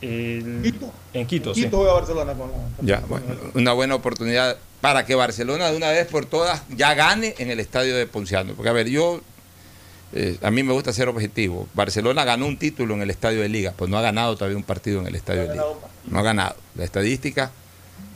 Quito. 0.00 0.92
En 1.12 1.26
Quito, 1.26 1.52
Quito 1.52 1.82
sí. 1.84 1.90
a 1.90 1.92
Barcelona 1.92 2.34
con 2.34 2.50
la- 2.50 2.56
Ya, 2.82 3.00
bueno, 3.08 3.26
una 3.54 3.72
buena 3.72 3.94
oportunidad 3.96 4.56
para 4.80 5.04
que 5.04 5.14
Barcelona 5.16 5.70
de 5.70 5.76
una 5.76 5.90
vez 5.90 6.06
por 6.06 6.24
todas 6.24 6.62
ya 6.76 6.94
gane 6.94 7.34
en 7.38 7.50
el 7.50 7.58
estadio 7.58 7.96
de 7.96 8.06
Ponciano. 8.06 8.54
Porque, 8.54 8.68
a 8.68 8.72
ver, 8.72 8.88
yo, 8.88 9.20
eh, 10.12 10.38
a 10.42 10.52
mí 10.52 10.62
me 10.62 10.72
gusta 10.72 10.92
ser 10.92 11.08
objetivo. 11.08 11.66
Barcelona 11.74 12.24
ganó 12.24 12.46
un 12.46 12.58
título 12.58 12.94
en 12.94 13.02
el 13.02 13.10
estadio 13.10 13.40
de 13.40 13.48
Liga, 13.48 13.74
pues 13.76 13.90
no 13.90 13.98
ha 13.98 14.02
ganado 14.02 14.36
todavía 14.36 14.56
un 14.56 14.62
partido 14.62 15.00
en 15.00 15.08
el 15.08 15.16
estadio 15.16 15.42
de 15.42 15.48
Liga. 15.54 15.64
No 16.06 16.18
ha 16.20 16.22
ganado. 16.22 16.54
La 16.76 16.84
estadística 16.84 17.50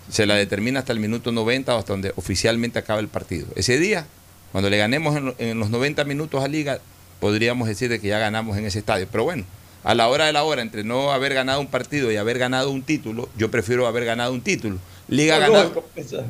se 0.09 0.25
la 0.27 0.37
determina 0.37 0.79
hasta 0.79 0.93
el 0.93 1.01
minuto 1.01 1.33
90 1.33 1.75
o 1.75 1.79
hasta 1.79 1.93
donde 1.95 2.13
oficialmente 2.15 2.79
acaba 2.79 3.01
el 3.01 3.09
partido. 3.09 3.49
Ese 3.57 3.77
día, 3.79 4.07
cuando 4.53 4.71
le 4.71 4.77
ganemos 4.79 5.17
en, 5.17 5.25
lo- 5.27 5.35
en 5.39 5.59
los 5.59 5.71
90 5.71 6.05
minutos 6.05 6.45
a 6.45 6.49
Liga, 6.49 6.79
podríamos 7.19 7.67
decir 7.67 7.89
de 7.89 7.99
que 8.01 8.07
ya 8.07 8.21
ganamos 8.21 8.57
en 8.57 8.67
ese 8.67 8.79
estadio. 8.79 9.09
Pero 9.11 9.25
bueno, 9.25 9.45
a 9.85 9.95
la 9.95 10.09
hora 10.09 10.27
de 10.27 10.33
la 10.33 10.45
hora, 10.45 10.63
entre 10.63 10.85
no 10.85 11.11
haber 11.13 11.35
ganado 11.35 11.61
un 11.61 11.67
partido 11.67 12.13
y 12.13 12.17
haber 12.17 12.39
ganado 12.39 12.71
un 12.71 12.83
título, 12.83 13.29
yo 13.37 13.51
prefiero 13.51 13.87
haber 13.87 14.05
ganado 14.05 14.33
un 14.33 14.41
título. 14.41 14.79
Liga 15.09 15.37
ha 15.37 15.47
No, 15.47 15.53
ganado. 15.53 15.85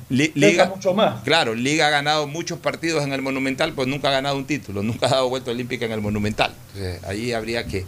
Li- 0.09 0.33
Liga, 0.35 0.66
mucho 0.66 0.95
más. 0.95 1.23
Claro, 1.23 1.55
Liga 1.55 1.87
ha 1.87 1.91
ganado 1.91 2.27
muchos 2.27 2.59
partidos 2.59 3.05
en 3.05 3.12
el 3.12 3.20
Monumental, 3.23 3.74
pues 3.74 3.87
nunca 3.87 4.09
ha 4.09 4.12
ganado 4.12 4.37
un 4.37 4.47
título, 4.47 4.83
nunca 4.83 5.07
ha 5.07 5.11
dado 5.11 5.29
vuelta 5.29 5.51
olímpica 5.51 5.85
en 5.85 5.93
el 5.93 6.01
Monumental. 6.01 6.55
Entonces, 6.74 7.05
ahí 7.05 7.33
habría 7.33 7.66
que, 7.66 7.85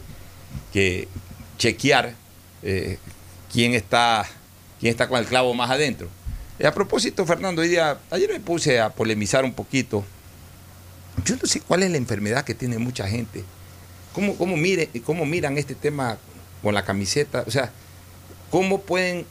que 0.72 1.08
chequear 1.58 2.14
eh, 2.62 2.98
quién, 3.52 3.74
está, 3.74 4.26
quién 4.78 4.90
está 4.90 5.08
con 5.08 5.18
el 5.18 5.24
clavo 5.26 5.54
más 5.54 5.70
adentro. 5.70 6.08
Y 6.58 6.66
a 6.66 6.74
propósito, 6.74 7.24
Fernando, 7.26 7.62
hoy 7.62 7.68
día, 7.68 7.98
ayer 8.10 8.30
me 8.30 8.38
puse 8.40 8.78
a 8.80 8.90
polemizar 8.90 9.44
un 9.44 9.54
poquito. 9.54 10.04
Yo 11.24 11.34
no 11.40 11.46
sé 11.48 11.60
cuál 11.60 11.82
es 11.82 11.90
la 11.90 11.96
enfermedad 11.96 12.44
que 12.44 12.54
tiene 12.54 12.78
mucha 12.78 13.08
gente. 13.08 13.42
¿Cómo, 14.14 14.36
cómo, 14.36 14.56
mire, 14.56 14.88
cómo 15.04 15.26
miran 15.26 15.58
este 15.58 15.74
tema 15.74 16.16
con 16.62 16.72
la 16.72 16.84
camiseta? 16.84 17.44
O 17.46 17.50
sea, 17.50 17.70
¿cómo 18.50 18.80
pueden 18.80 19.26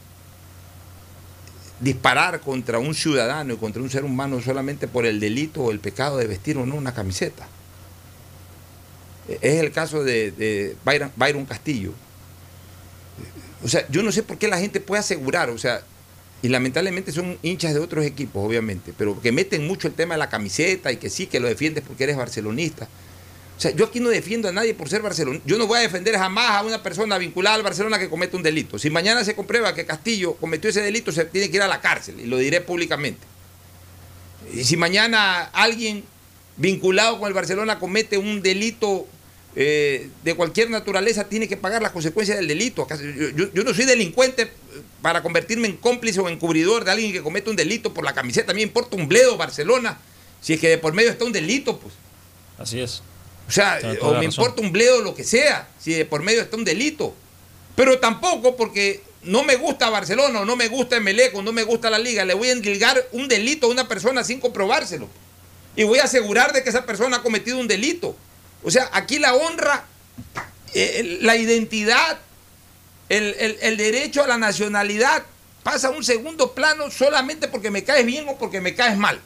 disparar 1.84 2.40
contra 2.40 2.80
un 2.80 2.96
ciudadano 2.96 3.54
y 3.54 3.58
contra 3.58 3.82
un 3.82 3.90
ser 3.90 4.06
humano 4.06 4.42
solamente 4.42 4.88
por 4.88 5.06
el 5.06 5.20
delito 5.20 5.64
o 5.64 5.72
el 5.72 5.80
pecado 5.80 6.18
de 6.18 6.28
vestir 6.28 6.58
o 6.58 6.66
no 6.66 6.76
una 6.76 6.94
camiseta. 6.94 7.46
Es 9.42 9.56
el 9.62 9.72
caso 9.72 10.04
de, 10.04 10.32
de 10.32 10.76
Byron 10.84 11.46
Castillo. 11.46 11.94
O 13.64 13.68
sea, 13.68 13.86
yo 13.90 14.04
no 14.04 14.12
sé 14.12 14.24
por 14.24 14.38
qué 14.38 14.48
la 14.48 14.60
gente 14.60 14.80
puede 14.82 15.00
asegurar, 15.00 15.50
o 15.50 15.58
sea, 15.58 15.82
y 16.42 16.50
lamentablemente 16.50 17.14
son 17.14 17.38
hinchas 17.42 17.74
de 17.74 17.80
otros 17.80 18.06
equipos, 18.06 18.46
obviamente, 18.46 18.94
pero 18.98 19.22
que 19.22 19.32
meten 19.32 19.66
mucho 19.66 19.88
el 19.88 19.94
tema 19.94 20.16
de 20.16 20.20
la 20.20 20.30
camiseta 20.30 20.92
y 20.92 20.98
que 20.98 21.10
sí, 21.10 21.28
que 21.28 21.40
lo 21.40 21.48
defiendes 21.48 21.84
porque 21.86 22.04
eres 22.04 22.18
barcelonista. 22.18 22.88
Sea, 23.64 23.72
yo 23.72 23.86
aquí 23.86 24.00
no 24.00 24.10
defiendo 24.10 24.48
a 24.50 24.52
nadie 24.52 24.74
por 24.74 24.90
ser 24.90 25.02
barcelonista. 25.02 25.48
Yo 25.48 25.58
no 25.58 25.68
voy 25.68 25.80
a 25.80 25.82
defender 25.82 26.16
jamás 26.18 26.52
a 26.52 26.64
una 26.64 26.84
persona 26.84 27.18
vinculada 27.18 27.56
al 27.56 27.64
Barcelona 27.64 27.98
que 27.98 28.10
comete 28.10 28.36
un 28.36 28.44
delito. 28.44 28.78
Si 28.78 28.90
mañana 28.90 29.24
se 29.24 29.36
comprueba 29.36 29.74
que 29.74 29.86
Castillo 29.86 30.36
cometió 30.36 30.70
ese 30.70 30.82
delito, 30.82 31.12
se 31.12 31.26
tiene 31.26 31.50
que 31.50 31.58
ir 31.58 31.62
a 31.64 31.68
la 31.68 31.80
cárcel, 31.82 32.20
y 32.20 32.26
lo 32.26 32.38
diré 32.38 32.62
públicamente. 32.62 33.26
Y 34.54 34.64
si 34.64 34.78
mañana 34.78 35.44
alguien 35.54 36.04
vinculado 36.58 37.20
con 37.20 37.28
el 37.28 37.34
Barcelona 37.34 37.80
comete 37.80 38.18
un 38.18 38.42
delito 38.42 39.08
eh, 39.56 40.10
de 40.24 40.36
cualquier 40.36 40.70
naturaleza, 40.70 41.26
tiene 41.30 41.48
que 41.48 41.58
pagar 41.58 41.82
las 41.82 41.92
consecuencias 41.92 42.38
del 42.38 42.48
delito. 42.48 42.82
¿Acaso 42.84 43.04
Yo, 43.04 43.30
yo- 43.30 43.54
yo 43.54 43.64
no 43.64 43.74
soy 43.74 43.86
delincuente 43.86 44.52
para 45.02 45.22
convertirme 45.24 45.68
en 45.68 45.78
cómplice 45.78 46.20
o 46.20 46.28
encubridor 46.28 46.84
de 46.84 46.92
alguien 46.92 47.12
que 47.12 47.22
comete 47.22 47.50
un 47.50 47.56
delito 47.56 47.94
por 47.94 48.04
la 48.04 48.14
camiseta. 48.14 48.52
A 48.52 48.56
mí 48.56 48.60
me 48.60 48.64
importa 48.68 48.96
un 48.96 49.08
bledo 49.08 49.38
Barcelona. 49.38 50.00
Si 50.42 50.54
es 50.54 50.60
que 50.60 50.70
de 50.70 50.78
por 50.78 50.94
medio 50.94 51.10
está 51.12 51.24
un 51.24 51.32
delito, 51.32 51.80
pues. 51.80 51.94
Así 52.58 52.80
es. 52.82 53.02
O 53.48 53.52
sea, 53.52 53.80
o 54.02 54.14
me 54.20 54.26
importa 54.26 54.62
un 54.62 54.72
bledo 54.72 55.02
lo 55.02 55.14
que 55.16 55.24
sea, 55.24 55.68
si 55.80 55.94
de 55.94 56.06
por 56.06 56.22
medio 56.24 56.42
está 56.42 56.56
un 56.58 56.64
delito. 56.64 57.14
Pero 57.76 58.00
tampoco 58.00 58.56
porque 58.56 59.02
no 59.24 59.44
me 59.44 59.56
gusta 59.56 59.90
Barcelona 59.90 60.42
o 60.42 60.46
no 60.46 60.56
me 60.56 60.68
gusta 60.68 60.98
Emelec 60.98 61.36
o 61.36 61.42
no 61.42 61.52
me 61.52 61.64
gusta 61.64 61.90
la 61.90 61.98
liga, 62.00 62.24
le 62.26 62.34
voy 62.34 62.50
a 62.50 62.54
endilgar 62.54 63.04
un 63.12 63.28
delito 63.28 63.68
a 63.68 63.70
una 63.70 63.88
persona 63.88 64.24
sin 64.24 64.40
comprobárselo. 64.40 65.08
Y 65.76 65.84
voy 65.84 66.00
a 66.00 66.04
asegurar 66.04 66.54
de 66.54 66.64
que 66.64 66.70
esa 66.70 66.86
persona 66.86 67.18
ha 67.18 67.22
cometido 67.24 67.58
un 67.60 67.68
delito. 67.68 68.16
O 68.64 68.70
sea, 68.72 68.90
aquí 68.94 69.18
la 69.20 69.34
honra, 69.34 69.86
eh, 70.74 71.18
la 71.22 71.36
identidad, 71.36 72.20
el, 73.10 73.36
el- 73.40 73.58
el 73.62 73.78
derecho 73.78 74.24
a 74.24 74.28
la 74.28 74.38
nacionalidad 74.38 75.24
pasa 75.64 75.88
a 75.88 75.92
un 75.92 76.04
segundo 76.04 76.54
plano 76.54 76.92
solamente 76.92 77.48
porque 77.48 77.72
me 77.72 77.84
caes 77.84 78.06
bien 78.06 78.28
o 78.30 78.38
porque 78.38 78.62
me 78.62 78.76
caes 78.76 78.98
mal. 78.98 79.20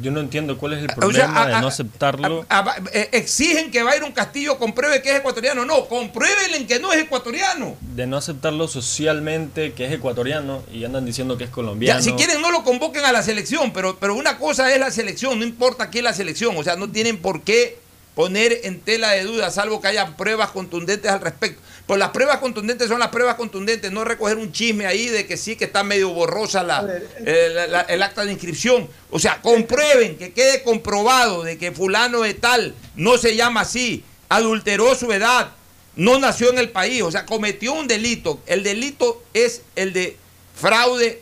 Yo 0.00 0.10
no 0.10 0.20
entiendo 0.20 0.56
cuál 0.56 0.72
es 0.72 0.78
el 0.78 0.84
O 0.86 0.88
sea, 0.88 0.96
problema 0.96 1.42
a- 1.42 1.46
de 1.48 1.60
no 1.60 1.66
aceptarlo. 1.66 2.46
a- 2.48 2.58
a- 2.60 2.76
eh, 2.94 3.10
exigen 3.12 3.70
que 3.70 3.82
Byron 3.82 4.12
Castillo 4.12 4.58
compruebe 4.58 5.02
que 5.02 5.10
es 5.10 5.16
ecuatoriano. 5.18 5.66
No, 5.66 5.86
compruébenle 5.86 6.66
que 6.66 6.78
no 6.80 6.92
es 6.94 7.02
ecuatoriano. 7.02 7.76
de 7.80 8.06
no 8.06 8.16
aceptarlo 8.16 8.68
socialmente, 8.68 9.72
que 9.74 9.84
es 9.86 9.92
ecuatoriano, 9.92 10.62
y 10.72 10.84
andan 10.84 11.04
diciendo 11.04 11.36
que 11.36 11.44
es 11.44 11.50
colombiano. 11.50 12.00
Ya, 12.00 12.02
si 12.02 12.12
quieren 12.12 12.40
no 12.40 12.50
lo 12.50 12.64
convoquen 12.64 13.04
a 13.04 13.12
la 13.12 13.22
selección, 13.22 13.72
pero, 13.74 13.98
pero 13.98 14.14
una 14.14 14.38
cosa 14.38 14.72
es 14.72 14.80
la 14.80 14.90
selección, 14.90 15.38
no 15.38 15.44
importa 15.44 15.90
qué 15.90 15.98
es 15.98 16.04
la 16.04 16.14
selección, 16.14 16.56
o 16.56 16.64
sea, 16.64 16.76
no 16.76 16.90
tienen 16.90 17.18
por 17.20 17.42
qué 17.42 17.78
poner 18.14 18.60
en 18.64 18.80
tela 18.80 19.10
de 19.10 19.24
duda, 19.24 19.50
salvo 19.50 19.80
que 19.82 19.88
haya 19.88 20.16
pruebas 20.16 20.50
contundentes 20.50 21.10
al 21.10 21.20
respecto. 21.20 21.60
Pues 21.92 21.98
las 21.98 22.08
pruebas 22.08 22.38
contundentes 22.38 22.88
son 22.88 23.00
las 23.00 23.08
pruebas 23.10 23.34
contundentes, 23.34 23.92
no 23.92 24.02
recoger 24.02 24.38
un 24.38 24.50
chisme 24.50 24.86
ahí 24.86 25.08
de 25.08 25.26
que 25.26 25.36
sí, 25.36 25.56
que 25.56 25.66
está 25.66 25.84
medio 25.84 26.08
borrosa 26.08 26.62
la, 26.62 26.88
eh, 27.26 27.50
la- 27.52 27.66
la- 27.66 27.80
el 27.82 28.02
acta 28.02 28.24
de 28.24 28.32
inscripción. 28.32 28.88
O 29.10 29.18
sea, 29.18 29.42
comprueben, 29.42 30.16
que 30.16 30.32
quede 30.32 30.62
comprobado 30.62 31.42
de 31.42 31.58
que 31.58 31.70
fulano 31.70 32.22
de 32.22 32.32
tal 32.32 32.74
no 32.96 33.18
se 33.18 33.36
llama 33.36 33.60
así, 33.60 34.04
adulteró 34.30 34.94
su 34.94 35.12
edad, 35.12 35.50
no 35.94 36.18
nació 36.18 36.48
en 36.48 36.56
el 36.56 36.70
país, 36.70 37.02
o 37.02 37.10
sea, 37.10 37.26
cometió 37.26 37.74
un 37.74 37.86
delito. 37.88 38.40
El 38.46 38.62
delito 38.62 39.22
es 39.34 39.60
el 39.76 39.92
de 39.92 40.16
fraude 40.58 41.20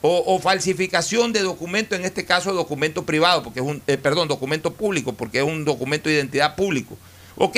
o, 0.00 0.22
o 0.32 0.38
falsificación 0.38 1.32
de 1.32 1.40
documento, 1.40 1.96
en 1.96 2.04
este 2.04 2.24
caso 2.24 2.52
documento 2.52 3.04
privado, 3.04 3.42
porque 3.42 3.58
es 3.58 3.66
un, 3.66 3.82
eh, 3.88 3.96
perdón, 3.96 4.28
documento 4.28 4.74
público, 4.74 5.12
porque 5.14 5.38
es 5.38 5.44
un 5.44 5.64
documento 5.64 6.08
de 6.08 6.14
identidad 6.14 6.54
público. 6.54 6.96
Ok, 7.34 7.56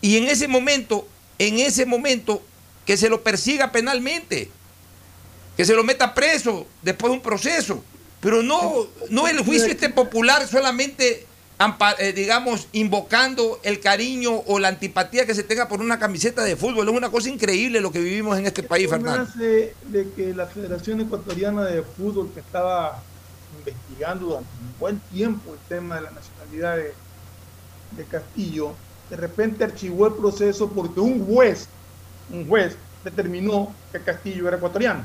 y 0.00 0.16
en 0.16 0.28
ese 0.28 0.48
momento, 0.48 1.06
en 1.38 1.58
ese 1.58 1.86
momento, 1.86 2.42
que 2.84 2.96
se 2.96 3.08
lo 3.08 3.22
persiga 3.22 3.72
penalmente, 3.72 4.50
que 5.56 5.64
se 5.64 5.74
lo 5.74 5.84
meta 5.84 6.14
preso 6.14 6.66
después 6.82 7.10
de 7.10 7.16
un 7.16 7.22
proceso, 7.22 7.82
pero 8.20 8.42
no, 8.42 8.86
no 9.10 9.28
el 9.28 9.38
juicio 9.40 9.68
este 9.68 9.88
popular 9.88 10.46
solamente, 10.46 11.26
eh, 11.98 12.12
digamos, 12.12 12.68
invocando 12.72 13.60
el 13.62 13.80
cariño 13.80 14.32
o 14.46 14.58
la 14.58 14.68
antipatía 14.68 15.26
que 15.26 15.34
se 15.34 15.42
tenga 15.42 15.68
por 15.68 15.80
una 15.80 15.98
camiseta 15.98 16.42
de 16.42 16.56
fútbol. 16.56 16.88
Es 16.88 16.94
una 16.94 17.10
cosa 17.10 17.28
increíble 17.28 17.80
lo 17.80 17.92
que 17.92 18.00
vivimos 18.00 18.38
en 18.38 18.46
este 18.46 18.62
país, 18.62 18.88
Fernando. 18.88 19.30
de 19.36 20.10
que 20.14 20.34
la 20.34 20.46
Federación 20.46 21.00
Ecuatoriana 21.00 21.64
de 21.64 21.82
Fútbol, 21.82 22.30
que 22.32 22.40
estaba 22.40 23.02
investigando 23.58 24.26
durante 24.26 24.50
un 24.60 24.78
buen 24.78 25.00
tiempo 25.12 25.52
el 25.52 25.60
tema 25.68 25.96
de 25.96 26.02
la 26.02 26.10
nacionalidad 26.10 26.76
de, 26.76 26.94
de 27.96 28.04
Castillo, 28.04 28.74
de 29.10 29.16
repente 29.16 29.64
archivó 29.64 30.06
el 30.06 30.14
proceso 30.14 30.68
porque 30.68 31.00
un 31.00 31.24
juez, 31.26 31.68
un 32.30 32.46
juez, 32.48 32.76
determinó 33.04 33.72
que 33.92 34.00
Castillo 34.00 34.48
era 34.48 34.56
ecuatoriano. 34.56 35.04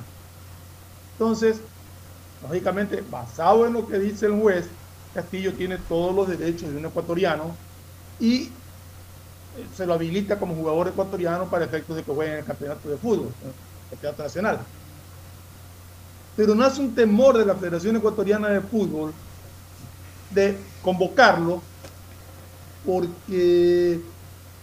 Entonces, 1.14 1.58
lógicamente, 2.42 3.04
basado 3.10 3.68
en 3.68 3.74
lo 3.74 3.88
que 3.88 4.00
dice 4.00 4.26
el 4.26 4.40
juez, 4.40 4.66
Castillo 5.14 5.54
tiene 5.54 5.78
todos 5.78 6.16
los 6.16 6.28
derechos 6.28 6.72
de 6.72 6.78
un 6.78 6.86
ecuatoriano 6.86 7.56
y 8.20 8.50
se 9.76 9.86
lo 9.86 9.94
habilita 9.94 10.40
como 10.40 10.56
jugador 10.56 10.88
ecuatoriano 10.88 11.46
para 11.50 11.66
efectos 11.66 11.96
de 11.96 12.04
que 12.04 12.14
juegue 12.14 12.32
en 12.32 12.40
el 12.40 12.46
campeonato 12.46 12.90
de 12.90 12.98
fútbol, 12.98 13.30
el 13.44 13.90
campeonato 13.92 14.24
nacional. 14.24 14.60
Pero 16.36 16.56
no 16.56 16.64
hace 16.64 16.82
un 16.82 16.96
temor 16.96 17.38
de 17.38 17.46
la 17.46 17.56
Federación 17.56 17.98
Ecuatoriana 17.98 18.48
de 18.48 18.62
Fútbol 18.62 19.14
de 20.30 20.58
convocarlo 20.82 21.62
porque 22.86 24.00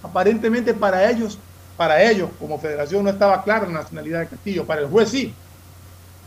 aparentemente 0.02 0.74
para 0.74 1.10
ellos, 1.10 1.38
para 1.76 2.02
ellos 2.02 2.30
como 2.38 2.58
federación 2.58 3.04
no 3.04 3.10
estaba 3.10 3.42
clara 3.42 3.66
la 3.66 3.80
nacionalidad 3.80 4.20
de 4.20 4.28
Castillo, 4.28 4.64
para 4.64 4.82
el 4.82 4.88
juez 4.88 5.10
sí. 5.10 5.34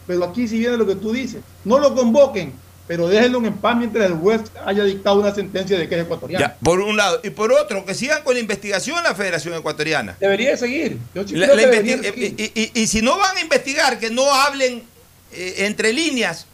Pero 0.07 0.23
aquí 0.23 0.47
si 0.47 0.59
viene 0.59 0.77
lo 0.77 0.88
que 0.88 0.95
tú 0.95 1.11
dices, 1.11 1.41
no 1.63 1.80
lo 1.80 1.93
convoquen, 1.95 2.53
pero 2.88 3.07
déjenlo 3.07 3.45
en 3.45 3.53
paz 3.53 3.77
mientras 3.77 4.05
el 4.05 4.18
juez 4.18 4.41
haya 4.65 4.84
dictado 4.84 5.19
una 5.19 5.34
sentencia 5.34 5.77
de 5.77 5.88
que 5.88 5.95
es 5.95 6.01
ecuatoriano. 6.01 6.53
por 6.61 6.81
un 6.81 6.97
lado. 6.97 7.22
Y 7.23 7.30
por 7.30 7.53
otro, 7.53 7.85
que 7.85 7.93
sigan 7.93 8.23
con 8.23 8.34
la 8.34 8.41
investigación 8.41 9.01
la 9.03 9.15
Federación 9.15 9.53
Ecuatoriana. 9.53 10.18
Debería 10.19 10.57
seguir. 10.57 10.97
Y, 11.15 12.88
si 12.88 13.01
no 13.01 13.18
van 13.18 13.38
a 13.38 13.39
investigar, 13.39 13.97
que 13.99 14.09
no 14.09 14.30
hablen 14.34 14.84
eh, 15.31 15.55
entre 15.59 15.93
líneas 15.93 16.47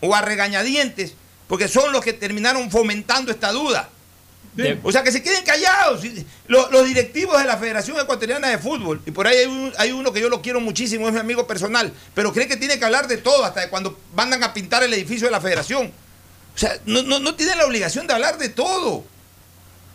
o 0.00 0.14
a 0.14 0.22
regañadientes, 0.22 1.14
porque 1.48 1.66
son 1.66 1.92
los 1.92 2.04
que 2.04 2.12
terminaron 2.12 2.70
fomentando 2.70 3.32
esta 3.32 3.50
duda. 3.50 3.88
O 4.82 4.92
sea, 4.92 5.02
que 5.02 5.12
se 5.12 5.22
queden 5.22 5.44
callados. 5.44 6.02
Los, 6.48 6.84
directivos 6.86 7.38
de 7.38 7.46
la 7.46 7.56
Federación 7.56 7.98
Ecuatoriana 7.98 8.48
de 8.48 8.58
Fútbol, 8.58 9.00
y 9.06 9.10
por 9.10 9.26
ahí 9.26 9.72
hay, 9.78 9.92
uno 9.92 10.12
que 10.12 10.20
yo 10.20 10.28
lo 10.28 10.42
quiero 10.42 10.60
muchísimo, 10.60 11.06
es 11.06 11.14
mi 11.14 11.20
amigo 11.20 11.46
personal, 11.46 11.92
pero 12.14 12.32
cree 12.32 12.48
que 12.48 12.56
tiene 12.56 12.78
que 12.78 12.84
hablar 12.84 13.06
de 13.06 13.16
todo, 13.16 13.44
hasta 13.44 13.60
de 13.60 13.68
cuando 13.68 13.98
mandan 14.14 14.42
a 14.42 14.52
pintar 14.52 14.82
el 14.82 14.92
edificio 14.92 15.26
de 15.28 15.32
la 15.32 15.40
Federación. 15.40 15.92
O 16.54 16.58
sea, 16.58 16.76
no, 16.84 17.02
no, 17.02 17.20
no 17.20 17.34
tiene 17.34 17.54
la 17.54 17.64
obligación 17.64 18.06
de 18.06 18.14
hablar 18.14 18.38
de 18.38 18.48
todo. 18.48 19.04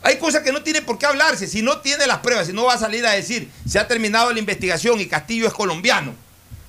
Hay 0.05 0.17
cosas 0.17 0.43
que 0.43 0.51
no 0.51 0.61
tiene 0.61 0.83
por 0.83 0.99
qué 0.99 1.07
hablarse. 1.07 1.47
Si 1.47 1.63
no 1.63 1.81
tiene 1.81 2.05
las 2.05 2.19
pruebas, 2.19 2.45
si 2.45 2.53
no 2.53 2.65
va 2.65 2.75
a 2.75 2.77
salir 2.77 3.05
a 3.07 3.11
decir 3.11 3.49
se 3.67 3.79
ha 3.79 3.87
terminado 3.87 4.31
la 4.31 4.37
investigación 4.37 5.01
y 5.01 5.07
Castillo 5.07 5.47
es 5.47 5.53
colombiano. 5.53 6.13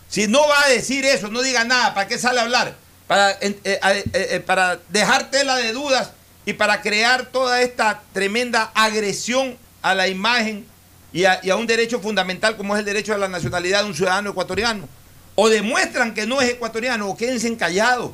Si 0.08 0.26
no 0.26 0.48
va 0.48 0.64
a 0.64 0.68
decir 0.68 1.04
eso, 1.04 1.28
no 1.28 1.42
diga 1.42 1.64
nada, 1.64 1.92
¿para 1.94 2.08
qué 2.08 2.18
sale 2.18 2.40
a 2.40 2.44
hablar? 2.44 2.76
Para, 3.06 3.32
eh, 3.32 3.58
eh, 3.64 4.04
eh, 4.12 4.42
para 4.44 4.80
dejar 4.88 5.30
tela 5.30 5.56
de 5.56 5.72
dudas 5.72 6.12
y 6.46 6.52
para 6.52 6.80
crear 6.80 7.26
toda 7.26 7.60
esta 7.60 8.02
tremenda 8.12 8.70
agresión 8.72 9.58
a 9.82 9.94
la 9.94 10.08
imagen 10.08 10.64
y 11.12 11.24
a, 11.24 11.40
un 11.56 11.66
derecho 11.66 12.00
fundamental 12.00 12.56
como 12.56 12.74
es 12.74 12.80
el 12.80 12.86
derecho 12.86 13.12
a 13.12 13.18
la 13.18 13.28
nacionalidad 13.28 13.82
de 13.82 13.88
un 13.88 13.94
ciudadano 13.94 14.30
ecuatoriano. 14.30 14.88
O 15.34 15.48
demuestran 15.48 16.14
que 16.14 16.24
no 16.24 16.40
es 16.40 16.50
ecuatoriano 16.50 17.08
o 17.08 17.16
quédense 17.16 17.54
callados. 17.56 18.12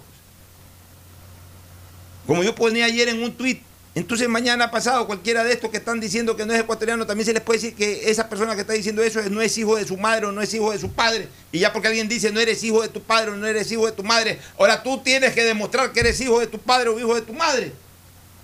Como 2.26 2.42
yo 2.42 2.54
ponía 2.54 2.86
ayer 2.86 3.08
en 3.10 3.22
un 3.22 3.32
tuit, 3.34 3.62
entonces 3.94 4.26
mañana 4.28 4.70
pasado 4.70 5.06
cualquiera 5.06 5.44
de 5.44 5.52
estos 5.52 5.70
que 5.70 5.76
están 5.76 6.00
diciendo 6.00 6.34
que 6.34 6.46
no 6.46 6.54
es 6.54 6.60
ecuatoriano, 6.60 7.04
también 7.06 7.26
se 7.26 7.34
les 7.34 7.42
puede 7.42 7.58
decir 7.58 7.74
que 7.74 8.10
esa 8.10 8.30
persona 8.30 8.54
que 8.54 8.62
está 8.62 8.72
diciendo 8.72 9.02
eso 9.02 9.20
no 9.28 9.42
es 9.42 9.58
hijo 9.58 9.76
de 9.76 9.86
su 9.86 9.98
madre 9.98 10.26
o 10.26 10.32
no 10.32 10.40
es 10.40 10.54
hijo 10.54 10.72
de 10.72 10.78
su 10.78 10.90
padre. 10.90 11.28
Y 11.50 11.58
ya 11.58 11.70
porque 11.70 11.88
alguien 11.88 12.08
dice 12.08 12.32
no 12.32 12.40
eres 12.40 12.64
hijo 12.64 12.80
de 12.80 12.88
tu 12.88 13.02
padre 13.02 13.32
o 13.32 13.36
no 13.36 13.46
eres 13.46 13.70
hijo 13.70 13.84
de 13.84 13.92
tu 13.92 14.02
madre, 14.02 14.38
ahora 14.58 14.82
tú 14.82 15.02
tienes 15.02 15.34
que 15.34 15.44
demostrar 15.44 15.92
que 15.92 16.00
eres 16.00 16.18
hijo 16.22 16.40
de 16.40 16.46
tu 16.46 16.58
padre 16.58 16.88
o 16.88 16.98
hijo 16.98 17.14
de 17.14 17.20
tu 17.20 17.34
madre. 17.34 17.72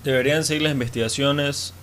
Deberían 0.08 0.42
seguir 0.42 0.62
las 0.62 0.72
investigaciones. 0.72 1.74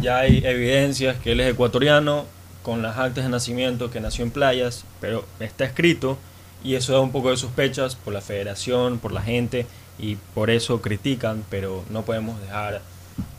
Ya 0.00 0.18
hay 0.18 0.46
evidencias 0.46 1.18
que 1.18 1.32
él 1.32 1.40
es 1.40 1.52
ecuatoriano, 1.52 2.24
con 2.62 2.82
las 2.82 2.96
actas 2.98 3.24
de 3.24 3.30
nacimiento 3.30 3.90
que 3.90 4.00
nació 4.00 4.22
en 4.24 4.30
playas, 4.30 4.84
pero 5.00 5.26
está 5.40 5.64
escrito 5.64 6.18
y 6.62 6.76
eso 6.76 6.92
da 6.92 7.00
un 7.00 7.10
poco 7.10 7.30
de 7.30 7.36
sospechas 7.36 7.96
por 7.96 8.14
la 8.14 8.20
federación, 8.20 9.00
por 9.00 9.10
la 9.10 9.22
gente 9.22 9.66
y 9.98 10.14
por 10.36 10.50
eso 10.50 10.80
critican, 10.80 11.44
pero 11.50 11.84
no 11.90 12.04
podemos 12.04 12.40
dejar 12.40 12.80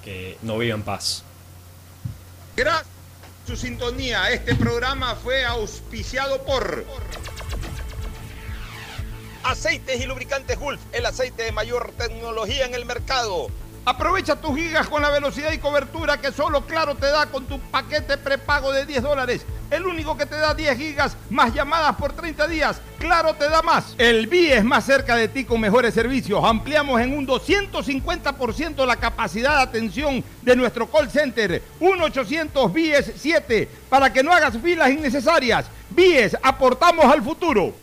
que 0.04 0.38
no 0.42 0.58
viva 0.58 0.76
en 0.76 0.84
paz. 0.84 1.24
Gracias 2.58 2.92
su 3.48 3.56
sintonía. 3.56 4.32
Este 4.32 4.54
programa 4.56 5.16
fue 5.16 5.46
auspiciado 5.46 6.44
por 6.44 6.86
Aceites 9.46 10.02
y 10.02 10.06
Lubricantes 10.08 10.60
Gulf, 10.60 10.82
el 10.92 11.06
aceite 11.06 11.44
de 11.44 11.54
mayor 11.54 11.94
tecnología 11.98 12.66
en 12.66 12.74
el 12.74 12.84
mercado 12.84 13.48
Aprovecha 13.86 14.38
tus 14.38 14.56
gigas 14.56 14.88
con 14.88 15.02
la 15.02 15.10
velocidad 15.10 15.52
y 15.52 15.58
cobertura 15.58 16.18
que 16.18 16.32
solo 16.32 16.62
Claro 16.62 16.96
te 16.96 17.08
da 17.08 17.26
con 17.26 17.46
tu 17.46 17.60
paquete 17.60 18.18
prepago 18.18 18.72
de 18.72 18.86
10 18.86 19.04
dólares. 19.04 19.46
El 19.70 19.86
único 19.86 20.16
que 20.16 20.26
te 20.26 20.36
da 20.36 20.54
10 20.54 20.78
gigas 20.78 21.18
más 21.30 21.54
llamadas 21.54 21.98
por 21.98 22.14
30 22.14 22.48
días. 22.48 22.80
Claro 22.98 23.34
te 23.34 23.50
da 23.50 23.62
más. 23.62 23.94
El 23.98 24.28
BIE 24.28 24.56
es 24.56 24.64
más 24.64 24.86
cerca 24.86 25.18
de 25.18 25.28
ti 25.28 25.44
con 25.44 25.60
mejores 25.60 25.94
servicios. 25.94 26.42
Ampliamos 26.46 27.02
en 27.02 27.18
un 27.18 27.28
250% 27.28 28.86
la 28.86 28.96
capacidad 28.96 29.58
de 29.58 29.64
atención 29.64 30.24
de 30.42 30.56
nuestro 30.56 30.90
call 30.90 31.10
center. 31.10 31.62
1-800 31.82 32.72
BIES 32.72 33.12
7 33.18 33.68
para 33.90 34.14
que 34.14 34.24
no 34.24 34.32
hagas 34.32 34.58
filas 34.60 34.92
innecesarias. 34.92 35.66
BIES, 35.90 36.38
aportamos 36.42 37.04
al 37.04 37.22
futuro. 37.22 37.83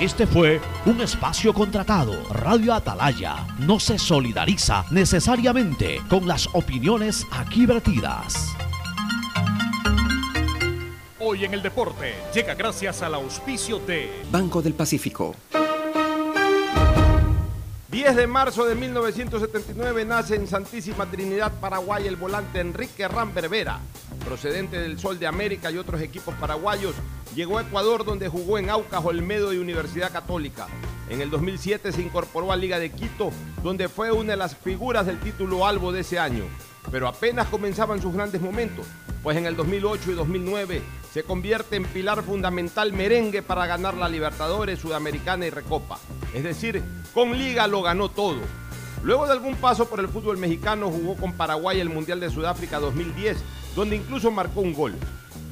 Este 0.00 0.26
fue 0.26 0.60
un 0.84 1.00
espacio 1.00 1.54
contratado. 1.54 2.22
Radio 2.28 2.74
Atalaya 2.74 3.46
no 3.60 3.80
se 3.80 3.98
solidariza 3.98 4.84
necesariamente 4.90 6.02
con 6.10 6.28
las 6.28 6.50
opiniones 6.52 7.26
aquí 7.30 7.64
vertidas. 7.64 8.54
Hoy 11.18 11.46
en 11.46 11.54
el 11.54 11.62
deporte 11.62 12.14
llega 12.34 12.54
gracias 12.54 13.00
al 13.00 13.14
auspicio 13.14 13.78
de 13.78 14.22
Banco 14.30 14.60
del 14.60 14.74
Pacífico. 14.74 15.34
10 17.96 18.14
de 18.14 18.26
marzo 18.26 18.66
de 18.66 18.74
1979 18.74 20.04
nace 20.04 20.34
en 20.34 20.46
Santísima 20.46 21.06
Trinidad, 21.06 21.50
Paraguay, 21.58 22.06
el 22.06 22.16
volante 22.16 22.60
Enrique 22.60 23.08
Ramberbera, 23.08 23.80
procedente 24.22 24.78
del 24.78 24.98
Sol 24.98 25.18
de 25.18 25.26
América 25.26 25.70
y 25.70 25.78
otros 25.78 26.02
equipos 26.02 26.34
paraguayos 26.34 26.94
Llegó 27.36 27.58
a 27.58 27.62
Ecuador 27.62 28.06
donde 28.06 28.28
jugó 28.28 28.56
en 28.56 28.70
Aucas, 28.70 29.04
Olmedo 29.04 29.52
y 29.52 29.58
Universidad 29.58 30.10
Católica. 30.10 30.68
En 31.10 31.20
el 31.20 31.28
2007 31.28 31.92
se 31.92 32.00
incorporó 32.00 32.50
a 32.50 32.56
Liga 32.56 32.78
de 32.78 32.90
Quito, 32.90 33.30
donde 33.62 33.90
fue 33.90 34.10
una 34.10 34.30
de 34.30 34.38
las 34.38 34.56
figuras 34.56 35.04
del 35.04 35.20
título 35.20 35.66
Albo 35.66 35.92
de 35.92 36.00
ese 36.00 36.18
año. 36.18 36.44
Pero 36.90 37.08
apenas 37.08 37.48
comenzaban 37.48 38.00
sus 38.00 38.14
grandes 38.14 38.40
momentos, 38.40 38.86
pues 39.22 39.36
en 39.36 39.44
el 39.44 39.54
2008 39.54 40.12
y 40.12 40.14
2009 40.14 40.82
se 41.16 41.24
convierte 41.24 41.76
en 41.76 41.84
pilar 41.84 42.22
fundamental 42.22 42.92
merengue 42.92 43.40
para 43.40 43.64
ganar 43.64 43.94
la 43.94 44.06
Libertadores, 44.06 44.78
Sudamericana 44.78 45.46
y 45.46 45.50
Recopa. 45.50 45.98
Es 46.34 46.44
decir, 46.44 46.82
con 47.14 47.38
Liga 47.38 47.66
lo 47.66 47.80
ganó 47.80 48.10
todo. 48.10 48.36
Luego 49.02 49.24
de 49.24 49.32
algún 49.32 49.54
paso 49.56 49.88
por 49.88 49.98
el 50.00 50.08
fútbol 50.08 50.36
mexicano 50.36 50.90
jugó 50.90 51.16
con 51.16 51.32
Paraguay 51.32 51.80
el 51.80 51.88
Mundial 51.88 52.20
de 52.20 52.28
Sudáfrica 52.28 52.78
2010, 52.80 53.38
donde 53.74 53.96
incluso 53.96 54.30
marcó 54.30 54.60
un 54.60 54.74
gol. 54.74 54.94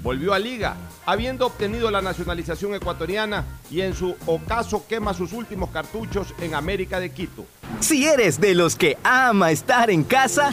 Volvió 0.03 0.35
a 0.35 0.39
Liga, 0.39 0.77
habiendo 1.07 1.47
obtenido 1.47 1.91
la 1.91 2.03
nacionalización 2.03 2.75
ecuatoriana 2.75 3.47
y 3.71 3.81
en 3.81 3.95
su 3.95 4.15
ocaso 4.27 4.87
quema 4.87 5.15
sus 5.15 5.33
últimos 5.33 5.71
cartuchos 5.71 6.35
en 6.43 6.55
América 6.55 7.01
de 7.01 7.11
Quito. 7.11 7.47
Si 7.81 8.05
eres 8.05 8.39
de 8.39 8.55
los 8.55 8.77
que 8.77 8.99
ama 9.03 9.51
estar 9.51 9.89
en 9.89 10.05
casa, 10.05 10.53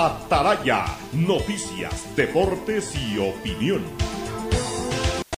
Ataraya, 0.00 0.84
noticias, 1.12 2.14
deportes 2.14 2.94
y 2.94 3.18
opinión. 3.18 3.97